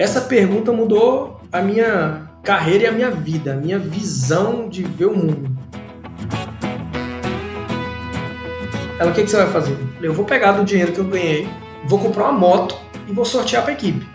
Essa 0.00 0.22
pergunta 0.22 0.72
mudou 0.72 1.38
a 1.52 1.60
minha 1.60 2.22
carreira 2.42 2.84
e 2.84 2.86
a 2.86 2.92
minha 2.92 3.10
vida, 3.10 3.52
a 3.52 3.56
minha 3.56 3.78
visão 3.78 4.66
de 4.66 4.82
ver 4.82 5.04
o 5.04 5.14
mundo. 5.14 5.54
Ela, 8.98 9.10
o 9.10 9.14
que, 9.14 9.24
que 9.24 9.28
você 9.28 9.36
vai 9.36 9.48
fazer? 9.48 9.76
Eu 10.00 10.14
vou 10.14 10.24
pegar 10.24 10.52
do 10.52 10.64
dinheiro 10.64 10.92
que 10.92 11.00
eu 11.00 11.04
ganhei, 11.04 11.46
vou 11.84 11.98
comprar 11.98 12.30
uma 12.30 12.32
moto 12.32 12.78
e 13.06 13.12
vou 13.12 13.26
sortear 13.26 13.62
para 13.62 13.72
a 13.72 13.74
equipe. 13.74 14.08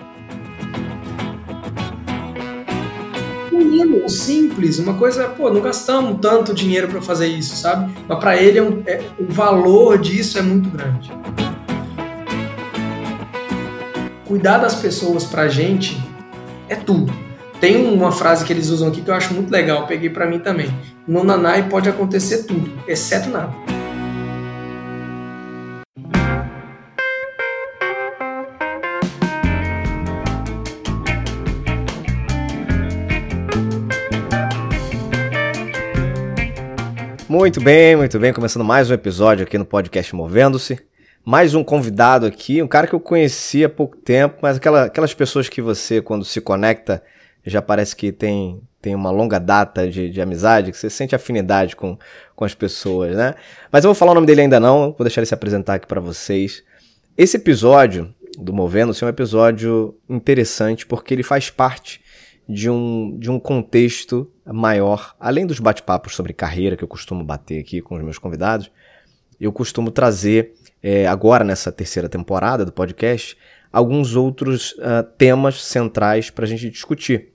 Menino, 3.52 4.09
simples, 4.09 4.79
uma 4.79 4.95
coisa, 4.95 5.27
pô, 5.27 5.52
não 5.52 5.61
gastamos 5.61 6.17
tanto 6.20 6.52
dinheiro 6.52 6.88
para 6.88 6.99
fazer 6.99 7.27
isso, 7.27 7.55
sabe? 7.55 7.93
Mas 8.07 8.20
para 8.20 8.36
ele 8.36 8.57
é 8.57 8.63
um, 8.63 8.81
é, 8.88 9.04
o 9.20 9.31
valor 9.31 9.99
disso 9.99 10.39
é 10.39 10.41
muito 10.41 10.67
grande. 10.67 11.11
Cuidar 14.36 14.57
das 14.57 14.75
pessoas 14.75 15.23
pra 15.23 15.48
gente 15.48 15.98
é 16.67 16.76
tudo. 16.76 17.09
Tem 17.62 17.88
uma 17.88 18.12
frase 18.12 18.43
que 18.43 18.52
eles 18.52 18.67
usam 18.67 18.89
aqui 18.89 19.02
que 19.02 19.09
eu 19.09 19.13
acho 19.13 19.34
muito 19.34 19.49
legal, 19.49 19.88
peguei 19.88 20.09
para 20.09 20.26
mim 20.26 20.39
também. 20.39 20.67
No 21.07 21.23
Nanai 21.23 21.70
pode 21.70 21.88
acontecer 21.88 22.43
tudo, 22.43 22.70
exceto 22.85 23.29
nada. 23.29 23.53
Muito 37.29 37.62
bem, 37.62 37.95
muito 37.95 38.20
bem. 38.20 38.34
Começando 38.34 38.65
mais 38.65 38.91
um 38.91 38.93
episódio 38.93 39.45
aqui 39.45 39.57
no 39.57 39.65
podcast 39.65 40.13
Movendo-se. 40.13 40.77
Mais 41.25 41.55
um 41.55 41.63
convidado 41.63 42.27
aqui, 42.27 42.61
um 42.61 42.67
cara 42.67 42.85
que 42.85 42.93
eu 42.93 42.99
conheci 42.99 43.65
há 43.65 43.70
pouco 43.70 43.97
tempo, 43.97 44.38
mas 44.43 44.57
aquela, 44.57 44.84
aquelas 44.84 45.11
pessoas 45.11 45.49
que 45.49 45.59
você, 45.59 45.99
quando 45.99 46.23
se 46.23 46.39
conecta, 46.39 47.01
já 47.43 47.63
parece 47.63 47.95
que 47.95 48.12
tem, 48.12 48.62
tem 48.79 48.93
uma 48.93 49.09
longa 49.09 49.40
data 49.40 49.90
de, 49.90 50.07
de 50.12 50.21
amizade, 50.21 50.71
que 50.71 50.77
você 50.77 50.87
sente 50.87 51.15
afinidade 51.15 51.76
com, 51.76 51.98
com 52.35 52.45
as 52.45 52.54
pessoas, 52.54 53.15
né? 53.15 53.34
Mas 53.71 53.84
eu 53.84 53.87
vou 53.87 53.95
falar 53.95 54.12
o 54.12 54.13
nome 54.15 54.27
dele 54.27 54.41
ainda 54.41 54.59
não, 54.59 54.91
vou 54.91 55.04
deixar 55.04 55.21
ele 55.21 55.26
se 55.26 55.34
apresentar 55.34 55.73
aqui 55.73 55.87
para 55.87 55.99
vocês. 55.99 56.63
Esse 57.17 57.37
episódio 57.37 58.13
do 58.37 58.54
Movendo-se 58.54 59.04
é 59.04 59.07
um 59.07 59.10
episódio 59.10 59.98
interessante 60.07 60.85
porque 60.85 61.12
ele 61.12 61.23
faz 61.23 61.49
parte 61.49 62.01
de 62.48 62.70
um, 62.70 63.17
de 63.17 63.32
um 63.32 63.39
contexto 63.39 64.31
maior, 64.45 65.16
além 65.19 65.47
dos 65.47 65.59
bate-papos 65.59 66.13
sobre 66.13 66.34
carreira 66.34 66.78
que 66.78 66.84
eu 66.84 66.88
costumo 66.88 67.23
bater 67.23 67.59
aqui 67.59 67.81
com 67.81 67.95
os 67.95 68.03
meus 68.03 68.19
convidados, 68.19 68.69
eu 69.39 69.51
costumo 69.51 69.91
trazer, 69.91 70.53
é, 70.88 71.08
agora 71.08 71.44
nessa 71.44 71.72
terceira 71.72 72.08
temporada 72.08 72.64
do 72.64 72.72
podcast, 72.72 73.36
alguns 73.74 74.16
outros 74.16 74.74
uh, 74.74 75.02
temas 75.18 75.64
centrais 75.64 76.30
para 76.30 76.46
a 76.46 76.47
gente 76.47 76.69
discutir. 76.69 77.30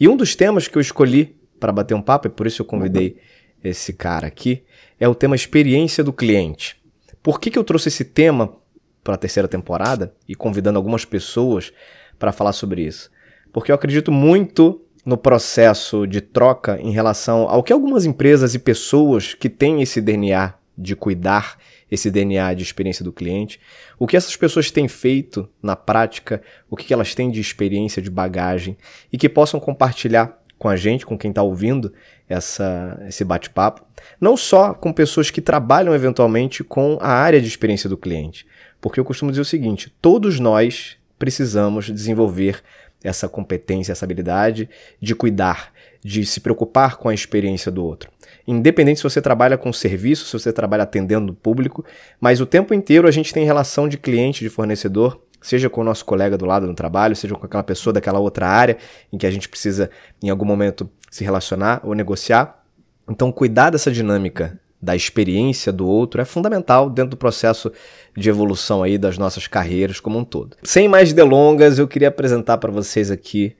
E 0.00 0.08
um 0.08 0.16
dos 0.16 0.34
temas 0.34 0.66
que 0.66 0.76
eu 0.76 0.82
escolhi 0.82 1.36
para 1.60 1.70
bater 1.70 1.94
um 1.94 2.02
papo, 2.02 2.26
e 2.26 2.30
por 2.30 2.48
isso 2.48 2.62
eu 2.62 2.66
convidei 2.66 3.16
esse 3.62 3.92
cara 3.92 4.26
aqui, 4.26 4.64
é 4.98 5.06
o 5.06 5.14
tema 5.14 5.36
experiência 5.36 6.02
do 6.02 6.12
cliente. 6.12 6.82
Por 7.22 7.38
que, 7.38 7.48
que 7.48 7.56
eu 7.56 7.62
trouxe 7.62 7.90
esse 7.90 8.04
tema 8.04 8.56
para 9.04 9.14
a 9.14 9.18
terceira 9.18 9.46
temporada 9.46 10.12
e 10.28 10.34
convidando 10.34 10.76
algumas 10.76 11.04
pessoas 11.04 11.72
para 12.18 12.32
falar 12.32 12.54
sobre 12.54 12.82
isso? 12.82 13.08
Porque 13.52 13.70
eu 13.70 13.76
acredito 13.76 14.10
muito 14.10 14.82
no 15.04 15.16
processo 15.16 16.08
de 16.08 16.20
troca 16.20 16.76
em 16.80 16.90
relação 16.90 17.48
ao 17.48 17.62
que 17.62 17.72
algumas 17.72 18.04
empresas 18.04 18.56
e 18.56 18.58
pessoas 18.58 19.32
que 19.32 19.48
têm 19.48 19.80
esse 19.80 20.00
DNA 20.00 20.54
de 20.76 20.96
cuidar, 20.96 21.56
esse 21.90 22.10
DNA 22.10 22.54
de 22.54 22.62
experiência 22.62 23.04
do 23.04 23.12
cliente, 23.12 23.60
o 23.98 24.06
que 24.06 24.16
essas 24.16 24.36
pessoas 24.36 24.70
têm 24.70 24.88
feito 24.88 25.48
na 25.62 25.76
prática, 25.76 26.42
o 26.68 26.76
que 26.76 26.92
elas 26.92 27.14
têm 27.14 27.30
de 27.30 27.40
experiência, 27.40 28.02
de 28.02 28.10
bagagem 28.10 28.76
e 29.12 29.16
que 29.16 29.28
possam 29.28 29.60
compartilhar 29.60 30.40
com 30.58 30.68
a 30.68 30.76
gente, 30.76 31.04
com 31.04 31.18
quem 31.18 31.30
está 31.30 31.42
ouvindo 31.42 31.92
essa, 32.28 33.00
esse 33.06 33.24
bate-papo, 33.24 33.84
não 34.20 34.36
só 34.36 34.72
com 34.72 34.92
pessoas 34.92 35.30
que 35.30 35.40
trabalham 35.40 35.94
eventualmente 35.94 36.64
com 36.64 36.98
a 37.00 37.10
área 37.10 37.40
de 37.40 37.46
experiência 37.46 37.88
do 37.88 37.96
cliente, 37.96 38.46
porque 38.80 38.98
eu 38.98 39.04
costumo 39.04 39.30
dizer 39.30 39.42
o 39.42 39.44
seguinte: 39.44 39.94
todos 40.00 40.40
nós 40.40 40.96
precisamos 41.18 41.86
desenvolver 41.86 42.62
essa 43.04 43.28
competência, 43.28 43.92
essa 43.92 44.04
habilidade 44.04 44.68
de 45.00 45.14
cuidar, 45.14 45.72
de 46.02 46.24
se 46.24 46.40
preocupar 46.40 46.96
com 46.96 47.08
a 47.08 47.14
experiência 47.14 47.70
do 47.70 47.84
outro. 47.84 48.10
Independente 48.46 48.98
se 48.98 49.04
você 49.04 49.20
trabalha 49.20 49.58
com 49.58 49.72
serviço, 49.72 50.26
se 50.26 50.32
você 50.32 50.52
trabalha 50.52 50.84
atendendo 50.84 51.32
o 51.32 51.36
público, 51.36 51.84
mas 52.20 52.40
o 52.40 52.46
tempo 52.46 52.72
inteiro 52.72 53.08
a 53.08 53.10
gente 53.10 53.32
tem 53.32 53.44
relação 53.44 53.88
de 53.88 53.98
cliente, 53.98 54.44
de 54.44 54.48
fornecedor, 54.48 55.20
seja 55.40 55.68
com 55.68 55.80
o 55.80 55.84
nosso 55.84 56.04
colega 56.04 56.38
do 56.38 56.46
lado 56.46 56.66
no 56.66 56.74
trabalho, 56.74 57.16
seja 57.16 57.34
com 57.34 57.44
aquela 57.44 57.62
pessoa 57.62 57.92
daquela 57.92 58.18
outra 58.18 58.46
área 58.46 58.76
em 59.12 59.18
que 59.18 59.26
a 59.26 59.30
gente 59.30 59.48
precisa 59.48 59.90
em 60.22 60.30
algum 60.30 60.44
momento 60.44 60.88
se 61.10 61.24
relacionar 61.24 61.80
ou 61.84 61.94
negociar. 61.94 62.64
Então, 63.08 63.32
cuidar 63.32 63.70
dessa 63.70 63.90
dinâmica 63.90 64.58
da 64.80 64.94
experiência 64.94 65.72
do 65.72 65.86
outro 65.86 66.20
é 66.20 66.24
fundamental 66.24 66.90
dentro 66.90 67.12
do 67.12 67.16
processo 67.16 67.72
de 68.16 68.28
evolução 68.28 68.82
aí 68.82 68.98
das 68.98 69.18
nossas 69.18 69.46
carreiras 69.46 70.00
como 70.00 70.18
um 70.18 70.24
todo. 70.24 70.56
Sem 70.62 70.88
mais 70.88 71.12
delongas, 71.12 71.78
eu 71.78 71.88
queria 71.88 72.08
apresentar 72.08 72.58
para 72.58 72.70
vocês 72.70 73.10
aqui 73.10 73.56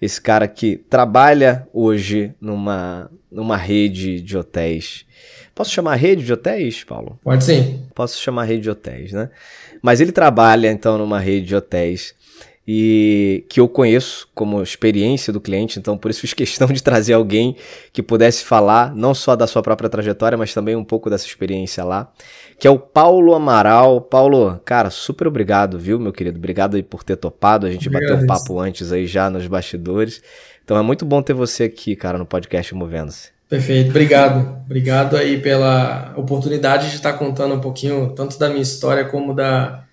esse 0.00 0.20
cara 0.20 0.46
que 0.46 0.76
trabalha 0.76 1.66
hoje 1.72 2.32
numa, 2.40 3.10
numa 3.30 3.56
rede 3.56 4.20
de 4.20 4.36
hotéis. 4.36 5.04
Posso 5.54 5.70
chamar 5.72 5.96
rede 5.96 6.24
de 6.24 6.32
hotéis, 6.32 6.84
Paulo? 6.84 7.18
Pode 7.22 7.42
sim. 7.42 7.82
Posso 7.94 8.20
chamar 8.20 8.44
rede 8.44 8.62
de 8.62 8.70
hotéis, 8.70 9.12
né? 9.12 9.28
Mas 9.82 10.00
ele 10.00 10.12
trabalha 10.12 10.70
então 10.70 10.96
numa 10.96 11.18
rede 11.18 11.46
de 11.46 11.56
hotéis 11.56 12.14
e 12.70 13.46
que 13.48 13.60
eu 13.60 13.66
conheço 13.66 14.28
como 14.34 14.62
experiência 14.62 15.32
do 15.32 15.40
cliente, 15.40 15.78
então 15.78 15.96
por 15.96 16.10
isso 16.10 16.20
fiz 16.20 16.34
questão 16.34 16.68
de 16.68 16.82
trazer 16.82 17.14
alguém 17.14 17.56
que 17.94 18.02
pudesse 18.02 18.44
falar 18.44 18.94
não 18.94 19.14
só 19.14 19.34
da 19.34 19.46
sua 19.46 19.62
própria 19.62 19.88
trajetória, 19.88 20.36
mas 20.36 20.52
também 20.52 20.76
um 20.76 20.84
pouco 20.84 21.08
dessa 21.08 21.26
experiência 21.26 21.82
lá, 21.82 22.12
que 22.58 22.66
é 22.66 22.70
o 22.70 22.78
Paulo 22.78 23.34
Amaral. 23.34 24.00
Paulo, 24.00 24.60
cara, 24.64 24.90
super 24.90 25.28
obrigado, 25.28 25.78
viu, 25.78 25.98
meu 25.98 26.12
querido? 26.12 26.38
Obrigado 26.38 26.76
aí 26.76 26.82
por 26.82 27.04
ter 27.04 27.16
topado, 27.16 27.66
a 27.66 27.70
gente 27.70 27.88
Obrigado. 27.88 28.10
bateu 28.10 28.24
um 28.24 28.26
papo 28.26 28.58
antes 28.60 28.90
aí 28.92 29.06
já 29.06 29.30
nos 29.30 29.46
bastidores. 29.46 30.20
Então 30.64 30.76
é 30.76 30.82
muito 30.82 31.04
bom 31.04 31.22
ter 31.22 31.32
você 31.32 31.64
aqui, 31.64 31.94
cara, 31.94 32.18
no 32.18 32.26
podcast 32.26 32.74
Movendo-se. 32.74 33.30
Perfeito, 33.48 33.90
obrigado. 33.90 34.58
Obrigado 34.66 35.16
aí 35.16 35.40
pela 35.40 36.12
oportunidade 36.16 36.90
de 36.90 36.96
estar 36.96 37.14
contando 37.14 37.54
um 37.54 37.60
pouquinho 37.60 38.12
tanto 38.14 38.38
da 38.38 38.48
minha 38.48 38.60
história 38.60 39.04
como 39.06 39.32
da 39.32 39.84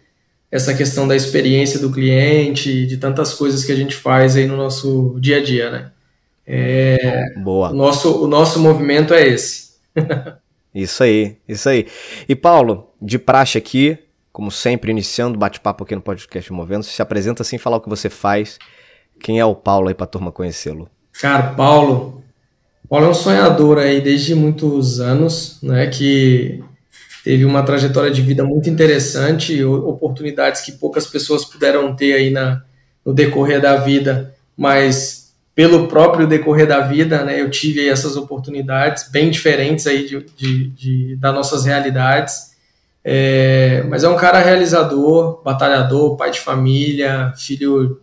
essa 0.51 0.73
questão 0.73 1.07
da 1.07 1.15
experiência 1.15 1.79
do 1.79 1.91
cliente, 1.91 2.85
de 2.85 2.97
tantas 2.97 3.33
coisas 3.33 3.63
que 3.63 3.71
a 3.71 3.75
gente 3.75 3.95
faz 3.95 4.35
aí 4.35 4.47
no 4.47 4.55
nosso 4.55 5.17
dia 5.19 5.37
a 5.37 5.43
dia, 5.43 5.69
né? 5.69 5.91
É, 6.47 7.33
Boa. 7.37 7.71
O 7.71 7.73
nosso, 7.73 8.23
o 8.23 8.27
nosso 8.27 8.59
movimento 8.59 9.13
é 9.13 9.27
esse. 9.27 9.71
isso 10.75 11.03
aí, 11.03 11.37
isso 11.47 11.69
aí. 11.69 11.87
E 12.27 12.35
Paulo, 12.35 12.91
de 13.01 13.17
praxe 13.17 13.57
aqui, 13.57 13.97
como 14.33 14.51
sempre, 14.51 14.91
iniciando 14.91 15.37
o 15.37 15.39
bate-papo 15.39 15.85
aqui 15.85 15.95
no 15.95 16.01
podcast 16.01 16.51
Movendo, 16.51 16.83
se 16.83 17.01
apresenta 17.01 17.41
assim, 17.41 17.57
falar 17.57 17.77
o 17.77 17.81
que 17.81 17.87
você 17.87 18.09
faz. 18.09 18.59
Quem 19.21 19.39
é 19.39 19.45
o 19.45 19.55
Paulo 19.55 19.87
aí 19.87 19.93
para 19.93 20.03
a 20.03 20.07
turma 20.07 20.33
conhecê-lo? 20.33 20.89
Cara, 21.21 21.53
Paulo, 21.53 22.21
Paulo 22.89 23.05
é 23.05 23.09
um 23.09 23.13
sonhador 23.13 23.77
aí 23.77 24.01
desde 24.01 24.35
muitos 24.35 24.99
anos, 24.99 25.59
né? 25.63 25.87
Que 25.87 26.61
teve 27.23 27.45
uma 27.45 27.63
trajetória 27.63 28.11
de 28.11 28.21
vida 28.21 28.43
muito 28.43 28.69
interessante, 28.69 29.63
oportunidades 29.63 30.61
que 30.61 30.73
poucas 30.73 31.07
pessoas 31.07 31.45
puderam 31.45 31.95
ter 31.95 32.13
aí 32.13 32.29
na, 32.29 32.61
no 33.05 33.13
decorrer 33.13 33.61
da 33.61 33.77
vida, 33.77 34.35
mas 34.57 35.24
pelo 35.55 35.87
próprio 35.87 36.27
decorrer 36.27 36.67
da 36.67 36.81
vida, 36.81 37.23
né, 37.23 37.41
eu 37.41 37.49
tive 37.49 37.87
essas 37.87 38.17
oportunidades 38.17 39.09
bem 39.09 39.31
diferentes 39.31 39.87
aí 39.87 40.05
de, 40.05 40.25
de, 40.35 40.69
de 40.71 41.15
das 41.15 41.33
nossas 41.33 41.65
realidades. 41.65 42.53
É, 43.01 43.83
mas 43.87 44.03
é 44.03 44.09
um 44.09 44.17
cara 44.17 44.39
realizador, 44.39 45.41
batalhador, 45.43 46.17
pai 46.17 46.31
de 46.31 46.41
família, 46.41 47.31
filho 47.37 48.01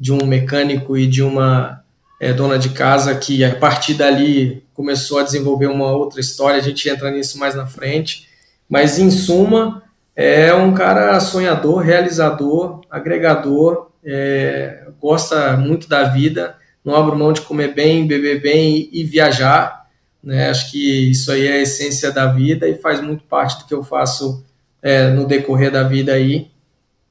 de 0.00 0.12
um 0.12 0.24
mecânico 0.24 0.96
e 0.96 1.06
de 1.06 1.22
uma 1.22 1.82
é, 2.20 2.32
dona 2.32 2.58
de 2.58 2.70
casa 2.70 3.14
que 3.14 3.44
a 3.44 3.54
partir 3.54 3.94
dali 3.94 4.64
começou 4.72 5.18
a 5.18 5.22
desenvolver 5.22 5.66
uma 5.66 5.92
outra 5.92 6.20
história. 6.20 6.58
A 6.58 6.62
gente 6.62 6.88
entra 6.88 7.10
nisso 7.10 7.38
mais 7.38 7.54
na 7.54 7.66
frente. 7.66 8.28
Mas, 8.68 8.98
em 8.98 9.10
suma, 9.10 9.82
é 10.16 10.54
um 10.54 10.72
cara 10.72 11.18
sonhador, 11.20 11.80
realizador, 11.80 12.80
agregador, 12.90 13.90
é, 14.04 14.86
gosta 15.00 15.56
muito 15.56 15.88
da 15.88 16.04
vida, 16.04 16.56
não 16.84 16.94
abre 16.94 17.16
mão 17.16 17.32
de 17.32 17.40
comer 17.40 17.74
bem, 17.74 18.06
beber 18.06 18.42
bem 18.42 18.88
e, 18.92 19.00
e 19.00 19.04
viajar. 19.04 19.86
Né? 20.22 20.50
Acho 20.50 20.70
que 20.70 21.10
isso 21.10 21.32
aí 21.32 21.46
é 21.46 21.52
a 21.54 21.62
essência 21.62 22.12
da 22.12 22.26
vida 22.26 22.68
e 22.68 22.76
faz 22.76 23.00
muito 23.00 23.24
parte 23.24 23.58
do 23.58 23.66
que 23.66 23.74
eu 23.74 23.82
faço 23.82 24.44
é, 24.82 25.08
no 25.08 25.26
decorrer 25.26 25.70
da 25.70 25.82
vida 25.82 26.12
aí. 26.12 26.50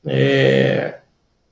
É, 0.05 0.95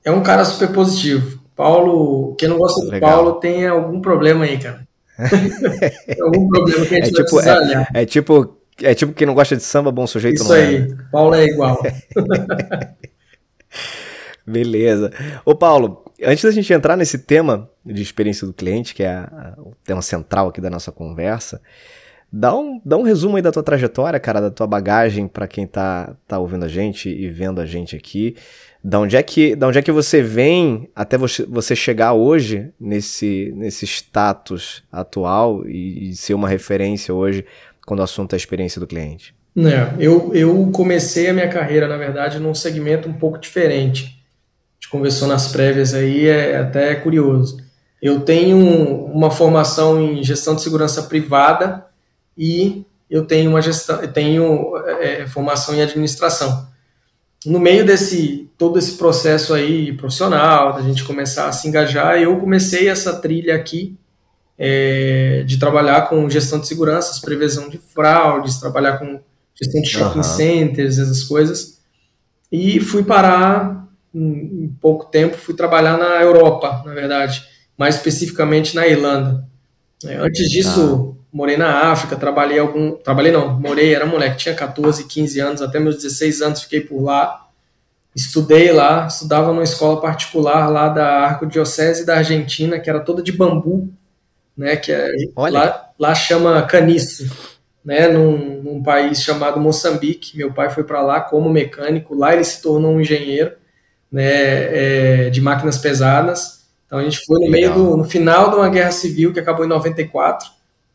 é 0.04 0.12
um 0.12 0.22
cara 0.22 0.46
super 0.46 0.72
positivo. 0.72 1.42
Paulo, 1.56 2.36
quem 2.36 2.48
não 2.48 2.58
gosta 2.58 2.86
do 2.86 3.00
Paulo 3.00 3.34
tem 3.34 3.68
algum 3.68 4.02
problema 4.02 4.46
aí, 4.46 4.58
cara. 4.58 4.88
algum 6.22 6.48
problema 6.48 6.86
que 6.86 6.96
a 6.96 7.06
gente 7.06 7.20
é 7.20 7.24
tipo, 7.24 7.40
é, 7.40 7.88
é, 7.94 8.06
tipo 8.06 8.58
é 8.82 8.96
tipo 8.96 9.14
quem 9.14 9.28
não 9.28 9.36
gosta 9.36 9.56
de 9.56 9.62
samba, 9.64 9.92
bom 9.92 10.08
sujeito 10.08 10.42
Isso 10.42 10.50
não 10.50 10.56
é. 10.56 10.72
Isso 10.74 10.84
aí, 10.84 10.98
Paulo 11.12 11.36
é 11.36 11.46
igual. 11.46 11.82
Beleza. 14.46 15.12
Ô 15.46 15.56
Paulo, 15.56 16.04
antes 16.24 16.44
da 16.44 16.52
gente 16.52 16.72
entrar 16.74 16.96
nesse 16.98 17.20
tema 17.20 17.70
de 17.86 18.02
experiência 18.02 18.46
do 18.46 18.54
cliente, 18.54 18.94
que 18.94 19.04
é 19.04 19.28
o 19.58 19.74
tema 19.84 20.02
central 20.02 20.50
aqui 20.50 20.60
da 20.60 20.70
nossa 20.70 20.92
conversa, 20.92 21.62
dá 22.32 22.56
um, 22.56 22.82
dá 22.84 22.98
um 22.98 23.04
resumo 23.04 23.36
aí 23.36 23.42
da 23.42 23.52
tua 23.52 23.64
trajetória, 23.64 24.20
cara, 24.20 24.40
da 24.40 24.50
tua 24.50 24.66
bagagem 24.66 25.28
para 25.28 25.48
quem 25.48 25.68
tá, 25.68 26.16
tá 26.28 26.40
ouvindo 26.40 26.66
a 26.66 26.68
gente 26.68 27.10
e 27.10 27.30
vendo 27.30 27.60
a 27.60 27.66
gente 27.66 27.96
aqui. 27.96 28.36
Da 28.84 29.00
onde 29.00 29.16
é 29.16 29.22
que, 29.22 29.56
da 29.56 29.68
onde 29.68 29.78
é 29.78 29.82
que 29.82 29.92
você 29.92 30.24
vem 30.24 30.90
até 30.96 31.18
você, 31.18 31.46
você 31.46 31.76
chegar 31.76 32.14
hoje 32.14 32.70
nesse, 32.80 33.54
nesse 33.56 33.86
status 33.86 34.84
atual 34.92 35.68
e, 35.68 36.10
e 36.10 36.16
ser 36.16 36.34
uma 36.34 36.50
referência 36.50 37.14
hoje 37.14 37.46
quando 37.86 38.00
o 38.00 38.04
assunto 38.04 38.34
é 38.34 38.36
a 38.36 38.38
experiência 38.38 38.80
do 38.80 38.88
cliente? 38.88 39.36
É, 39.56 39.96
eu, 40.00 40.34
eu 40.34 40.72
comecei 40.72 41.30
a 41.30 41.34
minha 41.34 41.50
carreira, 41.50 41.88
na 41.88 41.98
verdade, 41.98 42.40
num 42.40 42.56
segmento 42.56 43.10
um 43.10 43.14
pouco 43.14 43.38
diferente. 43.38 44.21
A 44.82 44.84
gente 44.84 44.90
conversou 44.90 45.28
nas 45.28 45.48
prévias 45.48 45.94
aí, 45.94 46.28
é 46.28 46.58
até 46.58 46.96
curioso. 46.96 47.58
Eu 48.02 48.22
tenho 48.22 48.58
uma 48.58 49.30
formação 49.30 50.02
em 50.02 50.24
gestão 50.24 50.56
de 50.56 50.64
segurança 50.64 51.04
privada 51.04 51.86
e 52.36 52.84
eu 53.08 53.26
tenho 53.26 53.52
uma 53.52 53.62
gestão, 53.62 54.00
tenho 54.08 54.76
é, 55.00 55.28
formação 55.28 55.76
em 55.76 55.84
administração. 55.84 56.68
No 57.46 57.60
meio 57.60 57.86
desse 57.86 58.50
todo 58.58 58.80
esse 58.80 58.94
processo 58.94 59.54
aí 59.54 59.94
profissional, 59.94 60.74
da 60.74 60.82
gente 60.82 61.04
começar 61.04 61.48
a 61.48 61.52
se 61.52 61.68
engajar, 61.68 62.20
eu 62.20 62.38
comecei 62.38 62.88
essa 62.88 63.14
trilha 63.14 63.56
aqui 63.56 63.98
é, 64.58 65.44
de 65.46 65.58
trabalhar 65.58 66.08
com 66.08 66.30
gestão 66.30 66.60
de 66.60 66.68
seguranças, 66.68 67.20
prevenção 67.20 67.70
de 67.70 67.78
fraudes, 67.78 68.60
trabalhar 68.60 68.98
com 68.98 69.20
gestão 69.56 69.82
de 69.82 69.90
shopping 69.90 70.18
uhum. 70.18 70.24
centers, 70.24 70.98
essas 70.98 71.24
coisas. 71.24 71.80
E 72.52 72.80
fui 72.80 73.04
parar 73.04 73.81
em, 74.14 74.64
em 74.64 74.78
pouco 74.82 75.06
tempo, 75.06 75.38
fui 75.38 75.56
trabalhar 75.56 75.98
na 75.98 76.22
Europa, 76.22 76.84
na 76.86 76.94
verdade, 76.94 77.44
mais 77.78 77.96
especificamente 77.96 78.76
na 78.76 78.88
Irlanda. 78.88 79.46
É, 80.06 80.16
antes 80.16 80.50
disso, 80.50 81.16
ah. 81.16 81.26
morei 81.32 81.58
na 81.58 81.92
África, 81.92 82.16
trabalhei 82.16 82.60
algum. 82.60 82.92
Trabalhei 82.92 83.32
não, 83.32 83.60
morei, 83.60 83.94
era 83.94 84.06
moleque, 84.06 84.38
tinha 84.38 84.56
14, 84.56 85.06
15 85.06 85.40
anos, 85.40 85.62
até 85.62 85.80
meus 85.80 85.96
16 85.96 86.42
anos 86.42 86.62
fiquei 86.62 86.82
por 86.82 87.02
lá. 87.02 87.48
Estudei 88.14 88.74
lá, 88.74 89.08
estudava 89.08 89.54
numa 89.54 89.64
escola 89.64 90.02
particular 90.02 90.68
lá 90.68 90.90
da 90.90 91.22
Arcodiocese 91.22 92.06
da 92.06 92.18
Argentina, 92.18 92.78
que 92.78 92.90
era 92.90 93.00
toda 93.00 93.24
de 93.24 93.32
bambu, 93.32 93.90
né? 94.58 94.76
Que 94.76 94.92
é, 94.92 95.08
lá, 95.38 95.90
lá 95.98 96.14
chama 96.14 96.62
caniço 96.64 97.32
né, 97.86 98.10
num, 98.10 98.62
num, 98.62 98.84
país 98.84 99.24
chamado 99.24 99.62
Moçambique. 99.62 100.38
Meu 100.38 100.52
pai 100.52 100.70
foi 100.70 100.84
para 100.84 101.02
lá 101.02 101.22
como 101.22 101.50
mecânico, 101.50 102.14
lá 102.14 102.34
ele 102.34 102.44
se 102.44 102.62
tornou 102.62 102.92
um 102.96 103.02
engenheiro 103.02 103.54
né, 104.12 105.26
é, 105.26 105.30
de 105.30 105.40
máquinas 105.40 105.78
pesadas. 105.78 106.62
Então 106.86 107.00
a 107.00 107.04
gente 107.04 107.26
foi 107.26 107.40
no 107.40 107.50
meio 107.50 107.74
do 107.74 107.98
no 107.98 108.04
final 108.04 108.50
de 108.50 108.58
uma 108.58 108.70
guerra 108.70 108.92
civil 108.92 109.32
que 109.32 109.40
acabou 109.40 109.66
em 109.66 109.70
94, 109.70 110.50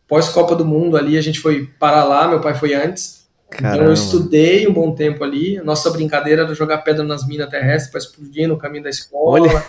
pós 0.07 0.29
Copa 0.29 0.55
do 0.55 0.65
Mundo 0.65 0.97
ali 0.97 1.17
a 1.17 1.23
gente 1.23 1.41
foi 1.41 1.69
para 1.79 2.05
lá, 2.05 2.29
meu 2.29 2.41
pai 2.41 2.55
foi 2.55 2.75
antes. 2.75 3.27
Caramba. 3.49 3.77
Então 3.77 3.87
eu 3.87 3.95
estudei 3.95 4.67
um 4.67 4.73
bom 4.73 4.93
tempo 4.93 5.23
ali. 5.23 5.57
A 5.57 5.65
nossa 5.65 5.91
brincadeira 5.91 6.43
era 6.43 6.55
jogar 6.55 6.79
pedra 6.79 7.05
nas 7.05 7.27
minas 7.27 7.49
terrestres 7.49 7.91
para 7.91 8.01
explodir 8.01 8.49
no 8.49 8.59
caminho 8.59 8.83
da 8.85 8.91
escola. 8.91 9.41
Olha. 9.41 9.65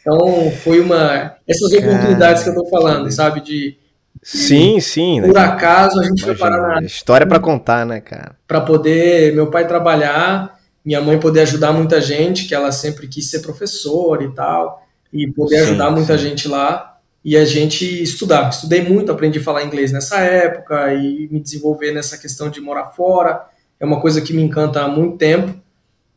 Então 0.00 0.50
foi 0.64 0.80
uma 0.80 1.36
essas 1.46 1.72
oportunidades 1.72 2.42
que 2.42 2.48
eu 2.48 2.54
estou 2.54 2.68
falando, 2.70 3.10
sabe, 3.12 3.40
de 3.40 3.76
Sim, 4.22 4.80
sim. 4.80 5.20
Por 5.22 5.34
né? 5.34 5.40
acaso 5.40 6.00
a 6.00 6.04
gente 6.04 6.22
Imagina, 6.22 6.36
foi 6.36 6.50
parar 6.50 6.80
na 6.80 6.86
História 6.86 7.26
para 7.26 7.38
contar, 7.38 7.86
né, 7.86 8.00
cara? 8.00 8.36
Para 8.46 8.60
poder 8.60 9.34
meu 9.34 9.48
pai 9.50 9.66
trabalhar, 9.66 10.57
minha 10.88 11.02
mãe 11.02 11.20
poder 11.20 11.40
ajudar 11.40 11.70
muita 11.70 12.00
gente, 12.00 12.48
que 12.48 12.54
ela 12.54 12.72
sempre 12.72 13.06
quis 13.06 13.28
ser 13.28 13.40
professora 13.40 14.24
e 14.24 14.32
tal, 14.32 14.82
e 15.12 15.30
poder 15.30 15.56
sim, 15.56 15.62
ajudar 15.64 15.90
muita 15.90 16.16
sim. 16.16 16.24
gente 16.24 16.48
lá 16.48 16.98
e 17.22 17.36
a 17.36 17.44
gente 17.44 17.84
estudar. 18.02 18.48
Estudei 18.48 18.82
muito, 18.82 19.12
aprendi 19.12 19.38
a 19.38 19.42
falar 19.42 19.64
inglês 19.64 19.92
nessa 19.92 20.18
época 20.20 20.94
e 20.94 21.28
me 21.30 21.40
desenvolver 21.40 21.92
nessa 21.92 22.16
questão 22.16 22.48
de 22.48 22.58
morar 22.62 22.86
fora. 22.86 23.44
É 23.78 23.84
uma 23.84 24.00
coisa 24.00 24.22
que 24.22 24.32
me 24.32 24.40
encanta 24.40 24.80
há 24.80 24.88
muito 24.88 25.18
tempo. 25.18 25.54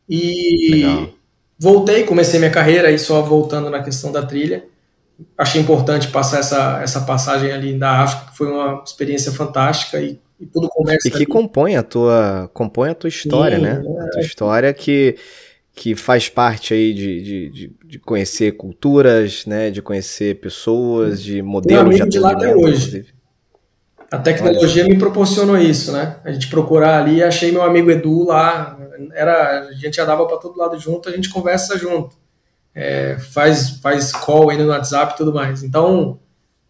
E 0.08 0.70
Legal. 0.70 1.10
voltei, 1.58 2.04
comecei 2.04 2.38
minha 2.38 2.50
carreira 2.50 2.88
aí 2.88 2.98
só 2.98 3.20
voltando 3.20 3.68
na 3.68 3.82
questão 3.82 4.10
da 4.10 4.22
trilha 4.22 4.64
achei 5.36 5.60
importante 5.60 6.08
passar 6.08 6.40
essa, 6.40 6.80
essa 6.82 7.00
passagem 7.02 7.52
ali 7.52 7.78
da 7.78 8.00
África, 8.00 8.30
que 8.30 8.36
foi 8.36 8.48
uma 8.48 8.82
experiência 8.84 9.30
fantástica 9.30 10.00
e, 10.00 10.18
e 10.42 10.46
tudo 10.46 10.68
começa. 10.68 11.08
E 11.08 11.10
que 11.10 11.18
ali. 11.18 11.26
compõe 11.26 11.76
a 11.76 11.82
tua 11.82 12.50
compõe 12.52 12.90
a 12.90 12.94
tua 12.94 13.08
história, 13.08 13.56
Sim, 13.56 13.62
né? 13.62 13.82
É. 13.84 14.02
A 14.02 14.10
tua 14.10 14.20
história 14.20 14.74
que 14.74 15.16
que 15.74 15.94
faz 15.94 16.28
parte 16.28 16.74
aí 16.74 16.92
de, 16.92 17.22
de, 17.22 17.48
de, 17.48 17.72
de, 17.86 17.98
conhecer 17.98 18.52
culturas, 18.58 19.46
né, 19.46 19.70
de 19.70 19.80
conhecer 19.80 20.38
pessoas, 20.38 21.22
de 21.22 21.40
modelos 21.40 21.96
de, 21.96 22.06
de 22.06 22.18
lá 22.18 22.32
até 22.32 22.54
hoje. 22.54 22.88
Inclusive. 22.88 23.14
A 24.10 24.18
tecnologia 24.18 24.84
me 24.84 24.98
proporcionou 24.98 25.56
isso, 25.56 25.90
né? 25.90 26.16
A 26.22 26.30
gente 26.30 26.48
procurar 26.48 27.00
ali, 27.02 27.22
achei 27.22 27.50
meu 27.50 27.62
amigo 27.62 27.90
Edu 27.90 28.26
lá, 28.26 28.78
era, 29.14 29.68
a 29.68 29.72
gente 29.72 29.98
andava 29.98 30.26
para 30.26 30.36
todo 30.36 30.58
lado 30.58 30.78
junto, 30.78 31.08
a 31.08 31.12
gente 31.12 31.30
conversa 31.30 31.78
junto 31.78 32.14
é, 32.74 33.18
faz, 33.18 33.70
faz 33.80 34.12
call 34.12 34.50
aí 34.50 34.58
no 34.58 34.68
WhatsApp 34.68 35.14
e 35.14 35.16
tudo 35.16 35.32
mais. 35.32 35.62
Então, 35.62 36.18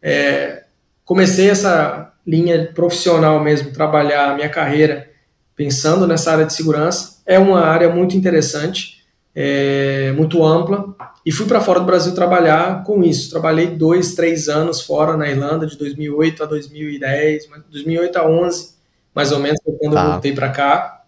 é, 0.01 0.65
comecei 1.05 1.49
essa 1.49 2.12
linha 2.27 2.71
profissional 2.73 3.43
mesmo, 3.43 3.73
trabalhar 3.73 4.31
a 4.31 4.35
minha 4.35 4.49
carreira 4.49 5.11
pensando 5.57 6.07
nessa 6.07 6.33
área 6.33 6.45
de 6.45 6.55
segurança. 6.55 7.23
É 7.27 7.39
uma 7.39 7.61
área 7.61 7.89
muito 7.89 8.17
interessante, 8.17 9.05
é, 9.35 10.13
muito 10.13 10.45
ampla, 10.45 10.95
e 11.25 11.31
fui 11.31 11.47
para 11.47 11.61
fora 11.61 11.81
do 11.81 11.87
Brasil 11.87 12.15
trabalhar 12.15 12.83
com 12.85 13.03
isso. 13.03 13.31
Trabalhei 13.31 13.69
dois, 13.69 14.15
três 14.15 14.49
anos 14.49 14.81
fora 14.81 15.17
na 15.17 15.29
Irlanda, 15.29 15.67
de 15.67 15.77
2008 15.79 16.43
a 16.43 16.47
2010, 16.47 17.49
2008 17.71 18.17
a 18.19 18.29
11, 18.29 18.75
mais 19.15 19.31
ou 19.31 19.39
menos, 19.39 19.59
quando 19.79 19.95
tá. 19.95 20.05
eu 20.05 20.11
voltei 20.13 20.33
para 20.33 20.51
cá. 20.51 21.05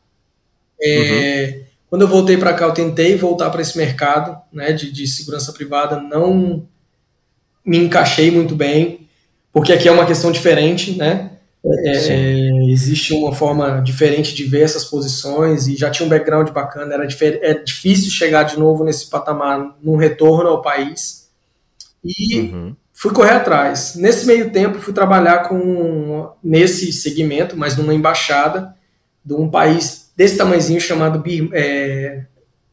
É, 0.81 1.55
uhum. 1.57 1.65
Quando 1.91 2.03
eu 2.03 2.09
voltei 2.09 2.37
para 2.37 2.55
cá, 2.55 2.67
eu 2.67 2.73
tentei 2.73 3.17
voltar 3.17 3.51
para 3.51 3.63
esse 3.63 3.77
mercado 3.79 4.37
né, 4.53 4.73
de, 4.73 4.91
de 4.91 5.07
segurança 5.07 5.53
privada, 5.53 6.01
não 6.01 6.67
me 7.65 7.79
encaixei 7.79 8.31
muito 8.31 8.55
bem, 8.55 9.04
porque 9.55 9.73
aqui 9.73 9.89
é 9.89 9.93
uma 9.93 10.05
questão 10.05 10.33
diferente, 10.33 10.99
né? 10.99 11.31
É, 11.65 11.97
é, 11.97 12.51
existe 12.67 13.15
uma 13.15 13.33
forma 13.33 13.81
diferente 13.81 14.35
de 14.35 14.45
ver 14.45 14.63
essas 14.63 14.85
posições 14.85 15.67
e 15.67 15.77
já 15.77 15.91
tinha 15.91 16.05
um 16.05 16.11
background 16.11 16.51
bacana, 16.51 16.93
era 16.93 17.09
é 17.21 17.55
difícil 17.55 18.11
chegar 18.11 18.43
de 18.43 18.59
novo 18.59 18.85
nesse 18.85 19.09
patamar, 19.09 19.75
num 19.81 19.97
retorno 19.97 20.51
ao 20.51 20.61
país. 20.61 21.31
E 22.05 22.41
uhum. 22.41 22.77
fui 22.93 23.13
correr 23.13 23.31
atrás. 23.31 23.95
Nesse 23.95 24.27
meio 24.27 24.51
tempo, 24.51 24.81
fui 24.81 24.93
trabalhar 24.93 25.49
com 25.49 26.33
nesse 26.43 26.93
segmento, 26.93 27.57
mas 27.57 27.77
numa 27.77 27.95
embaixada 27.95 28.75
de 29.25 29.35
um 29.35 29.49
país 29.49 30.11
desse 30.17 30.37
tamanhozinho 30.37 30.81
chamado 30.81 31.21
Bir, 31.21 31.49
é, 31.53 32.25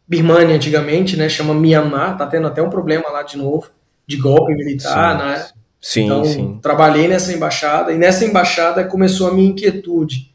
Birmania 0.06 0.56
antigamente, 0.56 1.16
né? 1.16 1.30
Chama 1.30 1.54
Myanmar, 1.54 2.18
tá 2.18 2.26
tendo 2.26 2.48
até 2.48 2.62
um 2.62 2.70
problema 2.70 3.10
lá 3.10 3.24
de 3.24 3.38
novo, 3.38 3.70
de 4.06 4.18
golpe 4.18 4.54
militar, 4.54 5.18
sim, 5.18 5.26
né? 5.26 5.38
Sim, 5.38 5.61
então, 5.98 6.24
sim. 6.24 6.60
trabalhei 6.62 7.08
nessa 7.08 7.34
embaixada 7.34 7.92
e 7.92 7.98
nessa 7.98 8.24
embaixada 8.24 8.84
começou 8.84 9.28
a 9.28 9.34
minha 9.34 9.50
inquietude. 9.50 10.32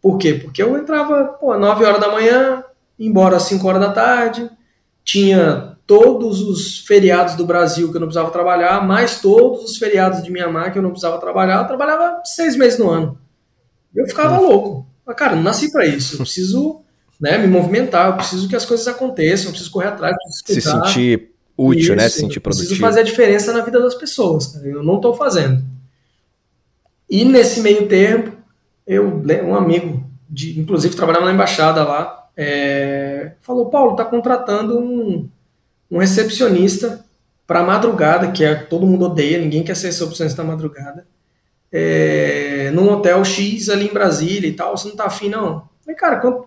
Por 0.00 0.18
quê? 0.18 0.34
Porque 0.34 0.62
eu 0.62 0.76
entrava, 0.76 1.24
pô, 1.40 1.56
9 1.56 1.84
horas 1.84 2.00
da 2.00 2.10
manhã, 2.10 2.64
embora 2.98 3.36
às 3.36 3.44
5 3.44 3.66
horas 3.66 3.80
da 3.80 3.92
tarde, 3.92 4.50
tinha 5.04 5.76
todos 5.86 6.40
os 6.40 6.78
feriados 6.78 7.34
do 7.34 7.46
Brasil 7.46 7.90
que 7.90 7.96
eu 7.96 8.00
não 8.00 8.08
precisava 8.08 8.30
trabalhar, 8.30 8.84
mais 8.84 9.20
todos 9.20 9.62
os 9.64 9.76
feriados 9.76 10.22
de 10.22 10.30
Mianmar 10.30 10.72
que 10.72 10.78
eu 10.78 10.82
não 10.82 10.90
precisava 10.90 11.18
trabalhar, 11.18 11.60
eu 11.60 11.66
trabalhava 11.66 12.20
seis 12.24 12.56
meses 12.56 12.78
no 12.78 12.90
ano. 12.90 13.18
Eu 13.94 14.06
ficava 14.06 14.38
louco. 14.38 14.86
Mas, 15.06 15.16
cara, 15.16 15.36
não 15.36 15.42
nasci 15.42 15.70
para 15.70 15.84
isso. 15.84 16.14
Eu 16.14 16.20
preciso 16.20 16.80
né, 17.20 17.38
me 17.38 17.46
movimentar, 17.46 18.08
eu 18.08 18.16
preciso 18.16 18.48
que 18.48 18.56
as 18.56 18.64
coisas 18.64 18.88
aconteçam, 18.88 19.46
eu 19.46 19.50
preciso 19.50 19.70
correr 19.70 19.88
atrás, 19.88 20.16
preciso 20.44 20.60
Se 20.60 20.70
sentir 20.70 21.31
útil, 21.56 21.80
isso, 21.80 21.96
né? 21.96 22.08
Se 22.08 22.20
sentir 22.20 22.40
produtivo. 22.40 22.68
Preciso 22.68 22.80
fazer 22.80 23.00
a 23.00 23.04
diferença 23.04 23.52
na 23.52 23.62
vida 23.62 23.80
das 23.80 23.94
pessoas, 23.94 24.46
cara. 24.48 24.66
Eu 24.66 24.82
não 24.82 24.96
estou 24.96 25.14
fazendo. 25.14 25.62
E 27.08 27.24
nesse 27.24 27.60
meio 27.60 27.86
tempo, 27.88 28.32
eu, 28.86 29.22
um 29.44 29.54
amigo, 29.54 30.04
de, 30.28 30.58
inclusive 30.58 30.96
trabalhava 30.96 31.26
na 31.26 31.32
embaixada 31.32 31.84
lá, 31.84 32.28
é, 32.36 33.32
falou: 33.40 33.70
Paulo, 33.70 33.96
tá 33.96 34.04
contratando 34.04 34.78
um, 34.78 35.28
um 35.90 35.98
recepcionista 35.98 37.04
para 37.46 37.62
madrugada, 37.62 38.30
que 38.30 38.44
é, 38.44 38.54
todo 38.54 38.86
mundo 38.86 39.06
odeia, 39.06 39.38
ninguém 39.38 39.62
quer 39.62 39.76
ser 39.76 39.88
recepcionista 39.88 40.42
na 40.42 40.50
madrugada 40.50 41.06
é, 41.72 42.70
num 42.74 42.92
hotel 42.92 43.24
X 43.24 43.70
ali 43.70 43.88
em 43.88 43.92
Brasília 43.92 44.48
e 44.48 44.52
tal, 44.52 44.76
você 44.76 44.88
não 44.88 44.96
tá 44.96 45.06
afim, 45.06 45.30
não. 45.30 45.68
Falei, 45.80 45.96
cara, 45.96 46.20
como, 46.20 46.46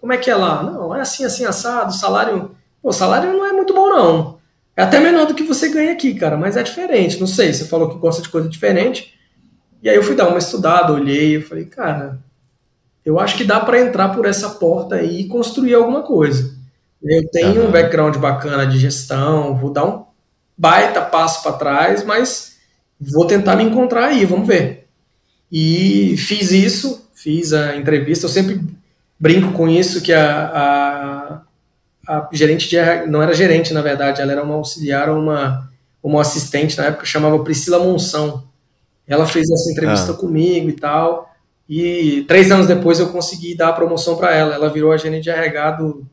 como 0.00 0.12
é 0.12 0.16
que 0.16 0.28
é 0.28 0.34
lá? 0.34 0.62
Não, 0.64 0.94
é 0.94 1.00
assim, 1.00 1.24
assim, 1.24 1.44
assado, 1.44 1.94
salário. 1.94 2.50
Pô, 2.82 2.92
salário 2.92 3.32
não 3.32 3.46
é 3.46 3.52
muito 3.52 3.74
bom, 3.74 3.88
não. 3.88 4.38
É 4.76 4.82
até 4.82 5.00
menor 5.00 5.26
do 5.26 5.34
que 5.34 5.42
você 5.42 5.68
ganha 5.68 5.92
aqui, 5.92 6.14
cara, 6.14 6.36
mas 6.36 6.56
é 6.56 6.62
diferente. 6.62 7.18
Não 7.18 7.26
sei, 7.26 7.52
você 7.52 7.64
falou 7.64 7.90
que 7.90 7.98
gosta 7.98 8.22
de 8.22 8.28
coisa 8.28 8.48
diferente. 8.48 9.14
E 9.82 9.88
aí 9.88 9.96
eu 9.96 10.02
fui 10.02 10.14
dar 10.14 10.28
uma 10.28 10.38
estudada, 10.38 10.92
olhei, 10.92 11.36
eu 11.36 11.42
falei, 11.42 11.64
cara, 11.64 12.18
eu 13.04 13.18
acho 13.18 13.36
que 13.36 13.44
dá 13.44 13.58
para 13.58 13.80
entrar 13.80 14.10
por 14.10 14.26
essa 14.26 14.50
porta 14.50 14.96
aí 14.96 15.22
e 15.22 15.28
construir 15.28 15.74
alguma 15.74 16.02
coisa. 16.02 16.56
Eu 17.02 17.28
tenho 17.30 17.62
uhum. 17.62 17.68
um 17.68 17.70
background 17.70 18.16
bacana 18.16 18.66
de 18.66 18.78
gestão, 18.78 19.56
vou 19.56 19.70
dar 19.70 19.84
um 19.84 20.04
baita 20.56 21.00
passo 21.00 21.42
para 21.42 21.52
trás, 21.52 22.04
mas 22.04 22.56
vou 23.00 23.26
tentar 23.26 23.56
me 23.56 23.64
encontrar 23.64 24.06
aí, 24.06 24.24
vamos 24.24 24.46
ver. 24.46 24.88
E 25.50 26.16
fiz 26.18 26.50
isso, 26.50 27.08
fiz 27.14 27.52
a 27.52 27.76
entrevista. 27.76 28.26
Eu 28.26 28.30
sempre 28.30 28.60
brinco 29.18 29.52
com 29.52 29.68
isso 29.68 30.02
que 30.02 30.12
a, 30.12 30.46
a, 30.46 31.40
a 32.08 32.28
gerente 32.32 32.68
de 32.68 32.76
não 33.06 33.22
era 33.22 33.34
gerente 33.34 33.74
na 33.74 33.82
verdade, 33.82 34.22
ela 34.22 34.32
era 34.32 34.42
uma 34.42 34.54
auxiliar 34.54 35.08
ou 35.10 35.18
uma 35.18 35.68
uma 36.02 36.22
assistente 36.22 36.76
na 36.78 36.86
época 36.86 37.04
chamava 37.04 37.38
Priscila 37.44 37.78
Monção. 37.78 38.44
Ela 39.06 39.26
fez 39.26 39.50
essa 39.50 39.70
entrevista 39.70 40.12
ah. 40.12 40.14
comigo 40.14 40.68
e 40.68 40.72
tal. 40.72 41.28
E 41.68 42.24
três 42.26 42.50
anos 42.50 42.66
depois 42.66 42.98
eu 42.98 43.08
consegui 43.08 43.54
dar 43.54 43.68
a 43.68 43.72
promoção 43.72 44.16
para 44.16 44.34
ela. 44.34 44.54
Ela 44.54 44.70
virou 44.70 44.90
a 44.90 44.96
gerente 44.96 45.24
de 45.24 45.30
RH 45.30 45.70
do, 45.72 46.06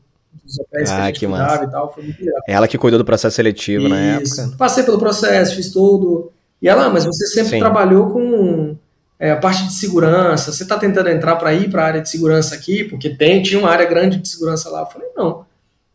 dos 0.44 0.58
hotéis 0.58 0.90
ah, 0.90 1.10
que, 1.10 1.20
que 1.20 1.26
massa. 1.26 1.64
e 1.64 1.70
tal. 1.70 1.92
Foi 1.92 2.04
muito 2.04 2.22
legal. 2.22 2.40
Ela 2.46 2.68
que 2.68 2.76
cuidou 2.76 2.98
do 2.98 3.04
processo 3.04 3.36
seletivo 3.36 3.84
Isso. 3.84 3.90
na 3.90 4.00
época. 4.00 4.56
Passei 4.58 4.84
pelo 4.84 4.98
processo, 4.98 5.56
fiz 5.56 5.70
tudo. 5.70 6.30
E 6.60 6.68
ela, 6.68 6.86
ah, 6.86 6.90
mas 6.90 7.04
você 7.04 7.26
sempre 7.26 7.52
Sim. 7.52 7.58
trabalhou 7.58 8.10
com 8.10 8.76
é, 9.18 9.30
a 9.30 9.36
parte 9.36 9.64
de 9.64 9.72
segurança. 9.72 10.52
Você 10.52 10.62
está 10.62 10.76
tentando 10.78 11.08
entrar 11.08 11.36
para 11.36 11.54
ir 11.54 11.70
para 11.70 11.82
a 11.82 11.86
área 11.86 12.02
de 12.02 12.10
segurança 12.10 12.54
aqui? 12.54 12.84
Porque 12.84 13.08
tem, 13.10 13.42
tinha 13.42 13.58
uma 13.58 13.70
área 13.70 13.86
grande 13.86 14.18
de 14.18 14.28
segurança 14.28 14.68
lá. 14.68 14.80
Eu 14.80 14.86
falei, 14.86 15.08
não. 15.16 15.45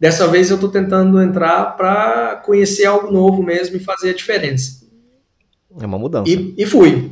Dessa 0.02 0.28
vez 0.28 0.50
eu 0.50 0.56
estou 0.56 0.72
tentando 0.72 1.22
entrar 1.22 1.78
para 1.78 2.38
conhecer 2.44 2.86
algo 2.86 3.12
novo 3.12 3.44
mesmo 3.44 3.76
e 3.76 3.80
fazer 3.80 4.10
a 4.10 4.16
diferença. 4.16 4.82
É 5.80 5.86
uma 5.86 6.00
mudança. 6.00 6.28
E, 6.28 6.56
e 6.58 6.66
fui. 6.66 7.12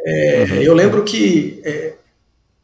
É, 0.00 0.46
uhum. 0.48 0.56
Eu 0.62 0.72
lembro 0.72 1.04
que 1.04 1.60
é, 1.62 1.92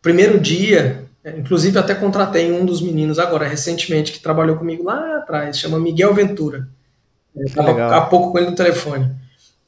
primeiro 0.00 0.40
dia, 0.40 1.04
é, 1.22 1.36
inclusive 1.36 1.78
até 1.78 1.94
contratei 1.94 2.50
um 2.50 2.64
dos 2.64 2.80
meninos 2.80 3.18
agora 3.18 3.46
recentemente 3.46 4.10
que 4.10 4.20
trabalhou 4.20 4.56
comigo 4.56 4.84
lá 4.84 5.18
atrás, 5.18 5.58
chama 5.58 5.78
Miguel 5.78 6.14
Ventura. 6.14 6.66
Estava 7.36 7.94
há 7.94 8.00
pouco 8.00 8.32
com 8.32 8.38
ele 8.38 8.48
no 8.48 8.56
telefone. 8.56 9.10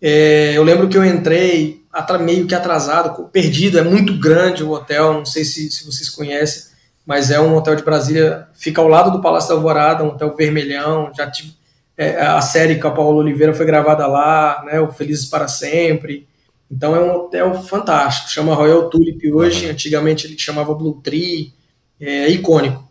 É, 0.00 0.57
eu 0.57 0.62
lembro 0.62 0.88
que 0.88 0.97
eu 0.97 1.04
entrei 1.04 1.85
meio 2.23 2.47
que 2.47 2.54
atrasado, 2.54 3.23
perdido, 3.25 3.78
é 3.78 3.83
muito 3.83 4.19
grande 4.19 4.64
o 4.64 4.71
hotel, 4.71 5.12
não 5.12 5.26
sei 5.26 5.45
se, 5.45 5.71
se 5.71 5.85
vocês 5.85 6.09
conhecem 6.09 6.70
mas 7.11 7.29
é 7.33 7.40
um 7.40 7.57
hotel 7.57 7.75
de 7.75 7.83
Brasília, 7.83 8.47
fica 8.55 8.81
ao 8.81 8.87
lado 8.87 9.11
do 9.11 9.21
Palácio 9.21 9.49
da 9.49 9.57
Alvorada, 9.57 10.05
um 10.05 10.11
hotel 10.11 10.33
vermelhão, 10.37 11.11
já 11.12 11.29
tive, 11.29 11.55
é, 11.97 12.21
a 12.21 12.40
série 12.40 12.76
com 12.76 12.87
a 12.87 12.93
Paula 12.93 13.19
Oliveira 13.19 13.52
foi 13.52 13.67
gravada 13.67 14.07
lá, 14.07 14.62
né, 14.64 14.79
o 14.79 14.93
Felizes 14.93 15.26
para 15.26 15.49
Sempre, 15.49 16.29
então 16.71 16.95
é 16.95 17.00
um 17.00 17.12
hotel 17.12 17.52
fantástico, 17.64 18.31
chama 18.31 18.55
Royal 18.55 18.88
Tulip 18.88 19.29
hoje, 19.29 19.69
antigamente 19.69 20.25
ele 20.25 20.38
chamava 20.38 20.73
Blue 20.73 21.00
Tree, 21.02 21.52
é 22.00 22.29
icônico. 22.29 22.88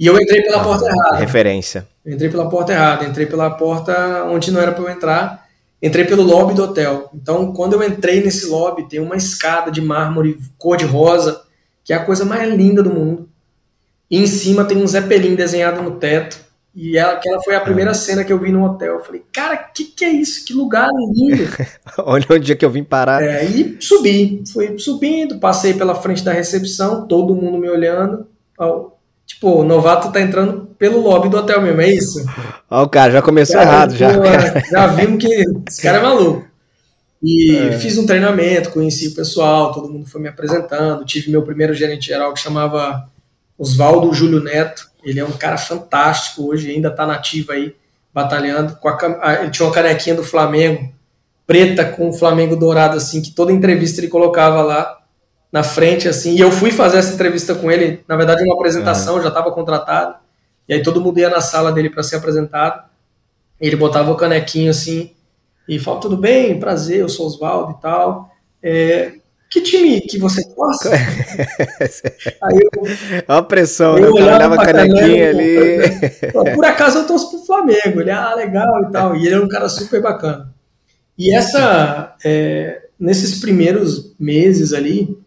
E 0.00 0.06
eu 0.06 0.18
entrei 0.18 0.40
pela 0.40 0.64
porta 0.64 0.86
errada. 0.86 1.16
Referência. 1.16 1.86
Eu 2.02 2.14
entrei 2.14 2.30
pela 2.30 2.48
porta 2.48 2.72
errada, 2.72 3.04
entrei 3.04 3.26
pela 3.26 3.50
porta 3.50 4.24
onde 4.30 4.50
não 4.50 4.62
era 4.62 4.72
para 4.72 4.82
eu 4.82 4.88
entrar, 4.88 5.46
entrei 5.82 6.06
pelo 6.06 6.22
lobby 6.22 6.54
do 6.54 6.64
hotel. 6.64 7.10
Então, 7.12 7.52
quando 7.52 7.74
eu 7.74 7.82
entrei 7.82 8.22
nesse 8.22 8.46
lobby, 8.46 8.88
tem 8.88 8.98
uma 8.98 9.14
escada 9.14 9.70
de 9.70 9.82
mármore 9.82 10.38
cor 10.56 10.78
de 10.78 10.86
rosa, 10.86 11.42
que 11.84 11.92
é 11.92 11.96
a 11.96 12.04
coisa 12.04 12.24
mais 12.24 12.50
linda 12.50 12.82
do 12.82 12.88
mundo. 12.88 13.28
E 14.12 14.18
em 14.18 14.26
cima 14.26 14.66
tem 14.66 14.76
um 14.76 14.86
Zeppelin 14.86 15.34
desenhado 15.34 15.80
no 15.80 15.92
teto. 15.92 16.38
E 16.74 16.98
ela, 16.98 17.14
aquela 17.14 17.42
foi 17.42 17.54
a 17.54 17.60
primeira 17.60 17.94
cena 17.94 18.22
que 18.22 18.30
eu 18.30 18.38
vi 18.38 18.52
no 18.52 18.62
hotel. 18.62 18.96
Eu 18.96 19.04
falei, 19.04 19.22
cara, 19.32 19.56
que 19.56 19.84
que 19.84 20.04
é 20.04 20.10
isso? 20.10 20.44
Que 20.44 20.52
lugar 20.52 20.90
lindo! 21.14 21.44
Olha 21.96 22.26
onde 22.30 22.52
é 22.52 22.54
que 22.54 22.64
eu 22.64 22.70
vim 22.70 22.84
parar. 22.84 23.22
É, 23.22 23.42
e 23.42 23.78
subi. 23.80 24.44
Fui 24.52 24.78
subindo, 24.78 25.38
passei 25.38 25.72
pela 25.72 25.94
frente 25.94 26.22
da 26.22 26.30
recepção, 26.30 27.06
todo 27.06 27.34
mundo 27.34 27.56
me 27.56 27.70
olhando. 27.70 28.26
Tipo, 29.26 29.60
o 29.60 29.64
novato 29.64 30.12
tá 30.12 30.20
entrando 30.20 30.68
pelo 30.78 31.00
lobby 31.00 31.30
do 31.30 31.38
hotel 31.38 31.62
mesmo, 31.62 31.80
é 31.80 31.90
isso? 31.90 32.22
Ó, 32.70 32.82
o 32.82 32.88
cara 32.90 33.12
já 33.12 33.22
começou 33.22 33.56
cara, 33.56 33.70
errado, 33.70 33.96
já. 33.96 34.10
já 34.70 34.86
vimos 34.88 35.24
que 35.24 35.44
esse 35.68 35.80
cara 35.80 35.98
é 35.98 36.02
maluco. 36.02 36.44
E 37.22 37.56
é. 37.56 37.72
fiz 37.78 37.96
um 37.96 38.04
treinamento, 38.04 38.72
conheci 38.72 39.08
o 39.08 39.14
pessoal, 39.14 39.72
todo 39.72 39.90
mundo 39.90 40.06
foi 40.06 40.20
me 40.20 40.28
apresentando. 40.28 41.04
Tive 41.06 41.30
meu 41.30 41.42
primeiro 41.42 41.72
gerente 41.72 42.08
geral 42.08 42.34
que 42.34 42.40
chamava 42.40 43.10
Oswaldo 43.62 44.12
Júlio 44.12 44.42
Neto, 44.42 44.90
ele 45.04 45.20
é 45.20 45.24
um 45.24 45.30
cara 45.30 45.56
fantástico 45.56 46.48
hoje, 46.48 46.68
ainda 46.68 46.88
está 46.88 47.06
nativo 47.06 47.52
aí, 47.52 47.76
batalhando. 48.12 48.74
Com 48.74 48.88
a, 48.88 49.34
ele 49.40 49.52
tinha 49.52 49.64
uma 49.64 49.72
canequinha 49.72 50.16
do 50.16 50.24
Flamengo, 50.24 50.92
preta 51.46 51.84
com 51.84 52.08
o 52.08 52.12
Flamengo 52.12 52.56
dourado, 52.56 52.96
assim, 52.96 53.22
que 53.22 53.30
toda 53.30 53.52
entrevista 53.52 54.00
ele 54.00 54.08
colocava 54.08 54.62
lá 54.62 54.98
na 55.52 55.62
frente, 55.62 56.08
assim. 56.08 56.34
E 56.34 56.40
eu 56.40 56.50
fui 56.50 56.72
fazer 56.72 56.98
essa 56.98 57.14
entrevista 57.14 57.54
com 57.54 57.70
ele, 57.70 58.02
na 58.08 58.16
verdade, 58.16 58.42
uma 58.42 58.56
apresentação, 58.56 59.14
uhum. 59.14 59.22
já 59.22 59.28
estava 59.28 59.52
contratado. 59.52 60.16
E 60.68 60.74
aí 60.74 60.82
todo 60.82 61.00
mundo 61.00 61.18
ia 61.18 61.30
na 61.30 61.40
sala 61.40 61.70
dele 61.70 61.88
para 61.88 62.02
ser 62.02 62.16
apresentado. 62.16 62.82
Ele 63.60 63.76
botava 63.76 64.10
o 64.10 64.16
canequinho 64.16 64.70
assim 64.70 65.12
e 65.68 65.78
falava: 65.78 66.02
tudo 66.02 66.16
bem, 66.16 66.58
prazer, 66.58 66.98
eu 66.98 67.08
sou 67.08 67.26
Oswaldo 67.26 67.76
e 67.78 67.80
tal. 67.80 68.28
É, 68.60 69.12
que 69.52 69.60
time 69.60 70.00
que 70.00 70.18
você 70.18 70.42
gosta? 70.56 70.88
aí 72.42 72.58
eu, 72.58 73.24
uma 73.28 73.42
pressão, 73.42 73.98
eu 73.98 74.14
né? 74.14 74.22
olhava 74.22 74.54
a 74.54 74.64
canequinha 74.64 75.28
ali. 75.28 75.78
Por 76.54 76.64
acaso 76.64 76.98
eu 76.98 77.06
torço 77.06 77.30
pro 77.30 77.44
Flamengo. 77.44 78.00
Ele, 78.00 78.10
ah, 78.10 78.34
legal 78.34 78.82
e 78.84 78.90
tal. 78.90 79.14
E 79.14 79.26
ele 79.26 79.34
é 79.34 79.40
um 79.40 79.48
cara 79.48 79.68
super 79.68 80.00
bacana. 80.00 80.54
E 81.18 81.34
essa, 81.34 82.16
é, 82.24 82.84
nesses 82.98 83.40
primeiros 83.40 84.14
meses 84.18 84.72
ali, 84.72 85.18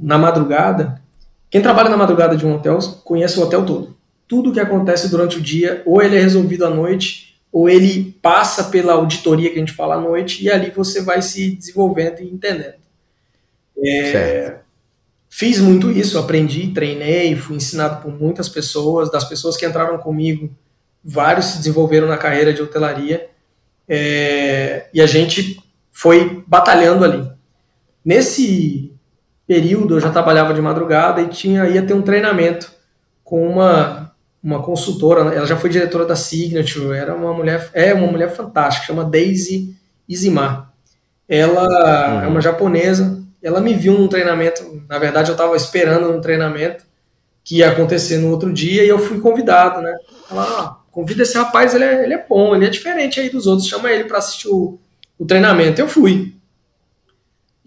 na 0.00 0.16
madrugada, 0.16 1.02
quem 1.50 1.60
trabalha 1.60 1.90
na 1.90 1.96
madrugada 1.96 2.36
de 2.36 2.46
um 2.46 2.54
hotel 2.54 2.78
conhece 3.02 3.40
o 3.40 3.42
hotel 3.42 3.66
todo. 3.66 3.96
Tudo 4.28 4.52
que 4.52 4.60
acontece 4.60 5.08
durante 5.08 5.38
o 5.38 5.42
dia, 5.42 5.82
ou 5.84 6.00
ele 6.00 6.16
é 6.16 6.20
resolvido 6.20 6.64
à 6.64 6.70
noite, 6.70 7.40
ou 7.50 7.68
ele 7.68 8.16
passa 8.22 8.64
pela 8.64 8.92
auditoria 8.92 9.50
que 9.50 9.56
a 9.56 9.58
gente 9.58 9.72
fala 9.72 9.96
à 9.96 10.00
noite, 10.00 10.44
e 10.44 10.50
ali 10.50 10.70
você 10.70 11.02
vai 11.02 11.20
se 11.20 11.56
desenvolvendo 11.56 12.20
e 12.20 12.30
entendendo. 12.30 12.83
É, 13.82 14.56
fiz 15.28 15.58
muito 15.58 15.90
isso, 15.90 16.18
aprendi, 16.18 16.68
treinei, 16.68 17.34
fui 17.36 17.56
ensinado 17.56 18.02
por 18.02 18.12
muitas 18.12 18.48
pessoas, 18.48 19.10
das 19.10 19.24
pessoas 19.24 19.56
que 19.56 19.66
entraram 19.66 19.98
comigo, 19.98 20.50
vários 21.02 21.46
se 21.46 21.58
desenvolveram 21.58 22.06
na 22.06 22.16
carreira 22.16 22.52
de 22.52 22.62
hotelaria, 22.62 23.28
é, 23.88 24.86
e 24.92 25.00
a 25.00 25.06
gente 25.06 25.62
foi 25.90 26.42
batalhando 26.46 27.04
ali. 27.04 27.28
Nesse 28.04 28.92
período 29.46 29.96
eu 29.96 30.00
já 30.00 30.10
trabalhava 30.10 30.54
de 30.54 30.60
madrugada 30.60 31.20
e 31.20 31.28
tinha 31.28 31.68
ia 31.68 31.82
ter 31.82 31.94
um 31.94 32.02
treinamento 32.02 32.72
com 33.22 33.46
uma 33.46 34.04
uma 34.44 34.62
consultora, 34.62 35.34
ela 35.34 35.46
já 35.46 35.56
foi 35.56 35.70
diretora 35.70 36.04
da 36.04 36.14
Signature, 36.14 36.94
era 36.94 37.14
uma 37.14 37.32
mulher, 37.32 37.70
é 37.72 37.94
uma 37.94 38.06
mulher 38.06 38.28
fantástica, 38.28 38.88
chama 38.88 39.02
Daisy 39.02 39.74
Izimar. 40.06 40.70
Ela 41.26 41.62
uhum. 41.62 42.20
é 42.20 42.26
uma 42.26 42.42
japonesa, 42.42 43.23
ela 43.44 43.60
me 43.60 43.74
viu 43.74 43.92
num 43.92 44.08
treinamento, 44.08 44.82
na 44.88 44.98
verdade 44.98 45.30
eu 45.30 45.34
estava 45.34 45.54
esperando 45.54 46.10
um 46.10 46.20
treinamento 46.20 46.84
que 47.44 47.58
ia 47.58 47.70
acontecer 47.70 48.16
no 48.16 48.30
outro 48.30 48.50
dia 48.52 48.82
e 48.82 48.88
eu 48.88 48.98
fui 48.98 49.20
convidado, 49.20 49.82
né? 49.82 49.94
Ela, 50.30 50.42
ah, 50.42 50.76
convida 50.90 51.22
esse 51.22 51.36
rapaz, 51.36 51.74
ele 51.74 51.84
é, 51.84 52.04
ele 52.04 52.14
é 52.14 52.26
bom, 52.26 52.56
ele 52.56 52.64
é 52.64 52.70
diferente 52.70 53.20
aí 53.20 53.28
dos 53.28 53.46
outros, 53.46 53.68
chama 53.68 53.90
ele 53.90 54.04
para 54.04 54.16
assistir 54.16 54.48
o, 54.48 54.78
o 55.18 55.26
treinamento. 55.26 55.78
Eu 55.78 55.86
fui. 55.86 56.34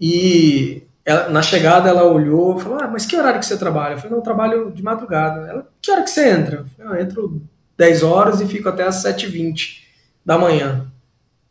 E 0.00 0.82
ela, 1.04 1.28
na 1.28 1.42
chegada 1.42 1.88
ela 1.88 2.04
olhou 2.04 2.58
e 2.58 2.60
falou: 2.60 2.80
Ah, 2.80 2.88
mas 2.88 3.06
que 3.06 3.16
horário 3.16 3.38
que 3.38 3.46
você 3.46 3.56
trabalha? 3.56 3.94
Eu 3.94 3.98
falei: 3.98 4.10
Não, 4.10 4.18
eu 4.18 4.24
trabalho 4.24 4.72
de 4.72 4.82
madrugada. 4.82 5.48
Ela: 5.48 5.68
Que 5.80 5.90
hora 5.92 6.02
que 6.02 6.10
você 6.10 6.28
entra? 6.28 6.56
Eu 6.56 6.66
falei: 6.66 6.92
ah, 6.92 6.96
Eu 6.96 7.02
entro 7.06 7.42
10 7.76 8.02
horas 8.02 8.40
e 8.40 8.46
fico 8.46 8.68
até 8.68 8.82
as 8.82 9.04
7h20 9.04 9.84
da 10.24 10.36
manhã. 10.36 10.90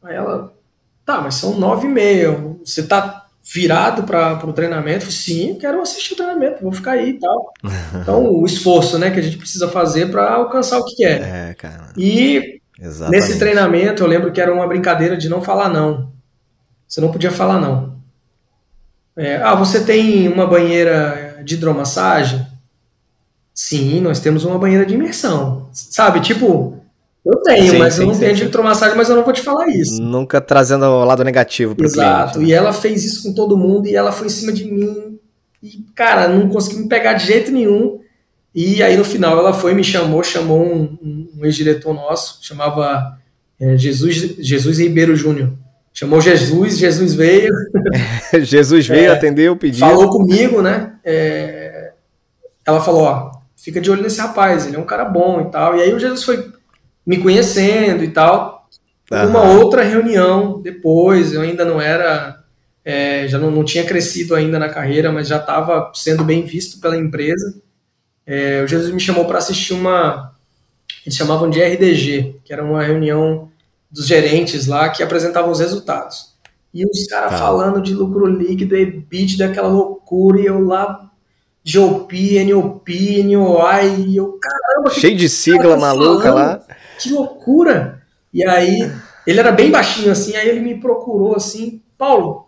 Aí 0.03 0.15
ela: 0.15 0.53
Tá, 1.05 1.21
mas 1.21 1.35
são 1.35 1.57
9 1.57 1.87
e 1.87 1.89
meia. 1.89 2.31
Você 2.63 2.83
tá 2.83 3.16
virado 3.53 4.03
para 4.03 4.45
o 4.45 4.51
treinamento, 4.51 5.09
sim, 5.09 5.57
quero 5.59 5.81
assistir 5.81 6.13
o 6.13 6.17
treinamento, 6.17 6.61
vou 6.61 6.71
ficar 6.71 6.91
aí 6.91 7.11
e 7.11 7.19
tal. 7.19 7.53
Então, 8.01 8.25
o 8.25 8.45
esforço 8.45 8.99
né, 8.99 9.09
que 9.09 9.19
a 9.19 9.23
gente 9.23 9.37
precisa 9.37 9.67
fazer 9.67 10.11
para 10.11 10.33
alcançar 10.33 10.77
o 10.79 10.85
que 10.85 10.95
quer. 10.95 11.21
É, 11.21 11.53
cara. 11.53 11.93
E 11.97 12.61
Exatamente. 12.79 13.21
nesse 13.21 13.39
treinamento, 13.39 14.03
eu 14.03 14.07
lembro 14.07 14.31
que 14.31 14.41
era 14.41 14.53
uma 14.53 14.67
brincadeira 14.67 15.15
de 15.15 15.29
não 15.29 15.41
falar 15.41 15.69
não. 15.69 16.11
Você 16.87 16.99
não 17.01 17.11
podia 17.11 17.31
falar 17.31 17.59
não. 17.59 17.97
É, 19.15 19.37
ah, 19.37 19.55
você 19.55 19.83
tem 19.83 20.27
uma 20.27 20.45
banheira 20.45 21.41
de 21.43 21.55
hidromassagem? 21.55 22.45
Sim, 23.53 24.01
nós 24.01 24.19
temos 24.19 24.45
uma 24.45 24.59
banheira 24.59 24.85
de 24.85 24.93
imersão. 24.93 25.69
Sabe, 25.71 26.19
tipo, 26.19 26.79
eu 27.25 27.35
tenho, 27.41 27.71
sim, 27.71 27.77
mas 27.77 27.93
sim, 27.95 28.01
eu 28.01 28.07
não 28.07 28.13
sim, 28.13 28.21
tenho 28.21 28.35
de 28.35 28.43
hidromassagem, 28.45 28.95
mas 28.95 29.09
eu 29.09 29.15
não 29.15 29.23
vou 29.23 29.33
te 29.33 29.41
falar 29.41 29.67
isso. 29.67 30.01
Nunca 30.01 30.39
trazendo 30.39 30.85
o 30.85 31.03
lado 31.03 31.23
negativo 31.23 31.75
pro 31.75 31.85
Exato. 31.85 32.33
Cliente, 32.33 32.39
né? 32.39 32.45
E 32.45 32.53
ela 32.53 32.71
fez 32.71 33.03
isso 33.03 33.23
com 33.23 33.33
todo 33.33 33.57
mundo 33.57 33.87
e 33.87 33.95
ela 33.95 34.11
foi 34.11 34.27
em 34.27 34.29
cima 34.29 34.51
de 34.51 34.65
mim. 34.65 35.19
E, 35.61 35.83
cara, 35.93 36.27
não 36.27 36.47
conseguiu 36.47 36.83
me 36.83 36.87
pegar 36.87 37.13
de 37.13 37.25
jeito 37.25 37.51
nenhum. 37.51 37.99
E 38.55 38.81
aí, 38.81 38.95
no 38.95 39.03
final, 39.03 39.37
ela 39.37 39.53
foi, 39.53 39.73
me 39.73 39.83
chamou, 39.83 40.23
chamou 40.23 40.63
um, 40.63 40.97
um, 41.03 41.29
um 41.37 41.45
ex-diretor 41.45 41.93
nosso, 41.93 42.39
chamava 42.41 43.17
é, 43.59 43.77
Jesus, 43.77 44.15
Jesus 44.39 44.79
Ribeiro 44.79 45.15
Júnior. 45.15 45.51
Chamou 45.93 46.21
Jesus, 46.21 46.77
Jesus 46.77 47.13
veio. 47.13 47.53
Jesus 48.41 48.87
veio, 48.87 49.09
é, 49.09 49.13
atendeu 49.13 49.53
o 49.53 49.57
pedido. 49.57 49.79
Falou 49.79 50.09
comigo, 50.09 50.61
né? 50.61 50.93
É, 51.03 51.91
ela 52.65 52.79
falou, 52.79 53.01
ó, 53.03 53.31
fica 53.55 53.81
de 53.81 53.89
olho 53.89 54.03
nesse 54.03 54.21
rapaz, 54.21 54.65
ele 54.65 54.75
é 54.75 54.79
um 54.79 54.85
cara 54.85 55.05
bom 55.05 55.41
e 55.41 55.51
tal. 55.51 55.75
E 55.75 55.81
aí 55.81 55.93
o 55.93 55.99
Jesus 55.99 56.23
foi 56.23 56.51
me 57.07 57.17
conhecendo 57.17 58.03
e 58.03 58.09
tal. 58.09 58.67
Uhum. 59.09 59.27
Uma 59.29 59.43
outra 59.43 59.81
reunião 59.83 60.61
depois, 60.61 61.31
eu 61.31 61.41
ainda 61.41 61.63
não 61.63 61.79
era, 61.79 62.43
é, 62.83 63.25
já 63.29 63.39
não, 63.39 63.49
não 63.49 63.63
tinha 63.63 63.85
crescido 63.85 64.35
ainda 64.35 64.59
na 64.59 64.67
carreira, 64.67 65.09
mas 65.09 65.29
já 65.29 65.37
estava 65.37 65.89
sendo 65.95 66.25
bem 66.25 66.43
visto 66.43 66.81
pela 66.81 66.97
empresa. 66.97 67.61
É, 68.25 68.61
o 68.61 68.67
Jesus 68.67 68.93
me 68.93 68.99
chamou 68.99 69.23
para 69.23 69.37
assistir 69.37 69.73
uma, 69.73 70.35
eles 71.05 71.15
chamavam 71.15 71.49
de 71.49 71.63
RDG, 71.63 72.41
que 72.43 72.51
era 72.51 72.61
uma 72.61 72.83
reunião 72.83 73.49
dos 73.89 74.05
gerentes 74.05 74.67
lá 74.67 74.89
que 74.89 75.01
apresentavam 75.01 75.49
os 75.49 75.61
resultados. 75.61 76.35
E 76.73 76.85
os 76.85 77.07
caras 77.07 77.31
tá. 77.31 77.37
falando 77.37 77.81
de 77.81 77.93
lucro 77.93 78.25
líquido, 78.25 78.75
EBIT, 78.75 79.37
daquela 79.37 79.69
loucura, 79.69 80.41
e 80.41 80.45
eu 80.45 80.59
lá, 80.59 81.09
GOP, 81.65 82.43
NOP, 82.43 83.23
NOI, 83.23 83.95
e 84.07 84.17
eu, 84.17 84.37
caramba. 84.37 84.89
Cheio 84.89 85.15
de 85.15 85.29
sigla 85.29 85.77
maluca 85.77 86.33
lá. 86.33 86.61
Que 86.99 87.11
loucura! 87.11 88.01
E 88.33 88.45
aí, 88.45 88.91
ele 89.25 89.39
era 89.39 89.51
bem 89.51 89.69
baixinho 89.69 90.11
assim, 90.11 90.35
aí 90.35 90.47
ele 90.47 90.59
me 90.59 90.79
procurou 90.79 91.35
assim, 91.35 91.81
Paulo, 91.97 92.47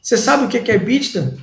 você 0.00 0.16
sabe 0.16 0.44
o 0.44 0.48
que 0.48 0.70
é 0.70 0.74
EBITDA? 0.74 1.36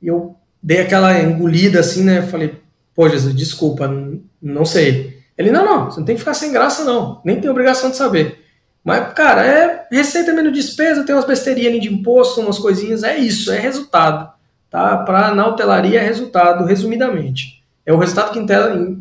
E 0.00 0.06
eu 0.06 0.36
dei 0.62 0.80
aquela 0.80 1.18
engolida 1.20 1.80
assim, 1.80 2.02
né? 2.02 2.22
Falei, 2.22 2.54
pô, 2.94 3.08
Jesus, 3.08 3.34
desculpa, 3.34 3.88
não, 4.40 4.64
sei. 4.64 5.20
Ele, 5.36 5.50
não, 5.50 5.64
não, 5.64 5.84
você 5.86 6.00
não 6.00 6.06
tem 6.06 6.14
que 6.14 6.20
ficar 6.20 6.34
sem 6.34 6.52
graça, 6.52 6.84
não. 6.84 7.20
Nem 7.24 7.40
tem 7.40 7.50
obrigação 7.50 7.90
de 7.90 7.96
saber. 7.96 8.42
Mas, 8.82 9.12
cara, 9.14 9.44
é 9.44 9.86
receita 9.90 10.32
menos 10.32 10.52
despesa, 10.52 11.04
tem 11.04 11.14
umas 11.14 11.24
besteirinhas 11.24 11.80
de 11.80 11.92
imposto, 11.92 12.40
umas 12.40 12.58
coisinhas, 12.58 13.02
é 13.02 13.16
isso, 13.18 13.50
é 13.50 13.58
resultado. 13.58 14.32
Tá? 14.70 14.98
Para 14.98 15.34
na 15.34 15.46
hotelaria 15.46 16.00
é 16.00 16.04
resultado, 16.04 16.64
resumidamente. 16.64 17.64
É 17.84 17.92
o 17.92 17.98
resultado 17.98 18.32
que 18.32 18.52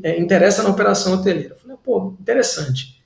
é, 0.04 0.20
interessa 0.20 0.64
na 0.64 0.70
operação 0.70 1.14
hoteleira. 1.14 1.56
Pô, 1.86 2.16
interessante. 2.20 3.00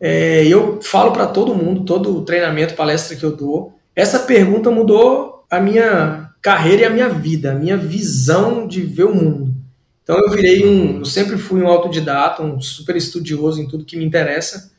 É, 0.00 0.46
eu 0.46 0.80
falo 0.82 1.12
para 1.12 1.26
todo 1.26 1.54
mundo, 1.54 1.84
todo 1.84 2.24
treinamento, 2.24 2.74
palestra 2.74 3.16
que 3.16 3.24
eu 3.24 3.36
dou, 3.36 3.74
essa 3.94 4.20
pergunta 4.20 4.70
mudou 4.70 5.44
a 5.50 5.60
minha 5.60 6.30
carreira 6.40 6.82
e 6.82 6.84
a 6.86 6.90
minha 6.90 7.08
vida, 7.08 7.52
a 7.52 7.54
minha 7.54 7.76
visão 7.76 8.66
de 8.66 8.80
ver 8.82 9.04
o 9.04 9.14
mundo. 9.14 9.54
Então 10.02 10.16
eu 10.18 10.30
virei 10.30 10.64
um, 10.64 10.98
eu 10.98 11.04
sempre 11.04 11.36
fui 11.36 11.62
um 11.62 11.68
autodidata, 11.68 12.42
um 12.42 12.60
super 12.60 12.96
estudioso 12.96 13.60
em 13.60 13.68
tudo 13.68 13.84
que 13.84 13.96
me 13.96 14.04
interessa, 14.04 14.72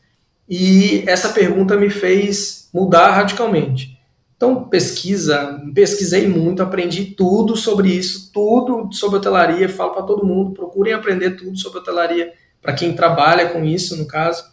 e 0.49 1.03
essa 1.05 1.29
pergunta 1.29 1.75
me 1.75 1.89
fez 1.89 2.69
mudar 2.73 3.11
radicalmente. 3.11 3.99
Então 4.35 4.69
pesquisa, 4.69 5.61
pesquisei 5.73 6.27
muito, 6.27 6.63
aprendi 6.63 7.05
tudo 7.05 7.55
sobre 7.57 7.89
isso, 7.89 8.31
tudo 8.31 8.89
sobre 8.93 9.17
hotelaria, 9.17 9.67
falo 9.67 9.91
para 9.91 10.03
todo 10.03 10.25
mundo, 10.25 10.53
procurem 10.53 10.93
aprender 10.93 11.31
tudo 11.31 11.57
sobre 11.57 11.79
hotelaria, 11.79 12.31
para 12.61 12.73
quem 12.73 12.93
trabalha 12.93 13.49
com 13.49 13.63
isso, 13.63 13.95
no 13.97 14.05
caso, 14.05 14.43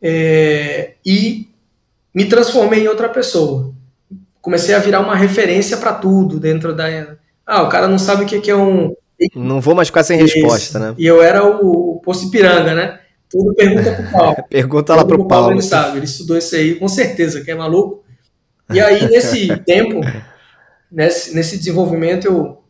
é, 0.00 0.92
e 1.04 1.48
me 2.14 2.26
transformei 2.26 2.84
em 2.84 2.88
outra 2.88 3.08
pessoa. 3.08 3.72
Comecei 4.40 4.74
a 4.74 4.78
virar 4.78 5.00
uma 5.00 5.16
referência 5.16 5.76
para 5.76 5.92
tudo 5.92 6.38
dentro 6.38 6.74
da. 6.74 6.86
Ah, 7.46 7.62
o 7.62 7.68
cara 7.68 7.88
não 7.88 7.98
sabe 7.98 8.24
o 8.24 8.26
que 8.26 8.50
é 8.50 8.56
um 8.56 8.94
não 9.34 9.60
vou 9.60 9.74
mais 9.74 9.88
ficar 9.88 10.04
sem 10.04 10.22
Isso. 10.22 10.34
resposta, 10.34 10.78
né? 10.78 10.94
E 10.96 11.06
eu 11.06 11.22
era 11.22 11.44
o, 11.44 11.96
o 11.96 12.00
Poço 12.00 12.26
Ipiranga, 12.26 12.74
né? 12.74 13.00
Tudo 13.28 13.54
pergunta 13.54 13.92
pro 13.92 14.10
Paulo. 14.10 14.36
pergunta 14.48 14.94
lá 14.94 15.04
pro, 15.04 15.18
pro 15.18 15.28
Paulo. 15.28 15.44
Paulo. 15.46 15.54
Ele 15.60 15.62
sabe, 15.62 15.98
ele 15.98 16.04
estudou 16.04 16.38
isso 16.38 16.54
aí 16.54 16.76
com 16.76 16.88
certeza, 16.88 17.42
que 17.42 17.50
é 17.50 17.54
maluco. 17.54 18.04
E 18.72 18.80
aí, 18.80 19.08
nesse 19.08 19.48
tempo, 19.66 20.00
nesse, 20.90 21.34
nesse 21.34 21.58
desenvolvimento, 21.58 22.26
eu 22.26 22.62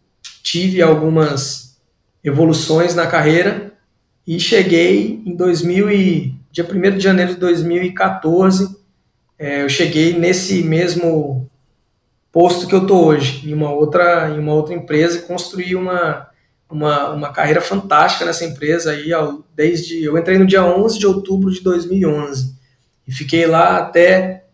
tive 0.43 0.81
algumas 0.81 1.77
evoluções 2.25 2.95
na 2.95 3.07
carreira 3.07 3.68
e 4.29 4.39
cheguei 4.39 5.21
em 5.25 5.35
2000 5.35 5.91
e, 5.91 6.35
dia 6.53 6.63
1 6.63 6.99
de 6.99 7.01
janeiro 7.01 7.33
de 7.33 7.41
2014, 7.41 8.77
é, 9.39 9.63
eu 9.63 9.71
cheguei 9.71 10.19
nesse 10.19 10.63
mesmo 10.63 11.49
posto 12.31 12.69
que 12.69 12.75
eu 12.75 12.87
tô 12.87 13.07
hoje, 13.07 13.49
em 13.49 13.55
uma 13.55 13.73
outra, 13.73 14.29
em 14.29 14.38
uma 14.38 14.53
outra 14.53 14.75
empresa 14.75 15.17
e 15.17 15.23
construí 15.23 15.75
uma, 15.75 16.29
uma, 16.69 17.09
uma 17.09 17.33
carreira 17.33 17.62
fantástica 17.62 18.27
nessa 18.27 18.45
empresa 18.45 18.91
aí, 18.91 19.12
desde 19.57 20.05
eu 20.05 20.19
entrei 20.19 20.37
no 20.37 20.47
dia 20.47 20.62
11 20.62 20.99
de 20.99 21.07
outubro 21.07 21.51
de 21.51 21.62
2011 21.62 22.55
e 23.07 23.12
fiquei 23.12 23.47
lá 23.47 23.79
até 23.79 24.45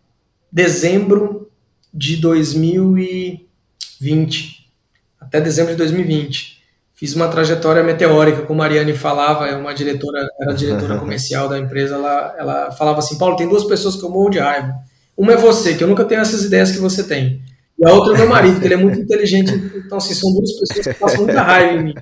dezembro 0.49 1.51
de 1.93 2.15
2020, 2.15 4.71
até 5.19 5.41
dezembro 5.41 5.73
de 5.73 5.77
2020. 5.79 6.54
Fiz 6.95 7.13
uma 7.13 7.27
trajetória 7.27 7.83
meteórica, 7.83 8.43
como 8.43 8.61
a 8.61 8.65
Mariane 8.65 8.93
falava, 8.93 9.47
é 9.47 9.55
uma 9.55 9.73
diretora, 9.73 10.25
era 10.39 10.53
diretora 10.53 10.97
comercial 10.97 11.49
da 11.49 11.59
empresa, 11.59 11.95
ela, 11.95 12.35
ela 12.37 12.71
falava 12.71 12.99
assim, 12.99 13.17
Paulo, 13.17 13.35
tem 13.35 13.49
duas 13.49 13.65
pessoas 13.65 13.97
que 13.97 14.03
eu 14.03 14.09
morro 14.09 14.29
de 14.29 14.39
raiva. 14.39 14.73
Uma 15.17 15.33
é 15.33 15.37
você, 15.37 15.75
que 15.75 15.83
eu 15.83 15.87
nunca 15.89 16.05
tenho 16.05 16.21
essas 16.21 16.45
ideias 16.45 16.71
que 16.71 16.77
você 16.77 17.03
tem. 17.03 17.41
E 17.77 17.85
a 17.85 17.91
outra 17.91 18.13
é 18.13 18.17
meu 18.17 18.29
marido, 18.29 18.61
que 18.61 18.65
ele 18.65 18.75
é 18.75 18.77
muito 18.77 18.97
inteligente. 18.97 19.51
Então, 19.85 19.97
assim, 19.97 20.13
são 20.13 20.31
duas 20.33 20.51
pessoas 20.57 20.87
que 20.87 20.93
passam 20.93 21.25
muita 21.25 21.41
raiva 21.41 21.73
em 21.73 21.83
mim. 21.83 21.95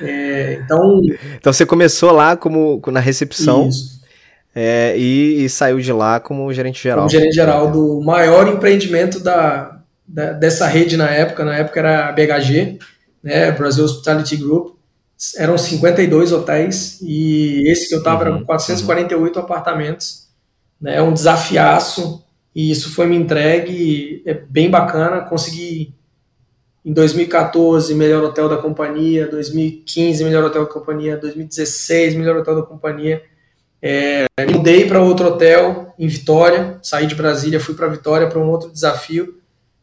É, 0.00 0.60
então, 0.64 1.00
então 1.36 1.52
você 1.52 1.66
começou 1.66 2.12
lá 2.12 2.36
como 2.36 2.80
na 2.88 3.00
recepção 3.00 3.68
é, 4.54 4.94
e, 4.96 5.44
e, 5.44 5.48
saiu 5.48 5.78
de 5.78 5.92
lá 5.92 6.20
como 6.20 6.52
gerente 6.52 6.82
geral. 6.82 6.98
Como 6.98 7.10
gerente 7.10 7.34
geral 7.34 7.70
do 7.70 8.00
maior 8.00 8.46
empreendimento 8.48 9.20
da, 9.20 9.80
da, 10.06 10.32
dessa 10.32 10.66
rede 10.66 10.96
na 10.96 11.08
época. 11.08 11.44
Na 11.44 11.56
época 11.56 11.80
era 11.80 12.08
a 12.08 12.12
BHG, 12.12 12.78
né, 13.22 13.50
Brasil 13.52 13.84
Hospitality 13.84 14.36
Group. 14.36 14.76
Eram 15.36 15.58
52 15.58 16.32
hotéis 16.32 16.98
e 17.02 17.70
esse 17.70 17.88
que 17.88 17.94
eu 17.94 17.98
estava 17.98 18.24
uhum, 18.24 18.36
eram 18.36 18.44
448 18.44 19.36
uhum. 19.36 19.42
apartamentos. 19.44 20.28
Né, 20.80 20.96
é 20.96 21.02
um 21.02 21.12
desafiaço 21.12 22.24
e 22.54 22.70
isso 22.70 22.92
foi 22.94 23.06
me 23.06 23.16
entregue, 23.16 24.22
é 24.26 24.34
bem 24.34 24.70
bacana, 24.70 25.20
consegui 25.20 25.94
em 26.84 26.92
2014 26.92 27.94
melhor 27.94 28.24
hotel 28.24 28.48
da 28.48 28.56
companhia, 28.56 29.26
2015 29.26 30.24
melhor 30.24 30.44
hotel 30.44 30.64
da 30.64 30.70
companhia, 30.70 31.16
2016 31.16 32.14
melhor 32.14 32.36
hotel 32.36 32.56
da 32.56 32.62
companhia. 32.62 33.22
É, 33.82 34.26
mudei 34.50 34.86
para 34.86 35.00
outro 35.00 35.28
hotel 35.28 35.94
em 35.98 36.06
Vitória, 36.06 36.78
saí 36.82 37.06
de 37.06 37.14
Brasília, 37.14 37.60
fui 37.60 37.74
para 37.74 37.88
Vitória 37.88 38.28
para 38.28 38.38
um 38.38 38.48
outro 38.48 38.70
desafio. 38.70 39.39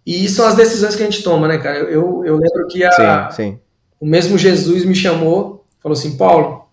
E 0.08 0.30
são 0.30 0.48
as 0.48 0.56
decisões 0.56 0.96
que 0.96 1.04
a 1.04 1.06
gente 1.06 1.22
toma, 1.22 1.50
né, 1.50 1.58
cara? 1.58 1.80
Eu, 1.80 2.24
eu 2.24 2.38
lembro 2.38 2.66
que 2.70 2.82
a, 2.82 3.30
sim, 3.30 3.36
sim. 3.36 3.60
o 4.00 4.06
mesmo 4.06 4.38
Jesus 4.38 4.86
me 4.86 4.96
chamou, 4.96 5.68
falou 5.82 5.98
assim, 5.98 6.16
Paulo, 6.16 6.66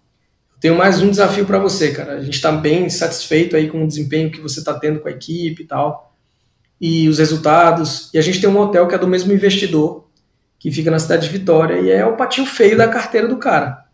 tenho 0.60 0.78
mais 0.78 1.02
um 1.02 1.10
desafio 1.10 1.44
para 1.44 1.58
você, 1.58 1.90
cara. 1.90 2.12
A 2.12 2.22
gente 2.22 2.34
está 2.34 2.52
bem 2.52 2.88
satisfeito 2.88 3.56
aí 3.56 3.68
com 3.68 3.82
o 3.82 3.88
desempenho 3.88 4.30
que 4.30 4.40
você 4.40 4.60
está 4.60 4.72
tendo 4.78 5.00
com 5.00 5.08
a 5.08 5.10
equipe 5.10 5.64
e 5.64 5.66
tal, 5.66 6.14
e 6.80 7.08
os 7.08 7.18
resultados. 7.18 8.08
E 8.14 8.18
a 8.18 8.22
gente 8.22 8.40
tem 8.40 8.48
um 8.48 8.56
hotel 8.56 8.86
que 8.86 8.94
é 8.94 8.98
do 8.98 9.08
mesmo 9.08 9.32
investidor, 9.32 10.08
que 10.56 10.70
fica 10.70 10.88
na 10.88 11.00
cidade 11.00 11.26
de 11.26 11.36
Vitória, 11.36 11.80
e 11.80 11.90
é 11.90 12.06
o 12.06 12.16
patinho 12.16 12.46
feio 12.46 12.78
da 12.78 12.86
carteira 12.86 13.26
do 13.26 13.38
cara. 13.38 13.84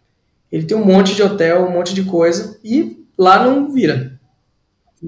Ele 0.53 0.67
tem 0.67 0.77
um 0.77 0.85
monte 0.85 1.15
de 1.15 1.23
hotel, 1.23 1.65
um 1.65 1.73
monte 1.73 1.95
de 1.95 2.05
coisa, 2.05 2.61
e 2.63 3.07
lá 3.17 3.43
não 3.43 3.73
vira. 3.73 4.21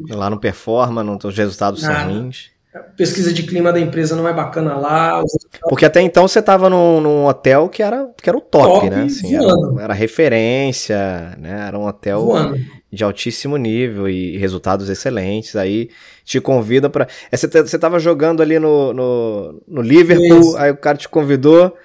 Lá 0.09 0.31
não 0.31 0.39
performa, 0.39 1.05
não, 1.05 1.19
os 1.23 1.37
resultados 1.37 1.83
Nada. 1.83 2.01
são 2.01 2.15
ruins 2.15 2.51
pesquisa 2.97 3.33
de 3.33 3.43
clima 3.43 3.73
da 3.73 3.79
empresa 3.79 4.17
não 4.17 4.27
é 4.27 4.33
bacana 4.33 4.75
lá. 4.77 5.23
Porque 5.69 5.85
até 5.85 6.01
então 6.01 6.27
você 6.27 6.39
estava 6.39 6.71
num, 6.71 7.01
num, 7.01 7.27
hotel 7.27 7.69
que 7.69 7.83
era, 7.83 8.09
que 8.21 8.29
era 8.29 8.37
o 8.37 8.41
top, 8.41 8.67
top 8.67 8.91
né? 8.91 9.05
Assim, 9.05 9.35
era, 9.35 9.53
era, 9.79 9.95
referência, 9.95 11.37
né? 11.39 11.67
Era 11.69 11.79
um 11.79 11.87
hotel 11.87 12.25
voando. 12.25 12.59
de 12.91 13.05
altíssimo 13.05 13.59
nível 13.59 14.09
e 14.09 14.39
resultados 14.39 14.89
excelentes. 14.89 15.55
Aí 15.55 15.91
te 16.25 16.41
convida 16.41 16.89
para. 16.89 17.07
É, 17.31 17.37
você 17.37 17.47
estava 17.47 17.99
jogando 17.99 18.43
ali 18.43 18.59
no, 18.59 18.95
no, 18.95 19.63
no 19.69 19.83
Liverpool, 19.83 20.41
Isso. 20.41 20.57
aí 20.57 20.71
o 20.71 20.77
cara 20.77 20.97
te 20.97 21.09
convidou 21.09 21.77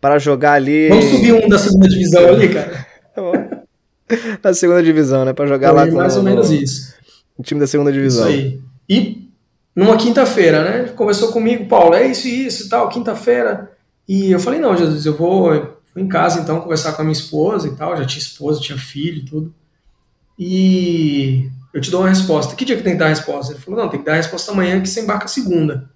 para 0.00 0.18
jogar 0.18 0.52
ali. 0.52 0.88
Vamos 0.88 1.06
subir 1.06 1.32
um 1.32 1.48
da 1.48 1.58
segunda 1.58 1.88
divisão 1.88 2.28
ali, 2.28 2.48
cara. 2.50 2.86
Na 4.40 4.54
segunda 4.54 4.80
divisão, 4.80 5.24
né? 5.24 5.32
Para 5.32 5.46
jogar 5.46 5.72
lá 5.72 5.84
mais 5.86 6.16
ou 6.16 6.22
menos 6.22 6.52
isso. 6.52 6.94
O 7.36 7.42
time 7.42 7.58
da 7.58 7.66
segunda 7.66 7.90
divisão. 7.90 8.30
Isso 8.30 8.38
aí. 8.38 8.60
E 8.88 9.25
numa 9.76 9.98
quinta-feira, 9.98 10.64
né? 10.64 10.88
Conversou 10.88 11.30
comigo, 11.30 11.66
Paulo, 11.66 11.94
é 11.94 12.06
isso 12.06 12.26
e 12.26 12.46
isso 12.46 12.66
e 12.66 12.68
tal, 12.70 12.88
quinta-feira. 12.88 13.70
E 14.08 14.32
eu 14.32 14.40
falei, 14.40 14.58
não, 14.58 14.74
Jesus, 14.74 15.04
eu 15.04 15.14
vou, 15.14 15.78
fui 15.92 16.00
em 16.00 16.08
casa 16.08 16.40
então 16.40 16.60
conversar 16.60 16.94
com 16.94 17.02
a 17.02 17.04
minha 17.04 17.12
esposa 17.12 17.68
e 17.68 17.76
tal, 17.76 17.94
já 17.94 18.06
tinha 18.06 18.22
esposa, 18.22 18.60
tinha 18.60 18.78
filho 18.78 19.18
e 19.18 19.24
tudo. 19.26 19.54
E 20.38 21.50
eu 21.74 21.80
te 21.80 21.90
dou 21.90 22.00
uma 22.00 22.08
resposta. 22.08 22.56
Que 22.56 22.64
dia 22.64 22.76
que 22.76 22.82
tem 22.82 22.94
que 22.94 22.98
dar 22.98 23.06
a 23.06 23.10
resposta? 23.10 23.52
Ele 23.52 23.60
falou, 23.60 23.80
não, 23.80 23.90
tem 23.90 24.00
que 24.00 24.06
dar 24.06 24.12
a 24.14 24.16
resposta 24.16 24.50
amanhã 24.50 24.80
que 24.80 24.88
você 24.88 25.02
embarca 25.02 25.28
segunda. 25.28 25.90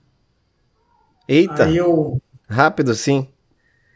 Eita. 1.26 1.64
Aí 1.64 1.76
eu. 1.76 2.20
Rápido, 2.48 2.94
sim. 2.94 3.28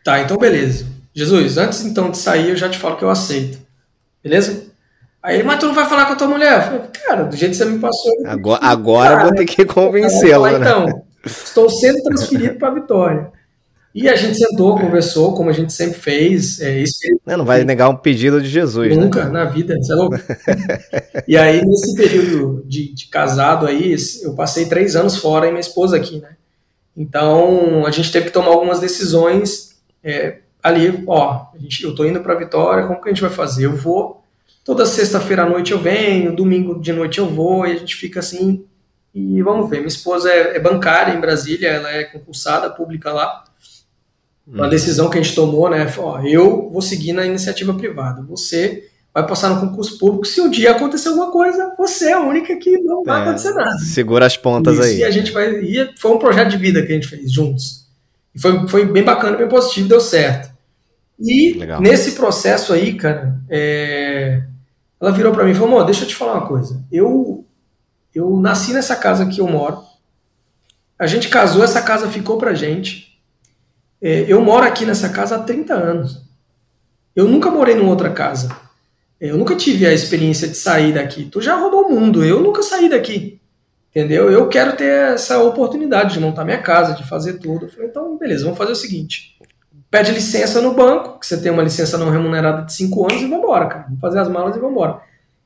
Tá, 0.03 0.21
então 0.21 0.39
beleza. 0.39 0.87
Jesus, 1.13 1.59
antes 1.59 1.85
então 1.85 2.11
de 2.11 2.17
sair, 2.17 2.49
eu 2.49 2.57
já 2.57 2.69
te 2.69 2.79
falo 2.79 2.97
que 2.97 3.05
eu 3.05 3.11
aceito. 3.11 3.59
Beleza? 4.23 4.74
Aí 5.25 5.37
ele, 5.37 5.45
mas 5.45 5.59
tu 5.59 5.67
não 5.67 5.75
vai 5.75 5.89
falar 5.89 6.05
com 6.05 6.13
a 6.13 6.17
tua 6.17 6.29
mulher? 6.29 6.59
Eu 6.59 6.63
falei, 6.63 6.81
cara, 7.03 7.25
do 7.25 7.35
jeito 7.35 7.53
que 7.53 7.57
você 7.57 7.65
me 7.65 7.79
passou. 7.79 8.13
Agora, 8.27 8.63
agora 8.63 9.17
cara, 9.17 9.25
vou 9.25 9.35
ter 9.35 9.47
que 9.47 9.65
convencê-la, 9.65 10.59
né? 10.59 10.59
Então, 10.59 11.03
estou 11.25 11.71
sendo 11.71 12.03
transferido 12.03 12.59
para 12.59 12.75
Vitória. 12.75 13.33
E 13.95 14.07
a 14.07 14.17
gente 14.17 14.37
sentou, 14.37 14.79
conversou, 14.79 15.35
como 15.35 15.49
a 15.49 15.53
gente 15.55 15.73
sempre 15.73 15.99
fez. 15.99 16.61
É, 16.61 16.79
isso 16.79 16.99
não, 17.25 17.39
não 17.39 17.45
vai 17.47 17.65
negar 17.65 17.89
um 17.89 17.97
pedido 17.97 18.39
de 18.43 18.49
Jesus, 18.49 18.95
né? 18.95 19.03
Nunca, 19.03 19.25
né? 19.25 19.31
na 19.31 19.45
vida, 19.47 19.75
você 19.81 19.93
é 19.93 19.97
louco. 19.97 20.17
e 21.27 21.39
aí, 21.39 21.65
nesse 21.65 21.95
período 21.95 22.63
de, 22.67 22.93
de, 22.93 23.07
casado 23.07 23.67
aí, 23.67 23.97
eu 24.23 24.35
passei 24.35 24.67
três 24.67 24.95
anos 24.95 25.17
fora 25.17 25.47
e 25.47 25.51
minha 25.51 25.61
esposa 25.61 25.97
aqui, 25.97 26.21
né? 26.21 26.37
Então, 26.95 27.87
a 27.87 27.91
gente 27.91 28.13
teve 28.13 28.27
que 28.27 28.33
tomar 28.33 28.49
algumas 28.49 28.79
decisões 28.79 29.77
é, 30.03 30.39
ali, 30.63 31.03
ó, 31.07 31.47
a 31.55 31.59
gente, 31.59 31.83
eu 31.83 31.95
tô 31.95 32.05
indo 32.05 32.21
para 32.21 32.35
Vitória, 32.35 32.87
como 32.87 33.01
que 33.01 33.09
a 33.09 33.13
gente 33.13 33.23
vai 33.23 33.31
fazer? 33.31 33.67
Eu 33.67 33.77
vou, 33.77 34.24
toda 34.65 34.87
sexta-feira 34.87 35.43
à 35.43 35.49
noite 35.49 35.73
eu 35.73 35.79
venho, 35.79 36.35
domingo 36.35 36.81
de 36.81 36.93
noite 36.93 37.19
eu 37.19 37.29
vou, 37.29 37.67
e 37.67 37.73
a 37.73 37.77
gente 37.77 37.95
fica 37.95 38.21
assim, 38.21 38.65
e 39.15 39.41
vamos 39.43 39.71
ver. 39.71 39.77
Minha 39.77 39.89
esposa 39.89 40.31
é, 40.31 40.57
é 40.57 40.59
bancária 40.59 41.15
em 41.15 41.21
Brasília, 41.21 41.69
ela 41.69 41.91
é 41.91 42.05
concursada 42.05 42.71
pública 42.71 43.13
lá, 43.13 43.45
uma 44.47 44.69
decisão 44.69 45.09
que 45.09 45.19
a 45.19 45.23
gente 45.23 45.35
tomou, 45.35 45.71
né? 45.71 45.91
Ó, 45.97 46.21
eu 46.21 46.69
vou 46.71 46.83
seguir 46.83 47.13
na 47.13 47.25
iniciativa 47.25 47.73
privada. 47.73 48.23
Você 48.23 48.89
vai 49.13 49.27
passar 49.27 49.49
no 49.49 49.61
concurso 49.61 49.99
público. 49.99 50.27
Se 50.27 50.41
um 50.41 50.51
dia 50.51 50.73
acontecer 50.73 51.09
alguma 51.09 51.31
coisa, 51.31 51.73
você 51.79 52.11
é 52.11 52.13
a 52.13 52.21
única 52.21 52.55
que 52.57 52.77
não 52.79 53.03
vai 53.03 53.21
é, 53.21 53.23
acontecer 53.23 53.55
nada. 53.55 53.79
Segura 53.79 54.27
as 54.27 54.37
pontas 54.37 54.75
Isso, 54.75 54.83
aí. 54.83 54.99
E 54.99 55.05
a 55.05 55.11
gente 55.11 55.33
vai. 55.33 55.51
E 55.51 55.91
foi 55.99 56.11
um 56.11 56.19
projeto 56.19 56.51
de 56.51 56.59
vida 56.59 56.83
que 56.83 56.93
a 56.93 56.95
gente 56.95 57.09
fez 57.09 57.33
juntos. 57.33 57.87
E 58.35 58.41
foi, 58.41 58.69
foi 58.69 58.85
bem 58.85 59.03
bacana, 59.03 59.37
bem 59.37 59.49
positivo, 59.49 59.89
deu 59.89 60.01
certo. 60.01 60.53
E 61.19 61.55
Legal. 61.55 61.81
nesse 61.81 62.13
processo 62.13 62.73
aí, 62.73 62.95
cara, 62.95 63.41
é, 63.49 64.43
ela 65.01 65.13
virou 65.13 65.33
para 65.33 65.45
mim 65.45 65.51
e 65.51 65.55
falou: 65.55 65.85
deixa 65.85 66.05
eu 66.05 66.09
te 66.09 66.15
falar 66.15 66.35
uma 66.35 66.47
coisa. 66.47 66.85
Eu, 66.91 67.45
eu 68.15 68.37
nasci 68.39 68.73
nessa 68.73 68.97
casa 68.97 69.27
que 69.27 69.41
eu 69.41 69.47
moro. 69.47 69.83
A 70.99 71.07
gente 71.07 71.29
casou, 71.29 71.65
essa 71.65 71.83
casa 71.83 72.09
ficou 72.09 72.39
pra 72.39 72.55
gente. 72.55 73.19
É, 74.01 74.25
eu 74.29 74.41
moro 74.43 74.65
aqui 74.65 74.85
nessa 74.85 75.09
casa 75.09 75.37
há 75.37 75.39
30 75.39 75.75
anos. 75.75 76.23
Eu 77.15 77.27
nunca 77.27 77.51
morei 77.51 77.75
numa 77.75 77.91
outra 77.91 78.11
casa. 78.11 78.55
É, 79.21 79.31
eu 79.31 79.37
nunca 79.37 79.57
tive 79.57 79.87
a 79.87 79.93
experiência 79.93 80.49
de 80.49 80.57
sair 80.57 80.93
daqui. 80.93 81.25
Tu 81.25 81.41
já 81.41 81.57
rodou 81.57 81.87
o 81.87 81.91
mundo, 81.91 82.25
eu 82.25 82.41
nunca 82.41 82.63
saí 82.63 82.89
daqui. 82.89 83.41
Entendeu? 83.91 84.29
Eu 84.31 84.49
quero 84.49 84.77
ter 84.77 85.13
essa 85.15 85.41
oportunidade 85.41 86.15
de 86.15 86.21
montar 86.21 86.45
minha 86.45 86.61
casa, 86.61 86.95
de 86.95 87.09
fazer 87.09 87.35
tudo. 87.35 87.67
Eu 87.67 87.71
falei, 87.71 87.89
então, 87.89 88.19
beleza, 88.19 88.43
vamos 88.43 88.59
fazer 88.59 88.73
o 88.73 88.77
seguinte. 88.77 89.34
Pede 89.95 90.11
licença 90.11 90.61
no 90.61 90.75
banco, 90.75 91.21
que 91.21 91.25
você 91.25 91.41
tem 91.41 91.53
uma 91.53 91.63
licença 91.63 91.97
não 91.97 92.11
remunerada 92.11 92.63
de 92.63 92.73
5 92.73 93.05
anos, 93.05 93.23
e 93.23 93.27
vamos 93.27 93.45
embora, 93.45 93.67
cara. 93.67 93.85
Vamos 93.85 94.01
fazer 94.01 94.19
as 94.19 94.29
malas 94.29 94.57
e 94.57 94.59
vamos 94.59 94.73
embora. 94.73 94.99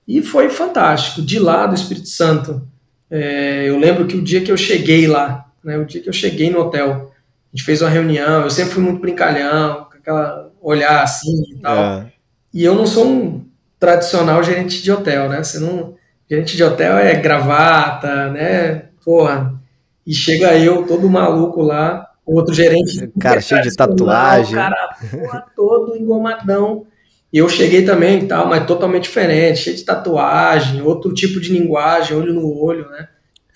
E 0.08 0.22
foi 0.22 0.48
fantástico. 0.48 1.20
De 1.20 1.38
lá 1.38 1.66
do 1.66 1.74
Espírito 1.74 2.08
Santo, 2.08 2.66
é, 3.10 3.68
eu 3.68 3.78
lembro 3.78 4.06
que 4.06 4.16
o 4.16 4.22
dia 4.22 4.40
que 4.40 4.50
eu 4.50 4.56
cheguei 4.56 5.06
lá, 5.06 5.44
né, 5.62 5.76
o 5.76 5.84
dia 5.84 6.00
que 6.00 6.08
eu 6.08 6.14
cheguei 6.14 6.48
no 6.48 6.60
hotel, 6.60 7.12
a 7.52 7.54
gente 7.54 7.62
fez 7.62 7.82
uma 7.82 7.90
reunião, 7.90 8.44
eu 8.44 8.48
sempre 8.48 8.72
fui 8.72 8.82
muito 8.82 9.02
brincalhão, 9.02 9.84
com 9.84 9.98
aquela 9.98 10.50
olhar 10.62 11.02
assim 11.02 11.42
e 11.54 11.60
tal. 11.60 11.76
É. 11.76 12.06
E 12.54 12.64
eu 12.64 12.74
não 12.74 12.86
sou 12.86 13.06
um 13.06 13.44
tradicional 13.78 14.42
gerente 14.42 14.82
de 14.82 14.90
hotel, 14.90 15.28
né? 15.28 15.44
Você 15.44 15.58
não. 15.58 15.94
Gerente 16.26 16.56
de 16.56 16.64
hotel 16.64 16.96
é 16.96 17.14
gravata, 17.16 18.30
né? 18.30 18.86
Porra. 19.04 19.60
E 20.06 20.14
chega 20.14 20.56
eu, 20.56 20.86
todo 20.86 21.10
maluco 21.10 21.60
lá, 21.60 22.07
outro 22.34 22.54
gerente. 22.54 23.10
Cara, 23.20 23.40
cheio 23.40 23.62
de 23.62 23.74
tatuagem. 23.74 24.54
Cara, 24.54 24.96
porra, 25.10 25.46
todo 25.54 25.96
engomadão. 25.96 26.86
E 27.32 27.38
eu 27.38 27.48
cheguei 27.48 27.84
também 27.84 28.20
e 28.20 28.26
tal, 28.26 28.48
mas 28.48 28.66
totalmente 28.66 29.04
diferente, 29.04 29.60
cheio 29.60 29.76
de 29.76 29.84
tatuagem, 29.84 30.80
outro 30.80 31.12
tipo 31.12 31.40
de 31.40 31.52
linguagem, 31.52 32.16
olho 32.16 32.32
no 32.32 32.58
olho, 32.58 32.88
né? 32.88 33.08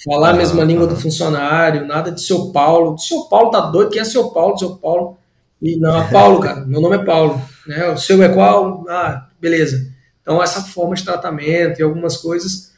Falar 0.05 0.31
a 0.31 0.35
mesma 0.35 0.65
língua 0.65 0.87
do 0.87 0.97
funcionário, 0.97 1.87
nada 1.87 2.11
de 2.11 2.21
seu 2.21 2.51
Paulo. 2.51 2.99
Seu 2.99 3.23
Paulo 3.25 3.51
tá 3.51 3.61
doido, 3.61 3.91
quem 3.91 4.01
é 4.01 4.05
seu 4.05 4.31
Paulo? 4.31 4.59
Seu 4.59 4.77
Paulo. 4.77 5.17
E 5.61 5.77
não, 5.77 6.03
é 6.03 6.11
Paulo, 6.11 6.41
cara, 6.41 6.67
meu 6.67 6.81
nome 6.81 6.97
é 6.97 7.05
Paulo. 7.05 7.41
Né? 7.67 7.89
O 7.89 7.97
seu 7.97 8.23
é 8.23 8.29
qual? 8.29 8.85
Ah, 8.89 9.29
beleza. 9.41 9.91
Então, 10.21 10.43
essa 10.43 10.61
forma 10.61 10.95
de 10.95 11.05
tratamento 11.05 11.79
e 11.79 11.83
algumas 11.83 12.17
coisas 12.17 12.72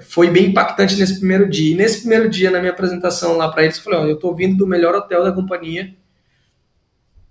foi 0.00 0.30
bem 0.30 0.46
impactante 0.46 0.96
nesse 0.96 1.18
primeiro 1.18 1.48
dia. 1.48 1.72
E 1.72 1.76
nesse 1.76 2.00
primeiro 2.00 2.28
dia, 2.28 2.50
na 2.50 2.60
minha 2.60 2.72
apresentação 2.72 3.36
lá 3.36 3.48
para 3.48 3.64
eles, 3.64 3.76
eu 3.76 3.82
falei: 3.82 3.98
ó, 4.00 4.04
eu 4.04 4.18
tô 4.18 4.34
vindo 4.34 4.56
do 4.56 4.66
melhor 4.66 4.94
hotel 4.94 5.24
da 5.24 5.32
companhia, 5.32 5.94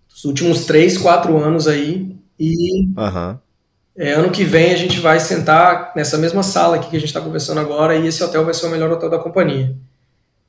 dos 0.10 0.24
últimos 0.26 0.66
três, 0.66 0.98
quatro 0.98 1.38
anos 1.38 1.68
aí, 1.68 2.16
e 2.40 2.84
uhum. 2.98 3.38
É, 3.96 4.14
ano 4.14 4.32
que 4.32 4.44
vem 4.44 4.74
a 4.74 4.76
gente 4.76 5.00
vai 5.00 5.20
sentar 5.20 5.92
nessa 5.96 6.18
mesma 6.18 6.42
sala 6.42 6.78
aqui 6.78 6.90
que 6.90 6.98
a 6.98 7.00
gente 7.00 7.10
está 7.10 7.22
conversando 7.22 7.60
agora 7.60 7.96
e 7.96 8.08
esse 8.08 8.24
hotel 8.24 8.44
vai 8.44 8.54
ser 8.54 8.66
o 8.66 8.70
melhor 8.70 8.92
hotel 8.92 9.10
da 9.10 9.20
companhia. 9.20 9.76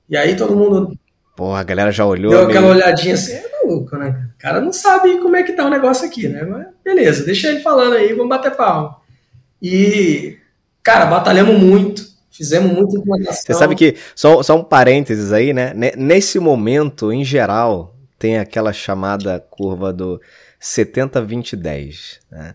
E 0.08 0.16
aí 0.16 0.34
todo 0.34 0.56
mundo. 0.56 0.98
Porra, 1.36 1.60
a 1.60 1.62
galera 1.62 1.92
já 1.92 2.06
olhou. 2.06 2.30
Deu 2.30 2.46
meio... 2.46 2.50
aquela 2.50 2.72
olhadinha 2.72 3.14
assim, 3.14 3.32
é 3.32 3.44
maluco, 3.62 3.96
né? 3.98 4.30
O 4.34 4.38
cara 4.38 4.60
não 4.60 4.72
sabe 4.72 5.18
como 5.18 5.36
é 5.36 5.42
que 5.42 5.52
tá 5.52 5.66
o 5.66 5.70
negócio 5.70 6.06
aqui, 6.06 6.26
né? 6.26 6.42
Mas 6.42 6.68
beleza, 6.82 7.24
deixa 7.24 7.48
ele 7.48 7.60
falando 7.60 7.94
aí, 7.94 8.14
vamos 8.14 8.30
bater 8.30 8.56
palma. 8.56 8.96
E, 9.60 10.38
cara, 10.84 11.06
batalhamos 11.06 11.58
muito, 11.58 12.06
fizemos 12.30 12.70
muita 12.70 12.96
implantação. 12.98 13.42
Você 13.46 13.54
sabe 13.54 13.74
que, 13.74 13.96
só, 14.14 14.42
só 14.42 14.56
um 14.56 14.62
parênteses 14.62 15.32
aí, 15.32 15.52
né? 15.52 15.72
Nesse 15.96 16.38
momento, 16.38 17.10
em 17.10 17.24
geral, 17.24 17.96
tem 18.18 18.38
aquela 18.38 18.72
chamada 18.72 19.40
curva 19.50 19.92
do 19.92 20.20
70-20-10, 20.60 22.18
né? 22.30 22.54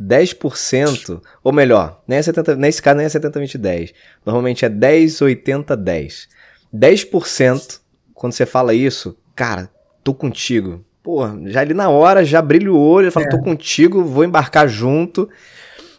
10%, 0.00 1.22
ou 1.44 1.52
melhor, 1.52 2.02
nem 2.08 2.18
é 2.18 2.22
70, 2.22 2.56
nesse 2.56 2.82
caso 2.82 2.96
nem 2.96 3.06
é 3.06 3.08
70, 3.08 3.38
20, 3.38 3.58
10. 3.58 3.94
Normalmente 4.26 4.64
é 4.64 4.68
10, 4.68 5.22
80, 5.22 5.76
10. 5.76 6.28
10%, 6.74 7.80
quando 8.12 8.32
você 8.32 8.44
fala 8.44 8.74
isso, 8.74 9.16
cara, 9.36 9.70
tô 10.02 10.12
contigo. 10.12 10.84
Pô, 11.02 11.22
já 11.46 11.60
ali 11.60 11.74
na 11.74 11.88
hora, 11.88 12.24
já 12.24 12.42
brilho 12.42 12.74
o 12.74 12.80
olho, 12.80 13.12
fala, 13.12 13.26
é. 13.26 13.28
tô 13.28 13.38
contigo, 13.40 14.04
vou 14.04 14.24
embarcar 14.24 14.66
junto. 14.68 15.28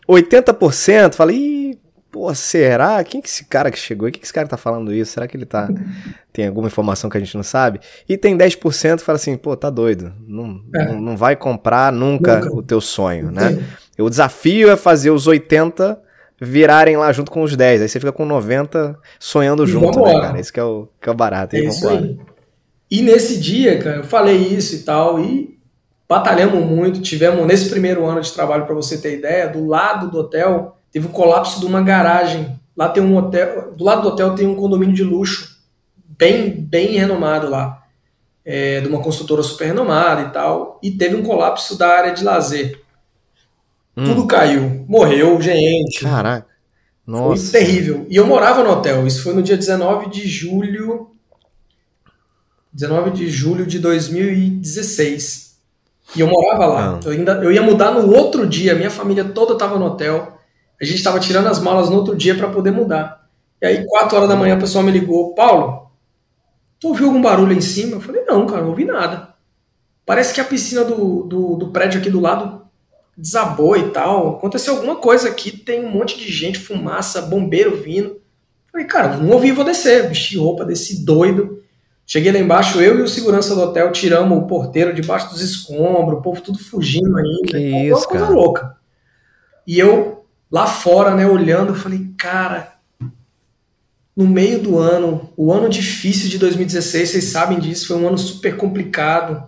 80% 0.07 1.13
fala, 1.13 1.31
ih, 1.33 1.77
pô, 2.11 2.33
será? 2.35 3.03
Quem 3.03 3.19
que 3.19 3.27
é 3.27 3.29
esse 3.29 3.45
cara 3.45 3.71
que 3.71 3.79
chegou? 3.79 4.09
Quem 4.11 4.19
que 4.19 4.25
esse 4.25 4.33
cara 4.33 4.47
tá 4.47 4.55
falando 4.55 4.93
isso? 4.93 5.13
Será 5.13 5.27
que 5.27 5.35
ele 5.35 5.45
tá. 5.45 5.67
tem 6.31 6.47
alguma 6.47 6.67
informação 6.67 7.09
que 7.09 7.17
a 7.17 7.19
gente 7.19 7.35
não 7.35 7.43
sabe? 7.43 7.79
E 8.07 8.15
tem 8.17 8.37
10% 8.37 8.97
que 8.97 9.03
fala 9.03 9.15
assim, 9.15 9.35
pô, 9.35 9.57
tá 9.57 9.69
doido. 9.69 10.13
Não, 10.27 10.61
é. 10.75 10.85
não, 10.85 11.01
não, 11.01 11.17
vai 11.17 11.35
comprar 11.35 11.91
nunca, 11.91 12.39
nunca. 12.39 12.55
o 12.55 12.61
teu 12.61 12.79
sonho, 12.79 13.31
né? 13.31 13.63
O 13.97 14.09
desafio 14.09 14.69
é 14.69 14.75
fazer 14.77 15.09
os 15.09 15.25
80 15.25 15.99
virarem 16.39 16.97
lá 16.97 17.11
junto 17.11 17.31
com 17.31 17.41
os 17.41 17.55
10. 17.55 17.81
Aí 17.81 17.89
você 17.89 17.99
fica 17.99 18.11
com 18.11 18.25
90 18.25 18.97
sonhando 19.19 19.63
e 19.63 19.67
junto, 19.67 19.99
né, 20.01 20.13
cara? 20.13 20.39
Esse 20.39 20.53
que 20.53 20.59
é 20.59 20.63
o, 20.63 20.87
que 21.01 21.09
é 21.09 21.11
o 21.11 21.15
barato. 21.15 21.55
É 21.55 21.59
aí. 21.59 22.19
E 22.91 23.01
nesse 23.01 23.39
dia, 23.39 23.79
cara, 23.79 23.97
eu 23.97 24.03
falei 24.03 24.37
isso 24.37 24.75
e 24.75 24.79
tal, 24.79 25.19
e 25.19 25.57
batalhamos 26.13 26.63
muito. 26.63 27.01
Tivemos, 27.01 27.43
nesse 27.47 27.69
primeiro 27.71 28.05
ano 28.05 28.21
de 28.21 28.31
trabalho, 28.31 28.67
para 28.67 28.75
você 28.75 28.99
ter 28.99 29.17
ideia, 29.17 29.49
do 29.49 29.65
lado 29.65 30.11
do 30.11 30.19
hotel, 30.19 30.77
teve 30.91 31.07
um 31.07 31.11
colapso 31.11 31.59
de 31.59 31.65
uma 31.65 31.81
garagem. 31.81 32.59
Lá 32.77 32.87
tem 32.87 33.01
um 33.01 33.17
hotel, 33.17 33.73
do 33.75 33.83
lado 33.83 34.03
do 34.03 34.09
hotel 34.09 34.35
tem 34.35 34.45
um 34.47 34.55
condomínio 34.55 34.93
de 34.93 35.03
luxo, 35.03 35.57
bem, 36.17 36.51
bem 36.51 36.97
renomado 36.97 37.49
lá. 37.49 37.81
É, 38.45 38.81
de 38.81 38.89
uma 38.89 39.01
construtora 39.01 39.41
super 39.41 39.67
renomada 39.67 40.23
e 40.23 40.29
tal, 40.31 40.77
e 40.83 40.91
teve 40.91 41.15
um 41.15 41.23
colapso 41.23 41.77
da 41.77 41.87
área 41.87 42.13
de 42.13 42.25
lazer. 42.25 42.81
Hum. 43.95 44.03
Tudo 44.03 44.27
caiu. 44.27 44.85
Morreu 44.87 45.41
gente. 45.41 46.01
Caraca. 46.01 46.45
Nossa. 47.07 47.51
Foi 47.51 47.59
terrível. 47.59 48.05
E 48.09 48.17
eu 48.17 48.27
morava 48.27 48.61
no 48.61 48.69
hotel. 48.69 49.07
Isso 49.07 49.23
foi 49.23 49.33
no 49.33 49.41
dia 49.41 49.55
19 49.55 50.09
de 50.09 50.27
julho. 50.27 51.11
19 52.73 53.11
de 53.11 53.29
julho 53.29 53.65
de 53.65 53.79
2016. 53.79 55.52
E 56.15 56.19
eu 56.19 56.27
morava 56.27 56.65
lá. 56.65 56.99
Eu, 57.03 57.11
ainda, 57.11 57.33
eu 57.43 57.51
ia 57.51 57.61
mudar 57.61 57.91
no 57.91 58.13
outro 58.13 58.45
dia. 58.47 58.75
Minha 58.75 58.89
família 58.89 59.23
toda 59.23 59.53
estava 59.53 59.79
no 59.79 59.85
hotel. 59.85 60.37
A 60.79 60.85
gente 60.85 60.97
estava 60.97 61.19
tirando 61.19 61.47
as 61.47 61.59
malas 61.59 61.89
no 61.89 61.95
outro 61.95 62.15
dia 62.15 62.35
para 62.35 62.49
poder 62.49 62.71
mudar. 62.71 63.27
E 63.61 63.65
aí, 63.65 63.85
4 63.85 64.17
horas 64.17 64.29
da 64.29 64.35
manhã, 64.35 64.57
o 64.57 64.59
pessoal 64.59 64.83
me 64.83 64.91
ligou: 64.91 65.33
Paulo, 65.33 65.89
tu 66.79 66.89
ouviu 66.89 67.07
algum 67.07 67.21
barulho 67.21 67.53
em 67.53 67.61
cima? 67.61 67.95
Eu 67.95 68.01
falei: 68.01 68.23
Não, 68.25 68.45
cara, 68.45 68.61
não 68.61 68.69
ouvi 68.69 68.85
nada. 68.85 69.33
Parece 70.05 70.33
que 70.33 70.41
a 70.41 70.45
piscina 70.45 70.83
do, 70.83 71.23
do, 71.23 71.55
do 71.55 71.67
prédio 71.69 71.99
aqui 71.99 72.09
do 72.09 72.19
lado 72.19 72.63
desabou 73.17 73.77
e 73.77 73.89
tal. 73.91 74.37
Aconteceu 74.37 74.75
alguma 74.75 74.97
coisa 74.97 75.29
aqui, 75.29 75.55
tem 75.55 75.85
um 75.85 75.89
monte 75.89 76.17
de 76.17 76.29
gente, 76.29 76.59
fumaça, 76.59 77.21
bombeiro 77.21 77.77
vindo. 77.77 78.21
Falei, 78.71 78.87
cara, 78.87 79.17
não 79.17 79.31
ouvi, 79.31 79.51
vou 79.51 79.63
descer. 79.63 80.09
Vesti 80.09 80.37
roupa, 80.37 80.65
desci 80.65 81.05
doido. 81.05 81.62
Cheguei 82.05 82.31
lá 82.31 82.39
embaixo, 82.39 82.81
eu 82.81 82.99
e 82.99 83.01
o 83.01 83.07
segurança 83.07 83.55
do 83.55 83.61
hotel 83.61 83.91
tiramos 83.91 84.37
o 84.37 84.47
porteiro 84.47 84.93
debaixo 84.93 85.29
dos 85.29 85.41
escombros, 85.41 86.19
o 86.19 86.21
povo 86.21 86.41
tudo 86.41 86.59
fugindo 86.59 87.17
ainda. 87.17 87.47
Que 87.47 87.87
isso, 87.87 87.95
uma 87.95 88.07
coisa 88.07 88.25
cara. 88.25 88.35
louca. 88.35 88.77
E 89.65 89.79
eu 89.79 90.25
lá 90.51 90.67
fora, 90.67 91.15
né, 91.15 91.25
olhando, 91.25 91.73
falei, 91.73 92.09
cara, 92.17 92.73
no 94.15 94.27
meio 94.27 94.59
do 94.59 94.77
ano, 94.77 95.29
o 95.35 95.51
ano 95.51 95.69
difícil 95.69 96.29
de 96.29 96.37
2016, 96.37 97.09
vocês 97.09 97.23
sabem 97.25 97.59
disso, 97.59 97.87
foi 97.87 97.97
um 97.97 98.07
ano 98.07 98.17
super 98.17 98.57
complicado. 98.57 99.37
O 99.37 99.45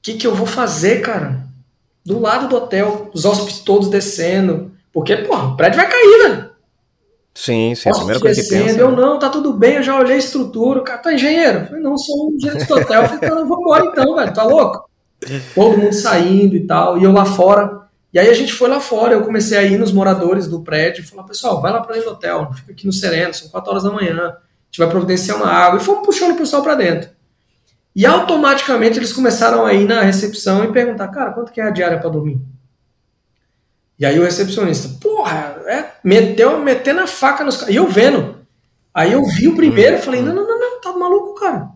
que, 0.00 0.14
que 0.14 0.26
eu 0.26 0.34
vou 0.34 0.46
fazer, 0.46 1.00
cara? 1.00 1.46
do 2.06 2.20
lado 2.20 2.48
do 2.48 2.56
hotel, 2.56 3.10
os 3.12 3.24
hóspedes 3.24 3.58
todos 3.58 3.90
descendo. 3.90 4.70
Porque, 4.92 5.16
porra, 5.16 5.48
o 5.48 5.56
prédio 5.56 5.80
vai 5.80 5.90
cair, 5.90 6.28
né? 6.28 6.48
Sim, 7.36 7.74
sim, 7.74 7.90
Posso 7.90 8.00
a 8.00 8.04
primeira 8.04 8.20
coisa 8.20 8.42
que 8.42 8.48
pensa. 8.48 8.80
Eu 8.80 8.90
não, 8.92 9.18
tá 9.18 9.28
tudo 9.28 9.52
bem, 9.52 9.74
eu 9.74 9.82
já 9.82 9.94
olhei 9.94 10.14
a 10.14 10.18
estrutura, 10.18 10.80
o 10.80 10.82
cara 10.82 10.98
tá 11.00 11.12
engenheiro. 11.12 11.58
Eu 11.58 11.66
falei, 11.66 11.82
não, 11.82 11.98
sou 11.98 12.30
um 12.30 12.40
gerente 12.40 12.66
do 12.66 12.74
hotel. 12.74 13.02
Eu 13.02 13.08
falei, 13.10 13.28
não, 13.28 13.46
vou 13.46 13.60
embora 13.60 13.84
então, 13.84 14.16
velho, 14.16 14.32
tá 14.32 14.42
louco? 14.42 14.88
Todo 15.54 15.76
mundo 15.76 15.92
saindo 15.92 16.56
e 16.56 16.66
tal, 16.66 16.96
e 16.96 17.04
eu 17.04 17.12
lá 17.12 17.26
fora. 17.26 17.82
E 18.10 18.18
aí 18.18 18.30
a 18.30 18.32
gente 18.32 18.54
foi 18.54 18.70
lá 18.70 18.80
fora, 18.80 19.12
eu 19.12 19.22
comecei 19.22 19.58
a 19.58 19.62
ir 19.62 19.76
nos 19.76 19.92
moradores 19.92 20.48
do 20.48 20.62
prédio 20.62 21.02
e 21.02 21.06
falar, 21.06 21.24
pessoal, 21.24 21.60
vai 21.60 21.70
lá 21.70 21.82
para 21.82 21.96
dentro 21.96 22.08
do 22.08 22.14
hotel, 22.14 22.50
fica 22.54 22.72
aqui 22.72 22.86
no 22.86 22.92
Sereno, 22.92 23.34
são 23.34 23.50
4 23.50 23.70
horas 23.70 23.82
da 23.82 23.90
manhã, 23.90 24.14
a 24.14 24.38
gente 24.70 24.78
vai 24.78 24.88
providenciar 24.88 25.36
uma 25.36 25.50
água. 25.50 25.78
E 25.78 25.84
fomos 25.84 26.06
puxando 26.06 26.32
o 26.32 26.38
pessoal 26.38 26.62
para 26.62 26.74
dentro. 26.74 27.10
E 27.94 28.06
automaticamente 28.06 28.98
eles 28.98 29.12
começaram 29.12 29.66
a 29.66 29.74
ir 29.74 29.86
na 29.86 30.00
recepção 30.00 30.64
e 30.64 30.72
perguntar, 30.72 31.08
cara, 31.08 31.32
quanto 31.32 31.52
que 31.52 31.60
é 31.60 31.64
a 31.64 31.70
diária 31.70 31.98
para 31.98 32.08
dormir? 32.08 32.40
E 33.98 34.04
aí 34.04 34.18
o 34.18 34.24
recepcionista, 34.24 34.88
porra, 35.00 35.56
é, 35.66 35.92
meteu, 36.04 36.58
metendo 36.58 37.00
a 37.00 37.06
faca 37.06 37.44
nos 37.44 37.56
caras. 37.56 37.74
E 37.74 37.76
eu 37.76 37.88
vendo. 37.88 38.36
Aí 38.92 39.12
eu 39.12 39.24
vi 39.24 39.48
o 39.48 39.56
primeiro 39.56 39.96
e 39.96 40.00
falei, 40.00 40.20
não, 40.20 40.34
não, 40.34 40.46
não, 40.46 40.58
não, 40.58 40.80
tá 40.80 40.92
maluco, 40.92 41.34
cara. 41.40 41.70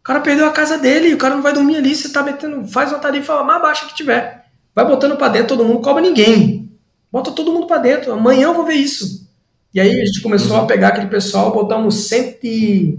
O 0.00 0.02
cara 0.02 0.20
perdeu 0.20 0.46
a 0.46 0.52
casa 0.52 0.78
dele, 0.78 1.14
o 1.14 1.18
cara 1.18 1.34
não 1.34 1.42
vai 1.42 1.52
dormir 1.52 1.76
ali, 1.76 1.94
você 1.94 2.10
tá 2.10 2.22
metendo, 2.22 2.66
faz 2.68 2.90
uma 2.90 2.98
tarifa 2.98 3.42
mais 3.42 3.60
baixa 3.60 3.86
que 3.86 3.94
tiver. 3.94 4.46
Vai 4.74 4.86
botando 4.86 5.16
para 5.16 5.28
dentro 5.28 5.56
todo 5.56 5.64
mundo, 5.64 5.80
cobra 5.80 6.02
ninguém. 6.02 6.70
Bota 7.12 7.32
todo 7.32 7.52
mundo 7.52 7.66
para 7.66 7.78
dentro, 7.78 8.12
amanhã 8.12 8.46
eu 8.46 8.54
vou 8.54 8.64
ver 8.64 8.74
isso. 8.74 9.28
E 9.74 9.80
aí 9.80 9.88
a 9.88 10.04
gente 10.04 10.22
começou 10.22 10.56
a 10.56 10.66
pegar 10.66 10.88
aquele 10.88 11.08
pessoal, 11.08 11.52
botamos 11.52 12.08
cento 12.08 12.44
e... 12.44 12.98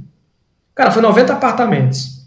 Cara, 0.75 0.91
foi 0.91 1.01
90 1.01 1.33
apartamentos 1.33 2.21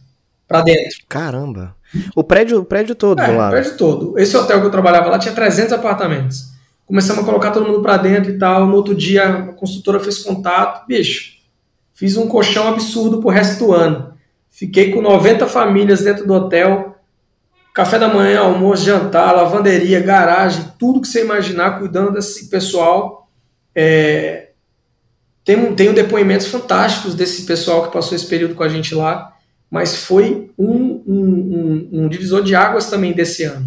para 0.47 0.63
dentro. 0.63 0.99
Caramba. 1.09 1.75
O 2.15 2.25
prédio, 2.25 2.61
o 2.61 2.65
prédio 2.65 2.95
todo 2.95 3.21
é, 3.21 3.31
O 3.31 3.51
prédio 3.51 3.77
todo. 3.77 4.19
Esse 4.19 4.37
hotel 4.37 4.61
que 4.61 4.67
eu 4.67 4.71
trabalhava 4.71 5.11
lá 5.11 5.19
tinha 5.19 5.35
300 5.35 5.73
apartamentos. 5.73 6.53
Começamos 6.87 7.23
a 7.23 7.27
colocar 7.27 7.51
todo 7.51 7.67
mundo 7.67 7.83
para 7.83 7.97
dentro 7.97 8.31
e 8.31 8.39
tal. 8.39 8.67
No 8.67 8.75
outro 8.75 8.95
dia 8.95 9.27
a 9.27 9.43
construtora 9.53 10.01
fez 10.01 10.19
contato. 10.19 10.87
Bicho, 10.87 11.35
fiz 11.95 12.17
um 12.17 12.29
colchão 12.29 12.69
absurdo 12.69 13.21
pro 13.21 13.31
resto 13.31 13.65
do 13.65 13.73
ano. 13.73 14.13
Fiquei 14.51 14.93
com 14.93 15.01
90 15.01 15.47
famílias 15.47 16.03
dentro 16.03 16.27
do 16.27 16.35
hotel. 16.35 16.97
Café 17.73 17.99
da 17.99 18.07
manhã, 18.07 18.41
almoço, 18.41 18.85
jantar, 18.85 19.35
lavanderia, 19.35 19.99
garagem, 20.01 20.73
tudo 20.79 21.01
que 21.01 21.09
você 21.09 21.25
imaginar, 21.25 21.79
cuidando 21.79 22.13
desse 22.13 22.49
pessoal. 22.49 23.29
É... 23.75 24.51
Tenho, 25.45 25.75
tenho 25.75 25.93
depoimentos 25.93 26.47
fantásticos 26.47 27.15
desse 27.15 27.45
pessoal 27.45 27.83
que 27.83 27.93
passou 27.93 28.15
esse 28.15 28.27
período 28.27 28.55
com 28.55 28.63
a 28.63 28.69
gente 28.69 28.95
lá 28.95 29.34
mas 29.75 29.97
foi 30.05 30.53
um, 30.57 31.03
um, 31.05 31.09
um, 31.09 31.89
um, 31.93 32.09
divisor 32.09 32.45
de 32.45 32.55
águas 32.55 32.89
também 32.89 33.13
desse 33.13 33.43
ano. 33.43 33.67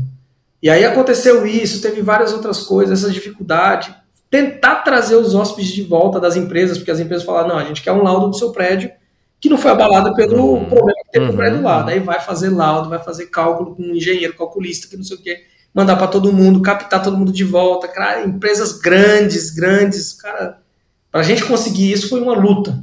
E 0.63 0.69
aí 0.69 0.85
aconteceu 0.85 1.45
isso, 1.45 1.81
teve 1.81 2.01
várias 2.01 2.31
outras 2.31 2.61
coisas, 2.61 3.03
essa 3.03 3.11
dificuldade. 3.11 3.93
Tentar 4.29 4.75
trazer 4.83 5.17
os 5.17 5.35
hóspedes 5.35 5.73
de 5.73 5.81
volta 5.81 6.17
das 6.17 6.37
empresas, 6.37 6.77
porque 6.77 6.91
as 6.91 7.01
empresas 7.01 7.25
falaram, 7.25 7.49
não, 7.49 7.57
a 7.57 7.65
gente 7.65 7.81
quer 7.81 7.91
um 7.91 8.03
laudo 8.03 8.29
do 8.29 8.37
seu 8.37 8.53
prédio 8.53 8.89
que 9.37 9.49
não 9.49 9.57
foi 9.57 9.69
abalado 9.69 10.15
pelo 10.15 10.53
uhum. 10.53 10.63
problema 10.63 10.97
que 11.03 11.11
teve 11.11 11.25
uhum. 11.25 11.31
no 11.31 11.37
prédio 11.37 11.61
lá. 11.61 11.81
Daí 11.81 11.99
vai 11.99 12.21
fazer 12.21 12.51
laudo, 12.51 12.87
vai 12.87 12.99
fazer 12.99 13.25
cálculo 13.25 13.75
com 13.75 13.83
um 13.83 13.93
engenheiro, 13.93 14.33
calculista, 14.33 14.87
que 14.87 14.95
não 14.95 15.03
sei 15.03 15.17
o 15.17 15.21
quê, 15.21 15.41
mandar 15.73 15.97
para 15.97 16.07
todo 16.07 16.31
mundo, 16.31 16.61
captar 16.61 17.03
todo 17.03 17.17
mundo 17.17 17.33
de 17.33 17.43
volta. 17.43 17.85
Cara, 17.85 18.23
empresas 18.23 18.79
grandes, 18.79 19.49
grandes, 19.49 20.13
cara, 20.13 20.59
para 21.11 21.19
a 21.19 21.23
gente 21.25 21.43
conseguir 21.43 21.91
isso 21.91 22.07
foi 22.07 22.21
uma 22.21 22.33
luta. 22.33 22.81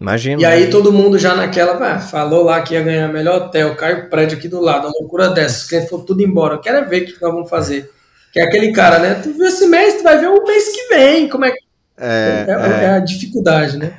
Imagina. 0.00 0.40
E 0.40 0.44
aí 0.44 0.70
todo 0.70 0.92
mundo 0.92 1.18
já 1.18 1.34
naquela, 1.34 1.74
ah, 1.84 1.98
falou 1.98 2.44
lá 2.44 2.62
que 2.62 2.74
ia 2.74 2.82
ganhar 2.82 3.12
melhor 3.12 3.42
hotel, 3.42 3.74
cai 3.74 3.94
o 3.94 4.08
prédio 4.08 4.38
aqui 4.38 4.46
do 4.46 4.60
lado, 4.60 4.86
uma 4.86 4.94
loucura 5.00 5.30
dessa, 5.30 5.58
os 5.58 5.68
clientes 5.68 5.90
foram 5.90 6.04
tudo 6.04 6.22
embora. 6.22 6.54
Eu 6.54 6.60
quero 6.60 6.78
é 6.78 6.84
ver 6.84 7.02
o 7.02 7.06
que 7.06 7.20
nós 7.20 7.32
vamos 7.32 7.50
fazer. 7.50 7.90
Que 8.32 8.38
é 8.38 8.44
aquele 8.44 8.72
cara, 8.72 8.98
né? 9.00 9.14
Tu 9.14 9.32
viu 9.32 9.46
esse 9.46 9.66
mês, 9.66 9.96
tu 9.96 10.04
vai 10.04 10.18
ver 10.18 10.28
o 10.28 10.44
mês 10.44 10.68
que 10.68 10.88
vem, 10.94 11.28
como 11.28 11.44
é 11.44 11.50
que. 11.50 11.58
É, 11.96 12.46
é, 12.46 12.52
é. 12.52 12.84
é 12.84 12.90
a 12.90 13.00
dificuldade, 13.00 13.76
né? 13.76 13.92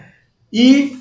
E, 0.54 0.98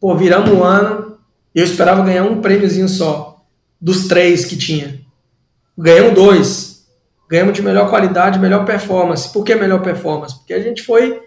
pô, 0.00 0.16
viramos 0.16 0.50
um 0.50 0.64
ano, 0.64 1.18
eu 1.54 1.64
esperava 1.64 2.02
ganhar 2.02 2.24
um 2.24 2.40
prêmiozinho 2.40 2.88
só, 2.88 3.44
dos 3.80 4.08
três 4.08 4.44
que 4.44 4.56
tinha. 4.56 5.00
Ganhamos 5.78 6.14
dois. 6.14 6.86
Ganhamos 7.28 7.54
de 7.54 7.62
melhor 7.62 7.90
qualidade, 7.90 8.38
melhor 8.38 8.64
performance. 8.64 9.32
Por 9.32 9.44
que 9.44 9.54
melhor 9.54 9.82
performance? 9.82 10.36
Porque 10.36 10.54
a 10.54 10.60
gente 10.60 10.82
foi 10.82 11.25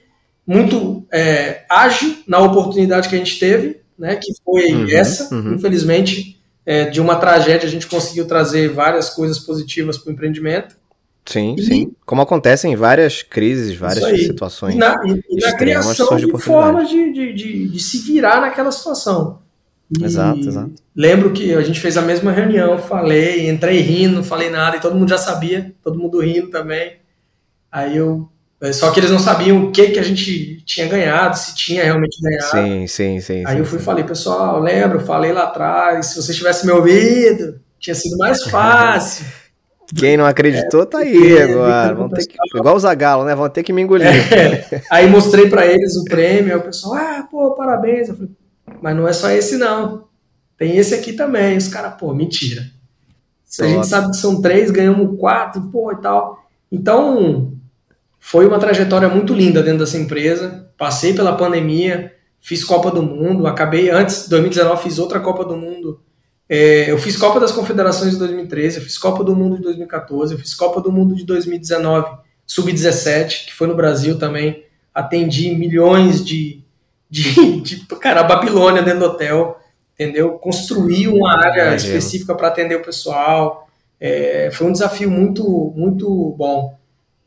muito 0.49 1.05
é, 1.12 1.63
ágil 1.69 2.23
na 2.27 2.39
oportunidade 2.39 3.07
que 3.07 3.13
a 3.13 3.19
gente 3.19 3.38
teve, 3.38 3.81
né, 3.95 4.15
que 4.15 4.33
foi 4.43 4.73
uhum, 4.73 4.89
essa. 4.89 5.31
Uhum. 5.31 5.53
Infelizmente, 5.53 6.41
é, 6.65 6.85
de 6.85 6.99
uma 6.99 7.17
tragédia, 7.17 7.67
a 7.67 7.71
gente 7.71 7.85
conseguiu 7.85 8.25
trazer 8.25 8.69
várias 8.69 9.12
coisas 9.12 9.38
positivas 9.38 9.99
para 9.99 10.09
o 10.09 10.13
empreendimento. 10.13 10.75
Sim, 11.23 11.53
e, 11.55 11.62
sim. 11.62 11.91
Como 12.03 12.23
acontece 12.23 12.67
em 12.67 12.75
várias 12.75 13.21
crises, 13.21 13.75
várias 13.75 14.21
situações. 14.25 14.73
E 14.73 14.77
na, 14.79 14.99
e, 15.05 15.23
e 15.29 15.39
na 15.39 15.55
criação 15.55 16.17
de, 16.17 16.25
de 16.25 16.41
formas 16.41 16.89
de, 16.89 17.13
de, 17.13 17.33
de, 17.33 17.67
de, 17.67 17.79
se 17.79 17.99
virar 17.99 18.41
naquela 18.41 18.71
situação. 18.71 19.43
Exato, 20.01 20.39
exato. 20.39 20.73
Lembro 20.95 21.31
que 21.31 21.53
a 21.53 21.62
gente 21.62 21.79
fez 21.79 21.95
a 21.95 22.01
mesma 22.01 22.31
reunião, 22.31 22.79
falei, 22.79 23.47
entrei 23.47 23.81
rindo, 23.81 24.15
não 24.15 24.23
falei 24.23 24.49
nada, 24.49 24.77
e 24.77 24.81
todo 24.81 24.95
mundo 24.95 25.09
já 25.09 25.17
sabia, 25.19 25.75
todo 25.83 25.99
mundo 25.99 26.19
rindo 26.19 26.49
também. 26.49 26.93
Aí 27.71 27.95
eu 27.95 28.27
só 28.74 28.91
que 28.91 29.00
eles 29.00 29.10
não 29.10 29.19
sabiam 29.19 29.63
o 29.63 29.72
que, 29.72 29.91
que 29.91 30.00
a 30.00 30.04
gente 30.04 30.62
tinha 30.65 30.86
ganhado, 30.88 31.38
se 31.38 31.56
tinha 31.56 31.84
realmente 31.84 32.22
ganhado. 32.22 32.52
Sim, 32.52 32.88
sim, 32.88 33.19
sim. 33.22 33.43
Aí 33.45 33.54
sim, 33.54 33.60
eu 33.60 33.65
fui 33.65 33.80
e 33.80 33.82
falei, 33.82 34.04
pessoal, 34.04 34.60
lembro, 34.60 35.00
falei 35.00 35.32
lá 35.32 35.43
atrás, 35.43 36.08
se 36.08 36.15
vocês 36.22 36.38
tivessem 36.38 36.65
me 36.65 36.74
ouvido, 36.74 37.60
tinha 37.80 37.95
sido 37.95 38.17
mais 38.17 38.43
fácil. 38.52 39.26
Quem 39.95 40.17
não 40.17 40.26
acreditou 40.26 40.84
é, 40.84 40.86
tá 40.86 40.98
aí 41.00 41.38
é, 41.38 41.43
agora. 41.43 41.95
Vão 41.95 42.10
ter 42.10 42.28
que, 42.28 42.38
igual 42.56 42.76
o 42.76 42.80
Zagalo, 42.80 43.24
né? 43.24 43.34
Vão 43.34 43.50
ter 43.50 43.63
que 43.63 43.74
me 43.74 43.82
engolir. 43.82 44.08
É. 44.08 44.82
Aí 44.91 45.10
mostrei 45.10 45.50
para 45.50 45.65
eles 45.65 45.95
o 45.95 46.04
prêmio, 46.04 46.54
aí 46.54 46.60
o 46.60 46.63
pessoal, 46.63 46.95
ah, 46.95 47.28
pô, 47.30 47.52
parabéns. 47.56 48.10
Eu 48.10 48.15
falei, 48.15 48.32
mas 48.82 48.95
não 48.95 49.08
é 49.08 49.13
só 49.13 49.32
esse 49.32 49.58
não. 49.58 50.04
Tem 50.58 50.78
esse 50.78 50.93
aqui 50.93 51.13
também. 51.13 51.58
Os 51.58 51.69
caras, 51.69 51.95
pô, 51.98 52.13
mentira. 52.13 52.63
Se 53.45 53.63
a 53.63 53.67
gente 53.67 53.88
sabe 53.88 54.12
que 54.12 54.17
são 54.17 54.41
três, 54.41 54.69
ganhamos 54.69 55.17
quatro, 55.17 55.62
pô, 55.72 55.91
e 55.91 55.95
tal. 55.95 56.38
Então, 56.72 57.54
foi 58.19 58.45
uma 58.45 58.60
trajetória 58.60 59.08
muito 59.08 59.34
linda 59.34 59.63
dentro 59.63 59.79
dessa 59.79 59.97
empresa. 59.97 60.69
Passei 60.77 61.13
pela 61.13 61.36
pandemia, 61.36 62.13
fiz 62.39 62.63
Copa 62.63 62.91
do 62.91 63.01
Mundo, 63.01 63.47
acabei 63.47 63.89
antes, 63.89 64.27
2019 64.27 64.84
fiz 64.84 64.99
outra 64.99 65.19
Copa 65.19 65.45
do 65.45 65.55
Mundo. 65.55 66.01
É, 66.47 66.89
eu 66.89 66.97
fiz 66.97 67.15
Copa 67.15 67.39
das 67.39 67.51
Confederações 67.51 68.13
de 68.13 68.17
2013, 68.17 68.77
eu 68.77 68.84
fiz 68.84 68.97
Copa 68.97 69.23
do 69.23 69.36
Mundo 69.36 69.58
de 69.58 69.63
2014, 69.63 70.34
eu 70.34 70.39
fiz 70.39 70.55
Copa 70.55 70.82
do 70.82 70.91
Mundo 70.91 71.15
de 71.15 71.23
2019, 71.23 72.17
sub-17, 72.45 73.45
que 73.45 73.53
foi 73.53 73.67
no 73.67 73.75
Brasil 73.75 74.17
também. 74.17 74.65
Atendi 74.93 75.53
milhões 75.53 76.25
de, 76.25 76.63
de, 77.10 77.62
de 77.62 77.86
cara, 77.99 78.21
a 78.21 78.23
Babilônia 78.23 78.82
dentro 78.82 79.01
do 79.01 79.05
hotel, 79.05 79.60
entendeu? 79.93 80.39
Construí 80.39 81.08
uma 81.08 81.38
área 81.38 81.75
específica 81.75 82.34
para 82.34 82.47
atender 82.47 82.75
o 82.75 82.84
pessoal. 82.84 83.67
É, 83.99 84.49
foi 84.51 84.65
um 84.65 84.71
desafio 84.71 85.12
muito, 85.12 85.73
muito 85.75 86.34
bom. 86.36 86.78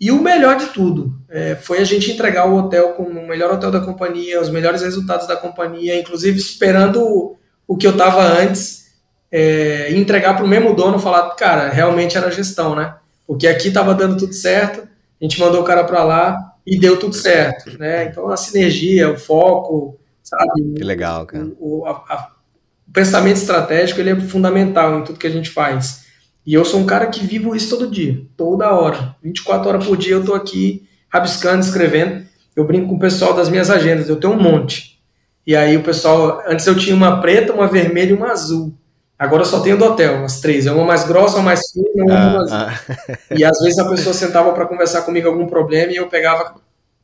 E 0.02 0.10
o 0.10 0.20
melhor 0.20 0.56
de 0.56 0.66
tudo 0.66 1.16
é, 1.30 1.54
foi 1.54 1.78
a 1.78 1.84
gente 1.84 2.10
entregar 2.10 2.50
o 2.50 2.56
hotel 2.56 2.94
como 2.94 3.20
o 3.20 3.28
melhor 3.28 3.52
hotel 3.52 3.70
da 3.70 3.78
companhia, 3.78 4.40
os 4.40 4.50
melhores 4.50 4.82
resultados 4.82 5.28
da 5.28 5.36
companhia, 5.36 5.96
inclusive 5.96 6.36
esperando 6.36 7.00
o, 7.00 7.38
o 7.68 7.76
que 7.76 7.86
eu 7.86 7.92
estava 7.92 8.20
antes, 8.20 8.96
é, 9.30 9.92
entregar 9.92 10.34
para 10.34 10.44
o 10.44 10.48
mesmo 10.48 10.74
dono 10.74 10.98
falar, 10.98 11.30
cara, 11.36 11.68
realmente 11.68 12.18
era 12.18 12.32
gestão, 12.32 12.74
né? 12.74 12.96
Porque 13.24 13.46
aqui 13.46 13.68
estava 13.68 13.94
dando 13.94 14.16
tudo 14.16 14.32
certo, 14.32 14.80
a 14.80 15.24
gente 15.24 15.38
mandou 15.38 15.60
o 15.60 15.64
cara 15.64 15.84
para 15.84 16.02
lá 16.02 16.52
e 16.66 16.76
deu 16.80 16.98
tudo 16.98 17.14
certo, 17.14 17.78
né? 17.78 18.06
Então 18.06 18.28
a 18.28 18.36
sinergia, 18.36 19.08
o 19.08 19.16
foco, 19.16 20.00
sabe? 20.20 20.74
Que 20.74 20.82
legal, 20.82 21.26
cara. 21.26 21.46
O, 21.60 21.82
o, 21.82 21.86
a, 21.86 21.90
a, 21.92 22.32
o 22.88 22.92
pensamento 22.92 23.36
estratégico 23.36 24.00
ele 24.00 24.10
é 24.10 24.20
fundamental 24.20 24.98
em 24.98 25.04
tudo 25.04 25.20
que 25.20 25.28
a 25.28 25.30
gente 25.30 25.48
faz. 25.48 26.06
E 26.44 26.54
eu 26.54 26.64
sou 26.64 26.80
um 26.80 26.86
cara 26.86 27.06
que 27.06 27.24
vivo 27.24 27.54
isso 27.54 27.70
todo 27.70 27.90
dia, 27.90 28.20
toda 28.36 28.72
hora. 28.72 29.14
24 29.22 29.68
horas 29.68 29.86
por 29.86 29.96
dia 29.96 30.14
eu 30.14 30.24
tô 30.24 30.34
aqui 30.34 30.86
rabiscando, 31.08 31.64
escrevendo. 31.64 32.24
Eu 32.54 32.64
brinco 32.64 32.88
com 32.88 32.96
o 32.96 33.00
pessoal 33.00 33.34
das 33.34 33.48
minhas 33.48 33.70
agendas, 33.70 34.08
eu 34.08 34.16
tenho 34.16 34.32
um 34.32 34.42
monte. 34.42 35.00
E 35.46 35.56
aí 35.56 35.76
o 35.76 35.82
pessoal, 35.82 36.42
antes 36.46 36.66
eu 36.66 36.76
tinha 36.76 36.94
uma 36.94 37.20
preta, 37.20 37.52
uma 37.52 37.66
vermelha 37.66 38.10
e 38.10 38.14
uma 38.14 38.30
azul. 38.30 38.74
Agora 39.18 39.42
eu 39.42 39.46
só 39.46 39.60
tenho 39.60 39.78
do 39.78 39.84
hotel, 39.84 40.24
as 40.24 40.40
três. 40.40 40.66
É 40.66 40.72
uma 40.72 40.84
mais 40.84 41.04
grossa, 41.04 41.36
uma 41.36 41.44
mais 41.44 41.60
fina 41.70 41.86
e 41.94 42.02
uma 42.02 42.14
ah, 42.14 42.32
mais 42.32 42.52
azul. 42.52 42.58
Ah. 42.58 43.18
E 43.30 43.44
às 43.44 43.58
vezes 43.60 43.78
a 43.78 43.88
pessoa 43.88 44.14
sentava 44.14 44.52
para 44.52 44.66
conversar 44.66 45.02
comigo 45.02 45.28
algum 45.28 45.46
problema 45.46 45.92
e 45.92 45.96
eu 45.96 46.08
pegava 46.08 46.56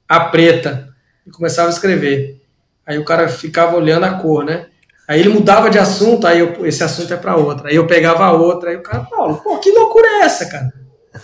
a 0.08 0.20
preta 0.20 0.88
e 1.26 1.30
começava 1.30 1.68
a 1.68 1.72
escrever. 1.72 2.40
Aí 2.84 2.98
o 2.98 3.04
cara 3.04 3.28
ficava 3.28 3.76
olhando 3.76 4.04
a 4.04 4.14
cor, 4.14 4.44
né? 4.44 4.66
Aí 5.08 5.20
ele 5.20 5.30
mudava 5.30 5.70
de 5.70 5.78
assunto, 5.78 6.26
aí 6.26 6.38
eu, 6.40 6.66
esse 6.66 6.84
assunto 6.84 7.14
é 7.14 7.16
para 7.16 7.34
outra. 7.34 7.70
Aí 7.70 7.76
eu 7.76 7.86
pegava 7.86 8.26
a 8.26 8.32
outra, 8.32 8.68
aí 8.68 8.76
o 8.76 8.82
cara, 8.82 9.04
Paulo, 9.04 9.38
pô, 9.42 9.56
que 9.56 9.72
loucura 9.72 10.06
é 10.06 10.20
essa, 10.20 10.44
cara? 10.44 10.70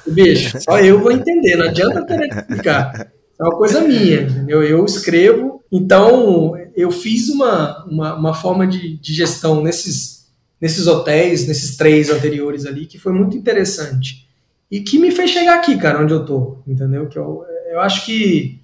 Bicho, 0.06 0.58
só 0.64 0.78
eu 0.78 0.98
vou 1.00 1.12
entender, 1.12 1.56
não 1.56 1.66
adianta 1.66 2.02
querer 2.06 2.28
explicar. 2.28 3.12
É 3.38 3.42
uma 3.42 3.56
coisa 3.56 3.82
minha, 3.82 4.22
entendeu? 4.22 4.62
Eu 4.62 4.86
escrevo, 4.86 5.62
então 5.70 6.54
eu 6.74 6.90
fiz 6.90 7.28
uma, 7.28 7.84
uma, 7.84 8.14
uma 8.14 8.34
forma 8.34 8.66
de, 8.66 8.96
de 8.96 9.12
gestão 9.12 9.62
nesses, 9.62 10.30
nesses 10.58 10.86
hotéis, 10.86 11.46
nesses 11.46 11.76
três 11.76 12.08
anteriores 12.08 12.64
ali, 12.64 12.86
que 12.86 12.98
foi 12.98 13.12
muito 13.12 13.36
interessante. 13.36 14.26
E 14.70 14.80
que 14.80 14.98
me 14.98 15.10
fez 15.10 15.30
chegar 15.30 15.56
aqui, 15.56 15.76
cara, 15.76 16.02
onde 16.02 16.14
eu 16.14 16.24
tô, 16.24 16.56
entendeu? 16.66 17.06
Que 17.06 17.18
eu, 17.18 17.44
eu 17.70 17.80
acho 17.80 18.06
que 18.06 18.62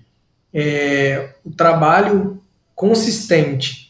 é, 0.55 1.35
o 1.45 1.51
trabalho 1.51 2.41
consistente. 2.75 3.90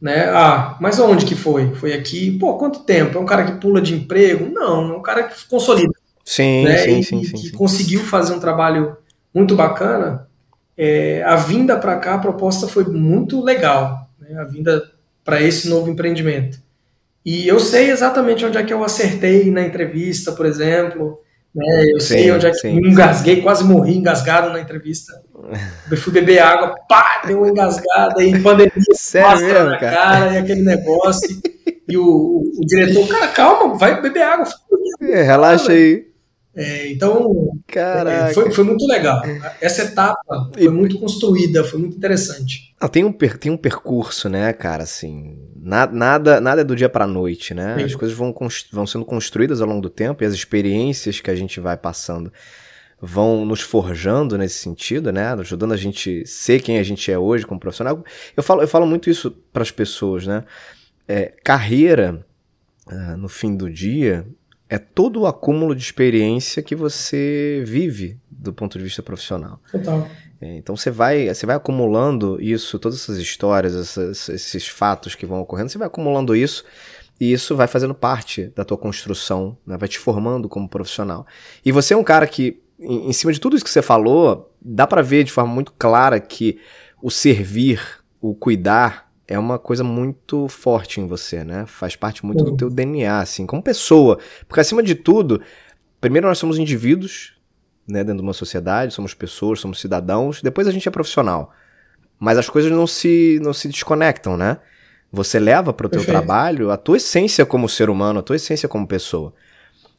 Né? 0.00 0.24
Ah, 0.30 0.76
mas 0.80 0.98
onde 0.98 1.26
que 1.26 1.34
foi? 1.34 1.74
Foi 1.74 1.92
aqui? 1.92 2.38
Pô, 2.38 2.56
quanto 2.56 2.80
tempo? 2.80 3.18
É 3.18 3.20
um 3.20 3.26
cara 3.26 3.44
que 3.44 3.60
pula 3.60 3.82
de 3.82 3.94
emprego? 3.94 4.50
Não, 4.50 4.92
é 4.92 4.96
um 4.96 5.02
cara 5.02 5.24
que 5.24 5.46
consolida. 5.46 5.92
Sim, 6.24 6.64
né? 6.64 6.78
sim, 6.78 6.98
e, 6.98 7.04
sim, 7.04 7.24
sim, 7.24 7.32
que 7.32 7.48
sim. 7.48 7.52
conseguiu 7.52 8.00
fazer 8.00 8.32
um 8.32 8.40
trabalho 8.40 8.96
muito 9.34 9.54
bacana. 9.54 10.26
É, 10.76 11.22
a 11.24 11.36
vinda 11.36 11.76
para 11.76 11.96
cá, 11.96 12.14
a 12.14 12.18
proposta 12.18 12.66
foi 12.66 12.84
muito 12.84 13.42
legal. 13.42 14.08
Né? 14.18 14.38
A 14.38 14.44
vinda 14.44 14.82
para 15.24 15.42
esse 15.42 15.68
novo 15.68 15.90
empreendimento. 15.90 16.58
E 17.24 17.46
eu 17.46 17.60
sei 17.60 17.90
exatamente 17.90 18.44
onde 18.44 18.56
é 18.56 18.62
que 18.62 18.72
eu 18.72 18.82
acertei 18.82 19.50
na 19.50 19.62
entrevista, 19.62 20.32
por 20.32 20.46
exemplo. 20.46 21.20
Né? 21.54 21.84
Eu 21.92 22.00
sim, 22.00 22.14
sei 22.14 22.32
onde 22.32 22.46
é 22.46 22.50
que 22.50 22.56
sim, 22.56 22.78
eu 22.78 22.90
engasguei, 22.90 23.42
quase 23.42 23.64
morri 23.64 23.96
engasgado 23.96 24.50
na 24.50 24.60
entrevista. 24.60 25.12
Eu 25.90 25.96
fui 25.96 26.12
beber 26.12 26.38
água, 26.38 26.74
pá, 26.88 27.22
deu 27.26 27.38
uma 27.38 27.48
engasgada 27.48 28.22
e 28.22 28.40
pandemia 28.40 28.72
Sério 28.92 29.46
mesmo, 29.46 29.70
na 29.70 29.78
cara? 29.78 29.96
cara? 29.96 30.34
e 30.34 30.38
aquele 30.38 30.62
negócio. 30.62 31.40
e 31.88 31.96
o, 31.96 32.04
o, 32.04 32.42
o, 32.58 32.66
diretor, 32.66 33.08
cara, 33.08 33.28
calma, 33.28 33.76
vai 33.76 34.00
beber 34.00 34.22
água. 34.22 34.46
É, 35.00 35.22
relaxa 35.22 35.72
aí. 35.72 36.10
É, 36.54 36.90
então, 36.90 37.52
é, 37.74 38.34
foi, 38.34 38.50
foi 38.50 38.64
muito 38.64 38.84
legal. 38.86 39.22
Essa 39.60 39.84
etapa 39.84 40.50
foi 40.52 40.68
muito 40.68 40.98
construída, 40.98 41.62
foi 41.62 41.78
muito 41.78 41.96
interessante. 41.96 42.74
Ah, 42.80 42.88
tem, 42.88 43.04
um, 43.04 43.12
tem 43.12 43.52
um 43.52 43.56
percurso, 43.56 44.28
né, 44.28 44.52
cara, 44.52 44.82
assim, 44.82 45.38
nada, 45.56 45.92
nada, 45.92 46.40
nada 46.40 46.60
é 46.62 46.64
do 46.64 46.74
dia 46.74 46.88
para 46.88 47.06
noite, 47.06 47.54
né? 47.54 47.76
Sim. 47.78 47.84
As 47.84 47.94
coisas 47.94 48.16
vão, 48.16 48.34
vão 48.72 48.86
sendo 48.86 49.04
construídas 49.04 49.60
ao 49.60 49.68
longo 49.68 49.80
do 49.80 49.90
tempo 49.90 50.24
e 50.24 50.26
as 50.26 50.34
experiências 50.34 51.20
que 51.20 51.30
a 51.30 51.36
gente 51.36 51.60
vai 51.60 51.76
passando 51.76 52.32
vão 53.00 53.44
nos 53.44 53.60
forjando 53.60 54.36
nesse 54.36 54.58
sentido, 54.58 55.10
né? 55.12 55.32
Ajudando 55.32 55.72
a 55.72 55.76
gente 55.76 56.26
ser 56.26 56.60
quem 56.60 56.78
a 56.78 56.82
gente 56.82 57.10
é 57.10 57.18
hoje 57.18 57.46
como 57.46 57.60
profissional. 57.60 58.04
Eu 58.36 58.42
falo, 58.42 58.62
eu 58.62 58.68
falo 58.68 58.86
muito 58.86 59.08
isso 59.08 59.30
para 59.52 59.62
as 59.62 59.70
pessoas, 59.70 60.26
né? 60.26 60.44
É, 61.08 61.32
carreira, 61.42 62.24
uh, 62.86 63.16
no 63.16 63.28
fim 63.28 63.56
do 63.56 63.70
dia, 63.70 64.26
é 64.68 64.78
todo 64.78 65.22
o 65.22 65.26
acúmulo 65.26 65.74
de 65.74 65.82
experiência 65.82 66.62
que 66.62 66.76
você 66.76 67.62
vive 67.66 68.18
do 68.30 68.52
ponto 68.52 68.78
de 68.78 68.84
vista 68.84 69.02
profissional. 69.02 69.60
Total. 69.70 70.08
É, 70.40 70.56
então 70.56 70.76
você 70.76 70.90
vai, 70.90 71.28
você 71.28 71.44
vai 71.44 71.56
acumulando 71.56 72.40
isso, 72.40 72.78
todas 72.78 72.98
essas 73.00 73.18
histórias, 73.18 73.74
essas, 73.74 74.28
esses 74.28 74.68
fatos 74.68 75.14
que 75.14 75.26
vão 75.26 75.40
ocorrendo, 75.40 75.68
você 75.68 75.76
vai 75.76 75.88
acumulando 75.88 76.34
isso 76.34 76.64
e 77.20 77.30
isso 77.30 77.54
vai 77.54 77.66
fazendo 77.66 77.94
parte 77.94 78.46
da 78.56 78.64
tua 78.64 78.78
construção, 78.78 79.58
né? 79.66 79.76
vai 79.76 79.88
te 79.88 79.98
formando 79.98 80.48
como 80.48 80.68
profissional. 80.68 81.26
E 81.62 81.70
você 81.70 81.92
é 81.92 81.96
um 81.96 82.04
cara 82.04 82.26
que, 82.26 82.62
em, 82.80 83.08
em 83.08 83.12
cima 83.12 83.32
de 83.32 83.40
tudo 83.40 83.54
isso 83.54 83.64
que 83.64 83.70
você 83.70 83.82
falou, 83.82 84.52
dá 84.60 84.86
para 84.86 85.02
ver 85.02 85.24
de 85.24 85.32
forma 85.32 85.52
muito 85.52 85.72
clara 85.72 86.18
que 86.18 86.58
o 87.02 87.10
servir, 87.10 87.80
o 88.20 88.34
cuidar, 88.34 89.10
é 89.28 89.38
uma 89.38 89.58
coisa 89.58 89.84
muito 89.84 90.48
forte 90.48 91.00
em 91.00 91.06
você, 91.06 91.44
né? 91.44 91.64
Faz 91.66 91.94
parte 91.94 92.26
muito 92.26 92.44
uhum. 92.44 92.50
do 92.50 92.56
teu 92.56 92.70
DNA, 92.70 93.20
assim, 93.20 93.46
como 93.46 93.62
pessoa. 93.62 94.18
Porque 94.48 94.60
acima 94.60 94.82
de 94.82 94.96
tudo, 94.96 95.40
primeiro 96.00 96.26
nós 96.26 96.38
somos 96.38 96.58
indivíduos, 96.58 97.34
né, 97.86 98.02
dentro 98.02 98.16
de 98.16 98.22
uma 98.22 98.32
sociedade, 98.32 98.92
somos 98.92 99.14
pessoas, 99.14 99.60
somos 99.60 99.80
cidadãos, 99.80 100.42
depois 100.42 100.66
a 100.66 100.72
gente 100.72 100.88
é 100.88 100.90
profissional. 100.90 101.52
Mas 102.18 102.38
as 102.38 102.48
coisas 102.48 102.72
não 102.72 102.86
se, 102.86 103.38
não 103.42 103.52
se 103.52 103.68
desconectam, 103.68 104.36
né? 104.36 104.58
Você 105.12 105.38
leva 105.38 105.72
para 105.72 105.86
o 105.86 105.90
teu 105.90 106.00
Perfeito. 106.00 106.18
trabalho 106.18 106.70
a 106.70 106.76
tua 106.76 106.96
essência 106.96 107.46
como 107.46 107.68
ser 107.68 107.88
humano, 107.88 108.20
a 108.20 108.22
tua 108.22 108.36
essência 108.36 108.68
como 108.68 108.86
pessoa. 108.86 109.32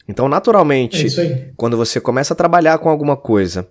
Então, 0.07 0.27
naturalmente, 0.27 1.07
é 1.19 1.51
quando 1.55 1.77
você 1.77 1.99
começa 1.99 2.33
a 2.33 2.37
trabalhar 2.37 2.77
com 2.79 2.89
alguma 2.89 3.15
coisa 3.15 3.67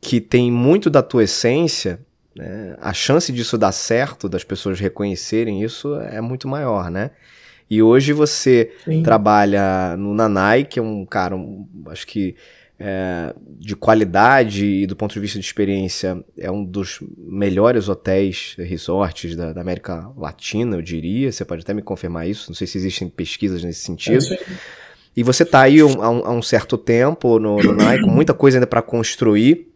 que 0.00 0.20
tem 0.20 0.50
muito 0.50 0.88
da 0.88 1.02
tua 1.02 1.24
essência, 1.24 2.00
né? 2.34 2.76
A 2.80 2.92
chance 2.92 3.32
disso 3.32 3.58
dar 3.58 3.72
certo, 3.72 4.28
das 4.28 4.44
pessoas 4.44 4.78
reconhecerem 4.80 5.62
isso, 5.62 5.94
é 5.96 6.20
muito 6.20 6.48
maior, 6.48 6.90
né? 6.90 7.10
E 7.68 7.82
hoje 7.82 8.12
você 8.12 8.72
Sim. 8.84 9.02
trabalha 9.02 9.96
no 9.96 10.12
Nanai, 10.12 10.64
que 10.64 10.78
é 10.78 10.82
um 10.82 11.04
cara, 11.04 11.36
um, 11.36 11.68
acho 11.86 12.06
que 12.06 12.34
é, 12.82 13.34
de 13.58 13.76
qualidade 13.76 14.64
e 14.64 14.86
do 14.86 14.96
ponto 14.96 15.12
de 15.12 15.20
vista 15.20 15.38
de 15.38 15.44
experiência, 15.44 16.24
é 16.36 16.50
um 16.50 16.64
dos 16.64 16.98
melhores 17.16 17.88
hotéis, 17.88 18.56
resorts 18.58 19.36
da, 19.36 19.52
da, 19.52 19.60
América 19.60 20.10
Latina, 20.16 20.76
eu 20.76 20.82
diria. 20.82 21.30
Você 21.30 21.44
pode 21.44 21.62
até 21.62 21.74
me 21.74 21.82
confirmar 21.82 22.26
isso, 22.26 22.48
não 22.48 22.54
sei 22.56 22.66
se 22.66 22.78
existem 22.78 23.08
pesquisas 23.08 23.62
nesse 23.62 23.80
sentido. 23.80 24.24
É 24.34 24.38
e 25.16 25.22
você 25.22 25.42
está 25.42 25.62
aí 25.62 25.80
há 25.80 25.86
um, 25.86 26.02
há 26.02 26.30
um, 26.30 26.42
certo 26.42 26.78
tempo 26.78 27.38
no, 27.38 27.56
no 27.56 28.00
com 28.02 28.10
muita 28.10 28.32
coisa 28.32 28.58
ainda 28.58 28.66
para 28.66 28.82
construir. 28.82 29.68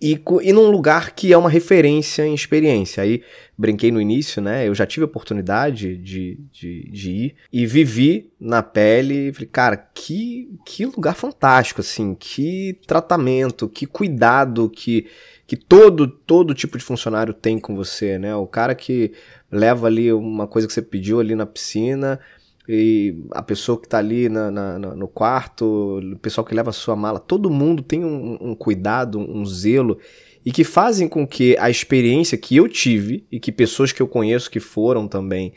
E, 0.00 0.20
e 0.42 0.52
num 0.52 0.70
lugar 0.70 1.10
que 1.10 1.32
é 1.32 1.36
uma 1.36 1.50
referência 1.50 2.24
em 2.24 2.32
experiência. 2.32 3.02
Aí 3.02 3.22
brinquei 3.56 3.90
no 3.90 4.00
início, 4.00 4.40
né? 4.40 4.68
Eu 4.68 4.74
já 4.74 4.86
tive 4.86 5.02
a 5.02 5.06
oportunidade 5.06 5.96
de, 5.96 6.38
de, 6.52 6.88
de 6.88 7.10
ir 7.10 7.34
e 7.52 7.66
vivi 7.66 8.30
na 8.38 8.62
pele. 8.62 9.32
Falei, 9.32 9.48
cara, 9.50 9.76
que, 9.76 10.56
que 10.64 10.86
lugar 10.86 11.16
fantástico, 11.16 11.80
assim, 11.80 12.14
que 12.14 12.78
tratamento, 12.86 13.68
que 13.68 13.86
cuidado 13.86 14.70
que, 14.70 15.06
que 15.48 15.56
todo, 15.56 16.06
todo 16.06 16.54
tipo 16.54 16.78
de 16.78 16.84
funcionário 16.84 17.34
tem 17.34 17.58
com 17.58 17.74
você, 17.74 18.18
né? 18.18 18.36
O 18.36 18.46
cara 18.46 18.76
que 18.76 19.12
leva 19.50 19.88
ali 19.88 20.12
uma 20.12 20.46
coisa 20.46 20.68
que 20.68 20.74
você 20.74 20.82
pediu 20.82 21.18
ali 21.18 21.34
na 21.34 21.46
piscina, 21.46 22.20
e 22.68 23.24
a 23.30 23.42
pessoa 23.42 23.80
que 23.80 23.86
está 23.86 23.96
ali 23.96 24.28
na, 24.28 24.50
na, 24.50 24.78
no 24.78 25.08
quarto, 25.08 26.00
o 26.00 26.18
pessoal 26.18 26.44
que 26.44 26.54
leva 26.54 26.68
a 26.68 26.72
sua 26.72 26.94
mala, 26.94 27.18
todo 27.18 27.48
mundo 27.48 27.82
tem 27.82 28.04
um, 28.04 28.36
um, 28.38 28.54
cuidado, 28.54 29.18
um 29.18 29.42
zelo 29.46 29.98
e 30.44 30.52
que 30.52 30.64
fazem 30.64 31.08
com 31.08 31.26
que 31.26 31.56
a 31.58 31.70
experiência 31.70 32.36
que 32.36 32.56
eu 32.56 32.68
tive 32.68 33.26
e 33.32 33.40
que 33.40 33.50
pessoas 33.50 33.90
que 33.90 34.02
eu 34.02 34.06
conheço 34.06 34.50
que 34.50 34.60
foram 34.60 35.08
também 35.08 35.54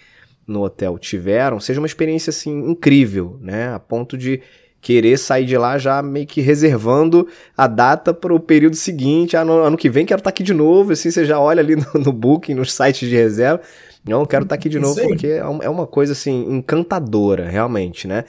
no 0.47 0.63
hotel 0.63 0.97
tiveram 0.97 1.60
seja 1.60 1.82
uma 1.82 1.88
experiência 1.88 2.30
assim 2.30 2.69
incrível, 2.69 3.38
né? 3.41 3.74
A 3.74 3.80
ponto 3.80 4.17
de 4.17 4.41
querer 4.80 5.17
sair 5.17 5.45
de 5.45 5.58
lá 5.58 5.78
já 5.78 6.02
meio 6.02 6.26
que 6.26 6.39
reservando 6.39 7.28
a 7.58 7.67
data 7.67 8.13
para 8.13 8.34
o 8.34 8.39
período 8.39 8.76
seguinte, 8.78 9.36
ano, 9.36 9.54
ano 9.58 9.78
que 9.78 9.89
vem 9.89 10.06
quero 10.06 10.19
estar 10.19 10.30
tá 10.30 10.34
aqui 10.34 10.43
de 10.43 10.54
novo, 10.54 10.93
assim 10.93 11.12
você 11.12 11.26
já 11.26 11.39
olha 11.39 11.60
ali 11.60 11.76
no, 11.93 12.02
no 12.06 12.13
booking, 12.13 12.54
nos 12.54 12.74
sites 12.74 13.08
de 13.08 13.15
reserva 13.15 13.62
não, 14.08 14.26
quero 14.26 14.44
estar 14.44 14.56
tá 14.56 14.60
aqui 14.60 14.68
de 14.68 14.80
novo 14.80 15.00
porque 15.02 15.28
é, 15.28 15.38
é 15.38 15.70
uma 15.70 15.86
coisa 15.86 16.14
assim 16.14 16.46
encantadora, 16.50 17.48
realmente, 17.50 18.08
né? 18.08 18.26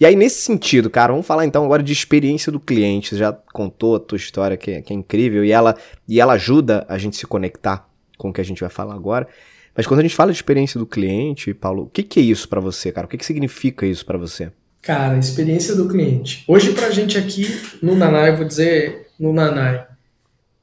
E 0.00 0.04
aí, 0.04 0.16
nesse 0.16 0.42
sentido, 0.42 0.90
cara, 0.90 1.12
vamos 1.12 1.26
falar 1.26 1.46
então 1.46 1.64
agora 1.64 1.82
de 1.82 1.92
experiência 1.92 2.50
do 2.50 2.58
cliente. 2.58 3.10
Você 3.10 3.18
já 3.18 3.32
contou 3.32 3.94
a 3.94 4.00
tua 4.00 4.16
história, 4.16 4.56
que 4.56 4.72
é, 4.72 4.82
que 4.82 4.92
é 4.92 4.96
incrível, 4.96 5.44
e 5.44 5.52
ela, 5.52 5.76
e 6.08 6.20
ela 6.20 6.32
ajuda 6.32 6.84
a 6.88 6.98
gente 6.98 7.16
se 7.16 7.24
conectar 7.24 7.88
com 8.18 8.30
o 8.30 8.32
que 8.32 8.40
a 8.40 8.44
gente 8.44 8.60
vai 8.60 8.70
falar 8.70 8.94
agora. 8.94 9.28
Mas 9.76 9.86
quando 9.86 10.00
a 10.00 10.02
gente 10.02 10.16
fala 10.16 10.32
de 10.32 10.36
experiência 10.38 10.78
do 10.78 10.86
cliente, 10.86 11.54
Paulo, 11.54 11.84
o 11.84 11.86
que, 11.86 12.02
que 12.02 12.18
é 12.18 12.22
isso 12.22 12.48
para 12.48 12.60
você, 12.60 12.90
cara? 12.90 13.06
O 13.06 13.10
que, 13.10 13.16
que 13.16 13.24
significa 13.24 13.86
isso 13.86 14.04
para 14.04 14.18
você? 14.18 14.50
Cara, 14.82 15.16
experiência 15.16 15.76
do 15.76 15.88
cliente. 15.88 16.44
Hoje, 16.48 16.72
pra 16.72 16.90
gente 16.90 17.16
aqui 17.16 17.46
no 17.80 17.94
Nanai, 17.94 18.30
eu 18.30 18.38
vou 18.38 18.44
dizer 18.44 19.06
no 19.18 19.32
Nanai, 19.32 19.86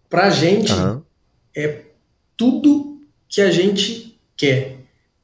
pra 0.09 0.29
gente 0.29 0.73
uhum. 0.73 1.01
é 1.55 1.83
tudo 2.35 2.99
que 3.27 3.41
a 3.41 3.49
gente 3.49 4.08
quer 4.39 4.77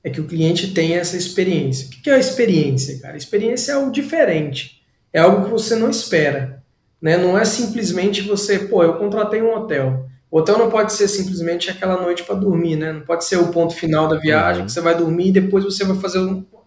é 0.04 0.10
que 0.10 0.22
o 0.22 0.28
cliente 0.28 0.72
tenha 0.72 1.00
essa 1.00 1.18
experiência. 1.18 1.88
O 1.88 1.90
que 1.90 2.10
é 2.10 2.14
a 2.14 2.20
experiência, 2.20 3.00
cara? 3.00 3.16
A 3.16 3.18
experiência 3.18 3.72
é 3.72 3.76
algo 3.76 3.92
diferente, 3.92 4.84
é 5.12 5.20
algo 5.20 5.46
que 5.46 5.50
você 5.50 5.76
não 5.76 5.90
espera. 5.90 6.64
Né? 7.02 7.18
Não 7.18 7.38
é 7.38 7.46
simplesmente 7.46 8.22
você, 8.22 8.60
pô, 8.60 8.84
eu 8.84 8.98
contratei 8.98 9.42
um 9.42 9.56
hotel. 9.56 10.08
O 10.30 10.40
hotel 10.40 10.60
não 10.60 10.70
pode 10.70 10.94
ser 10.94 11.08
simplesmente 11.08 11.72
aquela 11.72 12.00
noite 12.00 12.24
para 12.24 12.36
dormir, 12.36 12.76
né? 12.76 12.92
Não 12.92 13.02
pode 13.02 13.26
ser 13.26 13.38
o 13.38 13.48
ponto 13.48 13.74
final 13.74 14.08
da 14.08 14.18
viagem 14.18 14.62
uhum. 14.62 14.66
que 14.66 14.72
você 14.72 14.82
vai 14.82 14.96
dormir 14.96 15.30
e 15.30 15.32
depois 15.32 15.64
você 15.64 15.86
vai 15.86 15.98
fazer 15.98 16.20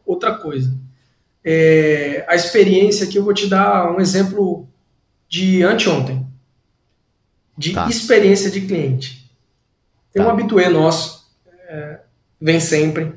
outra 0.06 0.34
coisa. 0.34 0.74
É, 1.44 2.24
a 2.26 2.34
experiência 2.34 3.06
aqui 3.06 3.16
eu 3.16 3.24
vou 3.24 3.34
te 3.34 3.46
dar 3.46 3.94
um 3.94 4.00
exemplo 4.00 4.66
de 5.28 5.62
anteontem, 5.62 6.26
de 7.56 7.72
tá. 7.72 7.88
experiência 7.88 8.50
de 8.50 8.62
cliente. 8.62 9.30
Tem 10.12 10.22
tá. 10.22 10.28
um 10.28 10.32
habitué 10.32 10.68
nosso, 10.68 11.30
é, 11.68 12.00
vem 12.40 12.60
sempre. 12.60 13.12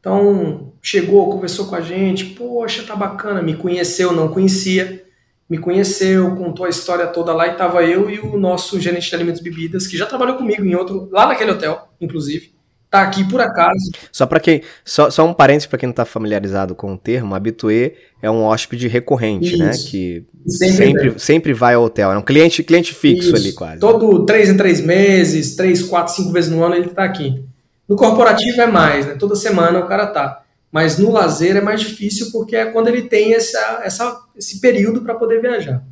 Então, 0.00 0.72
chegou, 0.82 1.30
conversou 1.30 1.66
com 1.66 1.74
a 1.74 1.80
gente, 1.80 2.26
poxa, 2.26 2.82
tá 2.82 2.94
bacana, 2.94 3.40
me 3.40 3.56
conheceu, 3.56 4.12
não 4.12 4.28
conhecia, 4.28 5.02
me 5.48 5.56
conheceu, 5.56 6.36
contou 6.36 6.66
a 6.66 6.68
história 6.68 7.06
toda 7.06 7.32
lá 7.32 7.46
e 7.48 7.56
tava 7.56 7.82
eu 7.82 8.10
e 8.10 8.18
o 8.18 8.36
nosso 8.36 8.78
gerente 8.78 9.08
de 9.08 9.14
alimentos 9.14 9.40
e 9.40 9.44
bebidas, 9.44 9.86
que 9.86 9.96
já 9.96 10.04
trabalhou 10.04 10.36
comigo 10.36 10.64
em 10.64 10.74
outro, 10.74 11.08
lá 11.10 11.26
naquele 11.26 11.52
hotel, 11.52 11.88
inclusive. 12.00 12.52
Tá 12.90 13.02
aqui 13.02 13.24
por 13.24 13.40
acaso. 13.40 13.90
Só 14.12 14.24
para 14.24 14.38
quem, 14.38 14.62
só, 14.84 15.10
só 15.10 15.26
um 15.26 15.34
parênteses 15.34 15.66
para 15.66 15.78
quem 15.78 15.88
não 15.88 15.94
tá 15.94 16.04
familiarizado 16.04 16.74
com 16.76 16.92
o 16.92 16.98
termo, 16.98 17.34
habitué 17.34 17.94
é 18.22 18.30
um 18.30 18.44
hóspede 18.44 18.86
recorrente, 18.86 19.56
né, 19.56 19.70
Isso. 19.70 19.84
né, 19.84 19.90
que 19.90 20.26
sempre 20.46 20.76
sempre, 20.76 21.18
sempre, 21.18 21.52
vai 21.52 21.74
ao 21.74 21.82
hotel, 21.82 22.12
é 22.12 22.18
um 22.18 22.22
cliente, 22.22 22.62
cliente 22.62 22.94
fixo 22.94 23.28
Isso. 23.28 23.36
ali 23.36 23.52
quase. 23.52 23.80
Todo 23.80 24.24
três 24.24 24.48
em 24.48 24.56
três 24.56 24.80
meses, 24.80 25.56
três, 25.56 25.82
quatro, 25.82 26.14
cinco 26.14 26.30
vezes 26.30 26.50
no 26.50 26.62
ano 26.62 26.74
ele 26.74 26.88
tá 26.88 27.04
aqui. 27.04 27.42
No 27.88 27.96
corporativo 27.96 28.60
é 28.60 28.66
mais, 28.66 29.06
né? 29.06 29.14
Toda 29.14 29.36
semana 29.36 29.78
o 29.78 29.86
cara 29.86 30.06
tá. 30.06 30.42
Mas 30.72 30.98
no 30.98 31.12
lazer 31.12 31.56
é 31.56 31.60
mais 31.60 31.80
difícil 31.80 32.32
porque 32.32 32.56
é 32.56 32.66
quando 32.66 32.88
ele 32.88 33.02
tem 33.02 33.34
essa, 33.34 33.80
essa 33.84 34.20
esse 34.36 34.60
período 34.60 35.02
para 35.02 35.14
poder 35.14 35.40
viajar. 35.40 35.84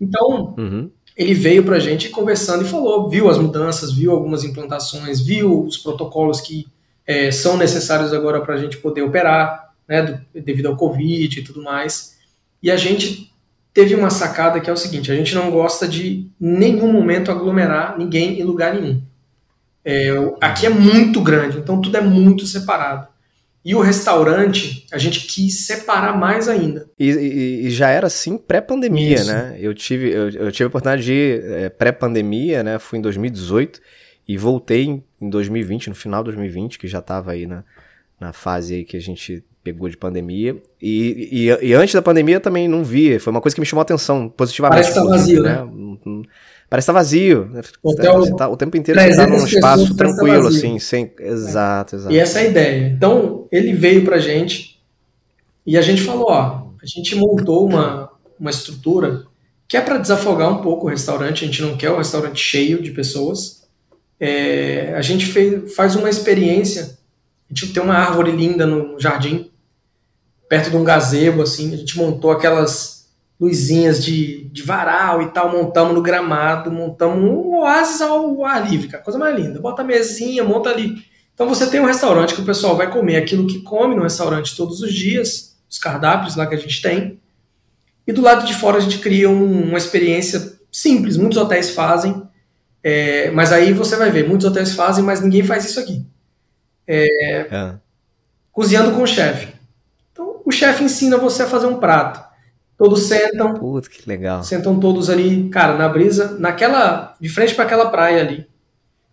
Então, 0.00 0.54
uhum. 0.58 0.90
ele 1.16 1.34
veio 1.34 1.62
para 1.62 1.76
a 1.76 1.80
gente 1.80 2.08
conversando 2.08 2.64
e 2.64 2.68
falou, 2.68 3.08
viu 3.08 3.28
as 3.28 3.38
mudanças, 3.38 3.92
viu 3.92 4.10
algumas 4.10 4.44
implantações, 4.44 5.20
viu 5.20 5.64
os 5.64 5.76
protocolos 5.76 6.40
que 6.40 6.66
é, 7.06 7.30
são 7.30 7.56
necessários 7.56 8.12
agora 8.12 8.40
para 8.40 8.54
a 8.54 8.58
gente 8.58 8.76
poder 8.78 9.02
operar, 9.02 9.72
né, 9.88 10.02
do, 10.02 10.40
devido 10.40 10.66
ao 10.66 10.76
Covid 10.76 11.38
e 11.38 11.44
tudo 11.44 11.62
mais. 11.62 12.18
E 12.62 12.70
a 12.70 12.76
gente 12.76 13.32
teve 13.72 13.94
uma 13.94 14.10
sacada 14.10 14.60
que 14.60 14.68
é 14.68 14.72
o 14.72 14.76
seguinte: 14.76 15.10
a 15.10 15.14
gente 15.14 15.34
não 15.34 15.50
gosta 15.50 15.86
de 15.86 16.28
nenhum 16.40 16.92
momento 16.92 17.30
aglomerar 17.30 17.96
ninguém 17.96 18.40
em 18.40 18.44
lugar 18.44 18.74
nenhum. 18.74 19.00
É, 19.90 20.10
aqui 20.38 20.66
é 20.66 20.68
muito 20.68 21.18
grande, 21.22 21.56
então 21.56 21.80
tudo 21.80 21.96
é 21.96 22.00
muito 22.02 22.46
separado. 22.46 23.08
E 23.64 23.74
o 23.74 23.80
restaurante, 23.80 24.86
a 24.92 24.98
gente 24.98 25.26
quis 25.26 25.66
separar 25.66 26.14
mais 26.14 26.46
ainda. 26.46 26.90
E, 26.98 27.08
e, 27.08 27.66
e 27.66 27.70
já 27.70 27.88
era 27.88 28.06
assim 28.06 28.36
pré-pandemia, 28.36 29.24
né? 29.24 29.56
Eu 29.58 29.72
tive, 29.74 30.10
eu, 30.10 30.28
eu, 30.28 30.52
tive 30.52 30.64
a 30.64 30.66
oportunidade 30.68 31.04
de 31.04 31.12
ir 31.12 31.44
é, 31.52 31.68
pré-pandemia, 31.70 32.62
né? 32.62 32.78
Fui 32.78 32.98
em 32.98 33.02
2018 33.02 33.80
e 34.28 34.36
voltei 34.36 34.84
em, 34.84 35.02
em 35.20 35.30
2020, 35.30 35.88
no 35.88 35.94
final 35.94 36.22
de 36.22 36.32
2020, 36.32 36.78
que 36.78 36.86
já 36.86 36.98
estava 36.98 37.32
aí 37.32 37.46
na, 37.46 37.64
na 38.20 38.34
fase 38.34 38.74
aí 38.74 38.84
que 38.84 38.96
a 38.96 39.00
gente 39.00 39.42
pegou 39.64 39.88
de 39.88 39.96
pandemia. 39.96 40.54
E, 40.82 41.48
e, 41.62 41.68
e, 41.68 41.72
antes 41.72 41.94
da 41.94 42.02
pandemia 42.02 42.40
também 42.40 42.68
não 42.68 42.84
vi. 42.84 43.18
Foi 43.18 43.30
uma 43.30 43.40
coisa 43.40 43.54
que 43.54 43.60
me 43.60 43.66
chamou 43.66 43.80
a 43.80 43.84
atenção 43.84 44.28
positivamente. 44.28 44.82
Parece 44.82 44.92
que 44.92 45.02
tá 45.02 45.10
vazio, 45.10 45.42
né? 45.42 45.64
né? 45.64 46.22
Parece 46.68 46.86
que 46.86 46.92
tá 46.92 46.98
vazio. 46.98 47.50
Você 47.82 48.36
tá, 48.36 48.48
o 48.48 48.56
tempo 48.56 48.76
inteiro 48.76 49.00
você 49.00 49.16
tá 49.16 49.26
num 49.26 49.44
espaço 49.44 49.94
tranquilo, 49.94 50.48
assim, 50.48 50.78
sem. 50.78 51.10
Exato, 51.18 51.96
exato. 51.96 52.14
E 52.14 52.18
essa 52.18 52.40
é 52.40 52.42
a 52.42 52.48
ideia. 52.48 52.88
Então, 52.88 53.46
ele 53.50 53.72
veio 53.72 54.04
pra 54.04 54.18
gente 54.18 54.78
e 55.66 55.78
a 55.78 55.82
gente 55.82 56.02
falou, 56.02 56.26
ó, 56.28 56.68
a 56.82 56.86
gente 56.86 57.14
montou 57.14 57.66
uma, 57.66 58.10
uma 58.38 58.50
estrutura 58.50 59.24
que 59.66 59.76
é 59.76 59.80
para 59.80 59.98
desafogar 59.98 60.50
um 60.50 60.62
pouco 60.62 60.86
o 60.86 60.90
restaurante, 60.90 61.44
a 61.44 61.46
gente 61.46 61.62
não 61.62 61.76
quer 61.76 61.90
um 61.90 61.98
restaurante 61.98 62.40
cheio 62.40 62.82
de 62.82 62.90
pessoas. 62.90 63.66
É, 64.20 64.94
a 64.94 65.02
gente 65.02 65.26
fez, 65.26 65.74
faz 65.74 65.94
uma 65.94 66.08
experiência, 66.08 66.98
a 67.50 67.54
gente 67.54 67.72
tem 67.72 67.82
uma 67.82 67.94
árvore 67.94 68.32
linda 68.32 68.66
no 68.66 68.98
jardim, 68.98 69.50
perto 70.48 70.70
de 70.70 70.76
um 70.76 70.84
gazebo, 70.84 71.42
assim, 71.42 71.72
a 71.72 71.76
gente 71.76 71.96
montou 71.96 72.30
aquelas 72.30 72.97
luzinhas 73.40 74.04
de, 74.04 74.48
de 74.48 74.62
varal 74.62 75.22
e 75.22 75.30
tal, 75.30 75.52
montamos 75.52 75.94
no 75.94 76.02
gramado, 76.02 76.72
montamos 76.72 77.18
um 77.18 77.58
oásis 77.58 78.00
ao 78.00 78.44
ar 78.44 78.68
livre, 78.68 78.88
cara, 78.88 79.02
coisa 79.02 79.18
mais 79.18 79.36
linda. 79.36 79.60
Bota 79.60 79.82
a 79.82 79.84
mesinha, 79.84 80.42
monta 80.42 80.70
ali. 80.70 81.04
Então 81.32 81.48
você 81.48 81.70
tem 81.70 81.80
um 81.80 81.86
restaurante 81.86 82.34
que 82.34 82.40
o 82.40 82.44
pessoal 82.44 82.76
vai 82.76 82.90
comer 82.90 83.16
aquilo 83.16 83.46
que 83.46 83.60
come 83.62 83.94
no 83.94 84.02
restaurante 84.02 84.56
todos 84.56 84.80
os 84.80 84.92
dias, 84.92 85.56
os 85.70 85.78
cardápios 85.78 86.34
lá 86.34 86.46
que 86.46 86.54
a 86.56 86.58
gente 86.58 86.82
tem. 86.82 87.20
E 88.04 88.12
do 88.12 88.22
lado 88.22 88.44
de 88.44 88.54
fora 88.54 88.78
a 88.78 88.80
gente 88.80 88.98
cria 88.98 89.30
um, 89.30 89.68
uma 89.68 89.78
experiência 89.78 90.58
simples, 90.72 91.16
muitos 91.16 91.38
hotéis 91.38 91.70
fazem, 91.70 92.22
é, 92.82 93.30
mas 93.30 93.52
aí 93.52 93.72
você 93.72 93.96
vai 93.96 94.10
ver, 94.10 94.26
muitos 94.26 94.46
hotéis 94.46 94.72
fazem, 94.72 95.04
mas 95.04 95.20
ninguém 95.20 95.44
faz 95.44 95.64
isso 95.64 95.78
aqui. 95.78 96.04
É, 96.86 97.06
é. 97.50 97.74
Cozinhando 98.50 98.92
com 98.92 99.02
o 99.02 99.06
chefe. 99.06 99.54
Então 100.10 100.40
o 100.44 100.50
chefe 100.50 100.82
ensina 100.82 101.16
você 101.16 101.44
a 101.44 101.46
fazer 101.46 101.66
um 101.66 101.78
prato 101.78 102.27
Todos 102.78 103.02
sentam. 103.02 103.54
Puta, 103.54 103.90
que 103.90 104.08
legal. 104.08 104.44
Sentam 104.44 104.78
todos 104.78 105.10
ali, 105.10 105.48
cara, 105.48 105.76
na 105.76 105.88
brisa, 105.88 106.38
naquela. 106.38 107.16
de 107.20 107.28
frente 107.28 107.52
para 107.56 107.64
aquela 107.64 107.90
praia 107.90 108.20
ali. 108.20 108.46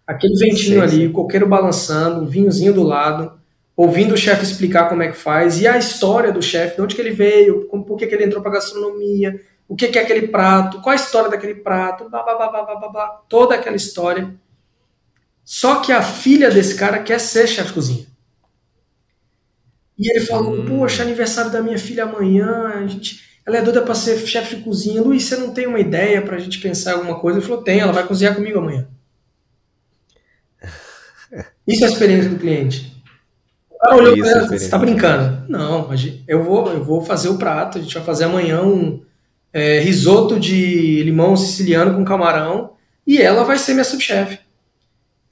Aquele 0.05 0.37
ventinho 0.37 0.83
ali, 0.83 1.07
o 1.07 1.11
coqueiro 1.11 1.47
balançando, 1.47 2.21
o 2.21 2.27
vinhozinho 2.27 2.71
do 2.71 2.83
lado, 2.83 3.33
ouvindo 3.75 4.13
o 4.13 4.17
chefe 4.17 4.43
explicar 4.43 4.87
como 4.87 5.01
é 5.01 5.07
que 5.07 5.17
faz, 5.17 5.59
e 5.59 5.67
a 5.67 5.79
história 5.79 6.31
do 6.31 6.43
chefe, 6.43 6.75
de 6.75 6.81
onde 6.83 6.93
que 6.93 7.01
ele 7.01 7.09
veio, 7.09 7.65
como, 7.67 7.83
por 7.83 7.97
que, 7.97 8.05
que 8.05 8.13
ele 8.13 8.25
entrou 8.25 8.39
pra 8.39 8.51
gastronomia, 8.51 9.41
o 9.67 9.75
que, 9.75 9.87
que 9.87 9.97
é 9.97 10.03
aquele 10.03 10.27
prato, 10.27 10.79
qual 10.79 10.93
a 10.93 10.95
história 10.95 11.27
daquele 11.27 11.55
prato, 11.55 12.07
blá, 12.07 12.21
blá, 12.21 12.35
blá, 12.35 12.49
blá, 12.51 12.75
blá, 12.75 12.89
blá, 12.89 13.07
toda 13.27 13.55
aquela 13.55 13.75
história. 13.75 14.31
Só 15.43 15.81
que 15.81 15.91
a 15.91 16.03
filha 16.03 16.51
desse 16.51 16.75
cara 16.75 16.99
quer 16.99 17.19
ser 17.19 17.47
chefe 17.47 17.73
cozinha. 17.73 18.05
E 19.97 20.07
ele 20.07 20.23
falou, 20.23 20.53
hum. 20.53 20.65
poxa, 20.67 21.01
aniversário 21.01 21.51
da 21.51 21.63
minha 21.63 21.79
filha 21.79 22.03
amanhã, 22.03 22.73
a 22.75 22.85
gente 22.85 23.34
ela 23.45 23.57
é 23.57 23.61
doida 23.61 23.81
para 23.81 23.93
ser 23.93 24.17
chefe 24.25 24.55
de 24.55 24.63
cozinha. 24.63 25.01
Luiz, 25.01 25.23
você 25.23 25.37
não 25.37 25.51
tem 25.51 25.67
uma 25.67 25.79
ideia 25.79 26.21
para 26.21 26.35
a 26.35 26.39
gente 26.39 26.59
pensar 26.59 26.93
alguma 26.93 27.19
coisa? 27.19 27.37
Ele 27.37 27.45
falou, 27.45 27.63
tem, 27.63 27.79
ela 27.79 27.91
vai 27.91 28.05
cozinhar 28.05 28.33
comigo 28.33 28.57
amanhã. 28.57 28.87
Isso 31.67 31.83
é 31.83 31.87
a 31.87 31.91
experiência 31.91 32.29
do 32.29 32.39
cliente. 32.39 32.95
Cara 33.79 33.97
olhou 33.97 34.17
para 34.17 34.29
ela, 34.29 34.47
você 34.47 34.55
está 34.55 34.77
brincando? 34.79 35.45
Não, 35.47 35.89
eu 36.27 36.43
vou, 36.43 36.71
eu 36.71 36.83
vou 36.83 37.01
fazer 37.01 37.29
o 37.29 37.37
prato, 37.37 37.77
a 37.77 37.81
gente 37.81 37.93
vai 37.93 38.03
fazer 38.03 38.23
amanhã 38.23 38.63
um 38.63 39.03
é, 39.53 39.79
risoto 39.79 40.39
de 40.39 41.03
limão 41.03 41.37
siciliano 41.37 41.93
com 41.93 42.03
camarão 42.03 42.71
e 43.05 43.21
ela 43.21 43.43
vai 43.43 43.59
ser 43.59 43.73
minha 43.73 43.83
subchefe. 43.83 44.39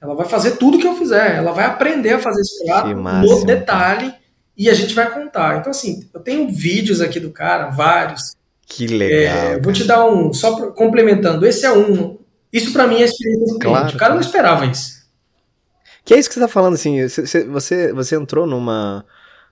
Ela 0.00 0.14
vai 0.14 0.26
fazer 0.26 0.52
tudo 0.52 0.78
que 0.78 0.86
eu 0.86 0.94
fizer, 0.94 1.34
ela 1.36 1.50
vai 1.50 1.64
aprender 1.64 2.12
a 2.12 2.18
fazer 2.20 2.42
esse 2.42 2.64
prato 2.64 2.94
no 2.94 3.44
detalhe 3.44 4.14
e 4.56 4.70
a 4.70 4.74
gente 4.74 4.94
vai 4.94 5.12
contar. 5.12 5.58
Então, 5.58 5.70
assim, 5.70 6.08
eu 6.12 6.20
tenho 6.20 6.48
vídeos 6.48 7.00
aqui 7.00 7.18
do 7.18 7.30
cara, 7.30 7.70
vários. 7.70 8.36
Que 8.66 8.86
legal. 8.86 9.36
É, 9.36 9.60
vou 9.60 9.72
te 9.72 9.84
dar 9.84 10.06
um, 10.06 10.32
só 10.32 10.56
pra, 10.56 10.66
complementando, 10.68 11.46
esse 11.46 11.66
é 11.66 11.72
um. 11.72 12.18
Isso 12.52 12.72
para 12.72 12.86
mim 12.86 12.96
é 12.96 13.04
experiência 13.04 13.54
do 13.54 13.58
claro, 13.58 13.78
cliente. 13.78 13.96
O 13.96 13.98
cara 13.98 14.14
não 14.14 14.20
esperava 14.20 14.64
isso. 14.66 15.04
Que 16.04 16.14
é 16.14 16.18
isso 16.18 16.28
que 16.28 16.34
você 16.34 16.40
tá 16.40 16.48
falando, 16.48 16.74
assim, 16.74 17.00
você, 17.06 17.92
você 17.92 18.14
entrou 18.14 18.46
numa, 18.46 19.04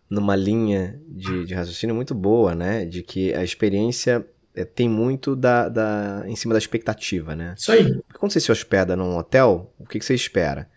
numa 0.09 0.37
linha 0.37 1.01
de, 1.09 1.47
de 1.47 1.55
raciocínio 1.55 1.97
muito 1.97 2.15
boa, 2.15 2.55
né? 2.55 2.85
De 2.85 3.03
que 3.03 3.35
a 3.35 3.43
experiência 3.43 4.25
é, 4.55 4.65
tem 4.65 4.89
muito 4.89 5.35
da, 5.35 5.69
da, 5.69 6.23
em 6.27 6.37
cima 6.37 6.53
da 6.53 6.59
expectativa, 6.59 7.35
né? 7.35 7.55
Isso 7.57 7.73
aí. 7.73 8.01
Quando 8.15 8.33
você 8.33 8.41
se 8.41 8.53
hospeda 8.53 8.95
num 8.95 9.17
hotel, 9.17 9.73
o 9.79 9.87
que, 9.87 9.99
que 9.99 10.05
você 10.05 10.15
espera? 10.15 10.69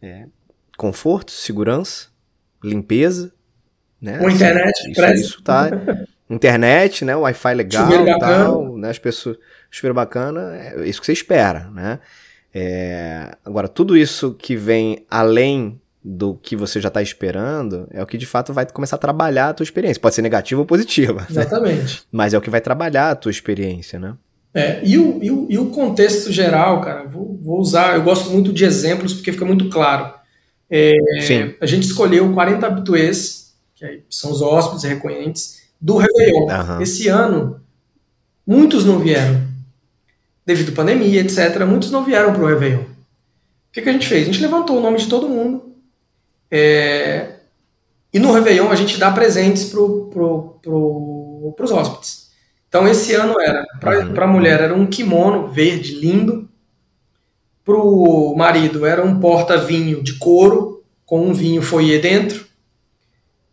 É, 0.00 0.26
conforto, 0.76 1.32
segurança, 1.32 2.08
limpeza, 2.62 3.32
né? 4.00 4.18
Com 4.18 4.30
internet, 4.30 4.90
isso, 4.90 5.14
isso 5.14 5.42
tá. 5.42 5.70
internet, 6.28 7.04
né? 7.04 7.16
Wi-Fi 7.16 7.54
legal 7.54 7.88
tal, 8.18 8.76
né? 8.76 8.90
As 8.90 8.98
pessoas. 8.98 9.36
Chuveiro 9.70 9.94
bacana, 9.94 10.56
é 10.56 10.88
isso 10.88 11.00
que 11.00 11.06
você 11.06 11.12
espera, 11.12 11.68
né? 11.74 11.98
É, 12.54 13.36
agora, 13.44 13.68
tudo 13.68 13.96
isso 13.96 14.32
que 14.32 14.56
vem 14.56 15.04
além 15.10 15.78
do 16.02 16.34
que 16.34 16.54
você 16.54 16.80
já 16.80 16.88
está 16.88 17.02
esperando 17.02 17.88
é 17.90 18.00
o 18.00 18.06
que 18.06 18.16
de 18.16 18.24
fato 18.24 18.52
vai 18.52 18.64
começar 18.64 18.94
a 18.94 18.98
trabalhar 18.98 19.48
a 19.48 19.54
tua 19.54 19.64
experiência. 19.64 20.00
Pode 20.00 20.14
ser 20.14 20.22
negativa 20.22 20.60
ou 20.60 20.66
positiva. 20.66 21.22
Né? 21.22 21.26
Exatamente. 21.30 21.94
Né? 21.96 22.00
Mas 22.12 22.32
é 22.32 22.38
o 22.38 22.40
que 22.40 22.48
vai 22.48 22.60
trabalhar 22.60 23.10
a 23.10 23.16
tua 23.16 23.30
experiência, 23.30 23.98
né? 23.98 24.14
É, 24.54 24.80
e, 24.82 24.96
o, 24.96 25.22
e, 25.22 25.30
o, 25.30 25.46
e 25.50 25.58
o 25.58 25.66
contexto 25.66 26.32
geral, 26.32 26.80
cara, 26.80 27.04
vou, 27.04 27.38
vou, 27.42 27.58
usar, 27.60 27.94
eu 27.96 28.02
gosto 28.02 28.30
muito 28.30 28.52
de 28.54 28.64
exemplos 28.64 29.12
porque 29.12 29.32
fica 29.32 29.44
muito 29.44 29.68
claro. 29.68 30.14
É, 30.70 30.94
Sim. 31.20 31.54
A 31.60 31.66
gente 31.66 31.82
escolheu 31.82 32.32
40 32.32 32.66
habituês 32.66 33.45
que 33.76 34.04
são 34.10 34.32
os 34.32 34.40
hóspedes 34.40 34.84
recorrentes, 34.84 35.62
do 35.80 35.98
Réveillon. 35.98 36.46
Uhum. 36.46 36.80
Esse 36.80 37.08
ano, 37.08 37.60
muitos 38.46 38.84
não 38.84 38.98
vieram. 38.98 39.46
Devido 40.44 40.72
à 40.72 40.74
pandemia, 40.74 41.20
etc., 41.20 41.64
muitos 41.66 41.90
não 41.90 42.04
vieram 42.04 42.32
para 42.32 42.42
o 42.42 42.46
Réveillon. 42.46 42.82
O 42.82 43.72
que, 43.72 43.82
que, 43.82 43.88
a 43.88 43.92
gente 43.92 44.08
fez? 44.08 44.22
A 44.22 44.32
gente 44.32 44.40
levantou 44.40 44.78
o 44.78 44.80
nome 44.80 44.96
de 44.96 45.08
todo 45.08 45.28
mundo. 45.28 45.74
É, 46.50 47.34
e 48.12 48.18
no 48.18 48.32
Réveillon 48.32 48.70
a 48.70 48.74
gente 48.74 48.98
dá 48.98 49.10
presentes 49.10 49.64
para 49.64 49.80
pro, 49.80 50.58
pro, 50.62 51.54
os 51.60 51.70
hóspedes. 51.70 52.30
Então 52.68 52.88
esse 52.88 53.14
ano 53.14 53.38
era, 53.38 53.66
para 53.78 54.06
uhum. 54.06 54.22
a 54.22 54.26
mulher 54.26 54.60
era 54.60 54.74
um 54.74 54.86
kimono 54.86 55.48
verde 55.48 55.96
lindo, 55.96 56.48
para 57.64 57.76
o 57.76 58.34
marido 58.34 58.86
era 58.86 59.04
um 59.04 59.18
porta-vinho 59.18 60.02
de 60.02 60.14
couro, 60.14 60.84
com 61.04 61.26
um 61.26 61.34
vinho 61.34 61.60
foyer 61.60 62.00
dentro, 62.00 62.45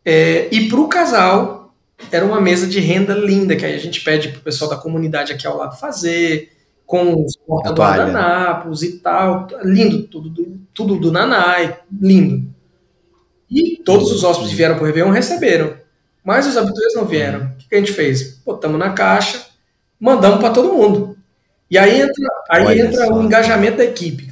é, 0.05 0.49
e 0.51 0.67
para 0.67 0.79
o 0.79 0.87
casal, 0.87 1.73
era 2.11 2.25
uma 2.25 2.41
mesa 2.41 2.67
de 2.67 2.79
renda 2.79 3.13
linda, 3.13 3.55
que 3.55 3.65
aí 3.65 3.75
a 3.75 3.79
gente 3.79 4.03
pede 4.03 4.29
para 4.29 4.39
o 4.39 4.43
pessoal 4.43 4.69
da 4.69 4.77
comunidade 4.77 5.31
aqui 5.31 5.47
ao 5.47 5.57
lado 5.57 5.79
fazer, 5.79 6.51
com 6.85 7.23
os 7.23 7.37
porta-guardanapos 7.37 8.83
e 8.83 8.99
tal. 8.99 9.47
Lindo, 9.63 10.03
tudo 10.03 10.29
do, 10.29 10.59
tudo 10.73 10.97
do 10.97 11.11
Nanai, 11.11 11.77
lindo. 12.01 12.51
E 13.49 13.77
todos 13.77 14.11
os 14.11 14.23
hóspedes 14.23 14.51
que 14.51 14.57
vieram 14.57 14.75
para 14.75 14.83
o 14.83 14.87
Réveillon 14.87 15.11
receberam. 15.11 15.75
Mas 16.23 16.47
os 16.47 16.57
habituês 16.57 16.93
não 16.95 17.05
vieram. 17.05 17.45
O 17.45 17.57
que, 17.57 17.69
que 17.69 17.75
a 17.75 17.79
gente 17.79 17.93
fez? 17.93 18.39
Botamos 18.45 18.79
na 18.79 18.91
caixa, 18.91 19.45
mandamos 19.99 20.39
para 20.39 20.53
todo 20.53 20.73
mundo. 20.73 21.17
E 21.69 21.77
aí 21.77 22.01
entra, 22.01 22.29
aí 22.49 22.79
entra 22.79 23.13
o 23.13 23.23
engajamento 23.23 23.77
da 23.77 23.85
equipe. 23.85 24.31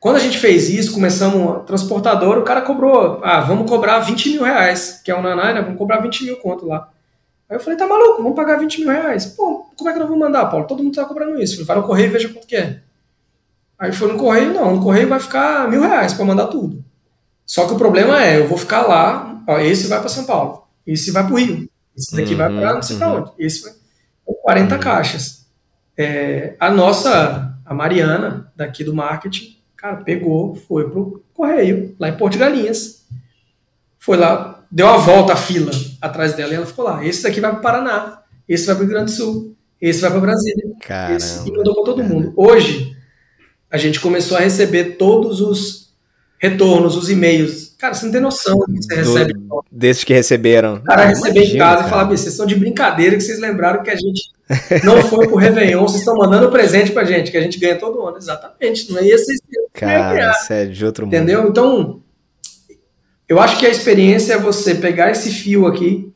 Quando 0.00 0.16
a 0.16 0.20
gente 0.20 0.38
fez 0.38 0.70
isso, 0.70 0.94
começamos 0.94 1.56
a 1.56 1.60
transportadora, 1.60 2.40
o 2.40 2.44
cara 2.44 2.62
cobrou, 2.62 3.20
ah, 3.22 3.40
vamos 3.40 3.68
cobrar 3.68 4.00
20 4.00 4.30
mil 4.30 4.42
reais, 4.42 4.98
que 5.04 5.10
é 5.10 5.14
o 5.14 5.20
Nanai, 5.20 5.52
né? 5.52 5.60
Vamos 5.60 5.76
cobrar 5.76 6.00
20 6.00 6.24
mil 6.24 6.36
quanto 6.38 6.66
lá. 6.66 6.88
Aí 7.50 7.56
eu 7.56 7.60
falei, 7.60 7.78
tá 7.78 7.86
maluco, 7.86 8.22
vamos 8.22 8.34
pagar 8.34 8.58
20 8.58 8.78
mil 8.80 8.88
reais. 8.88 9.26
Pô, 9.26 9.66
como 9.76 9.90
é 9.90 9.92
que 9.92 9.98
nós 9.98 10.08
vamos 10.08 10.24
mandar, 10.24 10.46
Paulo? 10.46 10.66
Todo 10.66 10.82
mundo 10.82 10.94
tá 10.94 11.04
cobrando 11.04 11.40
isso. 11.42 11.52
Falei, 11.52 11.66
vai 11.66 11.76
no 11.76 11.82
correio 11.82 12.08
e 12.08 12.12
veja 12.12 12.28
quanto 12.30 12.46
que 12.46 12.56
é. 12.56 12.80
Aí 13.78 13.92
foi 13.92 14.10
no 14.10 14.18
correio, 14.18 14.54
não, 14.54 14.76
no 14.76 14.82
correio 14.82 15.08
vai 15.08 15.20
ficar 15.20 15.68
mil 15.68 15.82
reais 15.82 16.14
para 16.14 16.24
mandar 16.24 16.46
tudo. 16.46 16.82
Só 17.44 17.66
que 17.66 17.74
o 17.74 17.78
problema 17.78 18.24
é, 18.24 18.38
eu 18.38 18.46
vou 18.46 18.56
ficar 18.56 18.82
lá, 18.82 19.42
ó, 19.46 19.58
esse 19.58 19.86
vai 19.88 19.98
para 19.98 20.08
São 20.08 20.24
Paulo, 20.24 20.66
esse 20.86 21.10
vai 21.10 21.24
para 21.24 21.32
o 21.32 21.36
Rio, 21.36 21.68
esse 21.96 22.14
daqui 22.14 22.32
uhum, 22.32 22.38
vai 22.38 22.48
para 22.48 22.74
não 22.74 22.82
sei 22.82 22.94
uhum. 22.94 23.00
para 23.00 23.12
onde, 23.12 23.32
esse 23.38 23.62
vai 23.62 23.72
40 24.42 24.74
uhum. 24.74 24.80
caixas. 24.80 25.46
É, 25.96 26.54
a 26.60 26.70
nossa, 26.70 27.58
a 27.64 27.74
Mariana, 27.74 28.52
daqui 28.54 28.84
do 28.84 28.94
marketing, 28.94 29.59
cara, 29.80 29.96
pegou, 29.96 30.54
foi 30.54 30.88
pro 30.90 31.22
correio, 31.32 31.94
lá 31.98 32.08
em 32.08 32.16
Porto 32.16 32.32
de 32.34 32.38
Galinhas. 32.38 33.04
Foi 33.98 34.16
lá, 34.16 34.64
deu 34.70 34.86
a 34.88 34.96
volta 34.96 35.32
a 35.32 35.36
fila 35.36 35.70
atrás 36.00 36.34
dela 36.34 36.52
e 36.52 36.56
ela 36.56 36.66
ficou 36.66 36.84
lá. 36.84 37.04
Esse 37.04 37.22
daqui 37.22 37.40
vai 37.40 37.50
para 37.50 37.58
o 37.58 37.62
Paraná, 37.62 38.22
esse 38.48 38.66
vai 38.66 38.74
para 38.74 38.82
o 38.82 38.86
Rio 38.86 38.94
Grande 38.96 39.12
do 39.12 39.16
Sul, 39.16 39.56
esse 39.80 40.00
vai 40.00 40.10
para 40.10 40.20
Brasília. 40.20 40.64
Caramba, 40.80 41.16
esse, 41.16 41.48
e 41.48 41.52
mandou 41.52 41.74
para 41.74 41.84
todo 41.84 42.02
mundo. 42.04 42.32
Hoje, 42.36 42.96
a 43.70 43.76
gente 43.78 44.00
começou 44.00 44.36
a 44.36 44.40
receber 44.40 44.96
todos 44.96 45.40
os 45.40 45.90
retornos, 46.38 46.96
os 46.96 47.10
e-mails. 47.10 47.74
Cara, 47.78 47.94
você 47.94 48.04
não 48.06 48.12
tem 48.12 48.20
noção 48.20 48.58
do 48.58 48.64
que 48.66 48.82
você 48.82 48.96
Do- 49.02 49.12
recebe. 49.14 49.34
Desses 49.70 50.04
que 50.04 50.12
receberam. 50.12 50.74
O 50.76 50.82
cara 50.82 51.02
Ah, 51.02 51.06
receber 51.06 51.40
em 51.44 51.58
casa 51.58 51.76
cara. 51.76 51.86
e 51.86 51.90
falar, 51.90 52.04
"Bicho, 52.04 52.22
vocês 52.22 52.32
estão 52.34 52.46
de 52.46 52.54
brincadeira 52.56 53.16
que 53.16 53.22
vocês 53.22 53.38
lembraram 53.38 53.82
que 53.82 53.90
a 53.90 53.94
gente 53.96 54.30
não 54.84 55.00
foi 55.02 55.26
pro 55.28 55.36
Réveillon, 55.36 55.82
vocês 55.82 56.00
estão 56.00 56.16
mandando 56.16 56.50
presente 56.50 56.90
pra 56.92 57.04
gente, 57.04 57.30
que 57.30 57.36
a 57.36 57.40
gente 57.40 57.58
ganha 57.58 57.76
todo 57.78 58.02
ano. 58.06 58.16
Exatamente, 58.16 58.90
não 58.90 58.98
é 58.98 59.06
esse 59.06 59.36
Cara, 59.80 60.30
isso 60.32 60.52
é 60.52 60.66
de 60.66 60.84
outro 60.84 61.06
mundo. 61.06 61.14
Entendeu? 61.14 61.48
Então, 61.48 62.00
eu 63.28 63.40
acho 63.40 63.58
que 63.58 63.66
a 63.66 63.70
experiência 63.70 64.34
é 64.34 64.38
você 64.38 64.74
pegar 64.74 65.10
esse 65.10 65.30
fio 65.30 65.66
aqui, 65.66 66.12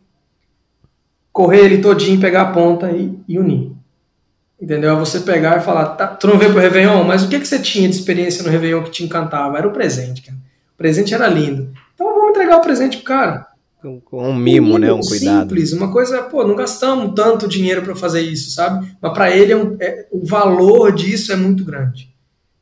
correr 1.33 1.61
ele 1.65 1.79
todinho, 1.79 2.21
pegar 2.21 2.43
a 2.43 2.53
ponta 2.53 2.91
e, 2.91 3.19
e 3.29 3.39
unir. 3.39 3.73
Entendeu? 4.61 4.93
É 4.93 4.99
você 4.99 5.21
pegar 5.21 5.59
e 5.59 5.63
falar, 5.63 5.87
tá, 5.91 6.07
tu 6.07 6.27
não 6.27 6.39
veio 6.39 6.53
pro 6.53 6.61
Réveillon, 6.61 7.05
mas 7.05 7.25
o 7.25 7.29
que, 7.29 7.39
que 7.41 7.47
você 7.47 7.59
tinha 7.59 7.89
de 7.89 7.95
experiência 7.97 8.43
no 8.43 8.51
Réveillon 8.51 8.83
que 8.85 8.91
te 8.91 9.05
encantava? 9.05 9.59
Era 9.59 9.67
o 9.69 9.73
presente, 9.73 10.23
cara. 10.23 10.39
O 10.75 10.77
presente 10.77 11.13
era 11.13 11.27
lindo. 11.29 11.73
Então 11.95 12.07
vamos 12.15 12.31
entregar 12.31 12.57
o 12.57 12.61
presente 12.63 12.97
pro 12.99 13.07
cara. 13.07 13.47
Com, 13.83 14.01
com 14.01 14.29
um 14.31 14.35
mimo, 14.35 14.79
né? 14.79 14.91
Um 14.93 15.01
cuidado. 15.01 15.43
Simples, 15.43 15.73
uma 15.73 15.93
coisa, 15.93 16.23
pô, 16.23 16.47
não 16.47 16.57
gastamos 16.57 17.13
tanto 17.15 17.47
dinheiro 17.47 17.83
para 17.83 17.95
fazer 17.95 18.23
isso, 18.23 18.51
sabe? 18.53 18.97
Mas 19.01 19.13
para 19.13 19.31
ele 19.31 19.53
é 19.53 19.57
um- 19.57 19.77
é- 19.79 20.07
o 20.11 20.25
valor 20.25 20.93
disso 20.93 21.33
é 21.33 21.37
muito 21.37 21.65
grande. 21.65 22.14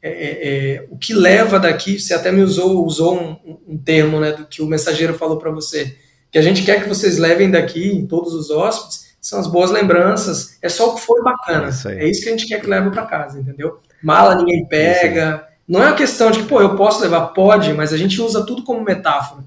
É- 0.03 0.09
é- 0.11 0.49
é, 0.75 0.87
o 0.91 0.99
que 0.99 1.15
leva 1.15 1.61
daqui, 1.61 1.99
você 2.01 2.13
até 2.13 2.33
me 2.33 2.43
usou, 2.43 2.85
usou 2.85 3.15
um, 3.17 3.37
um- 3.69 3.79
termo, 3.79 4.19
né, 4.19 4.33
do 4.33 4.45
que 4.47 4.61
o 4.61 4.67
mensageiro 4.67 5.15
falou 5.15 5.39
para 5.39 5.51
você, 5.53 5.95
que 6.31 6.39
a 6.39 6.43
gente 6.43 6.63
quer 6.65 6.83
que 6.83 6.89
vocês 6.89 7.19
levem 7.19 7.51
daqui, 7.51 8.05
todos 8.09 8.35
os 8.35 8.51
hóspedes, 8.51 9.13
são 9.21 9.39
as 9.39 9.47
boas 9.47 9.71
lembranças, 9.71 10.59
é 10.61 10.69
só 10.69 10.91
o 10.91 10.95
que 10.97 11.03
foi 11.03 11.23
bacana. 11.23 11.67
É 11.67 11.71
isso. 11.71 11.89
É 11.89 12.23
que 12.23 12.29
a 12.29 12.33
gente 12.33 12.49
quer 12.49 12.61
que 12.61 12.67
leve 12.67 12.91
para 12.91 13.07
casa, 13.07 13.39
entendeu? 13.39 13.79
Mala 14.03 14.35
ninguém 14.35 14.67
pega. 14.67 15.47
Não 15.69 15.81
é 15.81 15.87
uma 15.87 15.95
questão 15.97 16.33
de 16.33 16.41
que, 16.41 16.49
pô, 16.49 16.61
eu 16.61 16.75
posso 16.75 17.01
levar, 17.01 17.29
pode, 17.29 17.73
mas 17.73 17.93
a 17.93 17.97
gente 17.97 18.21
usa 18.21 18.45
tudo 18.45 18.65
como 18.65 18.83
metáfora. 18.83 19.45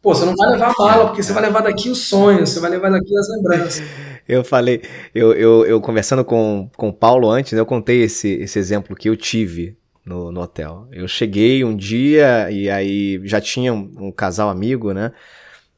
Pô, 0.00 0.14
você 0.14 0.24
não 0.24 0.34
vai 0.34 0.48
levar 0.52 0.70
a 0.70 0.82
mala, 0.82 1.06
porque 1.08 1.22
você 1.22 1.34
vai 1.34 1.42
levar 1.42 1.60
daqui 1.60 1.90
os 1.90 2.08
sonhos, 2.08 2.48
você 2.48 2.60
vai 2.60 2.70
levar 2.70 2.90
daqui 2.90 3.14
as 3.18 3.28
lembranças. 3.36 3.82
Eu 4.28 4.44
falei, 4.44 4.80
eu, 5.12 5.32
eu, 5.32 5.66
eu 5.66 5.80
conversando 5.80 6.24
com, 6.24 6.70
com 6.76 6.90
o 6.90 6.92
Paulo 6.92 7.28
antes, 7.28 7.52
eu 7.52 7.66
contei 7.66 8.02
esse, 8.02 8.28
esse 8.34 8.60
exemplo 8.60 8.94
que 8.94 9.08
eu 9.08 9.16
tive 9.16 9.76
no, 10.10 10.32
no 10.32 10.40
hotel. 10.40 10.88
Eu 10.90 11.06
cheguei 11.06 11.64
um 11.64 11.76
dia 11.76 12.50
e 12.50 12.68
aí 12.68 13.20
já 13.24 13.40
tinha 13.40 13.72
um, 13.72 13.90
um 13.98 14.12
casal 14.12 14.50
amigo, 14.50 14.92
né? 14.92 15.12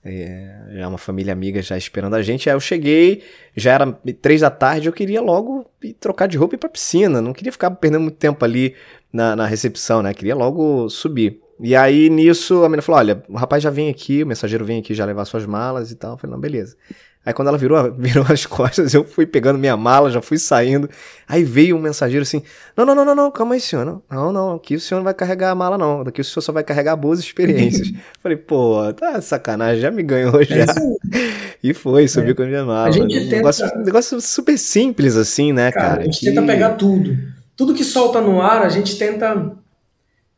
É, 0.04 0.84
uma 0.88 0.98
família 0.98 1.32
amiga 1.32 1.62
já 1.62 1.76
esperando 1.76 2.14
a 2.14 2.22
gente. 2.22 2.48
Aí 2.48 2.56
eu 2.56 2.60
cheguei, 2.60 3.22
já 3.54 3.74
era 3.74 3.92
três 4.20 4.40
da 4.40 4.50
tarde, 4.50 4.88
eu 4.88 4.92
queria 4.92 5.20
logo 5.20 5.66
trocar 6.00 6.26
de 6.26 6.36
roupa 6.38 6.54
e 6.54 6.56
ir 6.56 6.58
pra 6.58 6.68
piscina. 6.68 7.20
Não 7.20 7.32
queria 7.32 7.52
ficar 7.52 7.70
perdendo 7.72 8.00
muito 8.00 8.16
tempo 8.16 8.42
ali 8.44 8.74
na, 9.12 9.36
na 9.36 9.46
recepção, 9.46 10.02
né? 10.02 10.14
Queria 10.14 10.34
logo 10.34 10.88
subir. 10.88 11.40
E 11.60 11.76
aí, 11.76 12.10
nisso, 12.10 12.64
a 12.64 12.68
menina 12.68 12.82
falou: 12.82 12.98
olha, 12.98 13.22
o 13.28 13.36
rapaz 13.36 13.62
já 13.62 13.70
vem 13.70 13.88
aqui, 13.88 14.24
o 14.24 14.26
mensageiro 14.26 14.64
vem 14.64 14.80
aqui 14.80 14.94
já 14.94 15.04
levar 15.04 15.24
suas 15.26 15.46
malas 15.46 15.92
e 15.92 15.94
tal. 15.94 16.12
Eu 16.12 16.18
falei, 16.18 16.32
não, 16.32 16.40
beleza. 16.40 16.76
Aí 17.24 17.32
quando 17.32 17.48
ela 17.48 17.56
virou, 17.58 17.92
virou 17.96 18.24
as 18.28 18.44
costas, 18.46 18.92
eu 18.94 19.04
fui 19.04 19.24
pegando 19.26 19.58
minha 19.58 19.76
mala, 19.76 20.10
já 20.10 20.20
fui 20.20 20.38
saindo. 20.38 20.90
Aí 21.28 21.44
veio 21.44 21.76
um 21.76 21.80
mensageiro 21.80 22.22
assim: 22.22 22.42
Não, 22.76 22.84
não, 22.84 22.94
não, 22.94 23.04
não, 23.04 23.14
não, 23.14 23.30
calma 23.30 23.54
aí, 23.54 23.60
senhor. 23.60 23.84
Não, 23.84 24.02
não, 24.10 24.32
não, 24.32 24.54
aqui 24.56 24.74
o 24.74 24.80
senhor 24.80 24.98
não 24.98 25.04
vai 25.04 25.14
carregar 25.14 25.50
a 25.50 25.54
mala, 25.54 25.78
não. 25.78 26.02
Daqui 26.02 26.20
o 26.20 26.24
senhor 26.24 26.42
só 26.42 26.52
vai 26.52 26.64
carregar 26.64 26.96
boas 26.96 27.20
experiências. 27.20 27.92
Falei, 28.22 28.36
pô, 28.36 28.92
tá 28.92 29.20
sacanagem, 29.20 29.80
já 29.80 29.90
me 29.90 30.02
ganhou 30.02 30.42
já. 30.42 30.56
É 30.56 30.64
isso 30.64 30.78
aí. 30.78 31.32
E 31.64 31.72
foi, 31.72 32.08
subi 32.08 32.34
com 32.34 32.42
a 32.42 32.46
minha 32.46 32.64
mala. 32.64 32.88
A 32.88 32.90
gente 32.90 33.04
um 33.16 33.20
tenta- 33.22 33.36
negócio, 33.36 33.66
um 33.76 33.84
negócio 33.84 34.20
super 34.20 34.58
simples, 34.58 35.16
assim, 35.16 35.52
né, 35.52 35.70
cara? 35.70 35.88
Cara, 35.90 36.00
a 36.00 36.04
gente 36.06 36.18
que- 36.18 36.26
tenta 36.26 36.42
pegar 36.42 36.70
tudo. 36.70 37.16
Tudo 37.56 37.72
que 37.72 37.84
solta 37.84 38.20
no 38.20 38.42
ar, 38.42 38.62
a 38.62 38.68
gente 38.68 38.98
tenta 38.98 39.52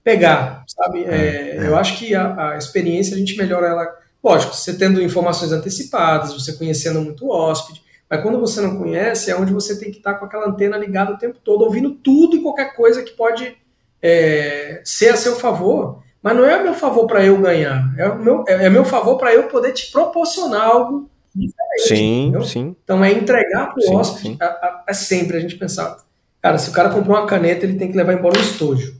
pegar, 0.03 0.65
sabe? 0.69 1.05
É, 1.05 1.57
é. 1.57 1.67
Eu 1.67 1.77
acho 1.77 1.97
que 1.99 2.15
a, 2.15 2.51
a 2.53 2.59
experiência 2.59 3.15
a 3.15 3.19
gente 3.19 3.37
melhora 3.37 3.69
ela. 3.69 3.87
Lógico, 4.25 4.55
você 4.55 4.73
tendo 4.73 5.03
informações 5.03 5.53
antecipadas, 5.53 6.33
você 6.33 6.55
conhecendo 6.55 7.03
muito 7.03 7.27
o 7.27 7.31
hóspede, 7.31 7.83
mas 8.09 8.23
quando 8.23 8.41
você 8.41 8.63
não 8.63 8.79
conhece, 8.79 9.31
é 9.31 9.37
onde 9.37 9.53
você 9.53 9.79
tem 9.79 9.91
que 9.91 9.99
estar 9.99 10.15
com 10.15 10.25
aquela 10.25 10.49
antena 10.49 10.79
ligada 10.79 11.13
o 11.13 11.19
tempo 11.19 11.39
todo, 11.45 11.63
ouvindo 11.63 11.91
tudo 11.91 12.35
e 12.35 12.41
qualquer 12.41 12.75
coisa 12.75 13.03
que 13.03 13.13
pode 13.13 13.55
é, 14.01 14.81
ser 14.83 15.11
a 15.11 15.17
seu 15.17 15.37
favor. 15.37 16.03
Mas 16.23 16.35
não 16.35 16.47
é 16.47 16.63
meu 16.63 16.73
favor 16.73 17.07
para 17.07 17.23
eu 17.23 17.39
ganhar, 17.39 17.95
é 17.99 18.15
meu, 18.15 18.45
é, 18.49 18.65
é 18.65 18.71
meu 18.71 18.87
favor 18.87 19.19
para 19.19 19.35
eu 19.35 19.43
poder 19.49 19.73
te 19.73 19.93
proporcionar 19.93 20.63
algo 20.63 21.11
diferente. 21.35 21.89
Sim, 21.89 22.23
entendeu? 22.23 22.45
sim. 22.45 22.77
Então 22.83 23.05
é 23.05 23.13
entregar 23.13 23.75
para 23.75 23.85
o 23.85 23.95
hóspede, 23.95 24.39
é 24.87 24.95
sempre 24.95 25.37
a 25.37 25.41
gente 25.41 25.57
pensar, 25.57 25.99
cara, 26.41 26.57
se 26.57 26.71
o 26.71 26.73
cara 26.73 26.89
comprou 26.89 27.15
uma 27.15 27.27
caneta, 27.27 27.67
ele 27.67 27.77
tem 27.77 27.91
que 27.91 27.97
levar 27.97 28.15
embora 28.15 28.39
um 28.39 28.43
estojo. 28.43 28.99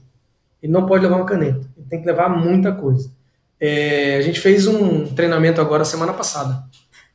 Ele 0.61 0.71
não 0.71 0.85
pode 0.85 1.03
levar 1.03 1.15
uma 1.15 1.25
caneta, 1.25 1.67
ele 1.75 1.87
tem 1.89 1.99
que 1.99 2.05
levar 2.05 2.29
muita 2.29 2.71
coisa. 2.71 3.09
É, 3.65 4.17
a 4.17 4.21
gente 4.21 4.39
fez 4.39 4.67
um 4.67 5.05
treinamento 5.07 5.59
agora 5.59 5.83
semana 5.85 6.13
passada. 6.13 6.63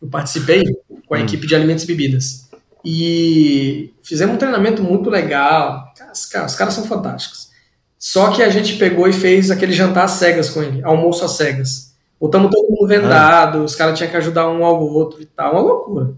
Eu 0.00 0.08
participei 0.08 0.64
com 1.06 1.14
a 1.14 1.18
Hum. 1.18 1.22
equipe 1.22 1.46
de 1.46 1.54
alimentos 1.54 1.84
e 1.84 1.86
bebidas. 1.86 2.48
E 2.84 3.92
fizemos 4.02 4.34
um 4.34 4.38
treinamento 4.38 4.82
muito 4.82 5.10
legal. 5.10 5.92
Os 6.12 6.26
caras, 6.26 6.52
os 6.52 6.58
caras 6.58 6.74
são 6.74 6.84
fantásticos. 6.84 7.50
Só 7.98 8.30
que 8.30 8.42
a 8.42 8.48
gente 8.48 8.76
pegou 8.76 9.06
e 9.06 9.12
fez 9.12 9.50
aquele 9.50 9.72
jantar 9.72 10.04
às 10.04 10.12
cegas 10.12 10.48
com 10.48 10.62
ele, 10.62 10.82
almoço 10.82 11.24
às 11.24 11.32
cegas. 11.32 11.94
Botamos 12.18 12.50
todo 12.50 12.70
mundo 12.70 12.86
vendado, 12.88 13.62
os 13.62 13.74
caras 13.76 13.96
tinham 13.98 14.10
que 14.10 14.16
ajudar 14.16 14.48
um 14.48 14.64
ao 14.64 14.82
outro 14.82 15.20
e 15.20 15.26
tal, 15.26 15.52
uma 15.52 15.60
loucura. 15.60 16.14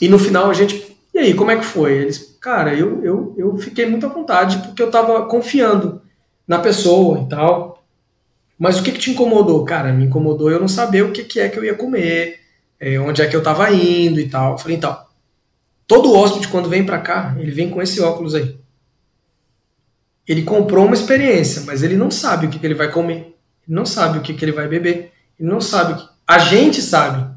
E 0.00 0.08
no 0.08 0.18
final 0.18 0.50
a 0.50 0.54
gente, 0.54 0.96
e 1.14 1.18
aí, 1.18 1.34
como 1.34 1.52
é 1.52 1.56
que 1.56 1.64
foi? 1.64 1.92
Eles, 1.92 2.36
cara, 2.40 2.74
eu, 2.74 3.04
eu, 3.04 3.34
eu 3.38 3.56
fiquei 3.56 3.86
muito 3.86 4.06
à 4.06 4.08
vontade 4.08 4.58
porque 4.58 4.82
eu 4.82 4.90
tava 4.90 5.26
confiando 5.26 6.02
na 6.46 6.58
pessoa 6.58 7.20
e 7.20 7.28
tal. 7.28 7.71
Mas 8.62 8.78
o 8.78 8.84
que, 8.84 8.92
que 8.92 9.00
te 9.00 9.10
incomodou? 9.10 9.64
Cara, 9.64 9.92
me 9.92 10.04
incomodou 10.04 10.48
eu 10.48 10.60
não 10.60 10.68
saber 10.68 11.02
o 11.02 11.10
que, 11.10 11.24
que 11.24 11.40
é 11.40 11.48
que 11.48 11.58
eu 11.58 11.64
ia 11.64 11.74
comer, 11.74 12.38
é, 12.78 12.96
onde 13.00 13.20
é 13.20 13.26
que 13.26 13.34
eu 13.34 13.42
tava 13.42 13.68
indo 13.72 14.20
e 14.20 14.28
tal. 14.28 14.52
Eu 14.52 14.58
falei, 14.58 14.76
então, 14.76 14.96
todo 15.84 16.14
hóspede 16.14 16.46
quando 16.46 16.68
vem 16.68 16.86
para 16.86 17.00
cá, 17.00 17.34
ele 17.40 17.50
vem 17.50 17.68
com 17.68 17.82
esse 17.82 18.00
óculos 18.00 18.36
aí. 18.36 18.56
Ele 20.28 20.44
comprou 20.44 20.84
uma 20.84 20.94
experiência, 20.94 21.62
mas 21.62 21.82
ele 21.82 21.96
não 21.96 22.08
sabe 22.08 22.46
o 22.46 22.50
que, 22.50 22.60
que 22.60 22.64
ele 22.64 22.76
vai 22.76 22.88
comer. 22.88 23.34
Ele 23.66 23.74
não 23.74 23.84
sabe 23.84 24.18
o 24.18 24.20
que, 24.20 24.32
que 24.32 24.44
ele 24.44 24.52
vai 24.52 24.68
beber. 24.68 25.10
Ele 25.40 25.48
não 25.48 25.60
sabe 25.60 25.94
o 25.94 25.96
que. 25.96 26.08
A 26.24 26.38
gente 26.38 26.80
sabe. 26.80 27.28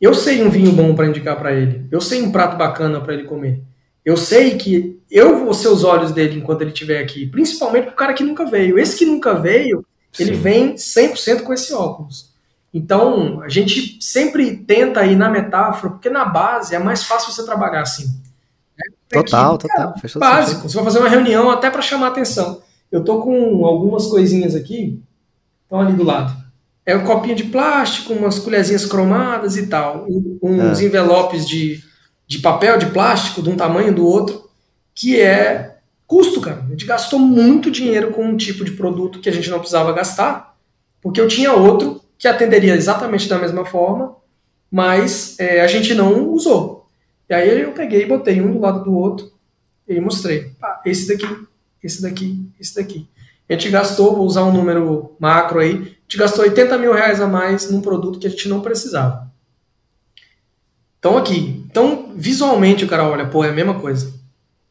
Eu 0.00 0.14
sei 0.14 0.42
um 0.42 0.50
vinho 0.50 0.72
bom 0.72 0.96
para 0.96 1.06
indicar 1.06 1.38
para 1.38 1.52
ele. 1.52 1.86
Eu 1.92 2.00
sei 2.00 2.20
um 2.22 2.32
prato 2.32 2.56
bacana 2.56 3.00
para 3.00 3.14
ele 3.14 3.22
comer. 3.22 3.62
Eu 4.04 4.16
sei 4.16 4.56
que 4.56 5.00
eu 5.08 5.44
vou 5.44 5.54
ser 5.54 5.68
os 5.68 5.84
olhos 5.84 6.10
dele 6.10 6.40
enquanto 6.40 6.62
ele 6.62 6.72
estiver 6.72 7.00
aqui. 7.00 7.24
Principalmente 7.24 7.84
pro 7.84 7.94
cara 7.94 8.14
que 8.14 8.24
nunca 8.24 8.44
veio. 8.44 8.80
Esse 8.80 8.98
que 8.98 9.06
nunca 9.06 9.32
veio, 9.34 9.86
ele 10.18 10.34
Sim. 10.34 10.40
vem 10.40 10.74
100% 10.74 11.42
com 11.42 11.52
esse 11.52 11.72
óculos. 11.72 12.30
Então, 12.72 13.42
a 13.42 13.48
gente 13.48 13.98
sempre 14.00 14.56
tenta 14.56 15.04
ir 15.04 15.16
na 15.16 15.28
metáfora, 15.28 15.92
porque 15.94 16.08
na 16.08 16.24
base 16.24 16.74
é 16.74 16.78
mais 16.78 17.02
fácil 17.02 17.32
você 17.32 17.44
trabalhar 17.44 17.82
assim. 17.82 18.06
Total, 19.08 19.58
que, 19.58 19.66
total. 19.66 19.94
Todo 20.00 20.20
Básico. 20.20 20.68
Você 20.68 20.76
vai 20.76 20.84
fazer 20.84 20.98
uma 21.00 21.08
reunião 21.08 21.50
até 21.50 21.68
para 21.68 21.82
chamar 21.82 22.08
atenção. 22.08 22.62
Eu 22.92 23.02
tô 23.04 23.20
com 23.20 23.64
algumas 23.66 24.06
coisinhas 24.06 24.54
aqui, 24.54 25.02
estão 25.64 25.80
ali 25.80 25.92
do 25.94 26.04
lado. 26.04 26.32
É 26.86 26.96
um 26.96 27.04
copinho 27.04 27.34
de 27.34 27.44
plástico, 27.44 28.12
umas 28.12 28.38
colherzinhas 28.38 28.86
cromadas 28.86 29.56
e 29.56 29.66
tal. 29.66 30.06
Uns 30.42 30.78
Ah. 30.78 30.84
envelopes 30.84 31.46
de, 31.46 31.82
de 32.26 32.38
papel 32.38 32.78
de 32.78 32.86
plástico, 32.86 33.42
de 33.42 33.50
um 33.50 33.56
tamanho 33.56 33.92
do 33.94 34.06
outro, 34.06 34.48
que 34.94 35.20
é 35.20 35.79
custo, 36.10 36.40
cara. 36.40 36.64
A 36.66 36.70
gente 36.70 36.84
gastou 36.84 37.20
muito 37.20 37.70
dinheiro 37.70 38.10
com 38.10 38.24
um 38.24 38.36
tipo 38.36 38.64
de 38.64 38.72
produto 38.72 39.20
que 39.20 39.28
a 39.28 39.32
gente 39.32 39.48
não 39.48 39.60
precisava 39.60 39.92
gastar, 39.92 40.56
porque 41.00 41.20
eu 41.20 41.28
tinha 41.28 41.52
outro 41.52 42.02
que 42.18 42.26
atenderia 42.26 42.74
exatamente 42.74 43.28
da 43.28 43.38
mesma 43.38 43.64
forma, 43.64 44.16
mas 44.68 45.38
é, 45.38 45.60
a 45.60 45.68
gente 45.68 45.94
não 45.94 46.28
usou. 46.30 46.88
E 47.28 47.34
aí 47.34 47.60
eu 47.60 47.70
peguei 47.70 48.02
e 48.02 48.06
botei 48.06 48.40
um 48.42 48.52
do 48.52 48.58
lado 48.58 48.82
do 48.82 48.92
outro 48.92 49.30
e 49.86 50.00
mostrei. 50.00 50.50
Pá, 50.60 50.82
esse 50.84 51.06
daqui, 51.06 51.46
esse 51.80 52.02
daqui, 52.02 52.44
esse 52.58 52.74
daqui. 52.74 53.08
A 53.48 53.52
gente 53.52 53.70
gastou, 53.70 54.16
vou 54.16 54.26
usar 54.26 54.42
um 54.42 54.52
número 54.52 55.14
macro 55.16 55.60
aí, 55.60 55.70
a 55.70 55.76
gente 55.76 56.18
gastou 56.18 56.44
80 56.44 56.76
mil 56.76 56.92
reais 56.92 57.20
a 57.20 57.28
mais 57.28 57.70
num 57.70 57.80
produto 57.80 58.18
que 58.18 58.26
a 58.26 58.30
gente 58.30 58.48
não 58.48 58.60
precisava. 58.60 59.30
Então 60.98 61.16
aqui, 61.16 61.64
então 61.70 62.12
visualmente 62.16 62.84
o 62.84 62.88
cara 62.88 63.08
olha, 63.08 63.26
pô, 63.26 63.44
é 63.44 63.50
a 63.50 63.52
mesma 63.52 63.78
coisa. 63.78 64.19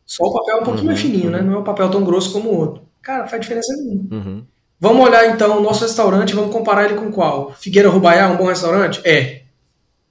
Só 0.10 0.24
o 0.26 0.34
papel 0.34 0.58
é 0.58 0.62
um 0.62 0.64
pouquinho 0.64 0.88
mais 0.88 1.04
Uhum, 1.04 1.12
fininho, 1.12 1.30
né? 1.30 1.38
uhum. 1.40 1.46
Não 1.46 1.54
é 1.54 1.60
um 1.60 1.64
papel 1.64 1.88
tão 1.92 2.04
grosso 2.04 2.32
como 2.34 2.50
o 2.50 2.58
outro. 2.58 2.82
Cara, 3.00 3.28
faz 3.28 3.40
diferença 3.40 3.72
nenhuma. 3.78 4.08
Uhum. 4.12 4.44
Vamos 4.80 5.06
olhar 5.06 5.30
então 5.30 5.60
o 5.60 5.62
nosso 5.62 5.84
restaurante, 5.84 6.34
vamos 6.34 6.52
comparar 6.52 6.86
ele 6.86 6.96
com 6.96 7.12
qual? 7.12 7.54
Figueira 7.54 7.90
Rubaiá, 7.90 8.28
um 8.28 8.36
bom 8.36 8.48
restaurante? 8.48 9.00
É. 9.06 9.44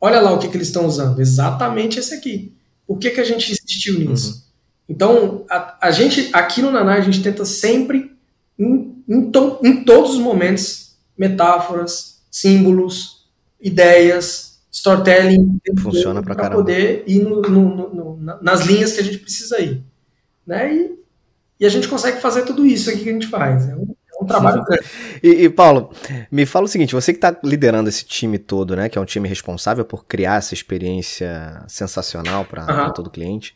Olha 0.01 0.21
lá 0.21 0.31
o 0.33 0.39
que, 0.39 0.47
que 0.47 0.57
eles 0.57 0.69
estão 0.69 0.87
usando. 0.87 1.21
Exatamente 1.21 1.99
esse 1.99 2.15
aqui. 2.15 2.55
Por 2.87 2.99
que, 2.99 3.11
que 3.11 3.21
a 3.21 3.25
gente 3.25 3.51
insistiu 3.51 3.99
nisso? 3.99 4.47
Então, 4.89 5.45
a, 5.51 5.89
a 5.89 5.91
gente, 5.91 6.31
aqui 6.33 6.63
no 6.63 6.71
Naná, 6.71 6.95
a 6.95 7.01
gente 7.01 7.21
tenta 7.21 7.45
sempre, 7.45 8.13
em, 8.57 9.03
em, 9.09 9.31
to, 9.33 9.59
em 9.65 9.83
todos 9.83 10.13
os 10.13 10.21
momentos, 10.21 10.93
metáforas, 11.19 12.21
símbolos, 12.31 13.27
ideias, 13.61 14.61
storytelling. 14.71 15.59
Funciona 15.81 16.23
para 16.23 16.51
poder 16.51 17.03
ir 17.07 17.25
no, 17.25 17.43
no, 17.43 17.95
no, 18.17 18.39
nas 18.41 18.65
linhas 18.65 18.93
que 18.93 19.01
a 19.01 19.05
gente 19.05 19.19
precisa 19.19 19.61
ir. 19.61 19.83
Né? 20.49 20.75
E, 20.75 20.99
e, 21.61 21.67
a 21.67 21.69
gente 21.69 21.87
consegue 21.87 22.23
fazer 22.23 22.43
tudo 22.47 22.65
isso 22.65 22.89
aqui 22.89 23.01
que 23.01 23.11
a 23.11 23.13
gente 23.13 23.27
faz. 23.27 23.69
É 23.69 23.77
um, 23.77 23.95
é 24.19 24.23
um 24.23 24.27
trabalho 24.27 24.65
grande. 24.65 24.85
E, 25.23 25.45
e, 25.45 25.49
Paulo, 25.51 25.93
me 26.33 26.47
fala 26.47 26.65
o 26.65 26.69
seguinte: 26.69 26.95
você 26.95 27.13
que 27.13 27.19
está 27.19 27.39
liderando 27.45 27.91
esse 27.91 28.07
time 28.07 28.39
todo, 28.39 28.75
né? 28.75 28.89
Que 28.89 28.97
é 28.97 29.01
um 29.01 29.05
time 29.05 29.29
responsável 29.29 29.85
por 29.85 30.07
criar 30.07 30.39
essa 30.39 30.55
experiência 30.55 31.63
sensacional 31.69 32.47
para 32.47 32.87
uhum. 32.87 32.93
todo 32.95 33.11
cliente. 33.11 33.55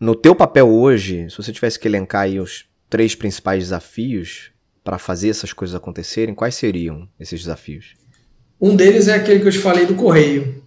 No 0.00 0.16
teu 0.16 0.34
papel 0.34 0.68
hoje, 0.68 1.30
se 1.30 1.36
você 1.36 1.52
tivesse 1.52 1.78
que 1.78 1.86
elencar 1.86 2.22
aí 2.22 2.40
os 2.40 2.66
três 2.90 3.14
principais 3.14 3.62
desafios 3.62 4.50
para 4.82 4.98
fazer 4.98 5.30
essas 5.30 5.52
coisas 5.52 5.76
acontecerem, 5.76 6.34
quais 6.34 6.56
seriam 6.56 7.08
esses 7.20 7.40
desafios? 7.40 7.94
Um 8.60 8.74
deles 8.74 9.06
é 9.06 9.14
aquele 9.14 9.40
que 9.40 9.46
eu 9.46 9.52
te 9.52 9.58
falei 9.58 9.86
do 9.86 9.94
correio. 9.94 10.64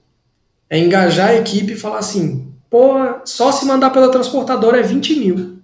É 0.70 0.80
engajar 0.80 1.30
a 1.30 1.36
equipe 1.36 1.74
e 1.74 1.76
falar 1.76 1.99
assim: 1.99 2.53
pô, 2.70 2.95
só 3.26 3.51
se 3.51 3.65
mandar 3.65 3.89
pela 3.89 4.11
transportadora 4.11 4.80
é 4.80 4.84
20 4.84 5.15
mil. 5.20 5.59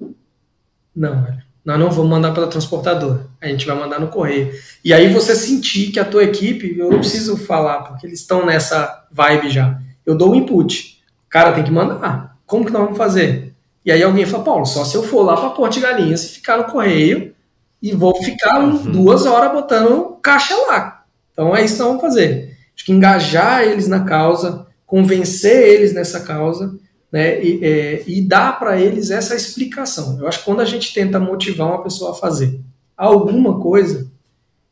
Não, 0.95 1.24
velho. 1.24 1.45
Nós 1.66 1.80
não 1.80 1.89
vamos 1.89 2.12
mandar 2.12 2.32
pela 2.32 2.47
transportadora. 2.47 3.28
A 3.41 3.47
gente 3.47 3.66
vai 3.66 3.76
mandar 3.76 3.99
no 3.99 4.08
correio. 4.08 4.53
E 4.84 4.93
aí 4.93 5.12
você 5.12 5.36
sentir 5.36 5.91
que 5.91 5.99
a 5.99 6.06
tua 6.06 6.24
equipe, 6.24 6.78
eu 6.78 6.91
não 6.91 6.99
preciso 6.99 7.36
falar, 7.38 7.80
porque 7.80 8.06
eles 8.06 8.20
estão 8.20 8.45
nessa 8.45 9.08
vibe 9.12 9.49
já. 9.49 9.82
Eu 10.06 10.16
dou 10.16 10.32
o 10.32 10.36
input. 10.36 11.01
Cara, 11.28 11.53
tem 11.53 11.64
que 11.64 11.72
mandar. 11.72 12.38
Como 12.45 12.64
que 12.64 12.72
nós 12.72 12.84
vamos 12.84 12.97
fazer? 12.97 13.56
E 13.84 13.91
aí 13.91 14.01
alguém 14.03 14.26
fala, 14.26 14.43
Paulo, 14.43 14.66
só 14.66 14.86
se 14.86 14.95
eu 14.95 15.01
for 15.01 15.24
lá 15.24 15.36
para 15.36 15.49
Porto 15.49 15.74
de 15.74 15.80
Galinhas 15.80 16.24
e 16.24 16.30
ficar 16.30 16.58
no 16.58 16.66
correio 16.66 17.34
e 17.82 17.91
vou 17.93 18.16
ficar 18.24 18.60
uhum. 18.60 18.91
duas 18.91 19.26
horas 19.26 19.51
botando 19.51 20.18
caixa 20.22 20.56
lá. 20.68 21.03
Então 21.32 21.56
é 21.56 21.66
isso 21.66 21.76
que 21.76 21.80
nós 21.80 21.88
vamos 21.89 22.01
fazer. 22.01 22.58
Acho 22.76 22.86
que 22.86 22.91
engajar 22.91 23.64
eles 23.64 23.88
na 23.88 24.03
causa, 24.03 24.68
convencer 24.86 25.68
eles 25.68 25.93
nessa 25.93 26.20
causa, 26.22 26.78
né, 27.16 27.41
e, 27.41 27.63
é, 27.63 28.03
e 28.05 28.22
dar 28.22 28.59
para 28.59 28.78
eles 28.78 29.09
essa 29.09 29.34
explicação. 29.36 30.20
Eu 30.20 30.28
acho 30.28 30.39
que 30.39 30.43
quando 30.43 30.59
a 30.59 30.66
gente 30.66 30.93
tenta 30.93 31.18
motivar 31.18 31.70
uma 31.70 31.82
pessoa 31.82 32.11
a 32.11 32.13
fazer 32.13 32.59
alguma 32.97 33.57
coisa, 33.61 34.11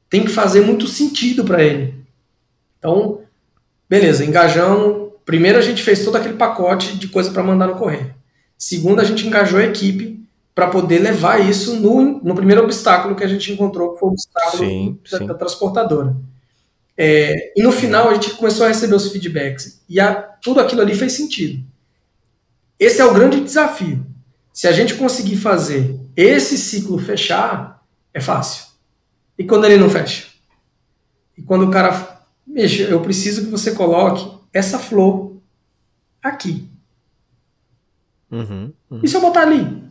tem 0.09 0.25
que 0.25 0.29
fazer 0.29 0.59
muito 0.59 0.85
sentido 0.85 1.45
para 1.45 1.63
ele. 1.63 1.95
Então, 2.77 3.21
beleza, 3.89 4.25
engajamos. 4.25 5.13
Primeiro 5.23 5.57
a 5.57 5.61
gente 5.61 5.81
fez 5.81 6.03
todo 6.03 6.17
aquele 6.17 6.33
pacote 6.33 6.97
de 6.97 7.07
coisa 7.07 7.31
para 7.31 7.41
mandar 7.41 7.67
no 7.67 7.75
correio. 7.75 8.13
Segundo, 8.57 8.99
a 8.99 9.05
gente 9.05 9.25
engajou 9.25 9.57
a 9.57 9.63
equipe 9.63 10.21
para 10.53 10.67
poder 10.67 10.99
levar 10.99 11.39
isso 11.49 11.77
no, 11.77 12.19
no 12.21 12.35
primeiro 12.35 12.61
obstáculo 12.61 13.15
que 13.15 13.23
a 13.23 13.27
gente 13.27 13.53
encontrou, 13.53 13.93
que 13.93 14.01
foi 14.01 14.09
o 14.09 14.11
obstáculo 14.11 14.65
sim, 14.65 14.99
da, 15.09 15.17
sim. 15.17 15.27
da, 15.27 15.33
transportadora. 15.33 16.13
É, 16.97 17.53
e 17.55 17.63
no 17.63 17.71
final 17.71 18.09
a 18.09 18.15
gente 18.15 18.31
começou 18.31 18.65
a 18.65 18.69
receber 18.69 18.95
os 18.95 19.09
feedbacks 19.13 19.81
e 19.87 19.97
a, 19.97 20.13
tudo 20.13 20.59
aquilo 20.59 20.81
ali 20.81 20.93
fez 20.93 21.13
sentido. 21.13 21.71
Esse 22.83 22.99
é 22.99 23.05
o 23.05 23.13
grande 23.13 23.39
desafio. 23.39 24.05
Se 24.51 24.67
a 24.67 24.73
gente 24.73 24.95
conseguir 24.95 25.37
fazer 25.37 25.97
esse 26.17 26.57
ciclo 26.57 26.99
fechar, 26.99 27.81
é 28.13 28.19
fácil. 28.19 28.65
E 29.37 29.43
quando 29.45 29.63
ele 29.63 29.77
não 29.77 29.89
fecha? 29.89 30.27
E 31.37 31.41
quando 31.41 31.63
o 31.63 31.71
cara, 31.71 32.21
mexa, 32.45 32.83
eu 32.83 32.99
preciso 32.99 33.45
que 33.45 33.49
você 33.49 33.71
coloque 33.71 34.29
essa 34.51 34.77
flor 34.77 35.37
aqui. 36.21 36.69
Uhum, 38.29 38.73
uhum. 38.91 38.99
E 39.01 39.07
se 39.07 39.15
eu 39.15 39.21
botar 39.21 39.43
ali? 39.43 39.81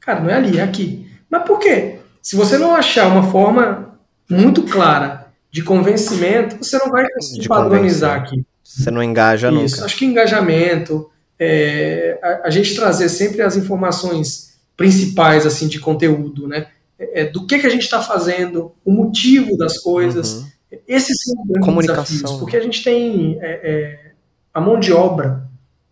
Cara, 0.00 0.20
não 0.20 0.30
é 0.30 0.34
ali, 0.34 0.58
é 0.58 0.62
aqui. 0.62 1.08
Mas 1.30 1.44
por 1.44 1.60
quê? 1.60 2.00
Se 2.20 2.34
você 2.34 2.58
não 2.58 2.74
achar 2.74 3.06
uma 3.06 3.22
forma 3.22 3.98
muito 4.28 4.64
clara 4.64 5.32
de 5.48 5.62
convencimento, 5.62 6.56
você 6.56 6.76
não 6.78 6.90
vai 6.90 7.08
conseguir 7.08 7.46
padronizar 7.46 8.20
aqui. 8.20 8.44
Você 8.64 8.90
não 8.90 9.02
engaja 9.02 9.48
Isso. 9.52 9.76
nunca. 9.76 9.84
Acho 9.84 9.96
que 9.96 10.04
engajamento, 10.04 11.08
é, 11.42 12.18
a, 12.22 12.48
a, 12.48 12.50
gente 12.50 12.74
trazer 12.74 13.08
sempre 13.08 13.42
as 13.42 13.56
informações 13.56 14.58
principais 14.76 15.46
assim 15.46 15.68
de 15.68 15.80
conteúdo, 15.80 16.46
né? 16.46 16.68
É, 16.98 17.22
é 17.22 17.24
do 17.24 17.46
que, 17.46 17.58
que 17.58 17.66
a 17.66 17.70
gente 17.70 17.82
está 17.82 18.00
fazendo, 18.02 18.72
o 18.84 18.92
motivo 18.92 19.56
das 19.56 19.78
coisas. 19.78 20.34
Uhum. 20.34 20.46
Esses 20.86 21.22
são 21.22 21.34
os 21.42 21.48
grandes 21.48 21.86
desafios, 21.86 22.32
porque 22.32 22.56
a 22.56 22.62
gente 22.62 22.82
tem 22.82 23.38
é, 23.40 23.60
é 23.62 24.12
a 24.54 24.60
mão 24.60 24.78
de 24.78 24.92
obra 24.92 25.48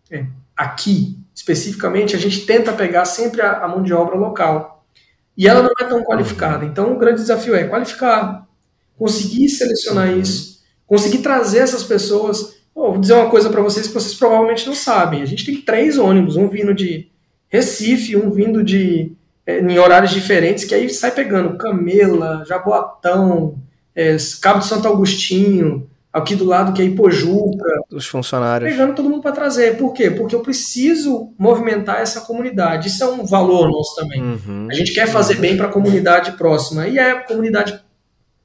é, 0.09 0.25
aqui 0.55 1.17
especificamente, 1.33 2.15
a 2.15 2.19
gente 2.19 2.45
tenta 2.45 2.71
pegar 2.71 3.05
sempre 3.05 3.41
a, 3.41 3.63
a 3.63 3.67
mão 3.67 3.81
de 3.81 3.93
obra 3.93 4.15
local. 4.15 4.85
E 5.35 5.47
ela 5.47 5.63
não 5.63 5.71
é 5.79 5.83
tão 5.85 6.03
qualificada. 6.03 6.65
Então, 6.65 6.93
o 6.93 6.99
grande 6.99 7.21
desafio 7.21 7.55
é 7.55 7.63
qualificar, 7.63 8.47
conseguir 8.97 9.49
selecionar 9.49 10.09
uhum. 10.09 10.19
isso, 10.19 10.61
conseguir 10.85 11.19
trazer 11.19 11.59
essas 11.59 11.83
pessoas. 11.83 12.60
Oh, 12.83 12.93
vou 12.93 12.97
dizer 12.97 13.13
uma 13.13 13.29
coisa 13.29 13.47
para 13.51 13.61
vocês 13.61 13.85
que 13.85 13.93
vocês 13.93 14.15
provavelmente 14.15 14.65
não 14.65 14.73
sabem. 14.73 15.21
A 15.21 15.25
gente 15.25 15.45
tem 15.45 15.61
três 15.61 15.99
ônibus, 15.99 16.35
um 16.35 16.47
vindo 16.47 16.73
de 16.73 17.11
Recife, 17.47 18.17
um 18.17 18.31
vindo 18.31 18.63
de 18.63 19.11
é, 19.45 19.59
em 19.59 19.77
horários 19.77 20.09
diferentes, 20.09 20.63
que 20.63 20.73
aí 20.73 20.89
sai 20.89 21.11
pegando 21.11 21.59
Camela, 21.59 22.43
Jaboatão, 22.43 23.53
é, 23.95 24.17
Cabo 24.41 24.61
de 24.61 24.65
Santo 24.65 24.87
Agostinho, 24.87 25.87
aqui 26.11 26.35
do 26.35 26.43
lado 26.43 26.73
que 26.73 26.81
é 26.81 26.85
Ipojuca. 26.85 27.83
Os 27.91 28.07
funcionários. 28.07 28.71
Pegando 28.71 28.95
todo 28.95 29.07
mundo 29.11 29.21
para 29.21 29.31
trazer. 29.31 29.77
Por 29.77 29.93
quê? 29.93 30.09
Porque 30.09 30.33
eu 30.33 30.39
preciso 30.39 31.31
movimentar 31.37 32.01
essa 32.01 32.21
comunidade. 32.21 32.87
Isso 32.87 33.03
é 33.03 33.07
um 33.07 33.23
valor 33.27 33.69
nosso 33.69 33.95
também. 33.95 34.23
Uhum. 34.23 34.67
A 34.71 34.73
gente 34.73 34.91
quer 34.91 35.05
fazer 35.07 35.35
bem 35.35 35.55
para 35.55 35.67
a 35.67 35.71
comunidade 35.71 36.31
próxima. 36.31 36.87
E 36.87 36.97
a 36.97 37.21
comunidade 37.21 37.79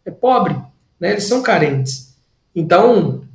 é 0.05 0.11
pobre, 0.11 0.55
né? 1.01 1.13
eles 1.13 1.25
são 1.25 1.43
carentes. 1.43 2.15
Então, 2.55 3.26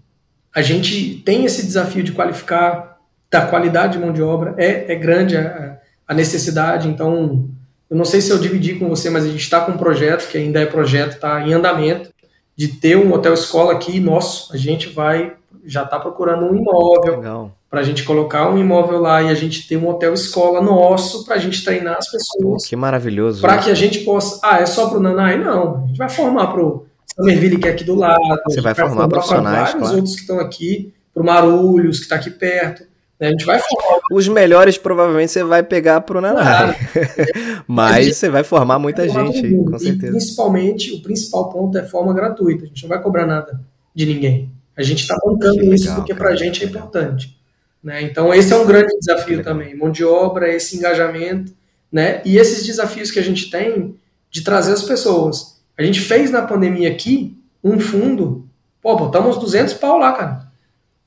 a 0.53 0.61
gente 0.61 1.21
tem 1.25 1.45
esse 1.45 1.65
desafio 1.65 2.03
de 2.03 2.11
qualificar, 2.11 2.97
da 3.29 3.45
qualidade 3.45 3.93
de 3.93 3.99
mão 3.99 4.11
de 4.11 4.21
obra. 4.21 4.53
É, 4.57 4.91
é 4.91 4.95
grande 4.95 5.37
a, 5.37 5.77
a 6.07 6.13
necessidade. 6.13 6.87
Então, 6.87 7.49
eu 7.89 7.97
não 7.97 8.05
sei 8.05 8.21
se 8.21 8.31
eu 8.31 8.39
dividi 8.39 8.75
com 8.75 8.89
você, 8.89 9.09
mas 9.09 9.23
a 9.23 9.29
gente 9.29 9.41
está 9.41 9.61
com 9.61 9.71
um 9.71 9.77
projeto, 9.77 10.29
que 10.29 10.37
ainda 10.37 10.59
é 10.59 10.65
projeto, 10.65 11.13
está 11.13 11.41
em 11.45 11.53
andamento 11.53 12.11
de 12.55 12.67
ter 12.67 12.97
um 12.97 13.13
hotel 13.13 13.33
escola 13.33 13.73
aqui 13.73 13.99
nosso. 13.99 14.53
A 14.53 14.57
gente 14.57 14.89
vai 14.89 15.33
já 15.63 15.83
está 15.83 15.99
procurando 15.99 16.45
um 16.45 16.55
imóvel 16.55 17.51
para 17.69 17.79
a 17.79 17.83
gente 17.83 18.03
colocar 18.03 18.49
um 18.49 18.57
imóvel 18.57 18.99
lá 18.99 19.21
e 19.21 19.29
a 19.29 19.33
gente 19.33 19.67
ter 19.67 19.77
um 19.77 19.87
hotel 19.87 20.13
escola 20.13 20.61
nosso 20.61 21.23
para 21.23 21.35
a 21.35 21.37
gente 21.37 21.63
treinar 21.63 21.97
as 21.97 22.11
pessoas. 22.11 22.63
Pô, 22.63 22.69
que 22.69 22.75
maravilhoso. 22.75 23.41
Para 23.41 23.59
que 23.59 23.69
a 23.69 23.75
gente 23.75 23.99
possa. 23.99 24.39
Ah, 24.43 24.59
é 24.59 24.65
só 24.65 24.89
para 24.89 24.97
o 24.97 25.01
Nanai? 25.01 25.37
Não. 25.37 25.83
A 25.83 25.87
gente 25.87 25.97
vai 25.97 26.09
formar 26.09 26.47
para 26.47 26.61
o 26.61 26.85
Summerville 27.16 27.57
que 27.57 27.68
é 27.68 27.72
aqui 27.72 27.84
do 27.84 27.95
lado. 27.95 28.22
Você 28.45 28.62
vai 28.62 28.74
formar, 28.74 29.07
profissionais, 29.07 29.57
vários 29.57 29.74
claro. 29.80 29.95
outros 29.95 30.16
que 30.16 30.22
estão 30.22 30.39
aqui, 30.39 30.93
para 31.14 31.24
o 31.24 31.26
Marulhos 31.26 31.97
que 31.97 32.03
está 32.03 32.16
aqui 32.16 32.30
perto. 32.30 32.84
Né? 33.20 33.28
A 33.28 33.32
gente 33.32 33.45
vai 33.45 33.59
formar. 33.59 33.99
Os 34.12 34.28
melhores 34.28 34.78
provavelmente 34.78 35.32
você 35.32 35.43
vai 35.43 35.62
pegar 35.62 36.01
para 36.01 36.18
o 36.18 36.22
Nanai. 36.22 36.43
Claro. 36.43 36.76
Mas 37.68 38.05
gente, 38.05 38.16
você 38.16 38.30
vai 38.30 38.43
formar 38.43 38.80
muita 38.80 39.07
gente, 39.07 39.45
aí, 39.45 39.55
com 39.55 39.78
certeza. 39.78 40.07
E 40.07 40.12
principalmente, 40.12 40.93
o 40.93 41.01
principal 41.01 41.49
ponto 41.49 41.78
é 41.78 41.84
forma 41.84 42.14
gratuita. 42.14 42.64
A 42.64 42.68
gente 42.68 42.82
não 42.84 42.89
vai 42.89 43.01
cobrar 43.01 43.26
nada 43.26 43.62
de 43.93 44.05
ninguém. 44.05 44.51
A 44.76 44.82
gente 44.82 45.01
está 45.01 45.16
bancando 45.24 45.74
isso 45.74 45.93
porque 45.95 46.14
para 46.14 46.30
a 46.30 46.36
gente 46.36 46.64
é 46.64 46.68
importante. 46.68 47.38
Né? 47.84 48.03
Então, 48.03 48.34
esse 48.34 48.53
é 48.53 48.55
um 48.55 48.66
grande 48.66 48.97
desafio 48.99 49.43
também. 49.43 49.76
Mão 49.76 49.91
de 49.91 50.03
obra, 50.03 50.51
esse 50.51 50.78
engajamento, 50.78 51.51
né? 51.91 52.22
E 52.24 52.38
esses 52.38 52.66
desafios 52.66 53.12
que 53.12 53.20
a 53.20 53.24
gente 53.24 53.49
tem 53.49 53.95
de 54.30 54.43
trazer 54.43 54.74
as 54.74 54.84
pessoas. 54.84 55.61
A 55.78 55.84
gente 55.84 55.99
fez 55.99 56.32
na 56.32 56.41
pandemia 56.41 56.89
aqui 56.89 57.38
um 57.63 57.80
fundo, 57.80 58.47
pô, 58.82 58.95
botamos 58.95 59.38
200 59.38 59.74
pau 59.76 59.97
lá, 59.97 60.13
cara, 60.13 60.51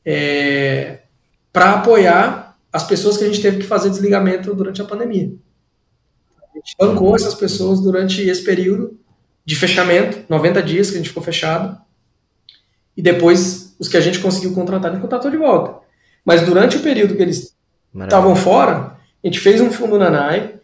é, 0.05 1.01
para 1.53 1.75
apoiar 1.75 2.57
as 2.73 2.85
pessoas 2.85 3.17
que 3.17 3.25
a 3.25 3.27
gente 3.27 3.41
teve 3.41 3.59
que 3.59 3.67
fazer 3.67 3.91
desligamento 3.91 4.55
durante 4.55 4.83
a 4.83 4.85
pandemia. 4.85 5.33
A 6.53 6.57
gente 6.57 6.75
bancou 6.79 7.15
essas 7.15 7.35
pessoas 7.35 7.81
durante 7.81 8.23
esse 8.23 8.43
período 8.43 8.99
de 9.45 9.55
fechamento, 9.55 10.25
90 10.29 10.63
dias 10.63 10.91
que 10.91 10.95
a 10.95 10.99
gente 10.99 11.09
ficou 11.09 11.23
fechado, 11.23 11.79
e 12.97 13.03
depois 13.03 13.75
os 13.79 13.89
que 13.89 13.97
a 13.97 14.01
gente 14.01 14.19
conseguiu 14.21 14.55
contratar, 14.55 14.91
a 14.91 14.95
gente 14.95 15.03
contratou 15.03 15.31
de 15.31 15.37
volta. 15.37 15.85
Mas 16.25 16.43
durante 16.43 16.77
o 16.77 16.81
período 16.81 17.17
que 17.17 17.23
eles 17.23 17.55
estavam 17.95 18.35
fora, 18.35 18.97
a 19.23 19.27
gente 19.27 19.41
fez 19.41 19.61
um 19.61 19.71
fundo 19.71 19.99
na 19.99 20.11
NAI, 20.11 20.61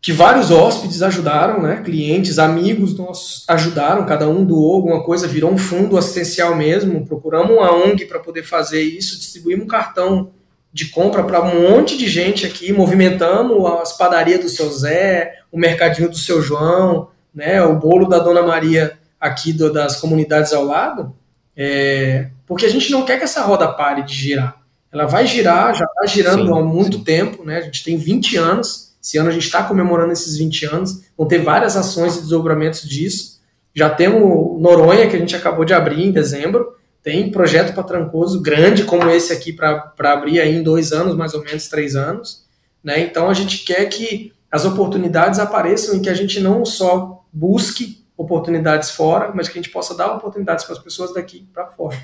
que 0.00 0.12
vários 0.12 0.50
hóspedes 0.50 1.02
ajudaram, 1.02 1.60
né? 1.60 1.82
clientes, 1.84 2.38
amigos 2.38 2.96
nossos 2.96 3.44
ajudaram, 3.48 4.06
cada 4.06 4.28
um 4.28 4.44
doou 4.44 4.76
alguma 4.76 5.02
coisa, 5.02 5.26
virou 5.26 5.50
um 5.50 5.58
fundo 5.58 5.98
assistencial 5.98 6.54
mesmo. 6.54 7.04
Procuramos 7.04 7.50
uma 7.50 7.72
ONG 7.72 8.04
para 8.04 8.20
poder 8.20 8.44
fazer 8.44 8.80
isso, 8.80 9.18
distribuímos 9.18 9.64
um 9.64 9.68
cartão 9.68 10.30
de 10.72 10.86
compra 10.86 11.24
para 11.24 11.42
um 11.42 11.70
monte 11.70 11.96
de 11.96 12.06
gente 12.06 12.46
aqui, 12.46 12.72
movimentamos 12.72 13.64
as 13.80 13.96
padarias 13.96 14.40
do 14.40 14.48
seu 14.48 14.70
Zé, 14.70 15.40
o 15.50 15.58
mercadinho 15.58 16.08
do 16.08 16.16
seu 16.16 16.40
João, 16.40 17.08
né? 17.34 17.60
o 17.62 17.74
bolo 17.74 18.06
da 18.06 18.18
Dona 18.20 18.42
Maria 18.42 18.96
aqui 19.20 19.52
do, 19.52 19.72
das 19.72 19.96
comunidades 19.96 20.52
ao 20.52 20.64
lado. 20.64 21.12
É, 21.56 22.28
porque 22.46 22.66
a 22.66 22.70
gente 22.70 22.92
não 22.92 23.04
quer 23.04 23.18
que 23.18 23.24
essa 23.24 23.42
roda 23.42 23.66
pare 23.66 24.04
de 24.04 24.14
girar. 24.14 24.62
Ela 24.92 25.06
vai 25.06 25.26
girar, 25.26 25.74
já 25.74 25.84
está 25.84 26.06
girando 26.06 26.46
sim, 26.46 26.52
há 26.52 26.62
muito 26.62 26.98
sim. 26.98 27.04
tempo, 27.04 27.44
né? 27.44 27.58
A 27.58 27.60
gente 27.62 27.82
tem 27.82 27.96
20 27.96 28.36
anos 28.36 28.87
Esse 29.08 29.16
ano 29.16 29.30
a 29.30 29.32
gente 29.32 29.46
está 29.46 29.62
comemorando 29.62 30.12
esses 30.12 30.36
20 30.36 30.66
anos, 30.66 31.02
vão 31.16 31.26
ter 31.26 31.38
várias 31.38 31.78
ações 31.78 32.16
e 32.16 32.20
desdobramentos 32.20 32.86
disso. 32.86 33.40
Já 33.72 33.88
temos 33.88 34.60
Noronha, 34.60 35.08
que 35.08 35.16
a 35.16 35.18
gente 35.18 35.34
acabou 35.34 35.64
de 35.64 35.72
abrir 35.72 36.04
em 36.04 36.12
dezembro, 36.12 36.76
tem 37.02 37.30
projeto 37.30 37.72
para 37.72 37.84
Trancoso 37.84 38.42
grande 38.42 38.84
como 38.84 39.08
esse 39.08 39.32
aqui 39.32 39.50
para 39.50 39.94
abrir 39.98 40.40
aí 40.40 40.54
em 40.54 40.62
dois 40.62 40.92
anos, 40.92 41.16
mais 41.16 41.32
ou 41.32 41.42
menos 41.42 41.68
três 41.68 41.96
anos. 41.96 42.44
Né? 42.84 43.00
Então 43.00 43.30
a 43.30 43.32
gente 43.32 43.64
quer 43.64 43.86
que 43.86 44.30
as 44.52 44.66
oportunidades 44.66 45.40
apareçam 45.40 45.96
e 45.96 46.00
que 46.00 46.10
a 46.10 46.14
gente 46.14 46.38
não 46.38 46.66
só 46.66 47.24
busque 47.32 48.04
oportunidades 48.14 48.90
fora, 48.90 49.32
mas 49.34 49.48
que 49.48 49.58
a 49.58 49.62
gente 49.62 49.72
possa 49.72 49.94
dar 49.94 50.14
oportunidades 50.14 50.66
para 50.66 50.74
as 50.74 50.82
pessoas 50.82 51.14
daqui 51.14 51.48
para 51.54 51.66
fora. 51.68 51.96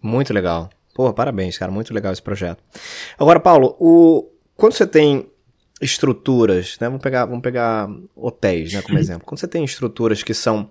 Muito 0.00 0.32
legal. 0.32 0.70
Pô, 0.94 1.12
parabéns, 1.12 1.58
cara. 1.58 1.70
Muito 1.70 1.92
legal 1.92 2.10
esse 2.10 2.22
projeto. 2.22 2.64
Agora, 3.18 3.38
Paulo, 3.38 3.76
o... 3.78 4.30
quando 4.56 4.72
você 4.72 4.86
tem 4.86 5.30
estruturas, 5.82 6.78
né? 6.80 6.86
Vamos 6.86 7.02
pegar, 7.02 7.26
vamos 7.26 7.42
pegar 7.42 7.88
hotéis, 8.14 8.72
né, 8.72 8.80
como 8.82 8.96
exemplo. 8.98 9.26
Quando 9.26 9.40
você 9.40 9.48
tem 9.48 9.64
estruturas 9.64 10.22
que 10.22 10.32
são 10.32 10.70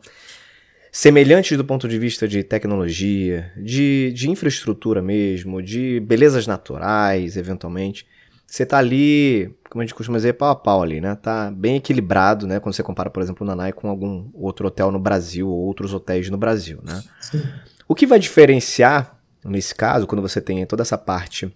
semelhantes 0.92 1.58
do 1.58 1.64
ponto 1.64 1.88
de 1.88 2.00
vista 2.00 2.28
de 2.28 2.44
tecnologia, 2.44 3.52
de, 3.58 4.12
de 4.14 4.30
infraestrutura 4.30 5.02
mesmo, 5.02 5.62
de 5.62 6.00
belezas 6.00 6.48
naturais, 6.48 7.38
eventualmente, 7.38 8.06
você 8.46 8.66
tá 8.66 8.78
ali, 8.78 9.54
como 9.70 9.82
a 9.82 9.86
gente 9.86 9.96
costuma 9.96 10.18
dizer, 10.18 10.34
pau 10.34 10.50
a 10.50 10.56
pau 10.56 10.84
ali, 10.84 11.00
né? 11.00 11.16
Tá 11.16 11.50
bem 11.50 11.78
equilibrado, 11.78 12.46
né? 12.46 12.60
Quando 12.60 12.76
você 12.76 12.84
compara, 12.84 13.10
por 13.10 13.24
exemplo, 13.24 13.46
o 13.46 13.48
Nanai 13.48 13.72
com 13.72 13.88
algum 13.88 14.30
outro 14.34 14.68
hotel 14.68 14.92
no 14.92 15.00
Brasil 15.00 15.48
ou 15.48 15.58
outros 15.58 15.94
hotéis 15.94 16.30
no 16.30 16.38
Brasil, 16.38 16.80
né? 16.84 17.02
Sim. 17.22 17.42
O 17.88 17.96
que 17.96 18.06
vai 18.06 18.20
diferenciar, 18.20 19.18
nesse 19.46 19.74
caso, 19.74 20.06
quando 20.06 20.22
você 20.22 20.42
tem 20.42 20.66
toda 20.66 20.82
essa 20.82 20.98
parte 20.98 21.54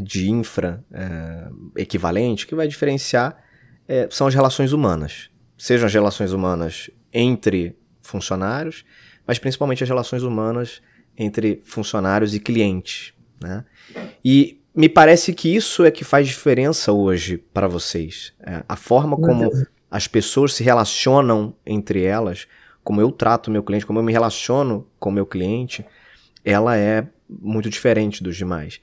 de 0.00 0.30
infra 0.30 0.84
é, 0.92 1.48
equivalente, 1.76 2.46
que 2.46 2.54
vai 2.54 2.66
diferenciar 2.66 3.36
é, 3.86 4.08
são 4.10 4.26
as 4.26 4.34
relações 4.34 4.72
humanas. 4.72 5.30
Sejam 5.56 5.86
as 5.86 5.94
relações 5.94 6.32
humanas 6.32 6.90
entre 7.12 7.76
funcionários, 8.02 8.84
mas 9.26 9.38
principalmente 9.38 9.82
as 9.82 9.88
relações 9.88 10.22
humanas 10.22 10.82
entre 11.16 11.62
funcionários 11.64 12.34
e 12.34 12.40
clientes, 12.40 13.14
né? 13.40 13.64
E 14.24 14.60
me 14.74 14.88
parece 14.88 15.32
que 15.32 15.54
isso 15.54 15.84
é 15.84 15.90
que 15.90 16.02
faz 16.02 16.26
diferença 16.26 16.92
hoje 16.92 17.38
para 17.38 17.68
vocês. 17.68 18.32
É, 18.40 18.64
a 18.68 18.74
forma 18.74 19.16
como 19.16 19.50
as 19.88 20.08
pessoas 20.08 20.54
se 20.54 20.64
relacionam 20.64 21.54
entre 21.64 22.02
elas, 22.02 22.48
como 22.82 23.00
eu 23.00 23.12
trato 23.12 23.50
meu 23.50 23.62
cliente, 23.62 23.86
como 23.86 24.00
eu 24.00 24.02
me 24.02 24.12
relaciono 24.12 24.88
com 24.98 25.10
meu 25.10 25.24
cliente, 25.24 25.86
ela 26.44 26.76
é 26.76 27.06
muito 27.28 27.70
diferente 27.70 28.22
dos 28.22 28.36
demais. 28.36 28.80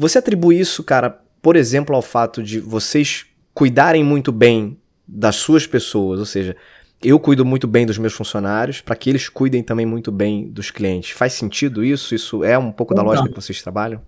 Você 0.00 0.18
atribui 0.18 0.58
isso, 0.58 0.82
cara, 0.82 1.20
por 1.42 1.56
exemplo, 1.56 1.94
ao 1.94 2.02
fato 2.02 2.42
de 2.42 2.58
vocês 2.58 3.26
cuidarem 3.52 4.02
muito 4.02 4.32
bem 4.32 4.78
das 5.06 5.36
suas 5.36 5.66
pessoas, 5.66 6.18
ou 6.18 6.26
seja, 6.26 6.56
eu 7.02 7.18
cuido 7.18 7.44
muito 7.44 7.66
bem 7.66 7.84
dos 7.86 7.98
meus 7.98 8.12
funcionários 8.12 8.80
para 8.80 8.96
que 8.96 9.10
eles 9.10 9.28
cuidem 9.28 9.62
também 9.62 9.86
muito 9.86 10.10
bem 10.12 10.48
dos 10.48 10.70
clientes. 10.70 11.10
Faz 11.10 11.32
sentido 11.32 11.84
isso? 11.84 12.14
Isso 12.14 12.44
é 12.44 12.58
um 12.58 12.72
pouco 12.72 12.94
da 12.94 13.02
lógica 13.02 13.28
que 13.28 13.34
vocês 13.34 13.62
trabalham? 13.62 14.00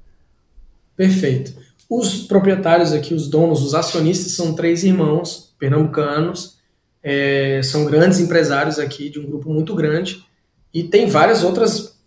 Perfeito. 0.97 1.55
Os 1.89 2.23
proprietários 2.23 2.93
aqui, 2.93 3.13
os 3.13 3.29
donos, 3.29 3.63
os 3.63 3.75
acionistas, 3.75 4.33
são 4.33 4.55
três 4.55 4.85
irmãos 4.85 5.55
pernambucanos, 5.59 6.59
é, 7.03 7.61
são 7.63 7.85
grandes 7.85 8.19
empresários 8.19 8.79
aqui, 8.79 9.11
de 9.11 9.19
um 9.19 9.27
grupo 9.27 9.53
muito 9.53 9.75
grande, 9.75 10.25
e 10.73 10.85
tem 10.85 11.07
várias 11.07 11.43
outras 11.43 11.99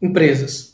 empresas. 0.00 0.71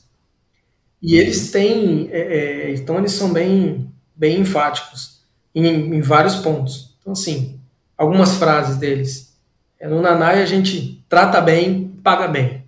E 1.02 1.14
uhum. 1.14 1.20
eles 1.20 1.50
têm, 1.50 2.08
é, 2.10 2.20
é, 2.20 2.74
então 2.74 2.98
eles 2.98 3.12
são 3.12 3.32
bem, 3.32 3.92
bem 4.14 4.40
enfáticos 4.40 5.22
em, 5.54 5.66
em, 5.66 6.00
vários 6.00 6.36
pontos. 6.36 6.96
Então, 7.00 7.12
assim, 7.12 7.60
algumas 7.96 8.36
frases 8.36 8.76
deles. 8.76 9.36
É, 9.78 9.86
no 9.86 10.02
Nanai 10.02 10.42
a 10.42 10.46
gente 10.46 11.04
trata 11.08 11.40
bem, 11.40 11.96
paga 12.02 12.26
bem. 12.26 12.64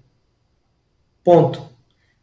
Ponto. 1.24 1.68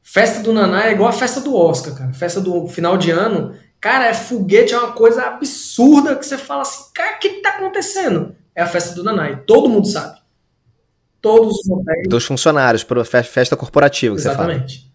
Festa 0.02 0.42
do 0.42 0.54
Naná 0.54 0.88
é 0.88 0.94
igual 0.94 1.10
a 1.10 1.14
festa 1.14 1.42
do 1.42 1.54
Oscar, 1.54 1.94
cara. 1.94 2.14
Festa 2.14 2.40
do 2.40 2.68
final 2.70 2.98
de 2.98 3.12
ano. 3.12 3.56
Cara, 3.80 4.06
é 4.06 4.14
foguete, 4.14 4.74
é 4.74 4.78
uma 4.78 4.94
coisa 4.94 5.24
absurda 5.24 6.16
que 6.16 6.26
você 6.26 6.38
fala 6.38 6.62
assim, 6.62 6.86
cara, 6.94 7.18
o 7.18 7.20
que, 7.20 7.30
que 7.30 7.42
tá 7.42 7.50
acontecendo? 7.50 8.34
É 8.56 8.62
a 8.62 8.66
festa 8.66 8.96
do 8.96 9.04
Naná, 9.04 9.30
e 9.30 9.36
todo 9.36 9.70
mundo 9.70 9.86
sabe. 9.86 10.18
Todos 11.22 11.60
os 11.60 11.70
hotéis. 11.70 12.08
Dos 12.08 12.26
funcionários, 12.26 12.84
para 12.84 13.04
festa 13.04 13.58
corporativa 13.58 14.16
que 14.16 14.22
Exatamente. 14.22 14.90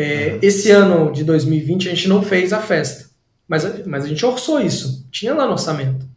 É, 0.00 0.32
uhum. 0.32 0.38
Esse 0.40 0.70
ano 0.70 1.12
de 1.12 1.22
2020 1.24 1.88
a 1.88 1.94
gente 1.94 2.08
não 2.08 2.22
fez 2.22 2.54
a 2.54 2.58
festa, 2.58 3.10
mas, 3.46 3.86
mas 3.86 4.04
a 4.04 4.08
gente 4.08 4.24
orçou 4.24 4.58
isso. 4.58 5.06
Tinha 5.10 5.34
lá 5.34 5.44
no 5.44 5.52
orçamento. 5.52 6.08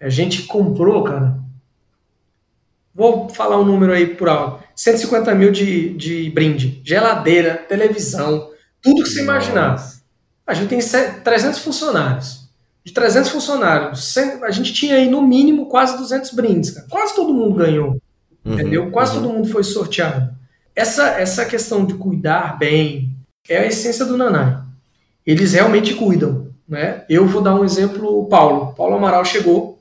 A 0.00 0.08
gente 0.08 0.44
comprou, 0.44 1.04
cara. 1.04 1.38
Vou 2.94 3.28
falar 3.28 3.60
um 3.60 3.66
número 3.66 3.92
aí 3.92 4.06
por 4.06 4.30
alto. 4.30 4.64
150 4.74 5.34
mil 5.34 5.52
de, 5.52 5.94
de 5.94 6.30
brinde, 6.30 6.80
geladeira, 6.82 7.56
televisão, 7.68 8.50
tudo 8.80 9.02
que 9.02 9.10
você 9.10 9.20
imaginar. 9.20 9.76
A 10.46 10.54
gente 10.54 10.70
tem 10.70 10.78
300 10.78 11.58
funcionários. 11.58 12.46
De 12.82 12.92
300 12.92 13.30
funcionários, 13.30 14.14
a 14.42 14.50
gente 14.50 14.72
tinha 14.72 14.94
aí 14.94 15.10
no 15.10 15.20
mínimo 15.20 15.66
quase 15.66 15.98
200 15.98 16.30
brindes. 16.30 16.70
Cara. 16.70 16.86
Quase 16.88 17.14
todo 17.14 17.34
mundo 17.34 17.56
ganhou. 17.56 18.00
Uhum, 18.42 18.54
entendeu? 18.54 18.90
Quase 18.90 19.16
uhum. 19.16 19.22
todo 19.22 19.32
mundo 19.34 19.48
foi 19.48 19.64
sorteado. 19.64 20.34
Essa, 20.76 21.18
essa 21.18 21.46
questão 21.46 21.86
de 21.86 21.94
cuidar 21.94 22.58
bem 22.58 23.16
é 23.48 23.58
a 23.58 23.66
essência 23.66 24.04
do 24.04 24.16
Nanai. 24.16 24.62
Eles 25.26 25.54
realmente 25.54 25.94
cuidam. 25.94 26.46
Né? 26.68 27.04
Eu 27.08 27.26
vou 27.26 27.40
dar 27.42 27.54
um 27.54 27.64
exemplo, 27.64 28.20
o 28.20 28.26
Paulo. 28.26 28.74
Paulo 28.74 28.96
Amaral 28.96 29.24
chegou, 29.24 29.80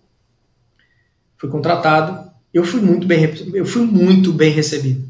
foi 1.37 1.49
contratado, 1.49 2.31
eu 2.53 2.63
fui 2.63 2.79
muito 2.79 3.05
bem, 3.05 3.33
eu 3.53 3.65
fui 3.65 3.81
muito 3.81 4.31
bem 4.31 4.51
recebido. 4.51 5.05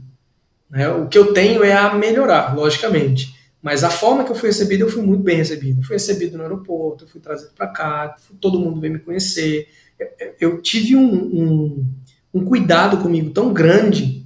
Né? 0.69 0.89
O 0.89 1.07
que 1.07 1.17
eu 1.17 1.33
tenho 1.33 1.63
é 1.63 1.73
a 1.73 1.93
melhorar, 1.93 2.55
logicamente. 2.55 3.35
Mas 3.61 3.83
a 3.83 3.89
forma 3.89 4.23
que 4.23 4.31
eu 4.31 4.35
fui 4.35 4.49
recebido, 4.49 4.81
eu 4.81 4.91
fui 4.91 5.01
muito 5.01 5.23
bem 5.23 5.37
recebido. 5.37 5.83
fui 5.83 5.95
recebido 5.95 6.37
no 6.37 6.43
aeroporto, 6.43 7.07
fui 7.07 7.21
trazido 7.21 7.51
para 7.55 7.67
cá, 7.67 8.15
todo 8.39 8.59
mundo 8.59 8.79
veio 8.79 8.93
me 8.93 8.99
conhecer. 8.99 9.67
Eu, 9.99 10.35
eu 10.39 10.61
tive 10.61 10.95
um, 10.95 11.13
um, 11.13 11.85
um, 12.33 12.45
cuidado 12.45 12.97
comigo 12.97 13.31
tão 13.31 13.53
grande 13.53 14.24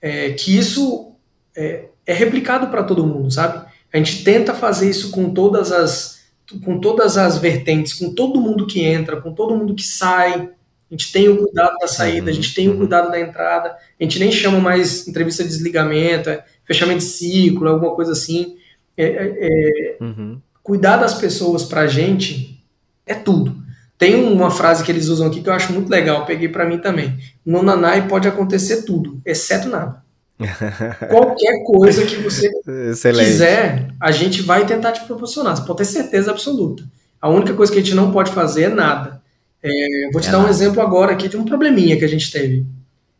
é, 0.00 0.30
que 0.30 0.56
isso 0.56 1.12
é, 1.56 1.86
é 2.06 2.12
replicado 2.12 2.68
para 2.68 2.82
todo 2.82 3.06
mundo, 3.06 3.30
sabe? 3.30 3.68
A 3.92 3.96
gente 3.96 4.24
tenta 4.24 4.54
fazer 4.54 4.88
isso 4.88 5.10
com 5.10 5.32
todas 5.32 5.72
as 5.72 6.20
com 6.64 6.80
todas 6.80 7.16
as 7.16 7.38
vertentes, 7.38 7.92
com 7.92 8.12
todo 8.12 8.40
mundo 8.40 8.66
que 8.66 8.82
entra, 8.82 9.20
com 9.20 9.32
todo 9.32 9.54
mundo 9.54 9.72
que 9.72 9.84
sai, 9.84 10.50
a 10.90 10.94
gente 10.94 11.12
tem 11.12 11.28
o 11.28 11.44
cuidado 11.44 11.76
da 11.78 11.86
saída, 11.86 12.30
a 12.30 12.34
gente 12.34 12.52
tem 12.52 12.68
o 12.68 12.72
uhum. 12.72 12.78
cuidado 12.78 13.08
da 13.08 13.20
entrada, 13.20 13.76
a 13.98 14.02
gente 14.02 14.18
nem 14.18 14.32
chama 14.32 14.58
mais 14.58 15.06
entrevista 15.06 15.44
de 15.44 15.48
desligamento, 15.48 16.28
é 16.28 16.44
fechamento 16.64 16.98
de 16.98 17.04
ciclo, 17.04 17.68
alguma 17.68 17.94
coisa 17.94 18.10
assim. 18.10 18.56
É, 18.96 19.04
é, 19.04 19.36
é, 19.40 19.96
uhum. 20.00 20.40
Cuidar 20.60 20.96
das 20.96 21.14
pessoas 21.14 21.64
pra 21.64 21.86
gente 21.86 22.60
é 23.06 23.14
tudo. 23.14 23.62
Tem 24.00 24.14
uma 24.14 24.50
frase 24.50 24.82
que 24.82 24.90
eles 24.90 25.08
usam 25.08 25.26
aqui 25.26 25.42
que 25.42 25.48
eu 25.50 25.52
acho 25.52 25.74
muito 25.74 25.90
legal, 25.90 26.24
peguei 26.24 26.48
para 26.48 26.64
mim 26.64 26.78
também. 26.78 27.18
No 27.44 27.62
Nanai 27.62 28.08
pode 28.08 28.26
acontecer 28.26 28.86
tudo, 28.86 29.20
exceto 29.26 29.68
nada. 29.68 30.02
Qualquer 31.10 31.62
coisa 31.64 32.06
que 32.06 32.16
você 32.16 32.50
Excelente. 32.90 33.26
quiser, 33.26 33.92
a 34.00 34.10
gente 34.10 34.40
vai 34.40 34.64
tentar 34.64 34.92
te 34.92 35.04
proporcionar. 35.04 35.54
Você 35.54 35.66
pode 35.66 35.76
ter 35.76 35.84
certeza 35.84 36.30
absoluta. 36.30 36.82
A 37.20 37.28
única 37.28 37.52
coisa 37.52 37.70
que 37.70 37.78
a 37.78 37.82
gente 37.82 37.94
não 37.94 38.10
pode 38.10 38.32
fazer 38.32 38.62
é 38.62 38.68
nada. 38.70 39.20
É, 39.62 39.70
vou 40.10 40.22
te 40.22 40.28
é 40.28 40.32
dar 40.32 40.38
um 40.38 40.48
exemplo 40.48 40.80
agora 40.80 41.12
aqui 41.12 41.28
de 41.28 41.36
um 41.36 41.44
probleminha 41.44 41.98
que 41.98 42.04
a 42.04 42.08
gente 42.08 42.32
teve. 42.32 42.64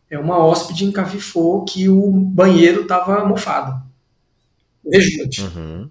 É 0.09 0.18
uma 0.18 0.43
hóspede 0.43 0.87
encafifou 0.87 1.62
que 1.66 1.91
o 1.91 2.11
banheiro 2.11 2.85
estava 2.85 3.22
mofado. 3.26 3.83
Rejunte. 4.91 5.43
Uhum. 5.43 5.91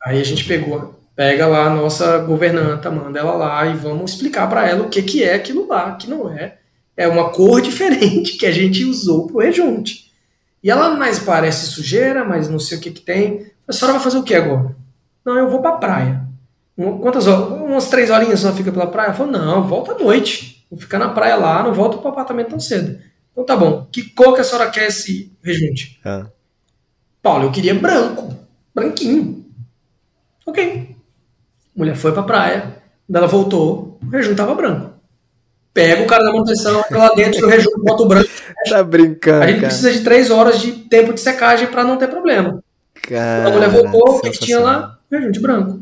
Aí 0.00 0.20
a 0.20 0.24
gente 0.24 0.44
pegou, 0.44 0.97
pega 1.18 1.48
lá 1.48 1.64
a 1.64 1.70
nossa 1.74 2.18
governanta, 2.18 2.92
manda 2.92 3.18
ela 3.18 3.32
lá 3.32 3.66
e 3.66 3.74
vamos 3.74 4.12
explicar 4.12 4.48
para 4.48 4.68
ela 4.68 4.84
o 4.84 4.88
que, 4.88 5.02
que 5.02 5.24
é 5.24 5.34
aquilo 5.34 5.66
lá, 5.66 5.96
que 5.96 6.08
não 6.08 6.30
é. 6.30 6.58
É 6.96 7.08
uma 7.08 7.30
cor 7.30 7.58
diferente 7.60 8.36
que 8.36 8.46
a 8.46 8.52
gente 8.52 8.84
usou 8.84 9.26
pro 9.26 9.40
rejunte. 9.40 10.12
E 10.62 10.70
ela, 10.70 10.90
mais 10.90 11.18
parece 11.18 11.66
sujeira, 11.66 12.24
mas 12.24 12.48
não 12.48 12.60
sei 12.60 12.78
o 12.78 12.80
que 12.80 12.92
que 12.92 13.00
tem. 13.00 13.50
A 13.66 13.72
senhora 13.72 13.94
vai 13.94 14.04
fazer 14.04 14.18
o 14.18 14.22
que 14.22 14.32
agora? 14.32 14.76
Não, 15.24 15.36
eu 15.36 15.50
vou 15.50 15.60
pra 15.60 15.72
praia. 15.72 16.22
Quantas 16.76 17.26
horas? 17.26 17.62
Umas 17.62 17.90
três 17.90 18.10
horinhas 18.10 18.38
só 18.38 18.52
fica 18.52 18.70
pela 18.70 18.86
praia? 18.86 19.12
Falou, 19.12 19.32
não, 19.32 19.64
volta 19.64 19.94
à 19.94 19.98
noite. 19.98 20.64
Vou 20.70 20.78
ficar 20.78 21.00
na 21.00 21.08
praia 21.08 21.34
lá, 21.34 21.64
não 21.64 21.74
volto 21.74 21.98
para 21.98 22.10
o 22.10 22.12
apartamento 22.12 22.50
tão 22.50 22.60
cedo. 22.60 22.96
Então 23.32 23.42
tá 23.44 23.56
bom. 23.56 23.88
Que 23.90 24.08
cor 24.10 24.34
que 24.36 24.40
a 24.40 24.44
senhora 24.44 24.70
quer 24.70 24.86
esse 24.86 25.36
rejunte? 25.42 25.98
Ah. 26.04 26.26
Paulo, 27.20 27.46
eu 27.46 27.50
queria 27.50 27.74
branco. 27.74 28.36
Branquinho. 28.72 29.44
Ok. 30.46 30.97
Mulher 31.78 31.94
foi 31.94 32.10
pra 32.10 32.24
praia. 32.24 32.74
Quando 33.06 33.16
ela 33.16 33.28
voltou, 33.28 34.00
o 34.02 34.10
rejunte 34.10 34.36
tava 34.36 34.52
branco. 34.52 34.94
Pega 35.72 36.02
o 36.02 36.06
cara 36.08 36.24
da 36.24 36.32
manutenção, 36.32 36.80
entra 36.80 36.98
lá 36.98 37.14
dentro 37.14 37.40
do 37.40 37.46
rejunte, 37.46 37.80
bota 37.80 38.02
o 38.02 38.08
branco. 38.08 38.28
Tá 38.68 38.82
brincando. 38.82 39.44
A 39.44 39.46
gente 39.46 39.60
cara. 39.60 39.68
precisa 39.68 39.92
de 39.92 40.00
três 40.00 40.30
horas 40.30 40.60
de 40.60 40.72
tempo 40.72 41.14
de 41.14 41.20
secagem 41.20 41.68
para 41.68 41.84
não 41.84 41.96
ter 41.96 42.08
problema. 42.08 42.62
Cara, 42.94 43.44
Quando 43.44 43.62
a 43.64 43.68
mulher 43.68 43.70
voltou, 43.70 44.16
o 44.16 44.20
que 44.20 44.30
tinha 44.32 44.58
lá? 44.58 44.98
Rejunte 45.10 45.38
branco. 45.38 45.80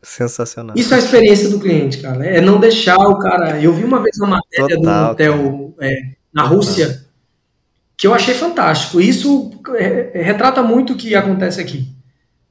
Sensacional. 0.00 0.76
Isso 0.78 0.94
é 0.94 0.96
a 0.96 1.00
experiência 1.00 1.48
do 1.48 1.58
cliente, 1.58 1.98
cara. 1.98 2.24
É 2.24 2.40
não 2.40 2.60
deixar 2.60 2.96
o 2.98 3.18
cara. 3.18 3.60
Eu 3.60 3.74
vi 3.74 3.82
uma 3.82 4.00
vez 4.00 4.16
uma 4.18 4.28
matéria 4.28 4.76
Total, 4.76 5.06
do 5.06 5.10
hotel 5.10 5.74
é, 5.80 6.02
na 6.32 6.44
Rússia 6.44 7.04
que 7.96 8.06
eu 8.06 8.14
achei 8.14 8.34
fantástico. 8.34 9.00
Isso 9.00 9.50
é, 9.74 10.22
retrata 10.22 10.62
muito 10.62 10.92
o 10.92 10.96
que 10.96 11.16
acontece 11.16 11.60
aqui. 11.60 11.88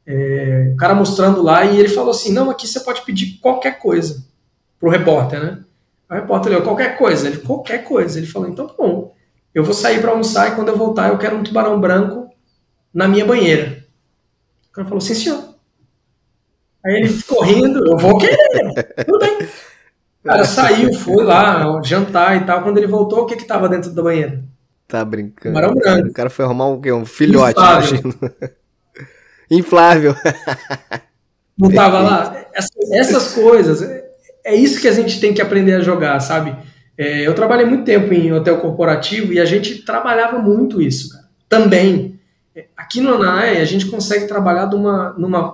É, 0.05 0.71
o 0.73 0.77
cara 0.77 0.95
mostrando 0.95 1.41
lá 1.41 1.63
e 1.65 1.79
ele 1.79 1.89
falou 1.89 2.11
assim: 2.11 2.33
não, 2.33 2.49
aqui 2.49 2.67
você 2.67 2.79
pode 2.79 3.01
pedir 3.01 3.39
qualquer 3.39 3.79
coisa 3.79 4.25
pro 4.79 4.89
repórter, 4.89 5.39
né? 5.39 5.63
O 6.09 6.13
repórter 6.13 6.51
olhou 6.51 6.63
qualquer 6.63 6.97
coisa. 6.97 7.27
Ele, 7.27 7.37
qualquer 7.37 7.83
coisa. 7.83 8.17
Ele 8.17 8.27
falou: 8.27 8.49
então 8.49 8.67
tá 8.67 8.73
bom, 8.77 9.15
eu 9.53 9.63
vou 9.63 9.73
sair 9.73 10.01
para 10.01 10.11
almoçar 10.11 10.51
e 10.51 10.55
quando 10.55 10.69
eu 10.69 10.77
voltar 10.77 11.09
eu 11.09 11.17
quero 11.17 11.37
um 11.37 11.43
tubarão 11.43 11.79
branco 11.79 12.29
na 12.93 13.07
minha 13.07 13.25
banheira. 13.25 13.85
O 14.69 14.73
cara 14.73 14.87
falou: 14.87 15.01
sim, 15.01 15.13
senhor. 15.13 15.51
Aí 16.83 16.95
ele 16.95 17.21
correndo, 17.23 17.85
eu 17.87 17.97
vou 17.97 18.17
querer, 18.17 19.05
tudo 19.05 19.19
bem. 19.19 19.47
O 20.23 20.27
cara 20.27 20.45
saiu, 20.45 20.93
foi 20.93 21.23
lá, 21.23 21.81
jantar 21.83 22.37
e 22.37 22.45
tal. 22.45 22.63
Quando 22.63 22.77
ele 22.77 22.87
voltou, 22.87 23.21
o 23.21 23.25
que 23.25 23.35
que 23.35 23.45
tava 23.45 23.69
dentro 23.69 23.91
da 23.91 24.01
banheira? 24.01 24.43
Tá 24.87 25.05
brincando. 25.05 25.55
Tubarão 25.55 25.73
branco. 25.75 26.09
O 26.09 26.13
cara 26.13 26.29
foi 26.29 26.45
arrumar 26.45 26.67
um, 26.67 26.81
um 26.95 27.05
filhote, 27.05 27.59
imagino. 27.59 28.13
Inflável. 29.51 30.15
Não 31.57 31.69
tava 31.69 31.99
lá? 31.99 32.45
Essas, 32.53 32.91
essas 32.91 33.33
coisas, 33.33 33.81
é 34.43 34.55
isso 34.55 34.79
que 34.79 34.87
a 34.87 34.93
gente 34.93 35.19
tem 35.19 35.33
que 35.33 35.41
aprender 35.41 35.73
a 35.73 35.81
jogar, 35.81 36.19
sabe? 36.21 36.55
É, 36.97 37.25
eu 37.27 37.33
trabalhei 37.33 37.65
muito 37.65 37.83
tempo 37.83 38.13
em 38.13 38.31
hotel 38.31 38.57
corporativo 38.59 39.33
e 39.33 39.39
a 39.39 39.45
gente 39.45 39.83
trabalhava 39.83 40.39
muito 40.39 40.81
isso, 40.81 41.09
cara. 41.11 41.25
Também. 41.49 42.19
Aqui 42.75 42.99
no 43.01 43.13
ANAI, 43.13 43.61
a 43.61 43.65
gente 43.65 43.85
consegue 43.85 44.27
trabalhar 44.27 44.67
numa, 44.67 45.13
numa, 45.17 45.53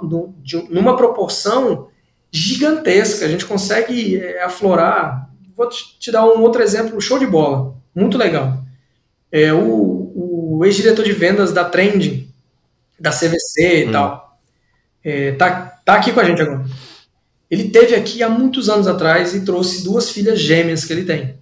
numa 0.70 0.96
proporção 0.96 1.88
gigantesca. 2.32 3.26
A 3.26 3.30
gente 3.30 3.46
consegue 3.46 4.18
é, 4.18 4.44
aflorar. 4.44 5.30
Vou 5.56 5.68
te 5.70 6.12
dar 6.12 6.26
um 6.26 6.42
outro 6.42 6.62
exemplo, 6.62 7.00
show 7.02 7.18
de 7.18 7.26
bola. 7.26 7.76
Muito 7.96 8.18
legal. 8.18 8.64
É, 9.32 9.54
o, 9.54 10.12
o 10.16 10.66
ex-diretor 10.66 11.04
de 11.04 11.12
vendas 11.12 11.52
da 11.52 11.66
Trend, 11.66 12.27
da 13.00 13.12
CVC 13.12 13.84
e 13.84 13.88
hum. 13.88 13.92
tal, 13.92 14.40
é, 15.04 15.32
tá, 15.34 15.80
tá 15.86 15.96
aqui 15.96 16.12
com 16.12 16.20
a 16.20 16.24
gente 16.24 16.42
agora. 16.42 16.66
Ele 17.50 17.70
teve 17.70 17.96
aqui 17.96 18.22
há 18.22 18.30
muitos 18.30 18.70
anos 18.70 18.88
atrás 18.88 19.34
e 19.34 19.46
trouxe 19.46 19.84
duas 19.84 20.10
filhas 20.12 20.40
gêmeas 20.40 20.84
que 20.84 20.92
ele 20.92 21.06
tem. 21.06 21.38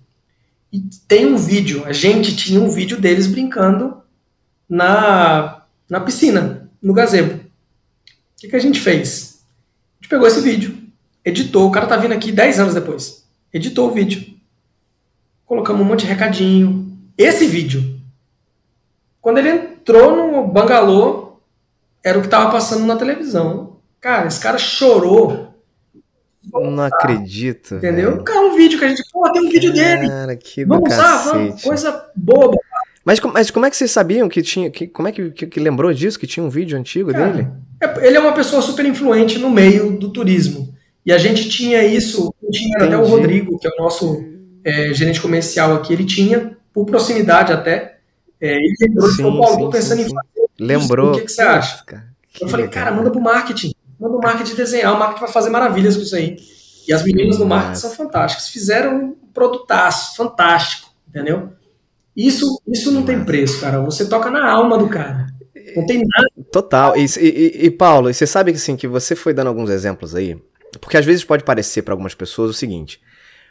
E 0.72 0.82
tem 1.08 1.26
um 1.26 1.38
vídeo, 1.38 1.84
a 1.86 1.93
gente 1.93 2.36
tinha 2.36 2.60
um 2.60 2.70
vídeo 2.70 2.99
deles 2.99 3.28
brincando 3.28 3.97
na, 4.70 5.64
na 5.89 5.99
piscina, 5.99 6.70
no 6.82 6.93
gazebo. 6.93 7.36
O 7.36 7.39
que, 8.38 8.49
que 8.49 8.56
a 8.56 8.60
gente 8.60 8.80
fez? 8.80 9.39
A 9.93 10.03
gente 10.03 10.10
pegou 10.10 10.28
esse 10.28 10.41
vídeo, 10.41 10.78
editou, 11.24 11.68
o 11.68 11.72
cara 11.72 11.88
tá 11.88 11.97
vindo 11.97 12.14
aqui 12.14 12.32
10 12.32 12.60
anos 12.60 12.74
depois. 12.74 13.26
Editou 13.53 13.89
o 13.89 13.93
vídeo. 13.93 14.36
Colocamos 15.45 15.82
um 15.82 15.86
monte 15.86 16.01
de 16.01 16.08
recadinho. 16.08 16.99
Esse 17.18 17.47
vídeo. 17.47 17.99
Quando 19.22 19.38
ele 19.38 19.49
entrou 19.49 20.16
no 20.16 20.47
bangalô, 20.47 21.24
era 22.06 22.20
o 22.20 22.22
que 22.22 22.30
tava 22.30 22.51
passando 22.51 22.86
na 22.86 22.95
televisão. 22.95 23.78
Cara, 23.99 24.28
esse 24.28 24.39
cara 24.39 24.60
chorou 24.60 25.56
não 26.53 26.84
acredito. 26.84 27.76
Entendeu? 27.76 28.12
Véio. 28.12 28.24
Cara, 28.24 28.41
um 28.41 28.56
vídeo 28.56 28.78
que 28.78 28.86
a 28.86 28.88
gente. 28.88 29.03
Pô, 29.12 29.30
tem 29.32 29.47
um 29.47 29.49
vídeo 29.49 29.74
dele. 29.74 30.08
Cara, 30.08 30.36
que 30.36 30.64
Vamos 30.64 30.93
usar, 30.93 31.18
vamos. 31.24 31.62
Coisa 31.62 32.06
boba. 32.16 32.56
Mas, 33.03 33.20
mas 33.20 33.51
como 33.51 33.66
é 33.66 33.70
que 33.70 33.76
vocês 33.76 33.91
sabiam 33.91 34.30
que 34.30 34.41
tinha. 34.41 34.70
Que, 34.70 34.88
como 34.88 35.08
é 35.08 35.12
que, 35.12 35.32
que, 35.32 35.47
que 35.47 35.60
lembrou 35.60 35.91
disso? 35.91 36.20
Que 36.20 36.28
tinha 36.28 36.45
um 36.45 36.49
vídeo 36.49 36.78
antigo 36.78 37.12
Cara, 37.12 37.32
dele? 37.32 37.47
É, 37.82 38.08
ele 38.08 38.18
é 38.18 38.20
uma 38.20 38.34
pessoa 38.34 38.62
super 38.62 38.86
influente 38.86 39.39
no 39.39 39.49
meio 39.49 39.97
do 39.97 40.10
turismo. 40.10 40.74
E 41.06 41.12
a 41.12 41.18
gente 41.18 41.49
tinha 41.49 41.84
isso, 41.84 42.34
tinha 42.51 42.78
até 42.84 42.97
o 42.97 43.06
Rodrigo, 43.06 43.60
que 43.60 43.68
é 43.68 43.72
o 43.72 43.84
nosso 43.84 44.24
é, 44.64 44.93
gerente 44.93 45.22
comercial 45.22 45.76
aqui, 45.76 45.93
ele 45.93 46.03
tinha, 46.03 46.58
por 46.74 46.86
proximidade 46.86 47.53
até. 47.53 47.97
É, 48.41 48.56
ele 48.56 48.76
lembrou 48.82 49.10
sim, 49.10 49.22
São 49.22 49.38
Paulo, 49.39 49.66
sim, 49.66 49.70
pensando 49.72 50.01
sim, 50.01 50.08
em 50.08 50.14
fazer. 50.14 50.35
Lembrou. 50.60 51.12
O 51.12 51.16
que, 51.16 51.22
que 51.22 51.32
você 51.32 51.41
acha? 51.41 51.84
Cara, 51.86 52.08
que 52.32 52.43
eu 52.43 52.47
falei, 52.47 52.68
cara, 52.68 52.91
manda 52.91 53.12
pro 53.12 53.22
marketing. 53.22 53.74
Manda 53.99 54.18
o 54.18 54.22
marketing 54.22 54.56
desenhar, 54.56 54.93
o 54.93 54.99
marketing 54.99 55.22
vai 55.22 55.32
fazer 55.32 55.49
maravilhas 55.49 55.95
com 55.95 56.03
isso 56.03 56.16
aí. 56.16 56.38
E 56.88 56.93
as 56.93 57.03
meninas 57.03 57.38
do 57.38 57.45
marketing 57.45 57.80
são 57.80 57.91
fantásticas. 57.91 58.49
Fizeram 58.49 58.95
um 58.95 59.16
produtaço 59.34 60.16
fantástico, 60.16 60.89
entendeu? 61.08 61.53
Isso, 62.16 62.62
isso 62.68 62.91
não 62.91 63.03
tem 63.03 63.24
preço, 63.26 63.60
cara. 63.60 63.82
Você 63.82 64.08
toca 64.08 64.30
na 64.30 64.49
alma 64.49 64.78
do 64.78 64.88
cara. 64.88 65.28
Não 65.76 65.86
tem 65.86 65.97
nada. 65.97 66.30
Total. 66.51 66.95
E, 66.95 67.06
e, 67.20 67.66
e 67.66 67.72
Paulo, 67.72 68.14
você 68.14 68.26
sabe 68.26 68.51
que 68.51 68.58
assim, 68.58 68.76
que 68.76 68.88
você 68.88 69.16
foi 69.16 69.34
dando 69.34 69.47
alguns 69.47 69.70
exemplos 69.70 70.16
aí, 70.16 70.38
porque 70.80 70.97
às 70.97 71.06
vezes 71.06 71.24
pode 71.24 71.43
parecer 71.43 71.82
para 71.82 71.93
algumas 71.93 72.14
pessoas 72.14 72.51
o 72.51 72.53
seguinte. 72.53 73.01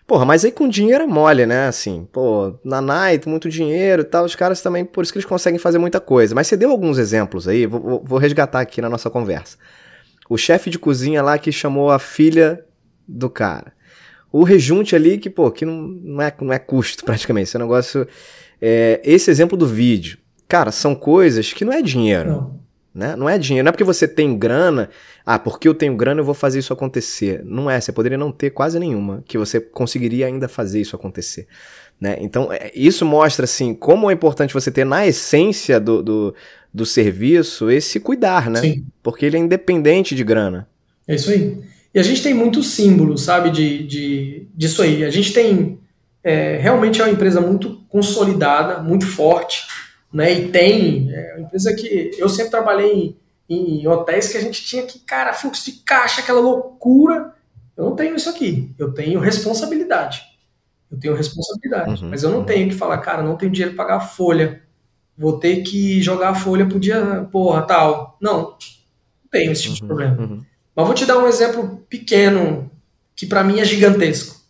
Porra, 0.06 0.26
mas 0.26 0.44
aí 0.44 0.52
com 0.52 0.68
dinheiro 0.68 1.04
é 1.04 1.06
mole, 1.06 1.46
né? 1.46 1.66
Assim, 1.66 2.06
pô, 2.12 2.58
na 2.62 2.80
Night, 2.80 3.26
muito 3.26 3.48
dinheiro 3.48 4.02
e 4.02 4.04
tal, 4.04 4.24
os 4.24 4.36
caras 4.36 4.60
também, 4.60 4.84
por 4.84 5.02
isso 5.02 5.12
que 5.12 5.18
eles 5.18 5.28
conseguem 5.28 5.58
fazer 5.58 5.78
muita 5.78 5.98
coisa. 5.98 6.34
Mas 6.34 6.46
você 6.46 6.56
deu 6.56 6.70
alguns 6.70 6.98
exemplos 6.98 7.48
aí, 7.48 7.64
vou, 7.64 8.02
vou 8.04 8.18
resgatar 8.18 8.60
aqui 8.60 8.82
na 8.82 8.90
nossa 8.90 9.08
conversa. 9.08 9.56
O 10.28 10.36
chefe 10.36 10.68
de 10.68 10.78
cozinha 10.78 11.22
lá 11.22 11.38
que 11.38 11.50
chamou 11.50 11.90
a 11.90 11.98
filha 11.98 12.64
do 13.08 13.30
cara. 13.30 13.72
O 14.30 14.42
rejunte 14.42 14.94
ali 14.94 15.16
que, 15.16 15.30
pô, 15.30 15.50
que 15.50 15.64
não, 15.64 15.74
não, 15.74 16.22
é, 16.22 16.34
não 16.40 16.52
é 16.52 16.58
custo 16.58 17.04
praticamente. 17.06 17.48
Esse 17.48 17.58
negócio. 17.58 18.06
É, 18.60 19.00
esse 19.04 19.30
exemplo 19.30 19.56
do 19.56 19.66
vídeo. 19.66 20.18
Cara, 20.48 20.70
são 20.70 20.94
coisas 20.94 21.52
que 21.52 21.64
não 21.64 21.72
é 21.72 21.80
dinheiro. 21.80 22.30
Não. 22.30 22.63
Né? 22.94 23.16
Não 23.16 23.28
é 23.28 23.36
dinheiro, 23.36 23.64
não 23.64 23.70
é 23.70 23.72
porque 23.72 23.82
você 23.82 24.06
tem 24.06 24.38
grana, 24.38 24.88
ah, 25.26 25.38
porque 25.38 25.66
eu 25.66 25.74
tenho 25.74 25.96
grana 25.96 26.20
eu 26.20 26.24
vou 26.24 26.34
fazer 26.34 26.60
isso 26.60 26.72
acontecer. 26.72 27.42
Não 27.44 27.68
é, 27.68 27.80
você 27.80 27.90
poderia 27.90 28.16
não 28.16 28.30
ter 28.30 28.50
quase 28.50 28.78
nenhuma, 28.78 29.24
que 29.26 29.36
você 29.36 29.60
conseguiria 29.60 30.26
ainda 30.26 30.46
fazer 30.46 30.80
isso 30.80 30.94
acontecer. 30.94 31.48
Né? 32.00 32.16
Então, 32.20 32.52
é, 32.52 32.70
isso 32.74 33.04
mostra 33.04 33.44
assim 33.44 33.74
como 33.74 34.10
é 34.10 34.14
importante 34.14 34.54
você 34.54 34.70
ter 34.70 34.84
na 34.84 35.06
essência 35.06 35.80
do, 35.80 36.02
do, 36.02 36.34
do 36.72 36.86
serviço 36.86 37.70
esse 37.70 37.98
cuidar, 37.98 38.48
né? 38.48 38.60
Sim. 38.60 38.86
Porque 39.02 39.26
ele 39.26 39.36
é 39.36 39.40
independente 39.40 40.14
de 40.14 40.22
grana. 40.22 40.68
É 41.06 41.14
isso 41.16 41.30
aí. 41.30 41.58
E 41.94 41.98
a 41.98 42.02
gente 42.02 42.22
tem 42.22 42.34
muitos 42.34 42.68
símbolos, 42.70 43.22
sabe, 43.22 43.50
de, 43.50 43.84
de, 43.86 44.48
disso 44.54 44.82
aí. 44.82 45.04
A 45.04 45.10
gente 45.10 45.32
tem. 45.32 45.78
É, 46.22 46.56
realmente 46.56 47.00
é 47.00 47.04
uma 47.04 47.12
empresa 47.12 47.40
muito 47.40 47.80
consolidada, 47.88 48.82
muito 48.82 49.06
forte, 49.06 49.62
né? 50.14 50.32
E 50.32 50.48
tem. 50.48 51.12
É 51.12 51.34
uma 51.34 51.46
empresa 51.46 51.74
que. 51.74 52.12
Eu 52.16 52.28
sempre 52.28 52.52
trabalhei 52.52 53.18
em, 53.48 53.80
em 53.80 53.88
hotéis 53.88 54.28
que 54.28 54.38
a 54.38 54.40
gente 54.40 54.64
tinha 54.64 54.84
que, 54.84 55.00
cara, 55.00 55.32
fluxo 55.32 55.64
de 55.64 55.78
caixa, 55.78 56.20
aquela 56.20 56.40
loucura. 56.40 57.34
Eu 57.76 57.84
não 57.86 57.96
tenho 57.96 58.14
isso 58.14 58.30
aqui. 58.30 58.72
Eu 58.78 58.92
tenho 58.92 59.18
responsabilidade. 59.18 60.22
Eu 60.90 60.98
tenho 60.98 61.14
responsabilidade. 61.14 62.04
Uhum, 62.04 62.10
mas 62.10 62.22
eu 62.22 62.30
não 62.30 62.38
uhum. 62.38 62.44
tenho 62.44 62.68
que 62.68 62.74
falar, 62.76 62.98
cara, 62.98 63.22
não 63.22 63.36
tenho 63.36 63.50
dinheiro 63.50 63.74
para 63.74 63.84
pagar 63.84 63.96
a 63.96 64.06
folha. 64.06 64.62
Vou 65.18 65.38
ter 65.38 65.62
que 65.62 66.00
jogar 66.00 66.30
a 66.30 66.34
folha 66.34 66.66
pro 66.66 66.78
dia, 66.78 67.28
porra, 67.32 67.62
tal. 67.62 68.16
Não. 68.20 68.42
Não 68.42 69.30
tenho 69.30 69.50
esse 69.50 69.62
tipo 69.62 69.72
uhum, 69.72 69.80
de 69.80 69.86
problema. 69.86 70.20
Uhum. 70.20 70.44
Mas 70.76 70.86
vou 70.86 70.94
te 70.94 71.06
dar 71.06 71.18
um 71.18 71.26
exemplo 71.26 71.84
pequeno, 71.88 72.70
que 73.16 73.26
para 73.26 73.42
mim 73.42 73.58
é 73.58 73.64
gigantesco. 73.64 74.40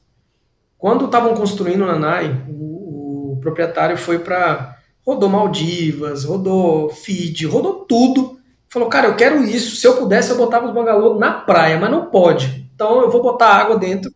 Quando 0.76 1.06
estavam 1.06 1.34
construindo 1.34 1.86
na 1.86 1.98
NAI, 1.98 2.44
o, 2.48 3.32
o 3.32 3.38
proprietário 3.40 3.96
foi 3.96 4.18
para. 4.18 4.73
Rodou 5.07 5.28
Maldivas, 5.28 6.24
rodou 6.24 6.88
Fiji, 6.88 7.46
rodou 7.46 7.84
tudo. 7.86 8.38
Falou, 8.68 8.88
cara, 8.88 9.09
eu 9.09 9.16
quero 9.16 9.44
isso. 9.44 9.76
Se 9.76 9.86
eu 9.86 9.96
pudesse, 9.96 10.30
eu 10.30 10.36
botava 10.36 10.66
os 10.66 10.74
bangalô 10.74 11.18
na 11.18 11.32
praia, 11.32 11.78
mas 11.78 11.90
não 11.90 12.07
pode. 12.07 12.68
Então 12.74 13.02
eu 13.02 13.11
vou 13.11 13.22
botar 13.22 13.48
água 13.48 13.78
dentro, 13.78 14.12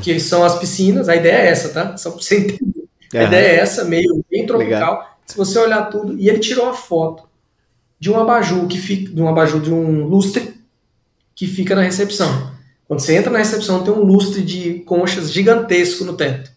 que 0.00 0.20
são 0.20 0.44
as 0.44 0.58
piscinas. 0.58 1.08
A 1.08 1.16
ideia 1.16 1.38
é 1.38 1.46
essa, 1.48 1.70
tá? 1.70 1.96
Só 1.96 2.10
pra 2.10 2.22
você 2.22 2.38
entender. 2.38 2.86
A 3.14 3.24
ideia 3.24 3.46
é 3.48 3.56
essa, 3.56 3.84
meio 3.84 4.24
bem 4.30 4.46
tropical. 4.46 4.92
Legal. 4.92 5.18
Se 5.24 5.36
você 5.36 5.58
olhar 5.58 5.90
tudo. 5.90 6.18
E 6.18 6.28
ele 6.28 6.38
tirou 6.38 6.68
a 6.68 6.74
foto 6.74 7.24
de 7.98 8.10
um 8.10 8.18
abajur 8.18 8.66
que 8.68 8.78
fica. 8.78 9.12
De 9.12 9.20
um 9.20 9.28
abajur 9.28 9.60
de 9.60 9.72
um 9.72 10.04
lustre 10.06 10.54
que 11.34 11.46
fica 11.46 11.74
na 11.74 11.82
recepção. 11.82 12.52
Quando 12.86 13.00
você 13.00 13.16
entra 13.16 13.30
na 13.30 13.38
recepção, 13.38 13.82
tem 13.82 13.92
um 13.92 14.04
lustre 14.04 14.42
de 14.42 14.80
conchas 14.80 15.32
gigantesco 15.32 16.04
no 16.04 16.16
teto. 16.16 16.50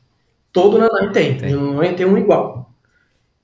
Todo 0.53 0.77
Nanai 0.77 1.11
tem, 1.11 1.37
tem. 1.37 1.53
não 1.53 1.93
tem 1.95 2.05
um 2.05 2.17
igual. 2.17 2.68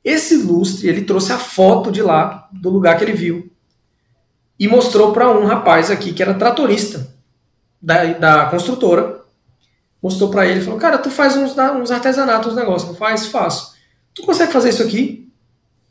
Esse 0.05 0.37
lustre, 0.37 0.87
ele 0.87 1.01
trouxe 1.01 1.33
a 1.33 1.37
foto 1.39 1.91
de 1.91 2.03
lá, 2.03 2.47
do 2.53 2.69
lugar 2.69 2.95
que 2.95 3.03
ele 3.03 3.13
viu, 3.13 3.51
e 4.59 4.67
mostrou 4.67 5.11
para 5.11 5.31
um 5.31 5.45
rapaz 5.45 5.89
aqui 5.89 6.13
que 6.13 6.21
era 6.21 6.35
tratorista 6.35 7.11
da, 7.81 8.13
da 8.13 8.45
construtora. 8.45 9.21
Mostrou 10.01 10.29
para 10.29 10.45
ele, 10.45 10.61
falou: 10.61 10.79
Cara, 10.79 10.99
tu 10.99 11.09
faz 11.09 11.35
uns, 11.35 11.55
uns 11.57 11.89
artesanatos, 11.89 12.51
uns 12.51 12.55
negócios, 12.55 12.87
não 12.87 12.95
faz? 12.95 13.25
Faço. 13.25 13.73
Tu 14.13 14.21
consegue 14.21 14.53
fazer 14.53 14.69
isso 14.69 14.83
aqui? 14.83 15.27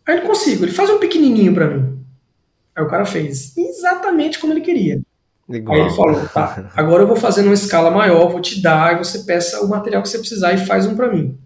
Aí 0.07 0.19
ele 0.19 0.27
consigo, 0.27 0.65
ele 0.65 0.73
faz 0.73 0.89
um 0.91 0.99
pequenininho 0.99 1.53
para 1.53 1.67
mim. 1.67 1.99
Aí 2.77 2.85
o 2.85 2.89
cara 2.89 3.05
fez 3.05 3.57
exatamente 3.57 4.39
como 4.39 4.53
ele 4.53 4.61
queria. 4.61 5.03
Igual. 5.49 5.77
Aí 5.77 5.83
ele 5.83 5.91
falou, 5.91 6.29
tá, 6.29 6.71
agora 6.77 7.03
eu 7.03 7.07
vou 7.07 7.17
fazer 7.17 7.43
numa 7.43 7.55
escala 7.55 7.91
maior, 7.91 8.31
vou 8.31 8.41
te 8.41 8.63
dar, 8.63 8.95
e 8.95 8.99
você 8.99 9.21
peça 9.21 9.61
o 9.63 9.69
material 9.69 10.03
que 10.03 10.09
você 10.09 10.19
precisar 10.19 10.53
e 10.53 10.65
faz 10.65 10.87
um 10.87 10.95
para 10.95 11.13
mim. 11.13 11.37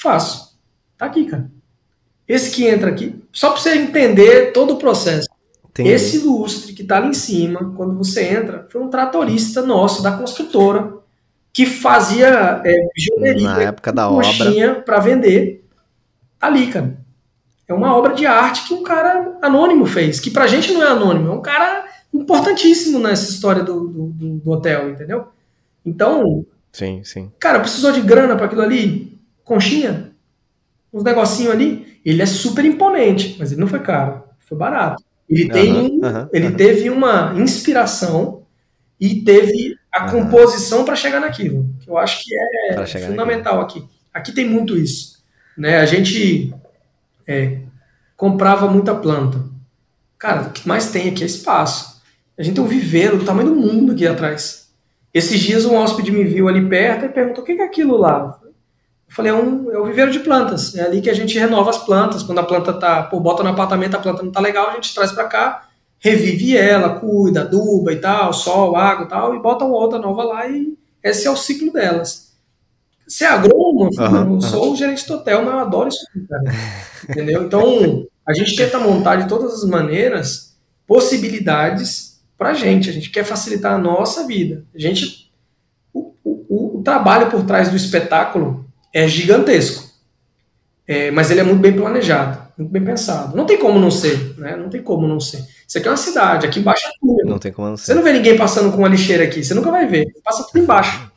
Faço. 0.00 0.58
Tá 0.96 1.06
aqui, 1.06 1.26
cara. 1.26 1.57
Esse 2.28 2.50
que 2.50 2.66
entra 2.66 2.90
aqui, 2.90 3.16
só 3.32 3.50
para 3.50 3.60
você 3.60 3.74
entender 3.74 4.52
todo 4.52 4.74
o 4.74 4.76
processo. 4.76 5.28
Entendi. 5.70 5.90
Esse 5.90 6.18
lustre 6.18 6.72
que 6.74 6.82
está 6.82 6.98
ali 6.98 7.08
em 7.08 7.14
cima, 7.14 7.72
quando 7.76 7.96
você 7.96 8.24
entra, 8.24 8.66
foi 8.68 8.82
um 8.82 8.90
tratorista 8.90 9.62
nosso, 9.62 10.02
da 10.02 10.12
construtora, 10.12 10.92
que 11.52 11.64
fazia 11.64 12.62
é, 12.64 13.34
na 13.40 13.62
época 13.62 13.92
da 13.92 14.10
obra 14.10 14.28
para 14.84 14.98
vender. 14.98 15.64
Tá 16.38 16.48
ali, 16.48 16.66
cara. 16.66 16.98
É 17.66 17.74
uma 17.74 17.94
obra 17.96 18.14
de 18.14 18.26
arte 18.26 18.66
que 18.66 18.74
um 18.74 18.82
cara 18.82 19.38
anônimo 19.42 19.86
fez, 19.86 20.20
que 20.20 20.30
pra 20.30 20.46
gente 20.46 20.72
não 20.72 20.82
é 20.82 20.88
anônimo, 20.88 21.28
é 21.28 21.34
um 21.34 21.42
cara 21.42 21.86
importantíssimo 22.12 22.98
nessa 22.98 23.30
história 23.30 23.62
do, 23.62 23.88
do, 23.88 24.06
do 24.08 24.50
hotel, 24.50 24.90
entendeu? 24.90 25.28
Então, 25.84 26.44
sim, 26.72 27.02
sim. 27.04 27.30
Cara, 27.38 27.60
precisou 27.60 27.92
de 27.92 28.00
grana 28.00 28.36
para 28.36 28.46
aquilo 28.46 28.62
ali? 28.62 29.18
Conchinha? 29.44 30.12
Uns 30.98 31.04
negocinho 31.04 31.52
ali? 31.52 32.00
Ele 32.04 32.20
é 32.20 32.26
super 32.26 32.64
imponente, 32.64 33.36
mas 33.38 33.52
ele 33.52 33.60
não 33.60 33.68
foi 33.68 33.78
caro, 33.78 34.24
foi 34.40 34.58
barato. 34.58 35.02
Ele, 35.28 35.44
uhum, 35.44 35.50
tem, 35.50 35.72
uhum, 35.72 36.28
ele 36.32 36.46
uhum. 36.48 36.54
teve 36.54 36.90
uma 36.90 37.34
inspiração 37.36 38.42
e 38.98 39.20
teve 39.22 39.76
a 39.92 40.10
composição 40.10 40.84
para 40.84 40.96
chegar 40.96 41.20
naquilo, 41.20 41.68
que 41.80 41.88
eu 41.88 41.96
acho 41.96 42.24
que 42.24 42.34
é 42.34 42.84
fundamental 43.06 43.58
naquilo. 43.58 43.84
aqui. 43.84 43.98
Aqui 44.12 44.32
tem 44.32 44.48
muito 44.48 44.76
isso. 44.76 45.22
Né? 45.56 45.78
A 45.78 45.86
gente 45.86 46.52
é, 47.26 47.58
comprava 48.16 48.66
muita 48.66 48.94
planta. 48.94 49.44
Cara, 50.18 50.42
o 50.42 50.50
que 50.50 50.66
mais 50.66 50.90
tem 50.90 51.10
aqui 51.10 51.22
é 51.22 51.26
espaço. 51.26 52.02
A 52.36 52.42
gente 52.42 52.56
tem 52.56 52.64
um 52.64 52.68
viveiro 52.68 53.18
do 53.18 53.24
tamanho 53.24 53.50
do 53.50 53.56
mundo 53.56 53.92
aqui 53.92 54.06
atrás. 54.06 54.72
Esses 55.14 55.38
dias 55.38 55.64
um 55.64 55.76
hóspede 55.76 56.10
me 56.10 56.24
viu 56.24 56.48
ali 56.48 56.68
perto 56.68 57.04
e 57.04 57.08
perguntou: 57.08 57.44
o 57.44 57.46
que 57.46 57.52
é 57.52 57.64
aquilo 57.64 57.96
lá? 57.96 58.40
Eu 59.08 59.14
falei: 59.14 59.32
é, 59.32 59.34
um, 59.34 59.70
é 59.72 59.80
um 59.80 59.84
viveiro 59.84 60.10
de 60.10 60.20
plantas. 60.20 60.74
É 60.74 60.82
ali 60.82 61.00
que 61.00 61.10
a 61.10 61.14
gente 61.14 61.38
renova 61.38 61.70
as 61.70 61.78
plantas. 61.78 62.22
Quando 62.22 62.38
a 62.38 62.44
planta 62.44 62.72
tá, 62.72 63.02
pô, 63.04 63.18
bota 63.18 63.42
no 63.42 63.50
apartamento, 63.50 63.96
a 63.96 64.00
planta 64.00 64.22
não 64.22 64.30
tá 64.30 64.40
legal, 64.40 64.70
a 64.70 64.74
gente 64.74 64.94
traz 64.94 65.12
para 65.12 65.24
cá, 65.24 65.68
revive 65.98 66.56
ela, 66.56 67.00
cuida, 67.00 67.42
aduba 67.42 67.92
e 67.92 67.96
tal, 67.96 68.32
sol, 68.32 68.76
água 68.76 69.06
e 69.06 69.08
tal, 69.08 69.34
e 69.34 69.40
bota 69.40 69.64
uma 69.64 69.76
outra 69.76 69.98
nova 69.98 70.22
lá 70.22 70.46
e 70.46 70.76
esse 71.02 71.26
é 71.26 71.30
o 71.30 71.36
ciclo 71.36 71.72
delas. 71.72 72.28
Ser 73.06 73.24
é 73.24 73.28
agrônomo, 73.28 73.88
uhum, 73.98 74.34
eu 74.34 74.40
sou 74.42 74.68
uhum. 74.68 74.76
gerente 74.76 75.06
do 75.06 75.14
hotel, 75.14 75.42
mas 75.42 75.54
eu 75.54 75.60
adoro 75.60 75.88
isso, 75.88 76.04
cara. 76.28 76.44
Entendeu? 77.08 77.44
Então, 77.44 78.06
a 78.26 78.34
gente 78.34 78.54
tenta 78.54 78.78
montar 78.78 79.16
de 79.16 79.28
todas 79.28 79.54
as 79.54 79.64
maneiras 79.64 80.58
possibilidades 80.86 82.20
para 82.36 82.50
a 82.50 82.54
gente. 82.54 82.90
A 82.90 82.92
gente 82.92 83.08
quer 83.08 83.24
facilitar 83.24 83.72
a 83.72 83.78
nossa 83.78 84.26
vida. 84.26 84.64
A 84.74 84.78
gente, 84.78 85.32
o, 85.94 86.12
o, 86.22 86.78
o 86.78 86.82
trabalho 86.82 87.30
por 87.30 87.44
trás 87.44 87.70
do 87.70 87.76
espetáculo 87.76 88.67
é 88.92 89.06
gigantesco, 89.06 89.88
é, 90.86 91.10
mas 91.10 91.30
ele 91.30 91.40
é 91.40 91.42
muito 91.42 91.60
bem 91.60 91.72
planejado, 91.72 92.48
muito 92.56 92.70
bem 92.70 92.84
pensado. 92.84 93.36
Não 93.36 93.44
tem 93.44 93.58
como 93.58 93.78
não 93.78 93.90
ser, 93.90 94.38
né? 94.38 94.56
Não 94.56 94.68
tem 94.68 94.82
como 94.82 95.06
não 95.06 95.20
ser. 95.20 95.44
Isso 95.66 95.76
aqui 95.76 95.86
é 95.86 95.90
uma 95.90 95.96
cidade, 95.96 96.46
aqui 96.46 96.60
embaixo 96.60 96.86
é 96.86 96.90
tudo. 97.00 97.28
Não 97.28 97.38
tem 97.38 97.52
como 97.52 97.68
não 97.68 97.76
ser. 97.76 97.86
Você 97.86 97.94
não 97.94 98.02
vê 98.02 98.12
ninguém 98.12 98.36
passando 98.36 98.70
com 98.72 98.78
uma 98.78 98.88
lixeira 98.88 99.24
aqui, 99.24 99.44
você 99.44 99.54
nunca 99.54 99.70
vai 99.70 99.86
ver. 99.86 100.06
Passa 100.24 100.44
tudo 100.44 100.62
embaixo. 100.62 101.12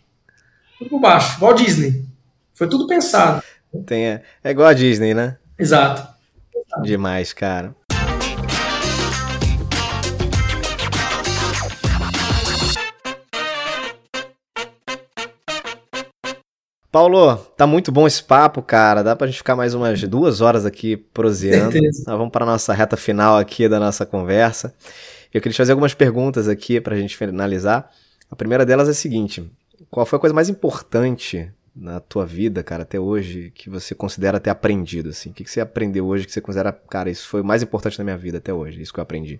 Tudo 0.78 0.90
por 0.90 1.00
baixo, 1.00 1.38
igual 1.38 1.52
a 1.52 1.56
Disney. 1.56 2.06
Foi 2.54 2.68
tudo 2.68 2.88
pensado. 2.88 3.42
Tem, 3.86 4.08
é, 4.08 4.22
é 4.44 4.52
igual 4.52 4.68
a 4.68 4.74
Disney, 4.74 5.14
né? 5.14 5.38
Exato. 5.58 6.12
Demais, 6.84 7.34
cara. 7.34 7.76
Paulo, 16.92 17.38
tá 17.56 17.66
muito 17.66 17.90
bom 17.90 18.06
esse 18.06 18.22
papo, 18.22 18.62
cara. 18.62 19.02
Dá 19.02 19.16
pra 19.16 19.26
gente 19.26 19.38
ficar 19.38 19.56
mais 19.56 19.74
umas 19.74 20.04
duas 20.04 20.42
horas 20.42 20.66
aqui 20.66 20.98
proseando. 20.98 21.80
Nós 22.06 22.18
vamos 22.18 22.32
para 22.32 22.46
nossa 22.46 22.74
reta 22.74 22.98
final 22.98 23.38
aqui 23.38 23.70
da 23.70 23.80
nossa 23.80 24.06
conversa. 24.06 24.76
Eu 25.34 25.40
queria 25.40 25.54
te 25.54 25.58
fazer 25.58 25.72
algumas 25.72 25.94
perguntas 25.94 26.50
aqui 26.50 26.82
pra 26.82 26.98
gente 26.98 27.16
finalizar. 27.16 27.90
A 28.30 28.36
primeira 28.36 28.66
delas 28.66 28.90
é 28.90 28.92
a 28.92 28.94
seguinte: 28.94 29.50
qual 29.90 30.06
foi 30.06 30.18
a 30.18 30.20
coisa 30.20 30.34
mais 30.34 30.50
importante 30.50 31.50
na 31.74 32.02
tua 32.02 32.26
vida, 32.26 32.62
cara, 32.62 32.84
até 32.84 33.00
hoje, 33.00 33.54
que 33.56 33.70
você 33.70 33.96
considera 33.96 34.42
ter 34.42 34.50
aprendido, 34.50 35.10
assim? 35.10 35.30
O 35.30 35.34
que, 35.34 35.46
que 35.46 35.52
você 35.52 35.62
aprendeu 35.62 36.06
hoje 36.06 36.26
que 36.26 36.34
você 36.34 36.42
considera, 36.42 36.74
cara, 36.74 37.10
isso 37.10 37.26
foi 37.30 37.40
o 37.40 37.46
mais 37.46 37.64
importante 37.64 37.98
na 37.98 38.04
minha 38.04 38.18
vida 38.18 38.40
até 38.40 38.54
hoje, 38.54 38.82
isso 38.82 38.94
que 38.94 39.00
eu 39.00 39.04
aprendi? 39.04 39.40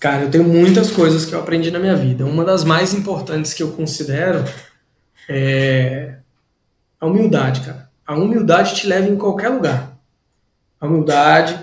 Cara, 0.00 0.22
eu 0.22 0.30
tenho 0.30 0.44
muitas 0.44 0.90
coisas 0.90 1.26
que 1.26 1.34
eu 1.34 1.40
aprendi 1.40 1.70
na 1.70 1.78
minha 1.78 1.94
vida. 1.94 2.24
Uma 2.24 2.42
das 2.42 2.64
mais 2.64 2.94
importantes 2.94 3.52
que 3.52 3.62
eu 3.62 3.72
considero 3.72 4.42
é 5.28 6.14
a 7.00 7.06
humildade, 7.06 7.60
cara. 7.60 7.90
A 8.06 8.14
humildade 8.14 8.74
te 8.74 8.86
leva 8.86 9.08
em 9.08 9.16
qualquer 9.16 9.48
lugar. 9.48 9.96
A 10.80 10.86
humildade, 10.86 11.58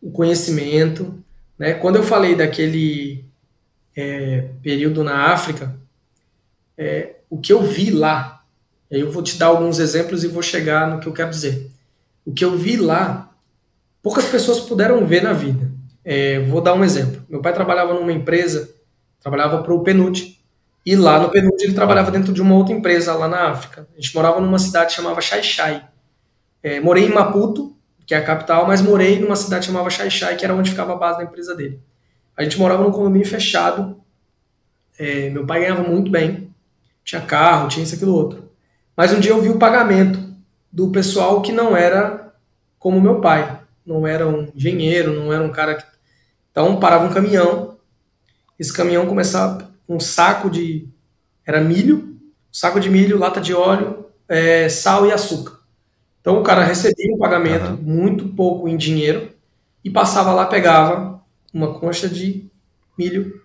o 0.00 0.10
conhecimento, 0.10 1.22
né? 1.58 1.74
Quando 1.74 1.96
eu 1.96 2.02
falei 2.02 2.34
daquele 2.34 3.24
é, 3.94 4.48
período 4.62 5.04
na 5.04 5.32
África, 5.32 5.76
é, 6.76 7.16
o 7.28 7.38
que 7.38 7.52
eu 7.52 7.62
vi 7.62 7.90
lá 7.90 8.42
eu 8.92 9.10
vou 9.10 9.22
te 9.22 9.38
dar 9.38 9.46
alguns 9.46 9.78
exemplos 9.78 10.22
e 10.22 10.28
vou 10.28 10.42
chegar 10.42 10.86
no 10.86 11.00
que 11.00 11.06
eu 11.06 11.14
quero 11.14 11.30
dizer. 11.30 11.70
O 12.26 12.32
que 12.32 12.44
eu 12.44 12.58
vi 12.58 12.76
lá, 12.76 13.32
poucas 14.02 14.26
pessoas 14.26 14.60
puderam 14.60 15.06
ver 15.06 15.22
na 15.22 15.32
vida. 15.32 15.72
É, 16.04 16.40
vou 16.40 16.60
dar 16.60 16.74
um 16.74 16.84
exemplo. 16.84 17.22
Meu 17.26 17.40
pai 17.40 17.54
trabalhava 17.54 17.94
numa 17.94 18.12
empresa, 18.12 18.70
trabalhava 19.18 19.62
para 19.62 19.72
o 19.72 19.82
PNUD, 19.82 20.38
e 20.84 20.96
lá 20.96 21.18
no 21.18 21.30
PNUD 21.30 21.62
ele 21.62 21.74
trabalhava 21.74 22.10
dentro 22.10 22.32
de 22.32 22.42
uma 22.42 22.56
outra 22.56 22.74
empresa 22.74 23.14
lá 23.14 23.28
na 23.28 23.50
África. 23.50 23.86
A 23.92 24.00
gente 24.00 24.14
morava 24.14 24.40
numa 24.40 24.58
cidade 24.58 24.92
chamada 24.92 25.20
Xai-Xai. 25.20 25.86
É, 26.62 26.80
morei 26.80 27.06
em 27.06 27.12
Maputo, 27.12 27.76
que 28.04 28.14
é 28.14 28.18
a 28.18 28.24
capital, 28.24 28.66
mas 28.66 28.82
morei 28.82 29.20
numa 29.20 29.36
cidade 29.36 29.66
chamada 29.66 29.88
Xai-Xai, 29.88 30.36
que 30.36 30.44
era 30.44 30.54
onde 30.54 30.70
ficava 30.70 30.92
a 30.92 30.96
base 30.96 31.18
da 31.18 31.24
empresa 31.24 31.54
dele. 31.54 31.80
A 32.36 32.42
gente 32.42 32.58
morava 32.58 32.82
num 32.82 32.90
condomínio 32.90 33.26
fechado. 33.26 34.00
É, 34.98 35.30
meu 35.30 35.46
pai 35.46 35.60
ganhava 35.60 35.82
muito 35.82 36.10
bem. 36.10 36.52
Tinha 37.04 37.20
carro, 37.20 37.68
tinha 37.68 37.84
isso, 37.84 37.94
aquilo, 37.94 38.14
outro. 38.14 38.50
Mas 38.96 39.12
um 39.12 39.20
dia 39.20 39.30
eu 39.30 39.40
vi 39.40 39.50
o 39.50 39.58
pagamento 39.58 40.18
do 40.70 40.90
pessoal 40.90 41.42
que 41.42 41.52
não 41.52 41.76
era 41.76 42.32
como 42.78 43.00
meu 43.00 43.20
pai. 43.20 43.60
Não 43.86 44.06
era 44.06 44.26
um 44.26 44.50
engenheiro, 44.54 45.12
não 45.14 45.32
era 45.32 45.42
um 45.42 45.50
cara 45.50 45.76
que. 45.76 45.84
Então 46.50 46.78
parava 46.80 47.06
um 47.06 47.12
caminhão. 47.12 47.76
Esse 48.58 48.72
caminhão 48.72 49.06
começava 49.06 49.71
um 49.88 50.00
saco 50.00 50.50
de. 50.50 50.88
Era 51.46 51.60
milho, 51.60 52.16
saco 52.50 52.78
de 52.78 52.88
milho, 52.88 53.18
lata 53.18 53.40
de 53.40 53.52
óleo, 53.52 54.06
é, 54.28 54.68
sal 54.68 55.06
e 55.06 55.12
açúcar. 55.12 55.58
Então 56.20 56.40
o 56.40 56.42
cara 56.42 56.64
recebia 56.64 57.12
um 57.12 57.18
pagamento 57.18 57.70
uhum. 57.70 57.76
muito 57.82 58.28
pouco 58.28 58.68
em 58.68 58.76
dinheiro 58.76 59.32
e 59.84 59.90
passava 59.90 60.32
lá, 60.32 60.46
pegava 60.46 61.20
uma 61.52 61.74
concha 61.74 62.08
de 62.08 62.48
milho, 62.96 63.40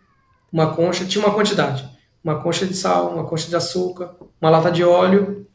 uma 0.53 0.75
concha, 0.75 1.05
tinha 1.05 1.25
uma 1.25 1.33
quantidade 1.33 1.97
uma 2.27 2.41
concha 2.41 2.65
de 2.65 2.73
sal, 2.73 3.13
uma 3.13 3.23
concha 3.25 3.47
de 3.47 3.55
açúcar, 3.55 4.15
uma 4.41 4.49
lata 4.49 4.69
de 4.69 4.83
óleo 4.83 5.47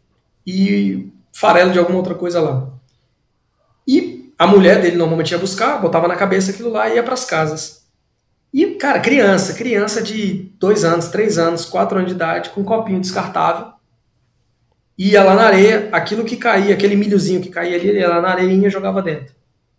e 0.47 1.13
farelo 1.31 1.71
de 1.71 1.79
alguma 1.79 1.99
outra 1.99 2.15
coisa 2.15 2.41
lá. 2.41 2.69
E 3.87 4.33
a 4.39 4.47
mulher 4.47 4.81
dele 4.81 4.97
normalmente 4.97 5.33
ia 5.33 5.39
buscar, 5.39 5.81
botava 5.81 6.09
na 6.09 6.17
cabeça 6.17 6.51
aquilo 6.51 6.71
lá 6.71 6.89
e 6.89 6.95
ia 6.95 7.03
para 7.03 7.13
as 7.13 7.27
casas. 7.27 7.82
E, 8.53 8.67
cara, 8.75 9.01
criança, 9.01 9.55
criança 9.55 10.03
de 10.03 10.53
dois 10.59 10.85
anos, 10.85 11.09
três 11.09 11.39
anos, 11.39 11.65
quatro 11.65 11.97
anos 11.97 12.11
de 12.11 12.17
idade, 12.17 12.51
com 12.51 12.61
um 12.61 12.65
copinho 12.65 13.01
descartável, 13.01 13.73
ia 14.99 15.25
lá 15.25 15.35
na 15.35 15.45
areia, 15.45 15.89
aquilo 15.91 16.25
que 16.25 16.37
caía, 16.37 16.75
aquele 16.75 16.95
milhozinho 16.95 17.41
que 17.41 17.49
caía 17.49 17.77
ali, 17.77 17.89
ele 17.89 18.01
ia 18.01 18.09
lá 18.09 18.21
na 18.21 18.29
areinha 18.29 18.69
e 18.69 18.71
jogava 18.71 19.01
dentro. 19.01 19.35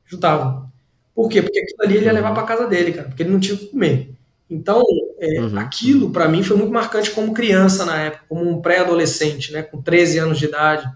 Juntava. 0.05 0.71
Por 1.13 1.30
quê? 1.30 1.41
Porque 1.41 1.59
aquilo 1.59 1.84
ali 1.84 1.97
ele 1.97 2.05
ia 2.05 2.13
levar 2.13 2.34
para 2.34 2.43
casa 2.43 2.67
dele, 2.67 2.91
cara, 2.91 3.07
porque 3.07 3.21
ele 3.21 3.32
não 3.32 3.39
tinha 3.39 3.55
o 3.55 3.59
que 3.59 3.67
comer. 3.67 4.15
Então, 4.49 4.84
é, 5.19 5.39
uhum. 5.39 5.57
aquilo 5.59 6.09
para 6.09 6.28
mim 6.28 6.43
foi 6.43 6.57
muito 6.57 6.74
marcante 6.74 7.11
como 7.11 7.34
criança 7.34 7.86
na 7.86 7.97
época, 7.97 8.26
como 8.28 8.49
um 8.49 8.61
pré-adolescente, 8.61 9.51
né, 9.51 9.61
com 9.61 9.82
13 9.82 10.17
anos 10.17 10.39
de 10.39 10.45
idade, 10.45 10.88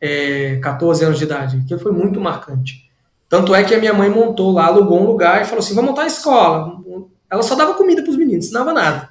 é, 0.00 0.56
14 0.62 1.04
anos 1.04 1.18
de 1.18 1.24
idade. 1.24 1.62
Aquilo 1.64 1.80
foi 1.80 1.92
muito 1.92 2.20
marcante. 2.20 2.90
Tanto 3.28 3.54
é 3.54 3.64
que 3.64 3.74
a 3.74 3.78
minha 3.78 3.94
mãe 3.94 4.10
montou 4.10 4.52
lá, 4.52 4.66
alugou 4.66 5.00
um 5.00 5.06
lugar 5.06 5.40
e 5.40 5.46
falou 5.46 5.60
assim: 5.60 5.74
vamos 5.74 5.90
montar 5.90 6.02
a 6.02 6.06
escola. 6.06 6.82
Ela 7.32 7.42
só 7.42 7.54
dava 7.54 7.72
comida 7.72 8.02
para 8.02 8.10
os 8.10 8.16
meninos, 8.16 8.44
ensinava 8.44 8.74
nada. 8.74 9.08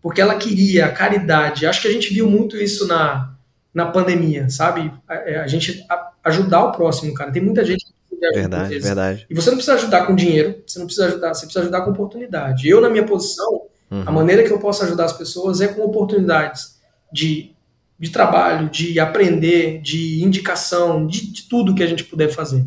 Porque 0.00 0.20
ela 0.20 0.36
queria 0.36 0.86
a 0.86 0.92
caridade. 0.92 1.66
Acho 1.66 1.82
que 1.82 1.88
a 1.88 1.92
gente 1.92 2.14
viu 2.14 2.30
muito 2.30 2.56
isso 2.56 2.86
na, 2.86 3.34
na 3.74 3.86
pandemia, 3.86 4.48
sabe? 4.48 4.92
A, 5.08 5.14
é, 5.14 5.38
a 5.40 5.48
gente 5.48 5.84
a, 5.90 6.12
ajudar 6.24 6.64
o 6.64 6.72
próximo, 6.72 7.12
cara. 7.12 7.32
Tem 7.32 7.42
muita 7.42 7.64
gente 7.64 7.84
Verdade, 8.32 8.78
verdade. 8.78 9.26
E 9.28 9.34
você 9.34 9.50
não 9.50 9.56
precisa 9.56 9.76
ajudar 9.76 10.06
com 10.06 10.14
dinheiro, 10.14 10.62
você 10.66 10.78
não 10.78 10.86
precisa 10.86 11.06
ajudar, 11.08 11.34
você 11.34 11.44
precisa 11.44 11.62
ajudar 11.62 11.82
com 11.82 11.90
oportunidade. 11.90 12.66
Eu, 12.66 12.80
na 12.80 12.88
minha 12.88 13.04
posição, 13.04 13.62
uhum. 13.90 14.04
a 14.06 14.10
maneira 14.10 14.42
que 14.42 14.50
eu 14.50 14.58
posso 14.58 14.82
ajudar 14.84 15.04
as 15.04 15.12
pessoas 15.12 15.60
é 15.60 15.68
com 15.68 15.82
oportunidades 15.82 16.80
de, 17.12 17.52
de 17.98 18.10
trabalho, 18.10 18.70
de 18.70 18.98
aprender, 18.98 19.82
de 19.82 20.24
indicação, 20.24 21.06
de, 21.06 21.30
de 21.30 21.42
tudo 21.42 21.74
que 21.74 21.82
a 21.82 21.86
gente 21.86 22.04
puder 22.04 22.28
fazer. 22.30 22.66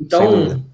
Então, 0.00 0.64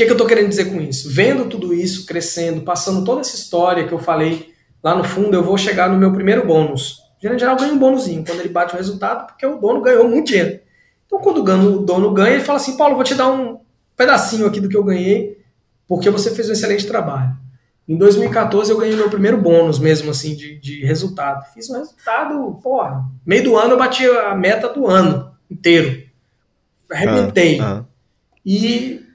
que, 0.00 0.06
que 0.06 0.10
eu 0.10 0.14
estou 0.14 0.26
querendo 0.26 0.48
dizer 0.48 0.66
com 0.66 0.80
isso? 0.80 1.10
Vendo 1.10 1.44
tudo 1.44 1.74
isso 1.74 2.06
crescendo, 2.06 2.62
passando 2.62 3.04
toda 3.04 3.20
essa 3.20 3.36
história 3.36 3.86
que 3.86 3.92
eu 3.92 3.98
falei 3.98 4.54
lá 4.82 4.94
no 4.94 5.04
fundo, 5.04 5.34
eu 5.34 5.42
vou 5.42 5.58
chegar 5.58 5.90
no 5.90 5.98
meu 5.98 6.10
primeiro 6.10 6.46
bônus. 6.46 7.00
O 7.18 7.22
gerente 7.22 7.40
geral 7.40 7.56
ganha 7.56 7.74
um 7.74 7.78
bônusinho 7.78 8.24
quando 8.24 8.40
ele 8.40 8.48
bate 8.48 8.72
o 8.72 8.78
resultado, 8.78 9.26
porque 9.26 9.44
o 9.44 9.58
dono 9.58 9.82
ganhou 9.82 10.08
muito 10.08 10.28
dinheiro. 10.28 10.60
Então, 11.04 11.18
quando 11.18 11.42
o 11.42 11.78
dono 11.80 12.14
ganha, 12.14 12.34
ele 12.34 12.44
fala 12.44 12.58
assim: 12.58 12.78
Paulo, 12.78 12.94
vou 12.94 13.04
te 13.04 13.14
dar 13.14 13.30
um 13.30 13.60
pedacinho 13.94 14.46
aqui 14.46 14.58
do 14.58 14.70
que 14.70 14.76
eu 14.76 14.84
ganhei, 14.84 15.38
porque 15.86 16.08
você 16.08 16.30
fez 16.30 16.48
um 16.48 16.52
excelente 16.52 16.86
trabalho. 16.86 17.36
Em 17.86 17.96
2014 17.98 18.70
eu 18.70 18.78
ganhei 18.78 18.96
meu 18.96 19.10
primeiro 19.10 19.36
bônus 19.36 19.78
mesmo, 19.78 20.10
assim, 20.10 20.34
de, 20.34 20.58
de 20.58 20.82
resultado. 20.82 21.44
Fiz 21.52 21.68
um 21.68 21.76
resultado, 21.76 22.58
porra, 22.62 23.04
meio 23.26 23.44
do 23.44 23.56
ano 23.58 23.72
eu 23.72 23.78
bati 23.78 24.06
a 24.06 24.34
meta 24.34 24.68
do 24.68 24.86
ano 24.86 25.30
inteiro. 25.50 26.04
Arrebentei. 26.90 27.60
Ah, 27.60 27.82
ah. 27.82 27.84
E 28.46 29.09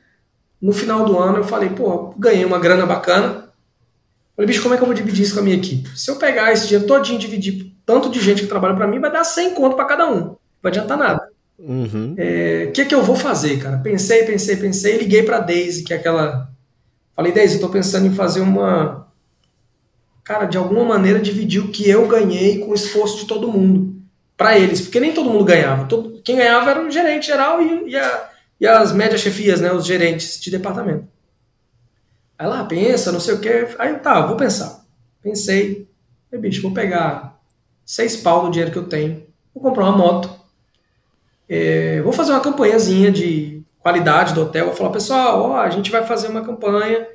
no 0.66 0.74
final 0.74 1.06
do 1.06 1.20
ano 1.20 1.38
eu 1.38 1.44
falei, 1.44 1.70
pô, 1.70 2.12
ganhei 2.18 2.44
uma 2.44 2.58
grana 2.58 2.88
bacana. 2.88 3.50
Falei, 4.36 4.48
bicho, 4.48 4.64
como 4.64 4.74
é 4.74 4.78
que 4.78 4.82
eu 4.82 4.88
vou 4.88 4.96
dividir 4.96 5.24
isso 5.24 5.36
com 5.36 5.42
a 5.42 5.44
minha 5.44 5.56
equipe? 5.56 5.88
Se 5.96 6.10
eu 6.10 6.16
pegar 6.16 6.52
esse 6.52 6.68
dinheiro 6.68 6.88
todinho 6.88 7.18
e 7.18 7.22
dividir 7.22 7.72
tanto 7.86 8.10
de 8.10 8.20
gente 8.20 8.42
que 8.42 8.48
trabalha 8.48 8.74
para 8.74 8.88
mim, 8.88 9.00
vai 9.00 9.12
dar 9.12 9.24
100 9.24 9.54
conto 9.54 9.76
para 9.76 9.86
cada 9.86 10.10
um. 10.10 10.16
Não 10.16 10.38
vai 10.64 10.72
adiantar 10.72 10.98
nada. 10.98 11.30
O 11.60 11.72
uhum. 11.72 12.16
é, 12.18 12.72
que, 12.74 12.84
que 12.84 12.96
eu 12.96 13.04
vou 13.04 13.16
fazer, 13.16 13.60
cara? 13.60 13.78
Pensei, 13.78 14.24
pensei, 14.24 14.56
pensei, 14.56 14.98
liguei 14.98 15.22
para 15.22 15.40
Daisy, 15.40 15.84
que 15.84 15.94
é 15.94 15.98
aquela. 15.98 16.50
Falei, 17.16 17.32
Daisy, 17.32 17.56
eu 17.56 17.62
tô 17.62 17.70
pensando 17.70 18.08
em 18.08 18.16
fazer 18.16 18.42
uma. 18.42 19.08
Cara, 20.24 20.46
de 20.46 20.58
alguma 20.58 20.84
maneira 20.84 21.20
dividir 21.20 21.62
o 21.62 21.68
que 21.68 21.88
eu 21.88 22.08
ganhei 22.08 22.58
com 22.58 22.72
o 22.72 22.76
esforço 22.76 23.20
de 23.20 23.28
todo 23.28 23.52
mundo. 23.52 24.02
para 24.36 24.58
eles, 24.58 24.82
porque 24.82 25.00
nem 25.00 25.14
todo 25.14 25.30
mundo 25.30 25.46
ganhava. 25.46 25.86
Todo, 25.86 26.20
quem 26.24 26.38
ganhava 26.38 26.72
era 26.72 26.82
o 26.82 26.90
gerente 26.90 27.28
geral 27.28 27.62
e, 27.62 27.92
e, 27.92 27.96
a, 27.96 28.30
e 28.60 28.68
as 28.68 28.92
médias 28.92 29.22
chefias, 29.22 29.62
né? 29.62 29.72
Os 29.72 29.86
gerentes 29.86 30.40
de 30.40 30.52
departamento. 30.52 31.08
Aí 32.38 32.48
lá, 32.48 32.64
pensa, 32.66 33.12
não 33.12 33.20
sei 33.20 33.36
o 33.36 33.40
quê. 33.40 33.68
Aí 33.80 33.96
tá, 33.96 34.26
vou 34.26 34.36
pensar. 34.36 34.86
Pensei. 35.22 35.88
Aí, 36.32 36.40
bicho, 36.40 36.62
vou 36.62 36.72
pegar 36.72 37.40
seis 37.86 38.16
pau 38.18 38.44
do 38.44 38.52
dinheiro 38.52 38.72
que 38.72 38.78
eu 38.78 38.88
tenho. 38.88 39.26
Vou 39.54 39.64
comprar 39.64 39.86
uma 39.86 39.98
moto 39.98 40.46
é, 41.48 42.02
vou 42.02 42.12
fazer 42.12 42.32
uma 42.32 42.42
campanhazinha 42.42 43.12
de 43.12 43.64
qualidade 43.80 44.34
do 44.34 44.42
hotel. 44.42 44.66
Vou 44.66 44.76
falar, 44.76 44.90
pessoal, 44.90 45.42
ó, 45.42 45.58
a 45.58 45.70
gente 45.70 45.92
vai 45.92 46.06
fazer 46.06 46.28
uma 46.28 46.44
campanha, 46.44 47.08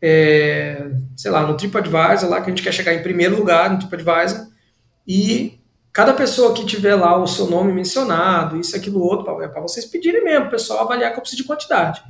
é, 0.00 0.90
sei 1.16 1.30
lá, 1.30 1.46
no 1.46 1.56
TripAdvisor, 1.56 2.28
lá 2.28 2.40
que 2.40 2.50
a 2.50 2.54
gente 2.54 2.62
quer 2.62 2.72
chegar 2.72 2.94
em 2.94 3.02
primeiro 3.02 3.36
lugar 3.36 3.70
no 3.70 3.78
TripAdvisor. 3.78 4.46
E 5.06 5.57
cada 5.98 6.14
pessoa 6.14 6.54
que 6.54 6.64
tiver 6.64 6.94
lá 6.94 7.20
o 7.20 7.26
seu 7.26 7.50
nome 7.50 7.72
mencionado, 7.72 8.56
isso, 8.56 8.76
aquilo, 8.76 9.02
outro, 9.02 9.42
é 9.42 9.48
para 9.48 9.60
vocês 9.60 9.84
pedirem 9.84 10.22
mesmo, 10.22 10.48
pessoal 10.48 10.82
avaliar 10.82 11.10
que 11.10 11.18
eu 11.18 11.20
preciso 11.20 11.42
de 11.42 11.48
quantidade. 11.48 12.04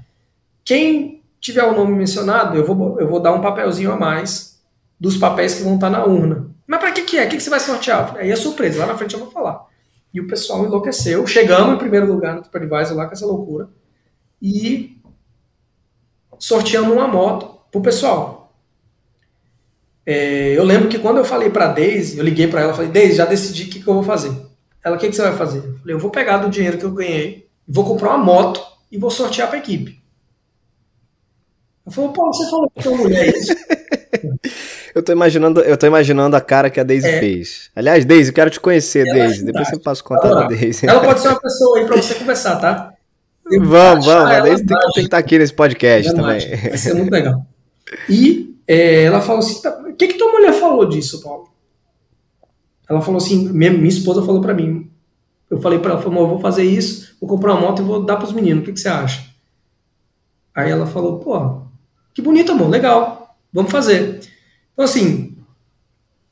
Quem 0.63 1.25
tiver 1.41 1.65
o 1.65 1.75
nome 1.75 1.97
mencionado, 1.97 2.55
eu 2.55 2.67
vou, 2.67 3.01
eu 3.01 3.09
vou 3.09 3.19
dar 3.19 3.33
um 3.33 3.41
papelzinho 3.41 3.91
a 3.91 3.97
mais 3.97 4.61
dos 5.01 5.17
papéis 5.17 5.55
que 5.55 5.63
vão 5.63 5.77
estar 5.77 5.89
na 5.89 6.05
urna. 6.05 6.51
Mas 6.67 6.81
para 6.81 6.93
que, 6.93 7.01
que 7.01 7.17
é? 7.17 7.25
O 7.25 7.31
que, 7.31 7.39
que 7.39 7.43
você 7.43 7.49
vai 7.49 7.61
sortear? 7.61 8.15
Aí 8.19 8.31
é 8.31 8.37
surpresa, 8.37 8.81
lá 8.81 8.89
na 8.89 8.99
frente 8.99 9.15
eu 9.15 9.21
vou 9.21 9.31
falar. 9.31 9.65
E 10.13 10.21
o 10.21 10.27
pessoal 10.27 10.67
enlouqueceu. 10.67 11.27
Chegamos 11.27 11.75
em 11.75 11.79
primeiro 11.79 12.13
lugar 12.13 12.35
no 12.35 12.43
TripAdvisor 12.43 12.95
lá 12.95 13.07
com 13.07 13.15
essa 13.15 13.25
loucura. 13.25 13.71
E 14.43 15.01
sorteamos 16.39 16.93
uma 16.93 17.09
moto 17.09 17.59
pro 17.73 17.81
pessoal. 17.81 18.38
É, 20.11 20.57
eu 20.57 20.65
lembro 20.65 20.89
que 20.89 20.99
quando 20.99 21.19
eu 21.19 21.25
falei 21.25 21.51
pra 21.51 21.67
Daisy, 21.67 22.17
eu 22.17 22.25
liguei 22.25 22.47
para 22.47 22.63
ela 22.63 22.73
e 22.73 22.75
falei, 22.75 22.91
Daisy, 22.91 23.17
já 23.17 23.27
decidi 23.27 23.65
o 23.65 23.67
que, 23.67 23.81
que 23.81 23.87
eu 23.87 23.93
vou 23.93 24.03
fazer. 24.03 24.33
Ela, 24.83 24.97
o 24.97 24.99
que, 24.99 25.07
que 25.07 25.15
você 25.15 25.21
vai 25.21 25.37
fazer? 25.37 25.59
Eu 25.59 25.79
falei, 25.81 25.95
eu 25.95 25.99
vou 25.99 26.11
pegar 26.11 26.39
do 26.39 26.49
dinheiro 26.49 26.79
que 26.79 26.85
eu 26.85 26.93
ganhei, 26.93 27.47
vou 27.69 27.85
comprar 27.85 28.15
uma 28.15 28.25
moto 28.25 28.59
e 28.91 28.97
vou 28.97 29.11
sortear 29.11 29.51
pra 29.51 29.59
equipe. 29.59 30.03
Ela 31.85 31.95
falou, 31.95 32.11
pô, 32.11 32.27
você 32.33 32.49
falou 32.49 32.73
que 32.75 32.89
é 32.89 32.91
mulher 32.91 33.37
isso. 33.37 33.55
Eu 34.95 35.03
tô 35.03 35.13
imaginando, 35.13 35.61
eu 35.61 35.77
tô 35.77 35.87
imaginando 35.87 36.35
a 36.35 36.41
cara 36.41 36.71
que 36.71 36.81
a 36.81 36.83
Daisy 36.83 37.07
é. 37.07 37.21
fez. 37.21 37.71
Aliás, 37.77 38.05
Daisy, 38.05 38.33
quero 38.33 38.51
te 38.51 38.59
conhecer, 38.59 39.05
Daisy. 39.05 39.43
É 39.43 39.45
Depois 39.45 39.69
você 39.69 39.79
passa 39.79 40.01
o 40.01 40.05
contato 40.05 40.35
da 40.35 40.47
Daisy. 40.49 40.89
Ela 40.89 41.01
pode 41.01 41.21
ser 41.21 41.29
uma 41.29 41.41
pessoa 41.41 41.79
aí 41.79 41.87
pra 41.87 41.97
você 41.97 42.15
conversar, 42.15 42.57
tá? 42.57 42.95
vamos, 43.45 44.07
vamos. 44.07 44.31
A 44.31 44.41
Daisy 44.41 44.65
tem 44.65 44.77
que, 44.77 44.85
tem 44.85 44.93
que, 44.95 45.01
estar 45.03 45.19
aqui 45.19 45.39
nesse 45.39 45.53
podcast 45.53 46.13
também. 46.13 46.41
Vai 46.41 46.79
ser 46.79 46.95
muito 46.95 47.13
legal. 47.13 47.47
E 48.09 48.57
é, 48.67 49.05
ela 49.05 49.21
falou 49.21 49.41
assim: 49.41 49.61
tá, 49.63 49.71
o 49.89 49.95
que, 49.95 50.09
que 50.09 50.19
tua 50.19 50.33
mulher 50.33 50.53
falou 50.53 50.87
disso, 50.87 51.23
Paulo? 51.23 51.49
Ela 52.89 53.01
falou 53.01 53.19
assim: 53.19 53.49
minha, 53.49 53.71
minha 53.71 53.89
esposa 53.89 54.23
falou 54.23 54.41
para 54.41 54.55
mim. 54.55 54.91
Eu 55.51 55.61
falei 55.61 55.79
para 55.79 55.95
ela: 55.95 56.03
eu 56.03 56.11
vou 56.11 56.41
fazer 56.41 56.65
isso, 56.65 57.17
vou 57.21 57.29
comprar 57.29 57.55
uma 57.55 57.63
moto 57.63 57.83
e 57.83 57.85
vou 57.85 58.05
dar 58.05 58.17
pros 58.17 58.33
meninos. 58.33 58.63
O 58.63 58.67
que, 58.67 58.73
que 58.73 58.81
você 58.81 58.89
acha? 58.89 59.27
Aí 60.55 60.71
ela 60.71 60.87
falou: 60.87 61.19
pô, 61.19 61.63
que 62.15 62.21
bonito, 62.21 62.53
amor, 62.53 62.69
legal, 62.69 63.37
vamos 63.53 63.71
fazer. 63.71 64.21
Então, 64.73 64.85
assim, 64.85 65.37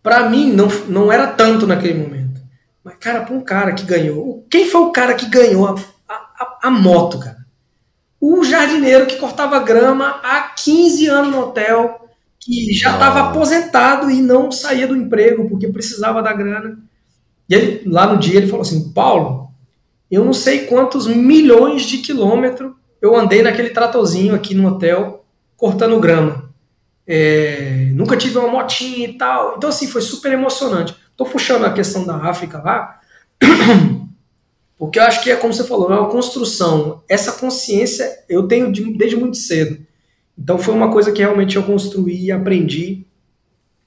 para 0.03 0.29
mim 0.29 0.53
não, 0.53 0.69
não 0.89 1.13
era 1.13 1.27
tanto 1.29 1.67
naquele 1.67 1.99
momento. 1.99 2.41
Mas, 2.85 2.97
cara, 2.99 3.23
para 3.23 3.35
um 3.35 3.41
cara 3.41 3.73
que 3.73 3.85
ganhou. 3.85 4.47
Quem 4.51 4.69
foi 4.69 4.81
o 4.83 4.93
cara 4.93 5.15
que 5.15 5.29
ganhou 5.29 5.67
a, 5.67 5.75
a, 6.09 6.59
a 6.65 6.71
moto, 6.71 7.19
cara? 7.19 7.46
O 8.29 8.43
jardineiro 8.43 9.07
que 9.07 9.19
cortava 9.19 9.61
grama 9.61 10.21
há 10.21 10.41
15 10.57 11.07
anos 11.07 11.31
no 11.31 11.43
hotel, 11.43 12.09
que 12.41 12.73
já 12.75 12.95
estava 12.95 13.31
aposentado 13.31 14.11
e 14.11 14.21
não 14.21 14.51
saía 14.51 14.89
do 14.89 14.97
emprego 14.97 15.49
porque 15.49 15.69
precisava 15.69 16.21
da 16.21 16.33
grana. 16.33 16.77
E 17.49 17.55
ele, 17.55 17.89
lá 17.89 18.13
no 18.13 18.19
dia 18.19 18.39
ele 18.39 18.49
falou 18.49 18.63
assim: 18.63 18.93
Paulo, 18.93 19.51
eu 20.11 20.25
não 20.25 20.33
sei 20.33 20.67
quantos 20.67 21.07
milhões 21.07 21.83
de 21.83 21.99
quilômetros 21.99 22.73
eu 23.01 23.15
andei 23.15 23.43
naquele 23.43 23.71
tratorzinho 23.71 24.35
aqui 24.35 24.57
no 24.57 24.67
hotel 24.67 25.25
cortando 25.57 26.01
grama. 26.01 26.51
É, 27.07 27.91
nunca 27.93 28.17
tive 28.17 28.39
uma 28.39 28.49
motinha 28.49 29.07
e 29.07 29.13
tal. 29.13 29.55
Então, 29.57 29.71
assim, 29.71 29.87
foi 29.87 30.03
super 30.03 30.33
emocionante. 30.33 30.97
Tô 31.17 31.25
puxando 31.25 31.65
a 31.65 31.73
questão 31.73 32.05
da 32.05 32.17
África 32.17 32.59
lá, 32.59 32.99
porque 34.79 34.99
eu 34.99 35.05
acho 35.05 35.23
que 35.23 35.31
é 35.31 35.37
como 35.37 35.53
você 35.53 35.65
falou, 35.65 35.91
é 35.91 35.99
uma 35.99 36.11
construção. 36.11 37.03
Essa 37.09 37.33
consciência 37.33 38.25
eu 38.29 38.47
tenho 38.47 38.71
desde 38.97 39.17
muito 39.17 39.37
cedo. 39.37 39.85
Então, 40.39 40.59
foi 40.59 40.75
uma 40.75 40.93
coisa 40.93 41.13
que 41.13 41.21
realmente 41.21 41.57
eu 41.57 41.63
construí 41.63 42.31
aprendi. 42.31 43.07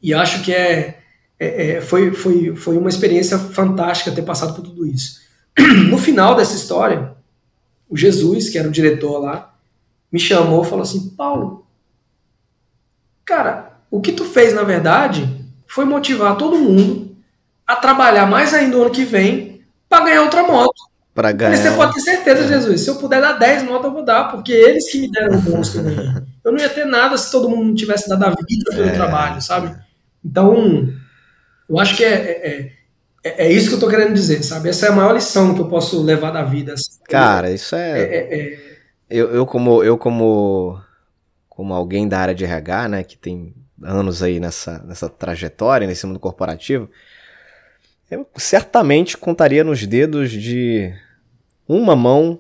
E 0.01 0.13
acho 0.13 0.41
que 0.43 0.51
é, 0.51 0.99
é, 1.39 1.71
é 1.71 1.81
foi, 1.81 2.11
foi, 2.11 2.55
foi 2.55 2.77
uma 2.77 2.89
experiência 2.89 3.37
fantástica 3.37 4.11
ter 4.11 4.23
passado 4.23 4.55
por 4.55 4.63
tudo 4.63 4.85
isso. 4.85 5.19
No 5.89 5.97
final 5.97 6.35
dessa 6.35 6.55
história, 6.55 7.15
o 7.87 7.95
Jesus, 7.95 8.49
que 8.49 8.57
era 8.57 8.67
o 8.67 8.71
diretor 8.71 9.19
lá, 9.19 9.55
me 10.11 10.19
chamou 10.19 10.63
e 10.63 10.67
falou 10.67 10.81
assim: 10.81 11.09
Paulo, 11.09 11.67
Cara, 13.29 13.73
o 13.91 14.01
que 14.01 14.11
tu 14.11 14.25
fez, 14.25 14.55
na 14.55 14.63
verdade, 14.63 15.45
foi 15.67 15.85
motivar 15.85 16.35
todo 16.35 16.57
mundo 16.57 17.15
a 17.65 17.75
trabalhar 17.75 18.25
mais 18.25 18.55
ainda 18.55 18.75
o 18.75 18.81
ano 18.81 18.89
que 18.89 19.03
vem 19.03 19.59
para 19.89 20.05
ganhar 20.05 20.21
outra 20.21 20.43
moto. 20.43 20.89
Para 21.13 21.31
ganhar. 21.31 21.57
Você 21.57 21.71
pode 21.71 21.95
ter 21.95 22.01
certeza, 22.01 22.47
Jesus. 22.47 22.81
Se 22.81 22.89
eu 22.89 22.95
puder 22.95 23.19
dar 23.19 23.33
10 23.33 23.63
motos, 23.63 23.85
eu 23.85 23.93
vou 23.93 24.05
dar, 24.05 24.31
porque 24.31 24.53
eles 24.53 24.89
que 24.89 25.01
me 25.01 25.11
deram 25.11 25.37
o 25.37 25.41
bônus 25.41 25.69
que 25.69 25.77
eu 25.79 25.83
ganhei. 25.83 26.09
Eu 26.45 26.51
não 26.51 26.59
ia 26.59 26.69
ter 26.69 26.85
nada 26.85 27.17
se 27.17 27.31
todo 27.31 27.49
mundo 27.49 27.75
tivesse 27.75 28.07
dado 28.07 28.23
a 28.23 28.29
vida 28.29 28.71
pelo 28.71 28.87
é. 28.87 28.91
trabalho, 28.91 29.41
sabe? 29.41 29.75
Então, 30.23 30.87
eu 31.67 31.79
acho 31.79 31.97
que 31.97 32.03
é, 32.03 32.13
é, 32.13 32.71
é, 33.23 33.47
é, 33.47 33.51
isso 33.51 33.67
que 33.67 33.75
eu 33.75 33.79
tô 33.79 33.89
querendo 33.89 34.13
dizer, 34.13 34.43
sabe? 34.43 34.69
Essa 34.69 34.85
é 34.85 34.89
a 34.89 34.93
maior 34.93 35.13
lição 35.13 35.53
que 35.53 35.61
eu 35.61 35.67
posso 35.67 36.01
levar 36.01 36.31
da 36.31 36.43
vida. 36.43 36.73
Assim. 36.73 36.99
Cara, 37.09 37.51
isso 37.51 37.75
é. 37.75 37.99
é, 37.99 38.39
é 38.39 38.59
eu, 39.09 39.31
eu, 39.31 39.45
como, 39.45 39.83
eu, 39.83 39.97
como 39.97 40.79
como 41.59 41.74
alguém 41.74 42.07
da 42.07 42.17
área 42.17 42.33
de 42.33 42.45
RH, 42.45 42.87
né, 42.87 43.03
que 43.03 43.17
tem 43.17 43.53
anos 43.83 44.24
aí 44.24 44.39
nessa, 44.39 44.82
nessa 44.83 45.09
trajetória, 45.09 45.86
nesse 45.86 46.07
mundo 46.07 46.17
corporativo, 46.17 46.89
eu 48.09 48.27
certamente 48.37 49.17
contaria 49.17 49.63
nos 49.63 49.86
dedos 49.86 50.31
de 50.31 50.93
uma 51.67 51.95
mão 51.95 52.39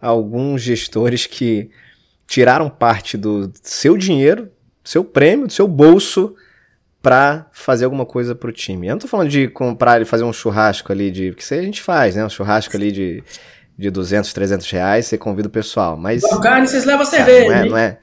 alguns 0.00 0.62
gestores 0.62 1.26
que 1.26 1.70
tiraram 2.26 2.68
parte 2.68 3.16
do 3.16 3.52
seu 3.62 3.96
dinheiro, 3.96 4.44
do 4.82 4.88
seu 4.88 5.04
prêmio, 5.04 5.46
do 5.46 5.52
seu 5.52 5.68
bolso 5.68 6.34
para 7.02 7.46
fazer 7.52 7.84
alguma 7.84 8.06
coisa 8.06 8.34
para 8.34 8.48
o 8.48 8.52
time. 8.52 8.86
Eu 8.86 8.92
não 8.92 8.98
tô 8.98 9.08
falando 9.08 9.28
de 9.28 9.48
comprar 9.48 10.00
e 10.00 10.06
fazer 10.06 10.24
um 10.24 10.32
churrasco 10.32 10.90
ali 10.90 11.10
de, 11.10 11.30
porque 11.30 11.42
isso 11.42 11.54
aí 11.54 11.60
a 11.60 11.64
gente 11.64 11.82
faz, 11.82 12.16
né, 12.16 12.24
um 12.24 12.30
churrasco 12.30 12.76
ali 12.76 12.90
de 12.90 13.22
de 13.76 13.90
200, 13.90 14.32
300 14.32 14.70
reais, 14.70 15.06
você 15.06 15.18
convida 15.18 15.48
o 15.48 15.50
pessoal, 15.50 15.96
mas... 15.96 16.22
O 16.22 16.40
carne, 16.40 16.66
vocês 16.66 16.84
levam 16.84 17.04
cerveja, 17.04 17.48
não 17.48 17.56
é, 17.56 17.68
não 17.68 17.76
é, 17.76 17.98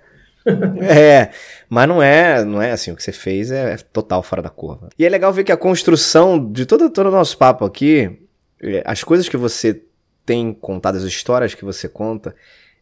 é, 0.82 1.32
mas 1.70 1.88
não 1.88 2.02
é, 2.02 2.44
não 2.44 2.62
é 2.62 2.72
assim, 2.72 2.92
o 2.92 2.96
que 2.96 3.04
você 3.04 3.12
fez 3.12 3.52
é, 3.52 3.74
é, 3.74 3.78
total 3.78 4.24
fora 4.24 4.42
da 4.42 4.50
curva. 4.50 4.90
E 4.98 5.06
é 5.06 5.10
legal 5.10 5.32
ver 5.32 5.44
que 5.44 5.52
a 5.52 5.58
construção 5.58 6.52
de 6.52 6.66
todo, 6.66 6.90
todo 6.90 7.08
o 7.08 7.12
nosso 7.12 7.38
papo 7.38 7.66
aqui, 7.66 8.20
é, 8.62 8.84
as 8.86 9.04
coisas 9.04 9.30
que 9.30 9.38
você 9.38 9.82
tem 10.26 10.54
contado, 10.54 10.98
as 10.98 11.04
histórias 11.04 11.54
que 11.54 11.66
você 11.66 11.88
conta, 11.88 12.36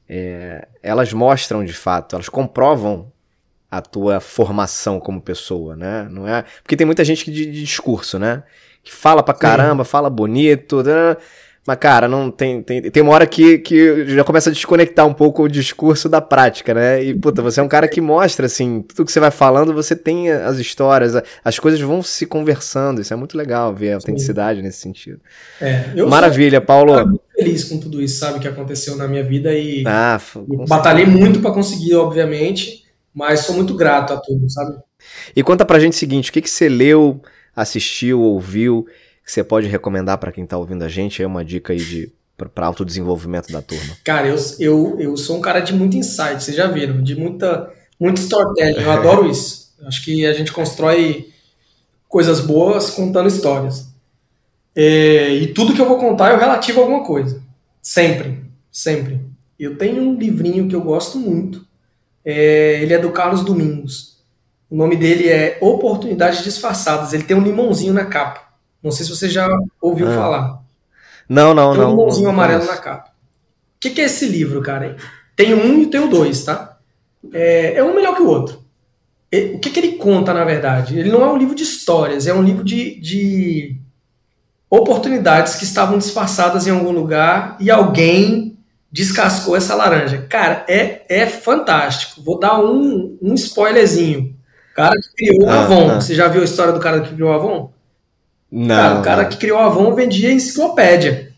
é, 0.08 0.68
elas 0.82 1.14
mostram 1.14 1.64
de 1.64 1.74
fato, 1.74 2.16
elas 2.16 2.30
comprovam 2.30 3.12
a 3.70 3.82
tua 3.82 4.20
formação 4.20 5.00
como 5.00 5.22
pessoa, 5.22 5.76
né? 5.76 6.08
Não 6.10 6.28
é? 6.28 6.44
Porque 6.64 6.76
tem 6.76 6.86
muita 6.86 7.06
gente 7.06 7.24
que 7.24 7.32
de, 7.32 7.46
de 7.46 7.64
discurso, 7.64 8.18
né? 8.18 8.44
Que 8.84 8.92
fala 8.92 9.22
pra 9.22 9.34
caramba, 9.34 9.84
Sim. 9.84 9.90
fala 9.92 10.10
bonito, 10.10 10.82
né? 10.82 11.16
Mas, 11.68 11.78
cara, 11.78 12.08
não 12.08 12.32
tem, 12.32 12.64
tem, 12.64 12.82
tem 12.82 13.04
uma 13.04 13.12
hora 13.12 13.28
que, 13.28 13.60
que 13.60 14.06
já 14.08 14.24
começa 14.24 14.50
a 14.50 14.54
desconectar 14.54 15.06
um 15.06 15.14
pouco 15.14 15.44
o 15.44 15.50
discurso 15.50 16.10
da 16.10 16.20
prática, 16.20 16.74
né? 16.74 17.04
E, 17.04 17.14
puta, 17.14 17.42
você 17.42 17.60
é 17.60 17.64
um 17.64 17.68
cara 17.68 17.88
que 17.88 18.02
mostra, 18.02 18.46
assim, 18.46 18.82
tudo 18.82 19.06
que 19.06 19.12
você 19.12 19.20
vai 19.20 19.30
falando, 19.30 19.74
você 19.74 19.96
tem 19.96 20.32
as 20.32 20.58
histórias, 20.58 21.14
as 21.44 21.60
coisas 21.60 21.80
vão 21.80 22.02
se 22.02 22.26
conversando. 22.26 23.02
Isso 23.02 23.14
é 23.14 23.16
muito 23.16 23.38
legal 23.38 23.74
ver 23.74 23.92
a 23.92 23.96
autenticidade 23.96 24.60
Sim. 24.60 24.66
nesse 24.66 24.80
sentido. 24.80 25.20
É, 25.62 26.02
Maravilha, 26.06 26.60
Paulo. 26.60 26.98
Eu 26.98 27.08
muito 27.08 27.24
feliz 27.36 27.64
com 27.66 27.78
tudo 27.78 28.02
isso, 28.02 28.20
sabe, 28.20 28.40
que 28.40 28.48
aconteceu 28.48 28.96
na 28.96 29.08
minha 29.08 29.24
vida 29.24 29.54
e, 29.54 29.84
ah, 29.86 30.20
e 30.52 30.66
batalhei 30.66 31.06
muito 31.06 31.40
para 31.40 31.52
conseguir, 31.52 31.94
obviamente. 31.96 32.86
Mas 33.14 33.42
sou 33.42 33.56
muito 33.56 33.76
grato 33.76 34.14
a 34.14 34.18
tudo, 34.18 34.50
sabe? 34.50 34.78
E 35.36 35.44
conta 35.44 35.66
pra 35.66 35.80
gente 35.80 35.94
o 35.94 35.98
seguinte: 35.98 36.30
o 36.30 36.34
que, 36.34 36.42
que 36.42 36.50
você 36.50 36.70
leu, 36.70 37.22
assistiu, 37.56 38.22
ouviu, 38.22 38.88
que 39.30 39.34
você 39.34 39.44
pode 39.44 39.68
recomendar 39.68 40.18
para 40.18 40.32
quem 40.32 40.44
tá 40.44 40.58
ouvindo 40.58 40.84
a 40.84 40.88
gente? 40.88 41.22
É 41.22 41.28
uma 41.28 41.46
dica 41.46 41.72
aí 41.72 41.80
de 41.80 42.12
para 42.36 42.66
autodesenvolvimento 42.66 43.52
da 43.52 43.62
turma. 43.62 43.96
Cara, 44.04 44.28
eu, 44.28 44.38
eu, 44.60 44.98
eu 45.00 45.18
sou 45.18 45.38
um 45.38 45.42
cara 45.42 45.60
de 45.60 45.74
muito 45.74 45.96
insight, 45.96 46.42
vocês 46.42 46.58
já 46.58 46.68
viram, 46.68 47.04
de 47.04 47.16
muita, 47.16 47.70
muito 48.00 48.20
storytelling. 48.22 48.82
Eu 48.82 48.92
adoro 48.92 49.30
isso. 49.30 49.76
Acho 49.86 50.04
que 50.04 50.26
a 50.26 50.34
gente 50.34 50.52
constrói 50.52 51.30
coisas 52.08 52.40
boas 52.40 52.90
contando 52.90 53.28
histórias. 53.28 53.90
É, 54.76 55.32
e 55.36 55.48
tudo 55.54 55.74
que 55.76 55.82
eu 55.82 55.88
vou 55.88 56.00
contar 56.00 56.32
é 56.32 56.38
relativo 56.38 56.80
a 56.80 56.84
alguma 56.84 57.04
coisa. 57.04 57.44
Sempre, 57.82 58.42
sempre. 58.72 59.20
Eu 59.60 59.78
tenho 59.78 60.02
um 60.02 60.16
livrinho 60.16 60.68
que 60.68 60.76
eu 60.76 60.82
gosto 60.82 61.20
muito. 61.20 61.68
É, 62.26 62.82
ele 62.82 62.94
é 62.94 62.98
do 62.98 63.12
Carlos 63.12 63.44
Domingos. 63.44 64.18
O 64.70 64.76
nome 64.76 64.96
dele 64.96 65.28
é 65.28 65.58
Oportunidades 65.62 66.44
Disfarçadas. 66.44 67.14
Ele 67.14 67.24
tem 67.24 67.36
um 67.38 67.44
limãozinho 67.44 67.94
na 67.94 68.06
capa. 68.06 68.49
Não 68.84 68.92
sei 68.92 69.06
se 69.06 69.16
você 69.16 69.30
já 69.30 69.48
ouviu 69.82 70.10
ah. 70.10 70.16
falar. 70.16 70.62
Não, 71.28 71.54
não, 71.54 71.72
tem 71.72 71.82
não. 71.82 71.88
Tem 71.88 71.96
um 71.96 71.98
limãozinho 71.98 72.30
amarelo 72.30 72.66
na 72.66 72.78
capa. 72.78 73.10
O 73.10 73.80
que, 73.80 73.92
que, 73.92 74.02
é 74.02 74.06
esse 74.06 74.28
livro, 74.28 74.62
cara? 74.62 74.98
Tem 75.36 75.54
um 75.54 75.82
e 75.82 75.88
tem 75.88 76.02
o 76.02 76.10
dois, 76.10 76.44
tá? 76.44 76.78
É, 77.32 77.76
é 77.76 77.84
um 77.84 77.96
melhor 77.96 78.16
que 78.16 78.22
o 78.22 78.28
outro. 78.28 78.66
O 79.56 79.60
que, 79.60 79.70
que 79.70 79.80
ele 79.80 79.92
conta, 79.94 80.34
na 80.34 80.44
verdade? 80.44 80.98
Ele 80.98 81.12
não 81.12 81.22
é 81.22 81.32
um 81.32 81.38
livro 81.38 81.54
de 81.54 81.64
histórias, 81.64 82.26
é 82.26 82.34
um 82.34 82.42
livro 82.42 82.64
de, 82.64 83.00
de 83.00 83.80
oportunidades 84.70 85.56
que 85.56 85.64
estavam 85.64 85.98
disfarçadas 85.98 86.66
em 86.66 86.72
algum 86.72 86.92
lugar 86.92 87.56
e 87.60 87.70
alguém 87.70 88.58
descascou 88.92 89.56
essa 89.56 89.76
laranja. 89.76 90.26
Cara, 90.30 90.66
é, 90.68 91.04
é 91.08 91.26
fantástico. 91.28 92.22
Vou 92.24 92.40
dar 92.40 92.60
um, 92.60 93.18
um 93.22 93.34
spoilerzinho. 93.36 94.36
O 94.72 94.76
cara 94.76 94.96
que 94.96 95.14
criou 95.16 95.44
o 95.44 95.50
ah, 95.50 95.64
Avon. 95.64 95.92
Ah. 95.92 96.02
Você 96.02 96.16
já 96.16 96.28
viu 96.28 96.42
a 96.42 96.46
história 96.46 96.74
do 96.74 96.80
cara 96.80 97.02
que 97.02 97.14
criou 97.14 97.30
o 97.30 97.34
Avon? 97.34 97.72
Não. 98.52 98.76
Cara, 98.76 99.00
o 99.00 99.04
cara 99.04 99.26
que 99.26 99.38
criou 99.38 99.60
o 99.60 99.62
Avon 99.62 99.94
vendia 99.94 100.32
enciclopédia. 100.32 101.34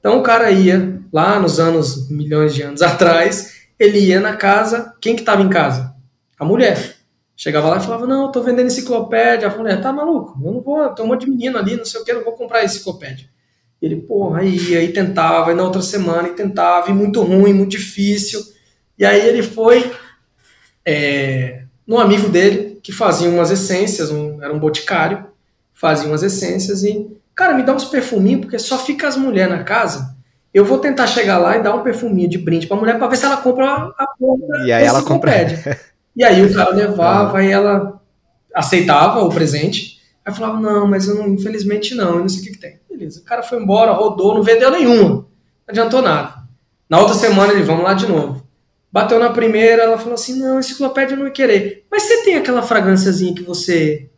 Então 0.00 0.18
o 0.18 0.22
cara 0.22 0.50
ia 0.50 1.00
lá 1.12 1.38
nos 1.38 1.60
anos, 1.60 2.10
milhões 2.10 2.54
de 2.54 2.62
anos 2.62 2.80
atrás, 2.82 3.66
ele 3.78 3.98
ia 3.98 4.20
na 4.20 4.36
casa, 4.36 4.94
quem 5.00 5.14
que 5.14 5.22
estava 5.22 5.42
em 5.42 5.48
casa? 5.48 5.94
A 6.38 6.44
mulher. 6.44 6.96
Chegava 7.36 7.68
lá 7.68 7.78
e 7.78 7.80
falava, 7.80 8.06
não, 8.06 8.30
tô 8.30 8.42
vendendo 8.42 8.66
enciclopédia. 8.66 9.48
A 9.48 9.56
mulher, 9.56 9.80
tá 9.80 9.92
maluco? 9.92 10.38
Eu 10.44 10.52
não 10.52 10.60
vou, 10.60 10.88
tem 10.90 11.04
um 11.04 11.08
monte 11.08 11.24
de 11.24 11.30
menino 11.30 11.58
ali, 11.58 11.76
não 11.76 11.84
sei 11.84 12.00
o 12.00 12.04
que, 12.04 12.12
eu 12.12 12.16
não 12.16 12.24
vou 12.24 12.34
comprar 12.34 12.64
enciclopédia. 12.64 13.28
Ele, 13.80 13.96
porra, 13.96 14.40
aí, 14.40 14.76
aí 14.76 14.92
tentava, 14.92 15.50
e 15.50 15.54
na 15.54 15.64
outra 15.64 15.82
semana 15.82 16.28
e 16.28 16.34
tentava, 16.34 16.88
e 16.88 16.94
muito 16.94 17.20
ruim, 17.22 17.52
muito 17.52 17.72
difícil. 17.72 18.40
E 18.96 19.04
aí 19.04 19.26
ele 19.26 19.42
foi 19.42 19.90
é, 20.84 21.64
num 21.84 21.98
amigo 21.98 22.28
dele 22.28 22.78
que 22.80 22.92
fazia 22.92 23.28
umas 23.28 23.50
essências, 23.50 24.10
um, 24.10 24.40
era 24.42 24.52
um 24.52 24.60
boticário, 24.60 25.26
fazia 25.72 26.08
umas 26.08 26.22
essências 26.22 26.84
e, 26.84 27.06
cara, 27.34 27.54
me 27.54 27.62
dá 27.62 27.74
uns 27.74 27.84
perfuminhos, 27.84 28.42
porque 28.42 28.58
só 28.58 28.78
fica 28.78 29.08
as 29.08 29.16
mulheres 29.16 29.52
na 29.52 29.64
casa. 29.64 30.16
Eu 30.52 30.64
vou 30.64 30.78
tentar 30.78 31.06
chegar 31.06 31.38
lá 31.38 31.56
e 31.56 31.62
dar 31.62 31.74
um 31.74 31.82
perfuminho 31.82 32.28
de 32.28 32.38
brinde 32.38 32.66
pra 32.66 32.76
mulher 32.76 32.98
pra 32.98 33.08
ver 33.08 33.16
se 33.16 33.24
ela 33.24 33.38
compra 33.38 33.90
a 33.98 34.06
porra 34.18 34.66
E 34.66 34.72
aí 34.72 34.84
ela 34.84 35.02
compra. 35.02 35.32
E 36.14 36.22
aí 36.22 36.44
o 36.44 36.54
cara 36.54 36.74
levava 36.74 37.42
e 37.42 37.50
ela 37.50 37.98
aceitava 38.54 39.20
o 39.20 39.30
presente. 39.30 39.98
Aí 40.22 40.34
falava, 40.34 40.60
não, 40.60 40.86
mas 40.86 41.08
eu 41.08 41.14
não, 41.14 41.28
infelizmente 41.28 41.94
não, 41.94 42.16
eu 42.16 42.20
não 42.20 42.28
sei 42.28 42.40
o 42.40 42.44
que, 42.44 42.50
que 42.50 42.58
tem. 42.58 42.78
Beleza. 42.88 43.20
O 43.20 43.24
cara 43.24 43.42
foi 43.42 43.58
embora, 43.58 43.92
rodou, 43.92 44.34
não 44.34 44.42
vendeu 44.42 44.70
nenhuma. 44.70 45.08
Não 45.08 45.26
adiantou 45.68 46.02
nada. 46.02 46.34
Na 46.86 47.00
outra 47.00 47.14
semana 47.14 47.52
ele, 47.52 47.62
vamos 47.62 47.82
lá 47.82 47.94
de 47.94 48.06
novo. 48.06 48.46
Bateu 48.92 49.18
na 49.18 49.30
primeira, 49.30 49.84
ela 49.84 49.96
falou 49.96 50.12
assim, 50.12 50.38
não, 50.38 50.60
enciclopédia 50.60 51.14
eu 51.14 51.18
não 51.18 51.24
ia 51.24 51.32
querer. 51.32 51.86
Mas 51.90 52.02
você 52.02 52.24
tem 52.24 52.36
aquela 52.36 52.62
fragrânciazinha 52.62 53.34
que 53.34 53.42
você 53.42 54.10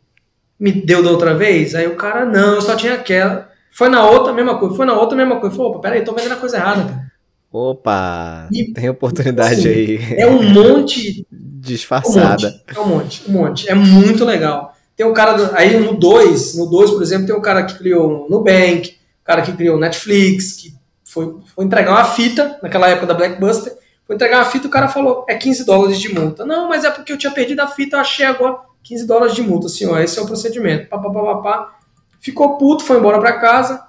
me 0.64 0.72
deu 0.72 1.02
da 1.02 1.10
outra 1.10 1.34
vez? 1.34 1.74
Aí 1.74 1.86
o 1.86 1.94
cara, 1.94 2.24
não, 2.24 2.54
eu 2.54 2.62
só 2.62 2.74
tinha 2.74 2.94
aquela. 2.94 3.50
Foi 3.70 3.90
na 3.90 4.08
outra, 4.08 4.32
mesma 4.32 4.56
coisa. 4.58 4.74
Foi 4.74 4.86
na 4.86 4.98
outra, 4.98 5.14
mesma 5.14 5.38
coisa. 5.38 5.54
Falou, 5.54 5.72
opa, 5.72 5.80
peraí, 5.80 6.02
tô 6.02 6.14
vendendo 6.14 6.32
a 6.32 6.36
coisa 6.36 6.56
errada, 6.56 6.84
cara. 6.84 7.12
Opa, 7.52 8.48
e, 8.50 8.72
tem 8.72 8.88
oportunidade 8.88 9.60
assim, 9.60 9.68
aí. 9.68 10.14
É 10.16 10.26
um 10.26 10.42
monte. 10.42 11.26
Disfarçada. 11.30 12.48
Um 12.48 12.50
monte, 12.50 12.72
é 12.76 12.80
um 12.80 12.86
monte, 12.86 13.22
um 13.28 13.32
monte. 13.32 13.70
É 13.70 13.74
muito 13.74 14.24
legal. 14.24 14.74
Tem 14.96 15.04
um 15.04 15.12
cara, 15.12 15.50
aí 15.54 15.78
no 15.78 15.94
2, 15.94 16.56
no 16.56 16.66
2, 16.66 16.90
por 16.92 17.02
exemplo, 17.02 17.26
tem 17.26 17.36
um 17.36 17.40
cara 17.40 17.64
que 17.64 17.76
criou 17.78 18.26
o 18.26 18.30
Nubank, 18.30 18.90
um 18.90 19.24
cara 19.24 19.42
que 19.42 19.52
criou 19.52 19.76
o 19.76 19.80
Netflix, 19.80 20.52
que 20.52 20.74
foi, 21.04 21.36
foi 21.54 21.64
entregar 21.64 21.92
uma 21.92 22.04
fita, 22.04 22.58
naquela 22.62 22.88
época 22.88 23.06
da 23.06 23.14
Blackbuster, 23.14 23.74
foi 24.06 24.14
entregar 24.14 24.38
uma 24.38 24.50
fita, 24.50 24.66
o 24.66 24.70
cara 24.70 24.88
falou, 24.88 25.24
é 25.28 25.34
15 25.34 25.64
dólares 25.64 25.98
de 25.98 26.14
multa. 26.14 26.44
Não, 26.44 26.68
mas 26.68 26.84
é 26.84 26.90
porque 26.90 27.12
eu 27.12 27.18
tinha 27.18 27.32
perdido 27.32 27.60
a 27.60 27.66
fita, 27.66 27.96
eu 27.96 28.00
achei 28.00 28.26
agora 28.26 28.58
15 28.84 29.06
dólares 29.06 29.34
de 29.34 29.42
multa, 29.42 29.68
senhor, 29.68 29.98
esse 30.00 30.18
é 30.18 30.22
o 30.22 30.26
procedimento. 30.26 30.88
Pá, 30.88 30.98
pá, 30.98 31.10
pá, 31.10 31.36
pá. 31.36 31.78
Ficou 32.20 32.58
puto, 32.58 32.84
foi 32.84 32.98
embora 32.98 33.18
para 33.18 33.40
casa, 33.40 33.82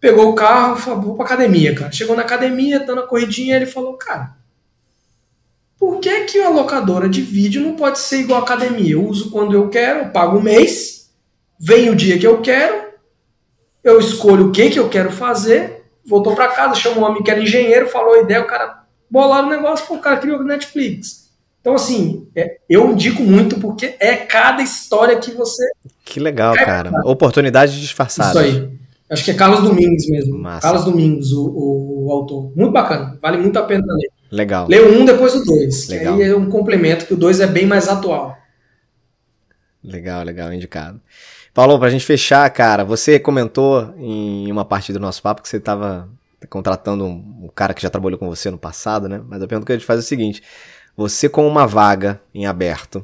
pegou 0.00 0.30
o 0.30 0.34
carro, 0.34 0.76
falou, 0.76 1.00
vou 1.02 1.14
pra 1.14 1.26
academia, 1.26 1.74
cara. 1.74 1.92
Chegou 1.92 2.16
na 2.16 2.22
academia, 2.22 2.80
dando 2.80 3.02
a 3.02 3.06
corridinha, 3.06 3.56
ele 3.56 3.66
falou, 3.66 3.94
cara, 3.94 4.34
por 5.78 6.00
que, 6.00 6.24
que 6.24 6.40
a 6.40 6.48
locadora 6.48 7.08
de 7.08 7.22
vídeo 7.22 7.62
não 7.62 7.76
pode 7.76 7.98
ser 7.98 8.20
igual 8.20 8.40
a 8.40 8.42
academia? 8.42 8.92
Eu 8.92 9.06
uso 9.06 9.30
quando 9.30 9.54
eu 9.54 9.68
quero, 9.68 10.00
eu 10.00 10.10
pago 10.10 10.38
um 10.38 10.42
mês, 10.42 11.10
vem 11.58 11.90
o 11.90 11.96
dia 11.96 12.18
que 12.18 12.26
eu 12.26 12.40
quero, 12.40 12.90
eu 13.84 13.98
escolho 13.98 14.48
o 14.48 14.52
que, 14.52 14.70
que 14.70 14.78
eu 14.78 14.88
quero 14.88 15.12
fazer, 15.12 15.84
voltou 16.04 16.34
para 16.34 16.48
casa, 16.48 16.74
chamou 16.74 17.04
um 17.04 17.06
homem 17.06 17.22
que 17.22 17.30
era 17.30 17.40
engenheiro, 17.40 17.88
falou 17.88 18.14
a 18.14 18.20
ideia, 18.20 18.42
o 18.42 18.46
cara 18.46 18.84
bolaram 19.10 19.48
o 19.48 19.50
negócio, 19.50 19.86
pô, 19.86 19.94
o 19.94 20.00
cara 20.00 20.18
criou 20.18 20.40
o 20.40 20.44
Netflix. 20.44 21.29
Então, 21.60 21.74
assim, 21.74 22.26
é, 22.34 22.58
eu 22.68 22.90
indico 22.90 23.22
muito 23.22 23.60
porque 23.60 23.94
é 24.00 24.16
cada 24.16 24.62
história 24.62 25.18
que 25.18 25.32
você. 25.32 25.62
Que 26.04 26.18
legal, 26.18 26.54
é, 26.54 26.64
cara. 26.64 26.90
Oportunidade 27.04 27.78
disfarçada. 27.80 28.46
Isso 28.46 28.58
aí. 28.58 28.80
Acho 29.10 29.24
que 29.24 29.30
é 29.32 29.34
Carlos 29.34 29.62
Domingos 29.62 30.08
mesmo. 30.08 30.38
Massa. 30.38 30.62
Carlos 30.62 30.84
Domingos, 30.84 31.32
o, 31.32 31.44
o, 31.44 32.06
o, 32.06 32.12
autor. 32.12 32.52
Muito 32.56 32.72
bacana. 32.72 33.18
Vale 33.20 33.38
muito 33.38 33.58
a 33.58 33.62
pena 33.64 33.84
ler. 33.88 34.10
Legal. 34.30 34.68
Lê 34.68 34.80
um, 34.80 35.04
depois 35.04 35.34
o 35.34 35.44
dois. 35.44 35.88
Legal. 35.88 36.16
Que 36.16 36.22
aí 36.22 36.30
é 36.30 36.36
um 36.36 36.48
complemento, 36.48 37.06
que 37.06 37.14
o 37.14 37.16
dois 37.16 37.40
é 37.40 37.46
bem 37.46 37.66
mais 37.66 37.88
atual. 37.88 38.38
Legal, 39.82 40.22
legal, 40.22 40.52
indicado. 40.52 41.00
Paulo, 41.52 41.78
pra 41.78 41.90
gente 41.90 42.06
fechar, 42.06 42.48
cara, 42.50 42.84
você 42.84 43.18
comentou 43.18 43.92
em 43.98 44.50
uma 44.52 44.64
parte 44.64 44.92
do 44.92 45.00
nosso 45.00 45.20
papo 45.20 45.42
que 45.42 45.48
você 45.48 45.56
estava 45.56 46.08
contratando 46.48 47.04
um, 47.04 47.44
um, 47.44 47.50
cara 47.52 47.74
que 47.74 47.82
já 47.82 47.90
trabalhou 47.90 48.18
com 48.18 48.28
você 48.28 48.50
no 48.50 48.58
passado, 48.58 49.08
né? 49.08 49.20
Mas 49.26 49.42
a 49.42 49.48
pergunta 49.48 49.66
que 49.66 49.72
a 49.72 49.76
gente 49.76 49.86
faz 49.86 49.98
é 49.98 50.02
o 50.02 50.06
seguinte: 50.06 50.42
você 51.00 51.30
com 51.30 51.48
uma 51.48 51.66
vaga 51.66 52.20
em 52.34 52.44
aberto, 52.44 53.02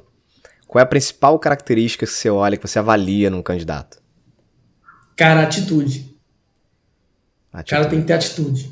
qual 0.68 0.81
é 0.81 0.82
a 0.82 0.86
principal 0.86 1.39
característica 1.39 2.05
que 2.05 2.12
você 2.12 2.28
olha, 2.28 2.59
que 2.59 2.68
você 2.68 2.78
avalia 2.78 3.31
num 3.31 3.40
candidato? 3.40 4.02
Cara, 5.16 5.43
atitude. 5.43 6.14
atitude. 7.51 7.64
O 7.64 7.64
cara 7.64 7.86
tem 7.86 8.01
que 8.02 8.06
ter 8.06 8.12
atitude. 8.12 8.70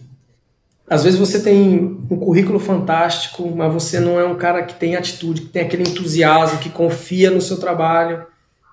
Às 0.86 1.05
vezes 1.05 1.18
você 1.18 1.40
tem 1.40 1.78
um 2.10 2.18
currículo 2.18 2.60
fantástico, 2.60 3.51
mas 3.56 3.72
você 3.72 3.98
não 3.98 4.20
é 4.20 4.26
um 4.26 4.36
cara 4.36 4.62
que 4.62 4.74
tem 4.74 4.94
atitude, 4.94 5.40
que 5.40 5.48
tem 5.48 5.62
aquele 5.62 5.84
entusiasmo, 5.84 6.59
que 6.59 6.68
confia 6.68 7.30
no 7.30 7.40
seu 7.40 7.56
trabalho. 7.56 8.26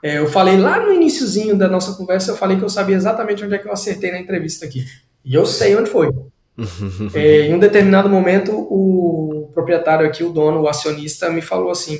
É, 0.03 0.17
eu 0.17 0.27
falei 0.27 0.57
lá 0.57 0.81
no 0.81 0.91
iníciozinho 0.91 1.57
da 1.57 1.69
nossa 1.69 1.93
conversa, 1.93 2.31
eu 2.31 2.35
falei 2.35 2.57
que 2.57 2.63
eu 2.63 2.69
sabia 2.69 2.97
exatamente 2.97 3.41
onde 3.45 3.55
é 3.55 3.57
que 3.57 3.69
eu 3.69 3.71
acertei 3.71 4.11
na 4.11 4.19
entrevista 4.19 4.65
aqui. 4.65 4.85
E 5.23 5.33
eu 5.33 5.45
sei 5.45 5.77
onde 5.77 5.89
foi. 5.89 6.11
É, 7.13 7.41
em 7.43 7.53
um 7.53 7.59
determinado 7.59 8.09
momento, 8.09 8.51
o 8.53 9.49
proprietário 9.53 10.05
aqui, 10.05 10.23
o 10.23 10.31
dono, 10.31 10.61
o 10.61 10.67
acionista, 10.67 11.29
me 11.29 11.41
falou 11.41 11.71
assim: 11.71 11.99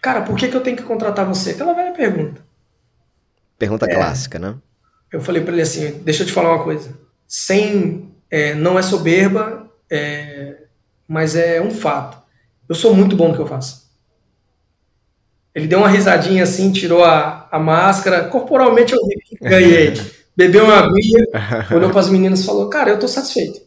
Cara, 0.00 0.22
por 0.22 0.36
que, 0.36 0.48
que 0.48 0.56
eu 0.56 0.62
tenho 0.62 0.76
que 0.76 0.82
contratar 0.82 1.26
você? 1.26 1.50
Aquela 1.50 1.74
velha 1.74 1.92
pergunta. 1.92 2.42
Pergunta 3.58 3.86
é, 3.86 3.94
clássica, 3.94 4.38
né? 4.38 4.56
Eu 5.12 5.20
falei 5.20 5.42
para 5.42 5.52
ele 5.52 5.62
assim: 5.62 6.00
deixa 6.02 6.22
eu 6.22 6.26
te 6.26 6.32
falar 6.32 6.54
uma 6.54 6.64
coisa. 6.64 6.98
Sem. 7.26 8.10
É, 8.30 8.54
não 8.54 8.78
é 8.78 8.82
soberba, 8.82 9.68
é, 9.90 10.62
mas 11.06 11.34
é 11.34 11.60
um 11.60 11.70
fato. 11.70 12.18
Eu 12.68 12.74
sou 12.74 12.94
muito 12.94 13.16
bom 13.16 13.28
no 13.28 13.34
que 13.34 13.40
eu 13.40 13.46
faço. 13.46 13.90
Ele 15.52 15.66
deu 15.66 15.80
uma 15.80 15.88
risadinha 15.88 16.44
assim, 16.44 16.70
tirou 16.70 17.04
a, 17.04 17.48
a 17.50 17.58
máscara. 17.58 18.28
Corporalmente 18.28 18.94
eu 18.94 19.00
ganhei. 19.42 19.94
Bebeu 20.40 20.64
uma 20.64 20.78
aguinha, 20.80 21.26
olhou 21.74 21.90
para 21.90 22.00
as 22.00 22.08
meninas 22.08 22.40
e 22.40 22.46
falou: 22.46 22.68
Cara, 22.68 22.90
eu 22.90 22.98
tô 22.98 23.06
satisfeito. 23.08 23.60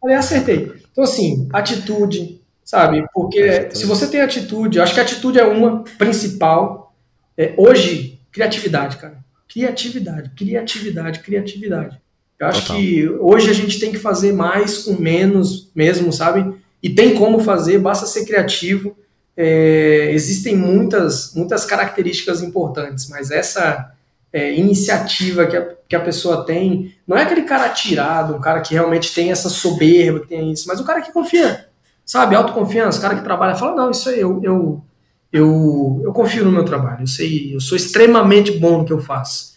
Falei, 0.00 0.16
acertei. 0.16 0.72
Então, 0.90 1.04
assim, 1.04 1.48
atitude, 1.52 2.40
sabe? 2.64 3.04
Porque 3.14 3.40
atitude. 3.40 3.78
se 3.78 3.86
você 3.86 4.06
tem 4.08 4.20
atitude, 4.20 4.80
acho 4.80 4.94
que 4.94 5.00
a 5.00 5.04
atitude 5.04 5.38
é 5.38 5.44
uma 5.44 5.84
principal. 5.98 6.94
É, 7.38 7.54
hoje, 7.56 8.12
Criatividade, 8.32 8.96
cara. 8.96 9.18
Criatividade, 9.46 10.30
criatividade, 10.30 11.20
criatividade. 11.20 12.00
Eu 12.40 12.46
acho 12.46 12.62
Total. 12.62 12.76
que 12.76 13.08
hoje 13.20 13.50
a 13.50 13.52
gente 13.52 13.78
tem 13.78 13.92
que 13.92 13.98
fazer 13.98 14.32
mais 14.32 14.78
com 14.78 14.94
menos 14.94 15.70
mesmo, 15.74 16.10
sabe? 16.10 16.56
E 16.82 16.88
tem 16.88 17.14
como 17.14 17.38
fazer, 17.38 17.78
basta 17.78 18.06
ser 18.06 18.24
criativo. 18.24 18.96
É, 19.36 20.10
existem 20.12 20.56
muitas, 20.56 21.34
muitas 21.34 21.64
características 21.66 22.42
importantes, 22.42 23.08
mas 23.08 23.30
essa 23.30 23.91
é, 24.32 24.54
iniciativa 24.54 25.46
que 25.46 25.56
a, 25.56 25.74
que 25.88 25.96
a 25.96 26.00
pessoa 26.00 26.44
tem, 26.44 26.94
não 27.06 27.16
é 27.16 27.22
aquele 27.22 27.42
cara 27.42 27.66
atirado, 27.66 28.34
um 28.34 28.40
cara 28.40 28.60
que 28.60 28.74
realmente 28.74 29.14
tem 29.14 29.30
essa 29.30 29.48
soberba, 29.48 30.20
que 30.20 30.28
tem 30.28 30.52
isso, 30.52 30.66
mas 30.66 30.80
o 30.80 30.84
cara 30.84 31.02
que 31.02 31.12
confia. 31.12 31.68
Sabe, 32.04 32.34
autoconfiança, 32.34 33.00
cara 33.00 33.14
que 33.14 33.22
trabalha 33.22 33.54
fala, 33.54 33.76
não, 33.76 33.90
isso 33.90 34.08
aí, 34.08 34.20
eu, 34.20 34.40
eu, 34.42 34.84
eu, 35.32 36.00
eu 36.04 36.12
confio 36.12 36.44
no 36.44 36.52
meu 36.52 36.64
trabalho, 36.64 37.02
eu 37.02 37.06
sei, 37.06 37.54
eu 37.54 37.60
sou 37.60 37.76
extremamente 37.76 38.52
bom 38.58 38.78
no 38.78 38.84
que 38.84 38.92
eu 38.92 39.00
faço. 39.00 39.52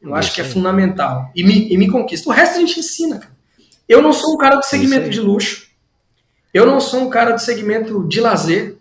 Eu 0.00 0.14
acho 0.14 0.34
que 0.34 0.40
é 0.40 0.44
fundamental. 0.44 1.30
E 1.34 1.42
me, 1.42 1.72
e 1.72 1.78
me 1.78 1.88
conquista. 1.88 2.28
O 2.28 2.32
resto 2.32 2.56
a 2.56 2.60
gente 2.60 2.78
ensina, 2.78 3.18
cara. 3.18 3.34
Eu 3.88 4.02
não 4.02 4.12
sou 4.12 4.34
um 4.34 4.36
cara 4.36 4.56
do 4.56 4.64
segmento 4.64 5.08
de 5.08 5.20
luxo. 5.20 5.68
Eu 6.52 6.66
não 6.66 6.80
sou 6.80 7.00
um 7.00 7.10
cara 7.10 7.32
do 7.32 7.40
segmento 7.40 8.06
de 8.06 8.20
lazer. 8.20 8.76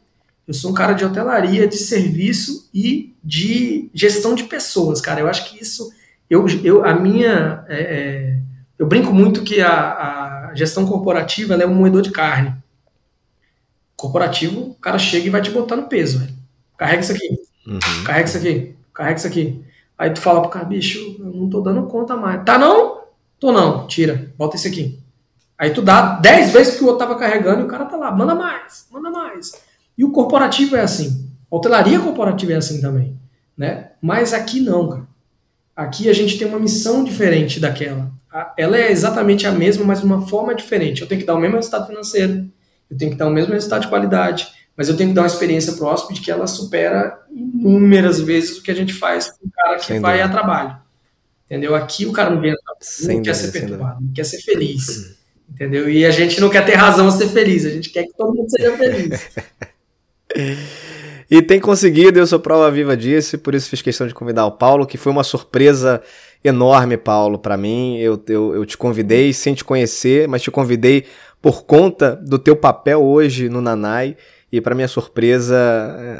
Eu 0.49 0.53
sou 0.55 0.71
um 0.71 0.73
cara 0.73 0.93
de 0.93 1.05
hotelaria, 1.05 1.67
de 1.67 1.77
serviço 1.77 2.67
e 2.73 3.15
de 3.23 3.87
gestão 3.93 4.33
de 4.33 4.45
pessoas, 4.45 4.99
cara. 4.99 5.19
Eu 5.19 5.27
acho 5.27 5.47
que 5.47 5.61
isso, 5.61 5.93
eu, 6.27 6.43
eu 6.63 6.83
a 6.83 6.91
minha, 6.91 7.63
é, 7.67 7.79
é, 7.79 8.39
eu 8.79 8.87
brinco 8.87 9.13
muito 9.13 9.43
que 9.43 9.61
a, 9.61 10.47
a 10.49 10.55
gestão 10.55 10.87
corporativa 10.87 11.53
é 11.53 11.67
um 11.67 11.75
moedor 11.75 12.01
de 12.01 12.09
carne. 12.09 12.55
Corporativo, 13.95 14.71
o 14.71 14.73
cara 14.73 14.97
chega 14.97 15.27
e 15.27 15.29
vai 15.29 15.39
te 15.39 15.51
botar 15.51 15.75
no 15.75 15.83
peso, 15.83 16.17
velho. 16.17 16.33
Carrega 16.75 17.01
isso 17.01 17.11
aqui, 17.11 17.29
uhum. 17.67 18.03
carrega 18.03 18.27
isso 18.27 18.37
aqui, 18.37 18.75
carrega 18.91 19.17
isso 19.19 19.27
aqui. 19.27 19.63
Aí 19.95 20.09
tu 20.09 20.19
fala 20.19 20.41
pro 20.41 20.49
cara, 20.49 20.65
bicho, 20.65 21.15
eu 21.19 21.25
não 21.25 21.47
tô 21.47 21.61
dando 21.61 21.83
conta 21.83 22.15
mais. 22.15 22.43
Tá 22.43 22.57
não? 22.57 23.03
Tô 23.39 23.51
não, 23.51 23.85
tira, 23.85 24.33
bota 24.35 24.55
esse 24.55 24.67
aqui. 24.67 24.97
Aí 25.55 25.69
tu 25.69 25.83
dá 25.83 26.17
10 26.17 26.51
vezes 26.53 26.75
que 26.75 26.83
o 26.83 26.87
outro 26.87 27.05
tava 27.05 27.19
carregando 27.19 27.61
e 27.61 27.65
o 27.65 27.67
cara 27.67 27.85
tá 27.85 27.95
lá, 27.95 28.11
manda 28.11 28.33
mais, 28.33 28.87
manda 28.89 29.11
mais. 29.11 29.68
E 29.99 30.03
o 30.05 30.13
corporativo 30.13 30.77
é 30.77 30.79
assim. 30.79 31.29
A 31.51 31.57
hotelaria 31.57 31.99
corporativa 31.99 32.53
é 32.53 32.55
assim 32.55 32.79
também. 32.79 33.19
Né? 33.57 33.89
Mas 34.01 34.33
aqui 34.33 34.61
não, 34.61 34.87
cara. 34.87 35.07
Aqui 35.75 36.09
a 36.09 36.13
gente 36.13 36.37
tem 36.37 36.47
uma 36.47 36.57
missão 36.57 37.03
diferente 37.03 37.59
daquela. 37.59 38.09
Ela 38.57 38.77
é 38.77 38.89
exatamente 38.89 39.45
a 39.45 39.51
mesma, 39.51 39.83
mas 39.83 39.99
de 39.99 40.05
uma 40.05 40.25
forma 40.25 40.55
diferente. 40.55 41.01
Eu 41.01 41.07
tenho 41.07 41.19
que 41.19 41.27
dar 41.27 41.35
o 41.35 41.39
mesmo 41.39 41.57
resultado 41.57 41.85
financeiro, 41.85 42.49
eu 42.89 42.97
tenho 42.97 43.11
que 43.11 43.17
dar 43.17 43.27
o 43.27 43.31
mesmo 43.31 43.51
resultado 43.51 43.81
de 43.81 43.87
qualidade, 43.89 44.47
mas 44.77 44.87
eu 44.87 44.95
tenho 44.95 45.09
que 45.09 45.15
dar 45.15 45.23
uma 45.23 45.27
experiência 45.27 45.73
para 45.73 45.83
o 45.83 45.87
hóspede 45.89 46.21
que 46.21 46.31
ela 46.31 46.47
supera 46.47 47.19
inúmeras 47.29 48.21
vezes 48.21 48.57
o 48.57 48.63
que 48.63 48.71
a 48.71 48.75
gente 48.75 48.93
faz 48.93 49.29
com 49.29 49.47
o 49.47 49.51
cara 49.51 49.79
que 49.79 49.85
Sem 49.85 49.99
vai 49.99 50.19
dúvida. 50.19 50.29
a 50.29 50.41
trabalho. 50.41 50.77
Entendeu? 51.45 51.75
Aqui 51.75 52.05
o 52.05 52.13
cara 52.13 52.29
não 52.29 52.39
vem 52.39 52.51
a 52.51 52.55
trabalho, 52.55 53.17
não 53.17 53.21
quer 53.21 53.35
ser 53.35 53.51
perturbado, 53.51 54.01
não 54.01 54.13
quer 54.13 54.23
ser 54.23 54.41
feliz. 54.43 55.17
Entendeu? 55.49 55.89
E 55.89 56.05
a 56.05 56.11
gente 56.11 56.39
não 56.39 56.49
quer 56.49 56.65
ter 56.65 56.75
razão 56.75 57.05
a 57.07 57.11
ser 57.11 57.27
feliz, 57.27 57.65
a 57.65 57.69
gente 57.69 57.89
quer 57.89 58.03
que 58.03 58.15
todo 58.15 58.33
mundo 58.33 58.49
seja 58.49 58.77
feliz. 58.77 59.29
E 61.31 61.41
tem 61.41 61.59
conseguido, 61.59 62.17
eu 62.17 62.25
sou 62.25 62.39
prova 62.39 62.71
viva 62.71 62.97
disso, 62.97 63.37
por 63.37 63.53
isso 63.53 63.69
fiz 63.69 63.81
questão 63.81 64.07
de 64.07 64.13
convidar 64.13 64.45
o 64.45 64.51
Paulo, 64.51 64.87
que 64.87 64.97
foi 64.97 65.11
uma 65.11 65.23
surpresa 65.23 66.01
enorme, 66.43 66.97
Paulo, 66.97 67.37
para 67.37 67.55
mim. 67.55 67.97
Eu, 67.97 68.21
eu, 68.27 68.55
eu 68.55 68.65
te 68.65 68.77
convidei 68.77 69.31
sem 69.31 69.53
te 69.53 69.63
conhecer, 69.63 70.27
mas 70.27 70.41
te 70.41 70.49
convidei 70.49 71.05
por 71.41 71.63
conta 71.63 72.15
do 72.15 72.39
teu 72.39 72.55
papel 72.55 73.03
hoje 73.03 73.47
no 73.47 73.61
Nanai. 73.61 74.17
E 74.51 74.59
para 74.59 74.73
minha 74.73 74.87
surpresa, 74.87 75.55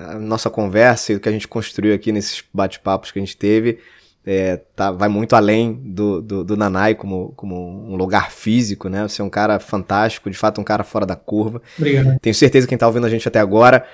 a 0.09 0.19
nossa 0.19 0.51
conversa 0.51 1.11
e 1.11 1.15
o 1.15 1.19
que 1.19 1.27
a 1.27 1.31
gente 1.31 1.47
construiu 1.47 1.95
aqui 1.95 2.11
nesses 2.11 2.43
bate-papos 2.53 3.11
que 3.11 3.17
a 3.17 3.21
gente 3.21 3.35
teve 3.35 3.79
é, 4.25 4.57
tá, 4.75 4.91
vai 4.91 5.09
muito 5.09 5.35
além 5.35 5.73
do, 5.73 6.21
do, 6.21 6.43
do, 6.43 6.57
Nanai 6.57 6.93
como, 6.93 7.33
como 7.35 7.91
um 7.91 7.95
lugar 7.95 8.31
físico, 8.31 8.89
né? 8.89 9.07
Você 9.07 9.21
é 9.21 9.25
um 9.25 9.29
cara 9.29 9.59
fantástico, 9.59 10.29
de 10.29 10.37
fato 10.37 10.59
um 10.59 10.63
cara 10.63 10.83
fora 10.83 11.05
da 11.05 11.15
curva. 11.15 11.61
Obrigado. 11.77 12.19
Tenho 12.19 12.35
certeza 12.35 12.67
que 12.67 12.69
quem 12.69 12.77
tá 12.77 12.87
ouvindo 12.87 13.05
a 13.05 13.09
gente 13.09 13.27
até 13.27 13.39
agora 13.39 13.85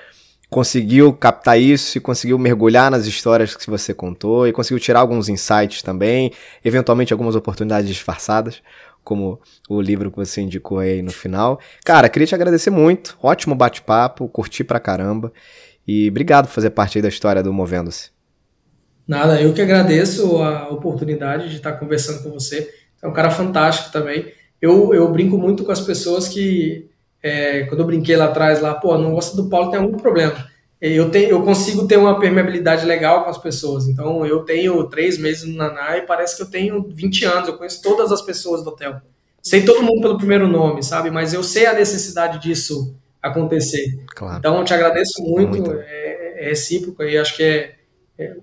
conseguiu 0.48 1.12
captar 1.12 1.58
isso 1.58 1.98
e 1.98 2.00
conseguiu 2.00 2.38
mergulhar 2.38 2.90
nas 2.90 3.06
histórias 3.06 3.56
que 3.56 3.68
você 3.68 3.92
contou 3.92 4.46
e 4.46 4.52
conseguiu 4.52 4.78
tirar 4.78 5.00
alguns 5.00 5.28
insights 5.28 5.82
também, 5.82 6.32
eventualmente 6.64 7.12
algumas 7.12 7.34
oportunidades 7.34 7.88
disfarçadas, 7.88 8.62
como 9.02 9.40
o 9.68 9.80
livro 9.80 10.10
que 10.10 10.16
você 10.16 10.40
indicou 10.40 10.78
aí 10.78 11.02
no 11.02 11.12
final. 11.12 11.60
Cara, 11.84 12.08
queria 12.08 12.26
te 12.26 12.34
agradecer 12.34 12.70
muito, 12.70 13.16
ótimo 13.22 13.54
bate-papo, 13.54 14.28
curti 14.28 14.62
pra 14.62 14.80
caramba 14.80 15.32
e 15.86 16.08
obrigado 16.08 16.46
por 16.46 16.52
fazer 16.52 16.70
parte 16.70 16.98
aí 16.98 17.02
da 17.02 17.08
história 17.08 17.42
do 17.42 17.52
Movendo-se. 17.52 18.15
Nada, 19.06 19.40
eu 19.40 19.52
que 19.52 19.62
agradeço 19.62 20.42
a 20.42 20.68
oportunidade 20.68 21.48
de 21.48 21.56
estar 21.56 21.72
conversando 21.72 22.22
com 22.22 22.30
você. 22.30 22.72
É 23.02 23.06
um 23.06 23.12
cara 23.12 23.30
fantástico 23.30 23.92
também. 23.92 24.32
Eu, 24.60 24.92
eu 24.92 25.10
brinco 25.12 25.36
muito 25.38 25.64
com 25.64 25.72
as 25.72 25.80
pessoas 25.80 26.26
que 26.26 26.90
é, 27.22 27.64
quando 27.64 27.80
eu 27.80 27.86
brinquei 27.86 28.16
lá 28.16 28.26
atrás, 28.26 28.60
lá, 28.60 28.74
pô, 28.74 28.96
não 28.98 29.12
gosta 29.12 29.36
do 29.36 29.48
Paulo, 29.48 29.70
tem 29.70 29.80
algum 29.80 29.96
problema. 29.96 30.46
Eu, 30.80 31.10
tenho, 31.10 31.30
eu 31.30 31.42
consigo 31.42 31.86
ter 31.86 31.96
uma 31.96 32.20
permeabilidade 32.20 32.84
legal 32.84 33.24
com 33.24 33.30
as 33.30 33.38
pessoas. 33.38 33.88
Então, 33.88 34.26
eu 34.26 34.40
tenho 34.40 34.84
três 34.84 35.18
meses 35.18 35.44
no 35.44 35.56
Naná 35.56 35.96
e 35.96 36.02
parece 36.02 36.36
que 36.36 36.42
eu 36.42 36.50
tenho 36.50 36.86
20 36.88 37.24
anos. 37.24 37.48
Eu 37.48 37.56
conheço 37.56 37.82
todas 37.82 38.12
as 38.12 38.22
pessoas 38.22 38.62
do 38.62 38.70
hotel. 38.70 39.00
Sei 39.42 39.64
todo 39.64 39.82
mundo 39.82 40.02
pelo 40.02 40.18
primeiro 40.18 40.46
nome, 40.46 40.82
sabe? 40.82 41.10
Mas 41.10 41.32
eu 41.32 41.42
sei 41.42 41.66
a 41.66 41.72
necessidade 41.72 42.40
disso 42.40 42.94
acontecer. 43.22 44.04
Claro. 44.14 44.38
Então, 44.38 44.58
eu 44.58 44.64
te 44.64 44.74
agradeço 44.74 45.22
muito. 45.22 45.50
muito. 45.50 45.72
É, 45.72 46.42
é, 46.44 46.48
recíproco 46.48 47.02
e 47.02 47.16
acho 47.16 47.36
que 47.36 47.42
é, 47.42 47.74
é, 48.18 48.36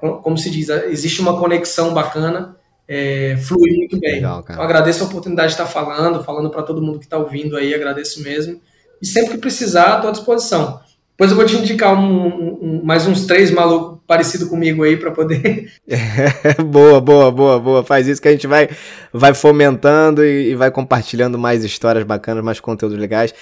como 0.00 0.38
se 0.38 0.50
diz, 0.50 0.68
existe 0.68 1.20
uma 1.20 1.38
conexão 1.38 1.92
bacana 1.92 2.56
é, 2.88 3.36
fluir 3.36 3.76
muito 3.76 4.00
bem. 4.00 4.14
Legal, 4.14 4.40
então, 4.42 4.62
agradeço 4.62 5.04
a 5.04 5.06
oportunidade 5.06 5.48
de 5.48 5.54
estar 5.54 5.66
falando, 5.66 6.24
falando 6.24 6.48
para 6.48 6.62
todo 6.62 6.80
mundo 6.80 6.98
que 6.98 7.04
está 7.04 7.18
ouvindo 7.18 7.56
aí, 7.56 7.74
agradeço 7.74 8.22
mesmo. 8.22 8.60
E 9.00 9.06
sempre 9.06 9.32
que 9.32 9.38
precisar, 9.38 9.96
estou 9.96 10.08
à 10.08 10.12
disposição. 10.12 10.80
Depois 11.18 11.32
eu 11.32 11.36
vou 11.36 11.44
te 11.44 11.56
indicar 11.56 11.94
um, 11.94 12.58
um, 12.62 12.80
mais 12.84 13.06
uns 13.06 13.26
três 13.26 13.50
malucos 13.50 13.98
parecidos 14.06 14.48
comigo 14.48 14.84
aí 14.84 14.96
para 14.96 15.10
poder. 15.10 15.70
boa, 16.64 17.00
boa, 17.00 17.30
boa, 17.30 17.58
boa. 17.58 17.84
Faz 17.84 18.06
isso 18.06 18.22
que 18.22 18.28
a 18.28 18.30
gente 18.30 18.46
vai, 18.46 18.68
vai 19.12 19.34
fomentando 19.34 20.24
e, 20.24 20.50
e 20.50 20.54
vai 20.54 20.70
compartilhando 20.70 21.36
mais 21.36 21.64
histórias 21.64 22.04
bacanas, 22.04 22.44
mais 22.44 22.60
conteúdos 22.60 22.96
legais. 22.96 23.34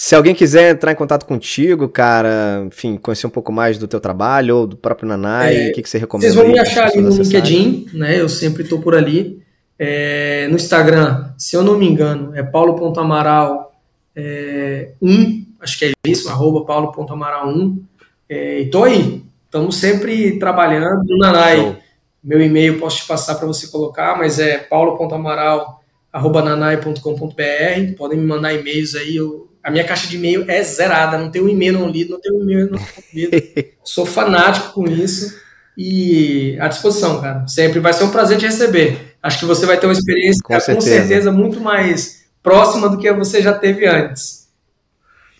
Se 0.00 0.14
alguém 0.14 0.32
quiser 0.32 0.70
entrar 0.70 0.92
em 0.92 0.94
contato 0.94 1.26
contigo, 1.26 1.88
cara, 1.88 2.62
enfim, 2.68 2.96
conhecer 2.96 3.26
um 3.26 3.30
pouco 3.30 3.50
mais 3.50 3.78
do 3.78 3.88
teu 3.88 3.98
trabalho 3.98 4.58
ou 4.58 4.64
do 4.64 4.76
próprio 4.76 5.08
Nanai, 5.08 5.56
é, 5.56 5.70
o 5.70 5.72
que, 5.72 5.82
que 5.82 5.90
você 5.90 5.98
recomenda? 5.98 6.32
Vocês 6.32 6.40
vão 6.40 6.52
me 6.52 6.56
achar 6.56 6.86
ali 6.86 7.00
no 7.00 7.10
LinkedIn, 7.10 7.88
né? 7.94 8.20
Eu 8.20 8.28
sempre 8.28 8.62
estou 8.62 8.80
por 8.80 8.94
ali. 8.94 9.42
É, 9.76 10.46
no 10.50 10.54
Instagram, 10.54 11.32
se 11.36 11.56
eu 11.56 11.64
não 11.64 11.76
me 11.76 11.84
engano, 11.84 12.32
é 12.36 12.44
paulo.amaral 12.44 13.74
é, 14.14 14.92
1, 15.02 15.44
acho 15.58 15.76
que 15.76 15.86
é 15.86 15.92
isso, 16.06 16.28
arroba 16.28 16.64
paulo.amaral 16.64 17.48
1. 17.48 17.82
É, 18.28 18.60
e 18.60 18.70
tô 18.70 18.84
aí, 18.84 19.24
estamos 19.46 19.78
sempre 19.78 20.38
trabalhando 20.38 21.02
no 21.08 21.18
Nanai. 21.18 21.56
Show. 21.56 21.76
Meu 22.22 22.40
e-mail 22.40 22.78
posso 22.78 22.98
te 22.98 23.06
passar 23.08 23.34
para 23.34 23.48
você 23.48 23.66
colocar, 23.66 24.16
mas 24.16 24.38
é 24.38 24.58
paulo.amaral 24.58 25.82
arroba 26.12 26.40
nanai.com.br. 26.40 27.96
Podem 27.96 28.18
me 28.20 28.26
mandar 28.26 28.54
e-mails 28.54 28.94
aí, 28.94 29.16
eu 29.16 29.48
a 29.68 29.70
minha 29.70 29.84
caixa 29.84 30.08
de 30.08 30.16
e-mail 30.16 30.46
é 30.48 30.62
zerada, 30.62 31.18
não 31.18 31.30
tem 31.30 31.42
um 31.42 31.48
e-mail 31.48 31.74
não 31.74 31.90
lido, 31.90 32.12
não 32.12 32.20
tem 32.22 32.32
um 32.32 32.40
e-mail 32.40 32.70
não 32.70 32.80
lido. 33.12 33.36
Sou 33.84 34.06
fanático 34.06 34.72
com 34.72 34.88
isso 34.88 35.38
e 35.76 36.56
à 36.58 36.68
disposição, 36.68 37.20
cara. 37.20 37.46
Sempre 37.46 37.78
vai 37.78 37.92
ser 37.92 38.04
um 38.04 38.10
prazer 38.10 38.38
te 38.38 38.46
receber. 38.46 39.14
Acho 39.22 39.40
que 39.40 39.44
você 39.44 39.66
vai 39.66 39.76
ter 39.78 39.86
uma 39.86 39.92
experiência 39.92 40.40
com, 40.42 40.54
cara, 40.54 40.60
certeza. 40.60 40.90
com 40.90 40.96
certeza 40.96 41.30
muito 41.30 41.60
mais 41.60 42.24
próxima 42.42 42.88
do 42.88 42.96
que 42.96 43.12
você 43.12 43.42
já 43.42 43.52
teve 43.52 43.86
antes. 43.86 44.48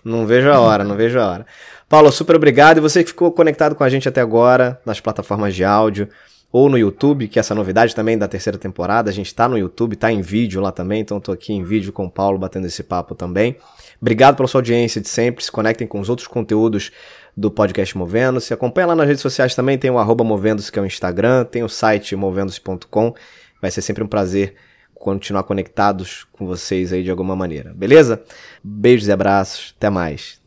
Não 0.04 0.26
vejo 0.26 0.50
a 0.50 0.60
hora, 0.60 0.84
não 0.84 0.94
vejo 0.94 1.18
a 1.18 1.26
hora. 1.26 1.46
Paulo, 1.88 2.12
super 2.12 2.36
obrigado. 2.36 2.76
E 2.76 2.80
você 2.82 3.02
que 3.02 3.08
ficou 3.08 3.32
conectado 3.32 3.74
com 3.74 3.82
a 3.82 3.88
gente 3.88 4.10
até 4.10 4.20
agora 4.20 4.78
nas 4.84 5.00
plataformas 5.00 5.54
de 5.54 5.64
áudio 5.64 6.06
ou 6.52 6.68
no 6.68 6.76
YouTube, 6.76 7.28
que 7.28 7.38
é 7.38 7.40
essa 7.40 7.54
novidade 7.54 7.94
também 7.94 8.18
da 8.18 8.28
terceira 8.28 8.58
temporada. 8.58 9.08
A 9.08 9.12
gente 9.12 9.34
tá 9.34 9.48
no 9.48 9.56
YouTube, 9.56 9.96
tá 9.96 10.12
em 10.12 10.20
vídeo 10.20 10.60
lá 10.60 10.70
também, 10.70 11.00
então 11.00 11.18
tô 11.18 11.32
aqui 11.32 11.54
em 11.54 11.64
vídeo 11.64 11.94
com 11.94 12.04
o 12.04 12.10
Paulo 12.10 12.38
batendo 12.38 12.66
esse 12.66 12.82
papo 12.82 13.14
também. 13.14 13.56
Obrigado 14.00 14.36
pela 14.36 14.48
sua 14.48 14.60
audiência 14.60 15.00
de 15.00 15.08
sempre. 15.08 15.44
Se 15.44 15.50
conectem 15.50 15.86
com 15.86 16.00
os 16.00 16.08
outros 16.08 16.28
conteúdos 16.28 16.92
do 17.36 17.50
podcast 17.50 17.96
Movendo-se. 17.96 18.52
Acompanha 18.52 18.88
lá 18.88 18.96
nas 18.96 19.06
redes 19.06 19.22
sociais 19.22 19.54
também, 19.54 19.78
tem 19.78 19.90
o 19.90 19.98
arroba 19.98 20.24
Movendo-se, 20.24 20.70
que 20.70 20.78
é 20.78 20.82
o 20.82 20.86
Instagram, 20.86 21.44
tem 21.44 21.62
o 21.62 21.68
site 21.68 22.16
movendo-se.com. 22.16 23.14
Vai 23.60 23.70
ser 23.70 23.82
sempre 23.82 24.02
um 24.02 24.08
prazer 24.08 24.54
continuar 24.94 25.44
conectados 25.44 26.26
com 26.32 26.46
vocês 26.46 26.92
aí 26.92 27.02
de 27.02 27.10
alguma 27.10 27.36
maneira, 27.36 27.72
beleza? 27.74 28.22
Beijos 28.62 29.06
e 29.06 29.12
abraços, 29.12 29.74
até 29.76 29.88
mais. 29.88 30.40